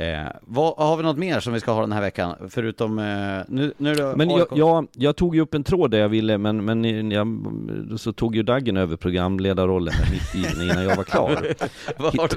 Eh, 0.00 0.26
vad, 0.40 0.74
har 0.76 0.96
vi 0.96 1.02
något 1.02 1.18
mer 1.18 1.40
som 1.40 1.52
vi 1.52 1.60
ska 1.60 1.72
ha 1.72 1.80
den 1.80 1.92
här 1.92 2.00
veckan? 2.00 2.34
Förutom, 2.48 2.98
eh, 2.98 3.04
nu, 3.48 3.72
nu 3.76 3.90
är 3.90 3.94
det 3.94 4.16
Men 4.16 4.30
jag, 4.30 4.46
jag, 4.54 4.86
jag 4.92 5.16
tog 5.16 5.34
ju 5.34 5.40
upp 5.40 5.54
en 5.54 5.64
tråd 5.64 5.90
där 5.90 5.98
jag 5.98 6.08
ville, 6.08 6.38
men, 6.38 6.64
men 6.64 7.10
jag, 7.10 7.26
så 7.96 8.12
tog 8.12 8.36
ju 8.36 8.42
Daggen 8.42 8.76
över 8.76 8.96
programledarrollen 8.96 9.94
mitt 10.12 10.34
i, 10.34 10.62
innan 10.62 10.84
jag 10.84 10.96
var 10.96 11.04
klar. 11.04 11.46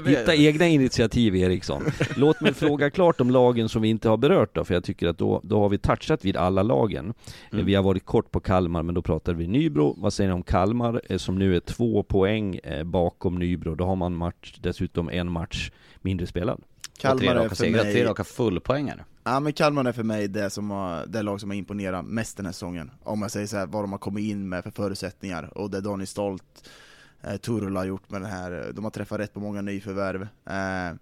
Du 0.04 0.10
Hitta, 0.10 0.34
egna 0.34 0.66
initiativ 0.66 1.36
Eriksson. 1.36 1.82
Låt 2.16 2.40
mig 2.40 2.54
fråga 2.54 2.90
klart 2.90 3.20
om 3.20 3.30
lagen 3.30 3.68
som 3.68 3.82
vi 3.82 3.88
inte 3.88 4.08
har 4.08 4.16
berört 4.16 4.54
då, 4.54 4.64
för 4.64 4.74
jag 4.74 4.84
tycker 4.84 5.08
att 5.08 5.18
då, 5.18 5.40
då 5.44 5.60
har 5.60 5.68
vi 5.68 5.78
touchat 5.78 6.24
vid 6.24 6.36
alla 6.36 6.62
lagen. 6.62 7.14
Mm. 7.52 7.66
Vi 7.66 7.74
har 7.74 7.82
varit 7.82 8.04
kort 8.04 8.30
på 8.30 8.40
Kalmar, 8.40 8.82
men 8.82 8.94
då 8.94 9.02
pratar 9.02 9.34
vi 9.34 9.46
Nybro. 9.46 9.94
Vad 9.98 10.12
säger 10.12 10.28
ni 10.28 10.34
om 10.34 10.42
Kalmar, 10.42 11.00
eh, 11.08 11.16
som 11.16 11.38
nu 11.38 11.56
är 11.56 11.60
två 11.60 12.02
poäng 12.02 12.56
eh, 12.56 12.84
bakom 12.84 13.38
Nybro? 13.38 13.74
Då 13.74 13.84
har 13.84 13.96
man 13.96 14.16
match, 14.16 14.58
dessutom 14.60 15.08
en 15.08 15.32
match 15.32 15.70
mindre 16.02 16.26
spelad. 16.26 16.62
Och 17.04 17.18
tre 17.18 17.26
Kalmar 17.26 17.42
raka 17.44 17.54
tre 17.54 17.70
mig, 17.70 18.04
raka 18.04 18.24
fullpoängare. 18.24 19.04
ja, 19.24 19.40
men 19.40 19.52
Kalmar 19.52 19.84
är 19.84 19.92
för 19.92 20.02
mig 20.02 20.28
det, 20.28 20.50
som 20.50 20.70
har, 20.70 21.06
det 21.06 21.22
lag 21.22 21.40
som 21.40 21.50
har 21.50 21.56
imponerat 21.56 22.04
mest 22.04 22.36
den 22.36 22.46
här 22.46 22.52
säsongen. 22.52 22.90
Om 23.02 23.22
jag 23.22 23.30
säger 23.30 23.46
så 23.46 23.56
här, 23.56 23.66
vad 23.66 23.82
de 23.82 23.92
har 23.92 23.98
kommit 23.98 24.24
in 24.24 24.48
med 24.48 24.62
för 24.64 24.70
förutsättningar, 24.70 25.58
och 25.58 25.70
det 25.70 25.80
Daniel 25.80 26.06
Stolt, 26.06 26.68
eh, 27.22 27.36
Turula 27.36 27.80
har 27.80 27.84
gjort 27.84 28.10
med 28.10 28.20
det 28.22 28.28
här, 28.28 28.72
de 28.74 28.84
har 28.84 28.90
träffat 28.90 29.20
rätt 29.20 29.34
på 29.34 29.40
många 29.40 29.60
nyförvärv. 29.60 30.22
Eh, 30.46 30.96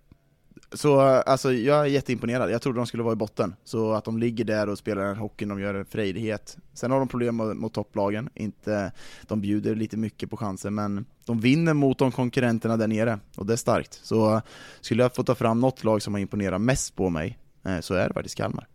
så 0.72 1.00
alltså, 1.00 1.52
jag 1.52 1.80
är 1.80 1.84
jätteimponerad, 1.84 2.50
jag 2.50 2.62
trodde 2.62 2.78
de 2.78 2.86
skulle 2.86 3.02
vara 3.02 3.12
i 3.12 3.16
botten, 3.16 3.54
så 3.64 3.92
att 3.92 4.04
de 4.04 4.18
ligger 4.18 4.44
där 4.44 4.68
och 4.68 4.78
spelar 4.78 5.02
den 5.02 5.16
hockeyn 5.16 5.48
de 5.48 5.60
gör 5.60 5.74
en 5.74 5.84
frejdighet. 5.84 6.56
Sen 6.74 6.90
har 6.90 6.98
de 6.98 7.08
problem 7.08 7.36
mot, 7.36 7.56
mot 7.56 7.74
topplagen, 7.74 8.30
inte, 8.34 8.92
de 9.22 9.40
bjuder 9.40 9.74
lite 9.74 9.96
mycket 9.96 10.30
på 10.30 10.36
chanser, 10.36 10.70
men 10.70 11.06
de 11.26 11.40
vinner 11.40 11.74
mot 11.74 11.98
de 11.98 12.12
konkurrenterna 12.12 12.76
där 12.76 12.88
nere, 12.88 13.18
och 13.36 13.46
det 13.46 13.52
är 13.52 13.56
starkt. 13.56 14.00
Så 14.02 14.40
skulle 14.80 15.02
jag 15.02 15.14
få 15.14 15.22
ta 15.22 15.34
fram 15.34 15.60
något 15.60 15.84
lag 15.84 16.02
som 16.02 16.14
har 16.14 16.20
imponerat 16.20 16.60
mest 16.60 16.96
på 16.96 17.10
mig, 17.10 17.38
eh, 17.64 17.80
så 17.80 17.94
är 17.94 18.08
det 18.08 18.14
faktiskt 18.14 18.36
Kalmar. 18.36 18.68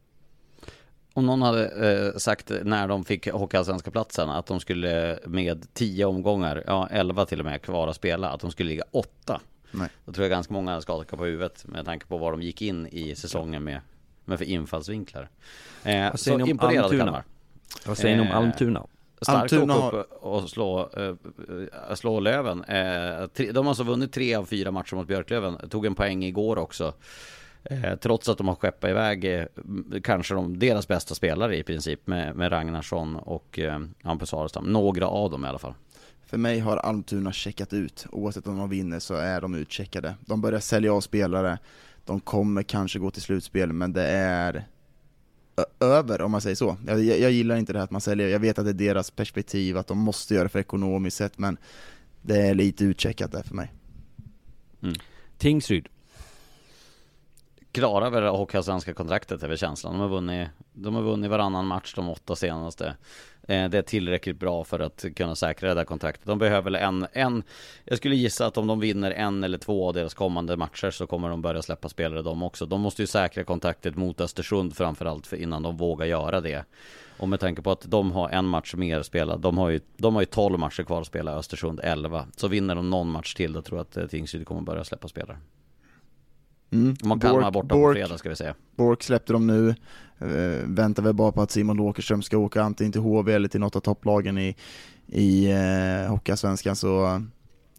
Om 1.14 1.26
någon 1.26 1.42
hade 1.42 1.68
eh, 1.68 2.18
sagt 2.18 2.52
när 2.64 2.88
de 2.88 3.06
fick 3.06 3.32
Hockeyallsvenska 3.32 3.92
platsen 3.92 4.30
att 4.30 4.46
de 4.46 4.60
skulle 4.60 5.20
med 5.26 5.74
10 5.74 6.06
omgångar, 6.06 6.64
ja 6.68 6.88
11 6.92 7.26
till 7.26 7.40
och 7.40 7.46
med 7.46 7.62
kvar 7.62 7.88
att 7.88 7.96
spela, 7.96 8.30
att 8.30 8.42
de 8.42 8.52
skulle 8.52 8.70
ligga 8.70 8.84
8. 8.92 9.42
Nej. 9.74 9.90
Då 10.06 10.12
tror 10.12 10.24
jag 10.24 10.30
ganska 10.32 10.54
många 10.54 10.82
skakar 10.82 11.18
på 11.18 11.26
huvudet 11.26 11.68
med 11.68 11.86
tanke 11.86 12.06
på 12.06 12.18
vad 12.18 12.34
de 12.34 12.42
gick 12.42 12.62
in 12.62 12.88
i 12.92 13.16
säsongen 13.16 13.64
med, 13.64 13.80
med 14.26 14.38
för 14.38 14.46
infallsvinklar. 14.46 15.30
Eh, 15.84 16.10
Vad 16.10 16.20
säger 16.20 16.34
så 16.34 16.38
ni 16.38 16.44
om 16.44 16.50
imponerad 16.50 16.84
Almtuna? 16.84 17.04
Kalmar. 17.04 17.24
Vad 17.86 17.98
säger 17.98 18.16
ni 18.16 18.22
om 18.22 18.28
Eh, 18.28 18.38
Almtuna? 18.38 18.84
Starkt 19.22 19.54
Almtuna 19.54 19.74
åka 19.78 19.84
har- 19.84 19.94
upp 20.00 20.12
och 20.24 20.50
slå, 20.50 20.90
eh, 20.98 21.04
eh, 21.90 21.96
slå 21.96 22.20
Löven. 22.20 22.64
Eh, 22.64 23.28
tre- 23.28 23.52
de 23.52 23.66
har 23.66 23.72
alltså 23.72 23.84
vunnit 23.84 24.12
tre 24.14 24.36
av 24.36 24.46
fyra 24.46 24.72
matcher 24.72 24.96
mot 24.96 25.08
Björklöven. 25.08 25.70
Tog 25.70 25.86
en 25.86 25.96
poäng 25.96 26.24
igår 26.24 26.58
också. 26.58 26.94
Eh, 27.64 27.96
trots 27.96 28.30
att 28.30 28.38
de 28.38 28.48
har 28.48 28.56
skeppat 28.56 28.90
iväg 28.90 29.26
eh, 29.40 29.46
kanske 30.04 30.34
de, 30.34 30.60
deras 30.60 30.88
bästa 30.88 31.16
spelare 31.16 31.58
i 31.58 31.64
princip 31.64 32.08
med, 32.08 32.36
med 32.36 32.52
Ragnarsson 32.52 33.16
och 33.16 33.60
eh, 33.60 33.80
Hampus 34.04 34.34
Arestam. 34.34 34.64
Några 34.66 35.08
av 35.08 35.32
dem 35.32 35.46
i 35.46 35.48
alla 35.48 35.60
fall. 35.60 35.74
För 36.34 36.38
mig 36.38 36.60
har 36.60 36.78
Almtuna 36.78 37.32
checkat 37.34 37.74
ut, 37.74 38.06
oavsett 38.12 38.48
om 38.48 38.58
de 38.58 38.70
vinner 38.70 39.00
så 39.00 39.14
är 39.14 39.42
de 39.42 39.56
utcheckade. 39.56 40.16
De 40.26 40.42
börjar 40.42 40.60
sälja 40.60 40.94
av 40.94 41.02
spelare, 41.02 41.60
de 42.06 42.20
kommer 42.20 42.64
kanske 42.64 43.00
gå 43.00 43.12
till 43.12 43.22
slutspel, 43.22 43.74
men 43.74 43.94
det 43.94 44.08
är 44.08 44.66
över 45.80 46.22
om 46.22 46.32
man 46.32 46.42
säger 46.42 46.56
så. 46.56 46.78
Jag, 46.88 47.04
jag, 47.04 47.20
jag 47.20 47.32
gillar 47.32 47.56
inte 47.56 47.74
det 47.74 47.80
här 47.80 47.84
att 47.84 47.92
man 47.92 48.02
säljer, 48.02 48.28
jag 48.28 48.40
vet 48.40 48.60
att 48.60 48.66
det 48.66 48.72
är 48.72 48.74
deras 48.74 49.12
perspektiv, 49.12 49.78
att 49.78 49.88
de 49.88 49.98
måste 49.98 50.34
göra 50.34 50.44
det 50.44 50.50
för 50.50 50.60
ekonomiskt 50.60 51.18
sett, 51.18 51.38
men 51.38 51.58
det 52.22 52.38
är 52.38 52.54
lite 52.54 52.86
utcheckat 52.86 53.32
där 53.32 53.44
för 53.44 53.56
mig. 53.56 53.74
Mm. 54.84 54.96
Tingsryd 55.38 55.88
klarar 57.74 58.10
väl 58.10 58.24
Hockeyallsvenska 58.24 58.94
kontraktet 58.94 59.44
är 59.44 59.48
väl 59.48 59.58
känslan. 59.58 59.94
De 59.94 60.02
har 60.02 60.10
vunnit, 60.10 60.48
de 60.74 60.96
har 60.96 61.02
vunnit 61.02 61.30
varannan 61.30 61.66
match 61.66 61.94
de 61.96 62.10
åtta 62.10 62.36
senaste. 62.36 62.96
Eh, 63.48 63.70
det 63.70 63.78
är 63.78 63.82
tillräckligt 63.82 64.40
bra 64.40 64.64
för 64.64 64.80
att 64.80 65.06
kunna 65.16 65.36
säkra 65.36 65.70
det 65.70 65.76
där 65.76 65.86
kontraktet. 65.86 66.26
De 66.26 66.40
behöver 66.40 66.72
väl 66.72 66.76
en, 66.76 67.08
en, 67.14 67.44
jag 67.86 67.98
skulle 67.98 68.16
gissa 68.16 68.46
att 68.46 68.58
om 68.58 68.68
de 68.68 68.80
vinner 68.80 69.12
en 69.12 69.44
eller 69.44 69.58
två 69.58 69.88
av 69.88 69.94
deras 69.94 70.14
kommande 70.14 70.58
matcher 70.58 70.92
så 70.92 71.08
kommer 71.08 71.30
de 71.30 71.42
börja 71.42 71.62
släppa 71.62 71.90
spelare 71.90 72.22
de 72.22 72.44
också. 72.44 72.66
De 72.66 72.82
måste 72.82 73.02
ju 73.02 73.08
säkra 73.08 73.44
kontraktet 73.44 73.96
mot 73.96 74.22
Östersund 74.22 74.76
framförallt 74.76 75.28
för 75.28 75.38
innan 75.38 75.64
de 75.64 75.78
vågar 75.78 76.06
göra 76.06 76.42
det. 76.42 76.66
Och 77.18 77.30
med 77.30 77.40
tanke 77.40 77.62
på 77.62 77.72
att 77.72 77.92
de 77.92 78.12
har 78.12 78.30
en 78.30 78.46
match 78.46 78.74
mer 78.76 79.02
spelad, 79.02 79.40
de 79.42 79.58
har 79.58 79.70
ju, 79.70 79.80
de 79.98 80.16
har 80.16 80.22
ju 80.22 80.26
12 80.26 80.60
matcher 80.60 80.84
kvar 80.84 81.02
att 81.02 81.08
spela, 81.08 81.36
Östersund 81.36 81.80
11. 81.84 82.28
Så 82.36 82.48
vinner 82.48 82.76
de 82.76 82.90
någon 82.90 83.12
match 83.12 83.34
till, 83.34 83.54
då 83.54 83.62
tror 83.62 83.80
jag 83.80 83.84
att 83.84 83.98
eh, 83.98 84.06
Tingsryd 84.06 84.46
kommer 84.46 84.62
börja 84.62 84.84
släppa 84.84 85.08
spelare. 85.08 85.38
Mm. 86.74 86.96
Man 87.04 87.20
Kalmar 87.20 87.52
borta 87.52 87.76
på 87.76 87.94
fredag 87.94 88.18
ska 88.18 88.30
vi 88.30 88.36
säga. 88.36 88.56
Bork 88.76 89.04
släppte 89.04 89.34
de 89.34 89.48
nu, 89.48 89.68
uh, 90.22 90.68
väntar 90.68 91.04
väl 91.04 91.14
bara 91.14 91.32
på 91.32 91.42
att 91.42 91.52
Simon 91.52 91.80
Åkerström 91.80 92.22
ska 92.22 92.38
åka 92.38 92.64
antingen 92.64 92.92
till 92.92 93.02
HV 93.02 93.34
eller 93.34 93.48
till 93.48 93.60
något 93.60 93.76
av 93.76 93.80
topplagen 93.80 94.38
i, 94.38 94.56
i 95.08 95.54
uh, 95.54 96.10
Hockeyallsvenskan 96.10 96.76
så 96.76 97.22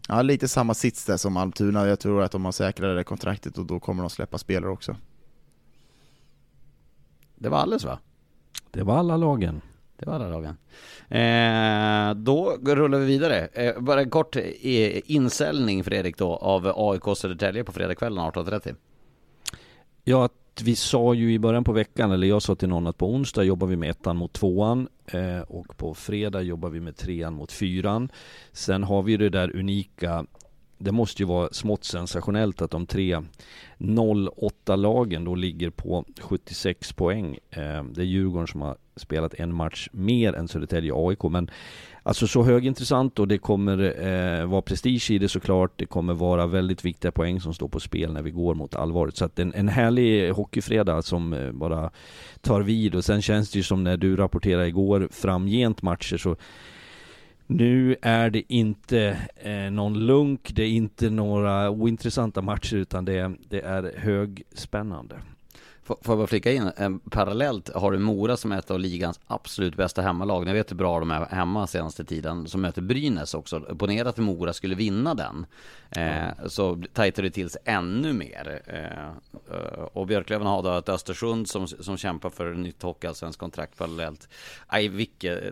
Ja, 0.07 0.21
lite 0.21 0.47
samma 0.47 0.73
sits 0.73 1.05
där 1.05 1.17
som 1.17 1.37
Almtuna. 1.37 1.87
Jag 1.87 1.99
tror 1.99 2.21
att 2.21 2.31
de 2.31 2.45
har 2.45 2.51
säkrat 2.51 2.97
det 2.97 3.03
kontraktet 3.03 3.57
och 3.57 3.65
då 3.65 3.79
kommer 3.79 4.03
de 4.03 4.09
släppa 4.09 4.37
spelare 4.37 4.71
också. 4.71 4.95
Det 7.35 7.49
var 7.49 7.57
alldeles 7.57 7.85
va? 7.85 7.99
Det 8.71 8.83
var 8.83 8.97
alla 8.97 9.17
lagen. 9.17 9.61
Det 9.97 10.05
var 10.05 10.13
alla 10.13 10.29
dagen. 10.29 10.57
Eh, 11.09 12.15
då 12.23 12.57
rullar 12.75 12.99
vi 12.99 13.05
vidare. 13.05 13.47
Eh, 13.53 13.79
bara 13.79 14.01
en 14.01 14.09
kort 14.09 14.35
eh, 14.35 14.41
insäljning 15.11 15.83
Fredrik 15.83 16.17
då 16.17 16.35
av 16.35 16.73
AIK 16.75 17.17
Södertälje 17.17 17.63
på 17.63 17.71
fredagskvällen 17.71 18.19
18.30. 18.19 18.75
Ja, 20.03 20.25
att 20.25 20.61
vi 20.61 20.75
sa 20.75 21.13
ju 21.13 21.33
i 21.33 21.39
början 21.39 21.63
på 21.63 21.71
veckan, 21.71 22.11
eller 22.11 22.27
jag 22.27 22.41
sa 22.41 22.55
till 22.55 22.69
någon 22.69 22.87
att 22.87 22.97
på 22.97 23.09
onsdag 23.09 23.43
jobbar 23.43 23.67
vi 23.67 23.75
med 23.75 23.89
ettan 23.89 24.17
mot 24.17 24.33
tvåan 24.33 24.87
eh, 25.05 25.39
och 25.39 25.77
på 25.77 25.93
fredag 25.93 26.41
jobbar 26.41 26.69
vi 26.69 26.79
med 26.79 26.95
trean 26.95 27.33
mot 27.33 27.51
fyran. 27.51 28.09
Sen 28.51 28.83
har 28.83 29.03
vi 29.03 29.17
det 29.17 29.29
där 29.29 29.55
unika 29.55 30.25
det 30.77 30.91
måste 30.91 31.21
ju 31.21 31.27
vara 31.27 31.49
smått 31.51 31.83
sensationellt 31.83 32.61
att 32.61 32.71
de 32.71 32.85
tre 32.85 33.21
08 34.37 34.75
lagen 34.75 35.23
då 35.23 35.35
ligger 35.35 35.69
på 35.69 36.05
76 36.21 36.93
poäng. 36.93 37.37
Eh, 37.49 37.83
det 37.83 38.01
är 38.01 38.05
Djurgården 38.05 38.47
som 38.47 38.61
har 38.61 38.77
spelat 38.95 39.33
en 39.33 39.55
match 39.55 39.89
mer 39.91 40.33
än 40.33 40.47
Södertälje 40.47 40.91
AIK. 40.95 41.23
Men 41.23 41.49
alltså 42.03 42.27
så 42.27 42.43
högintressant 42.43 43.19
och 43.19 43.27
det 43.27 43.37
kommer 43.37 44.05
eh, 44.07 44.45
vara 44.45 44.61
prestige 44.61 45.11
i 45.11 45.17
det 45.17 45.29
såklart. 45.29 45.71
Det 45.75 45.85
kommer 45.85 46.13
vara 46.13 46.47
väldigt 46.47 46.85
viktiga 46.85 47.11
poäng 47.11 47.41
som 47.41 47.53
står 47.53 47.67
på 47.67 47.79
spel 47.79 48.13
när 48.13 48.21
vi 48.21 48.31
går 48.31 48.55
mot 48.55 48.75
allvaret. 48.75 49.17
Så 49.17 49.25
att 49.25 49.39
en, 49.39 49.53
en 49.53 49.67
härlig 49.67 50.31
hockeyfredag 50.31 51.03
som 51.03 51.33
eh, 51.33 51.51
bara 51.51 51.91
tar 52.41 52.61
vid. 52.61 52.95
Och 52.95 53.05
sen 53.05 53.21
känns 53.21 53.51
det 53.51 53.59
ju 53.59 53.63
som 53.63 53.83
när 53.83 53.97
du 53.97 54.15
rapporterade 54.15 54.67
igår 54.67 55.09
framgent 55.11 55.81
matcher 55.81 56.17
så 56.17 56.35
nu 57.47 57.95
är 58.01 58.29
det 58.29 58.53
inte 58.53 59.17
eh, 59.35 59.71
någon 59.71 60.05
lunk, 60.05 60.51
det 60.55 60.63
är 60.63 60.69
inte 60.69 61.09
några 61.09 61.69
ointressanta 61.69 62.41
matcher 62.41 62.75
utan 62.75 63.05
det, 63.05 63.31
det 63.49 63.61
är 63.61 63.93
högspännande. 63.97 65.15
Får 65.85 65.97
jag 66.05 66.17
bara 66.17 66.27
flika 66.27 66.51
in, 66.51 66.99
parallellt 67.11 67.69
har 67.75 67.91
du 67.91 67.97
Mora 67.97 68.37
som 68.37 68.51
är 68.51 68.59
ett 68.59 68.71
av 68.71 68.79
ligans 68.79 69.19
absolut 69.27 69.75
bästa 69.75 70.01
hemmalag. 70.01 70.45
Ni 70.45 70.53
vet 70.53 70.71
hur 70.71 70.75
bra 70.75 70.99
de 70.99 71.11
är 71.11 71.25
hemma 71.25 71.67
senaste 71.67 72.05
tiden. 72.05 72.47
Som 72.47 72.61
möter 72.61 72.81
Brynäs 72.81 73.33
också. 73.33 73.59
Ponera 73.59 74.09
att 74.09 74.17
Mora 74.17 74.53
skulle 74.53 74.75
vinna 74.75 75.13
den. 75.13 75.45
Eh, 75.89 76.47
så 76.47 76.83
tajtar 76.93 77.23
det 77.23 77.29
till 77.29 77.49
sig 77.49 77.61
ännu 77.65 78.13
mer. 78.13 78.61
Eh, 78.65 79.83
och 79.93 80.07
Björklöven 80.07 80.47
har 80.47 80.63
då 80.63 80.77
ett 80.77 80.89
Östersund 80.89 81.49
som, 81.49 81.67
som 81.67 81.97
kämpar 81.97 82.29
för 82.29 82.51
ett 82.51 82.57
nytt 82.57 82.81
hockeyallsvenskt 82.81 83.39
kontrakt 83.39 83.77
parallellt. 83.77 84.29
Aj, 84.67 84.87
vilket, 84.87 85.43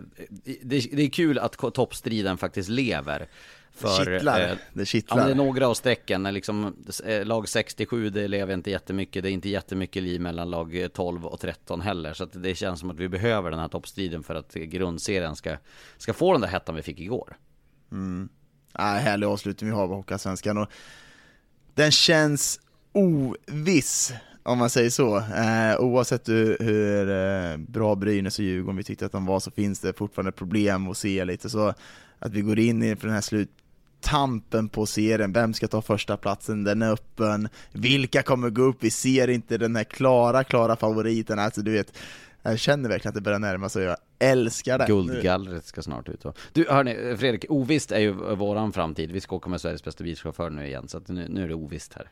det, 0.62 0.78
det 0.92 1.02
är 1.02 1.10
kul 1.10 1.38
att 1.38 1.58
toppstriden 1.74 2.38
faktiskt 2.38 2.68
lever. 2.68 3.28
För, 3.74 4.04
det 4.04 4.18
kittlar. 4.18 4.40
Eh, 4.40 4.56
det 4.72 4.86
kittlar. 4.86 5.18
Ja, 5.18 5.24
det 5.24 5.30
är 5.30 5.34
några 5.34 5.68
av 5.68 5.74
strecken. 5.74 6.22
Liksom, 6.22 6.76
eh, 7.04 7.24
lag 7.24 7.48
67, 7.48 8.10
det 8.10 8.28
lever 8.28 8.54
inte 8.54 8.70
jättemycket. 8.70 9.22
Det 9.22 9.30
är 9.30 9.32
inte 9.32 9.48
jättemycket 9.48 10.02
liv 10.02 10.20
mellan 10.20 10.50
lag 10.50 10.88
12 10.94 11.26
och 11.26 11.40
13 11.40 11.80
heller. 11.80 12.14
Så 12.14 12.24
det 12.24 12.54
känns 12.54 12.80
som 12.80 12.90
att 12.90 12.96
vi 12.96 13.08
behöver 13.08 13.50
den 13.50 13.60
här 13.60 13.68
toppstriden 13.68 14.22
för 14.22 14.34
att 14.34 14.54
grundserien 14.54 15.36
ska, 15.36 15.56
ska 15.96 16.12
få 16.12 16.32
den 16.32 16.40
där 16.40 16.48
hettan 16.48 16.74
vi 16.74 16.82
fick 16.82 17.00
igår. 17.00 17.36
Mm. 17.92 18.28
Äh, 18.78 18.84
härlig 18.84 19.26
avslutning 19.26 19.70
vi 19.70 19.76
har 19.76 19.88
på 19.88 19.94
Hockeyallsvenskan. 19.94 20.58
Och 20.58 20.68
den 21.74 21.90
känns 21.90 22.60
oviss, 22.92 24.12
om 24.42 24.58
man 24.58 24.70
säger 24.70 24.90
så. 24.90 25.16
Eh, 25.16 25.80
oavsett 25.80 26.28
hur, 26.28 26.56
hur 26.60 27.10
eh, 27.10 27.56
bra 27.56 27.94
Brynäs 27.94 28.38
och 28.38 28.44
Djurgården 28.44 28.76
vi 28.76 28.84
tyckte 28.84 29.06
att 29.06 29.12
de 29.12 29.26
var 29.26 29.40
så 29.40 29.50
finns 29.50 29.80
det 29.80 29.92
fortfarande 29.92 30.32
problem 30.32 30.90
att 30.90 30.96
se 30.96 31.24
lite 31.24 31.50
så 31.50 31.74
att 32.18 32.32
vi 32.32 32.40
går 32.40 32.58
in 32.58 32.82
i 32.82 32.94
den 32.94 33.10
här 33.10 33.20
slut 33.20 33.50
tampen 34.04 34.68
på 34.68 34.86
serien, 34.86 35.32
vem 35.32 35.54
ska 35.54 35.68
ta 35.68 35.82
första 35.82 36.16
platsen? 36.16 36.64
den 36.64 36.82
är 36.82 36.92
öppen, 36.92 37.48
vilka 37.72 38.22
kommer 38.22 38.50
gå 38.50 38.62
upp? 38.62 38.76
Vi 38.80 38.90
ser 38.90 39.28
inte 39.28 39.58
den 39.58 39.76
här 39.76 39.84
klara, 39.84 40.44
klara 40.44 40.76
favoriten, 40.76 41.38
alltså 41.38 41.62
du 41.62 41.72
vet 41.72 41.92
jag 42.42 42.58
känner 42.58 42.88
verkligen 42.88 43.10
att 43.10 43.14
det 43.14 43.20
börjar 43.20 43.38
närma 43.38 43.68
sig 43.68 43.84
och 43.84 43.90
jag 43.90 43.96
älskar 44.18 44.78
det. 44.78 44.86
Guldgallret 44.86 45.66
ska 45.66 45.82
snart 45.82 46.08
ut. 46.08 46.24
Du, 46.52 46.66
hörni, 46.68 47.16
Fredrik, 47.16 47.44
ovisst 47.48 47.92
är 47.92 47.98
ju 47.98 48.12
våran 48.12 48.72
framtid. 48.72 49.12
Vi 49.12 49.20
ska 49.20 49.36
åka 49.36 49.50
med 49.50 49.60
Sveriges 49.60 49.84
bästa 49.84 50.04
bilchaufför 50.04 50.50
nu 50.50 50.66
igen, 50.66 50.88
så 50.88 50.98
att 50.98 51.08
nu, 51.08 51.28
nu 51.28 51.44
är 51.44 51.48
det 51.48 51.54
ovisst 51.54 51.94
här. 51.94 52.10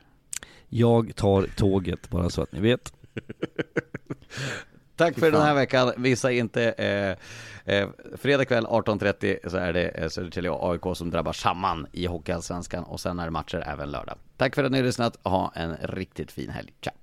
Jag 0.69 1.15
tar 1.15 1.47
tåget, 1.55 2.09
bara 2.09 2.29
så 2.29 2.41
att 2.41 2.51
ni 2.51 2.59
vet. 2.59 2.93
Tack 4.95 5.19
för 5.19 5.31
den 5.31 5.41
här 5.41 5.53
veckan. 5.53 5.91
Missa 5.97 6.31
inte 6.31 6.63
eh, 6.71 7.75
eh, 7.75 7.89
fredag 8.17 8.45
kväll 8.45 8.65
18.30 8.65 9.49
så 9.49 9.57
är 9.57 9.73
det 9.73 9.87
eh, 9.87 10.09
Södertälje 10.09 10.49
och 10.49 10.71
AIK 10.71 10.97
som 10.97 11.09
drabbar 11.09 11.33
samman 11.33 11.87
i 11.91 12.05
Hockeyallsvenskan 12.05 12.83
och 12.83 12.99
sen 12.99 13.19
är 13.19 13.25
det 13.25 13.31
matcher 13.31 13.63
även 13.67 13.91
lördag. 13.91 14.17
Tack 14.37 14.55
för 14.55 14.63
att 14.63 14.71
ni 14.71 14.77
har 14.77 14.85
lyssnat. 14.85 15.17
Ha 15.23 15.51
en 15.55 15.75
riktigt 15.81 16.31
fin 16.31 16.49
helg. 16.49 16.73
Ciao! 16.81 17.02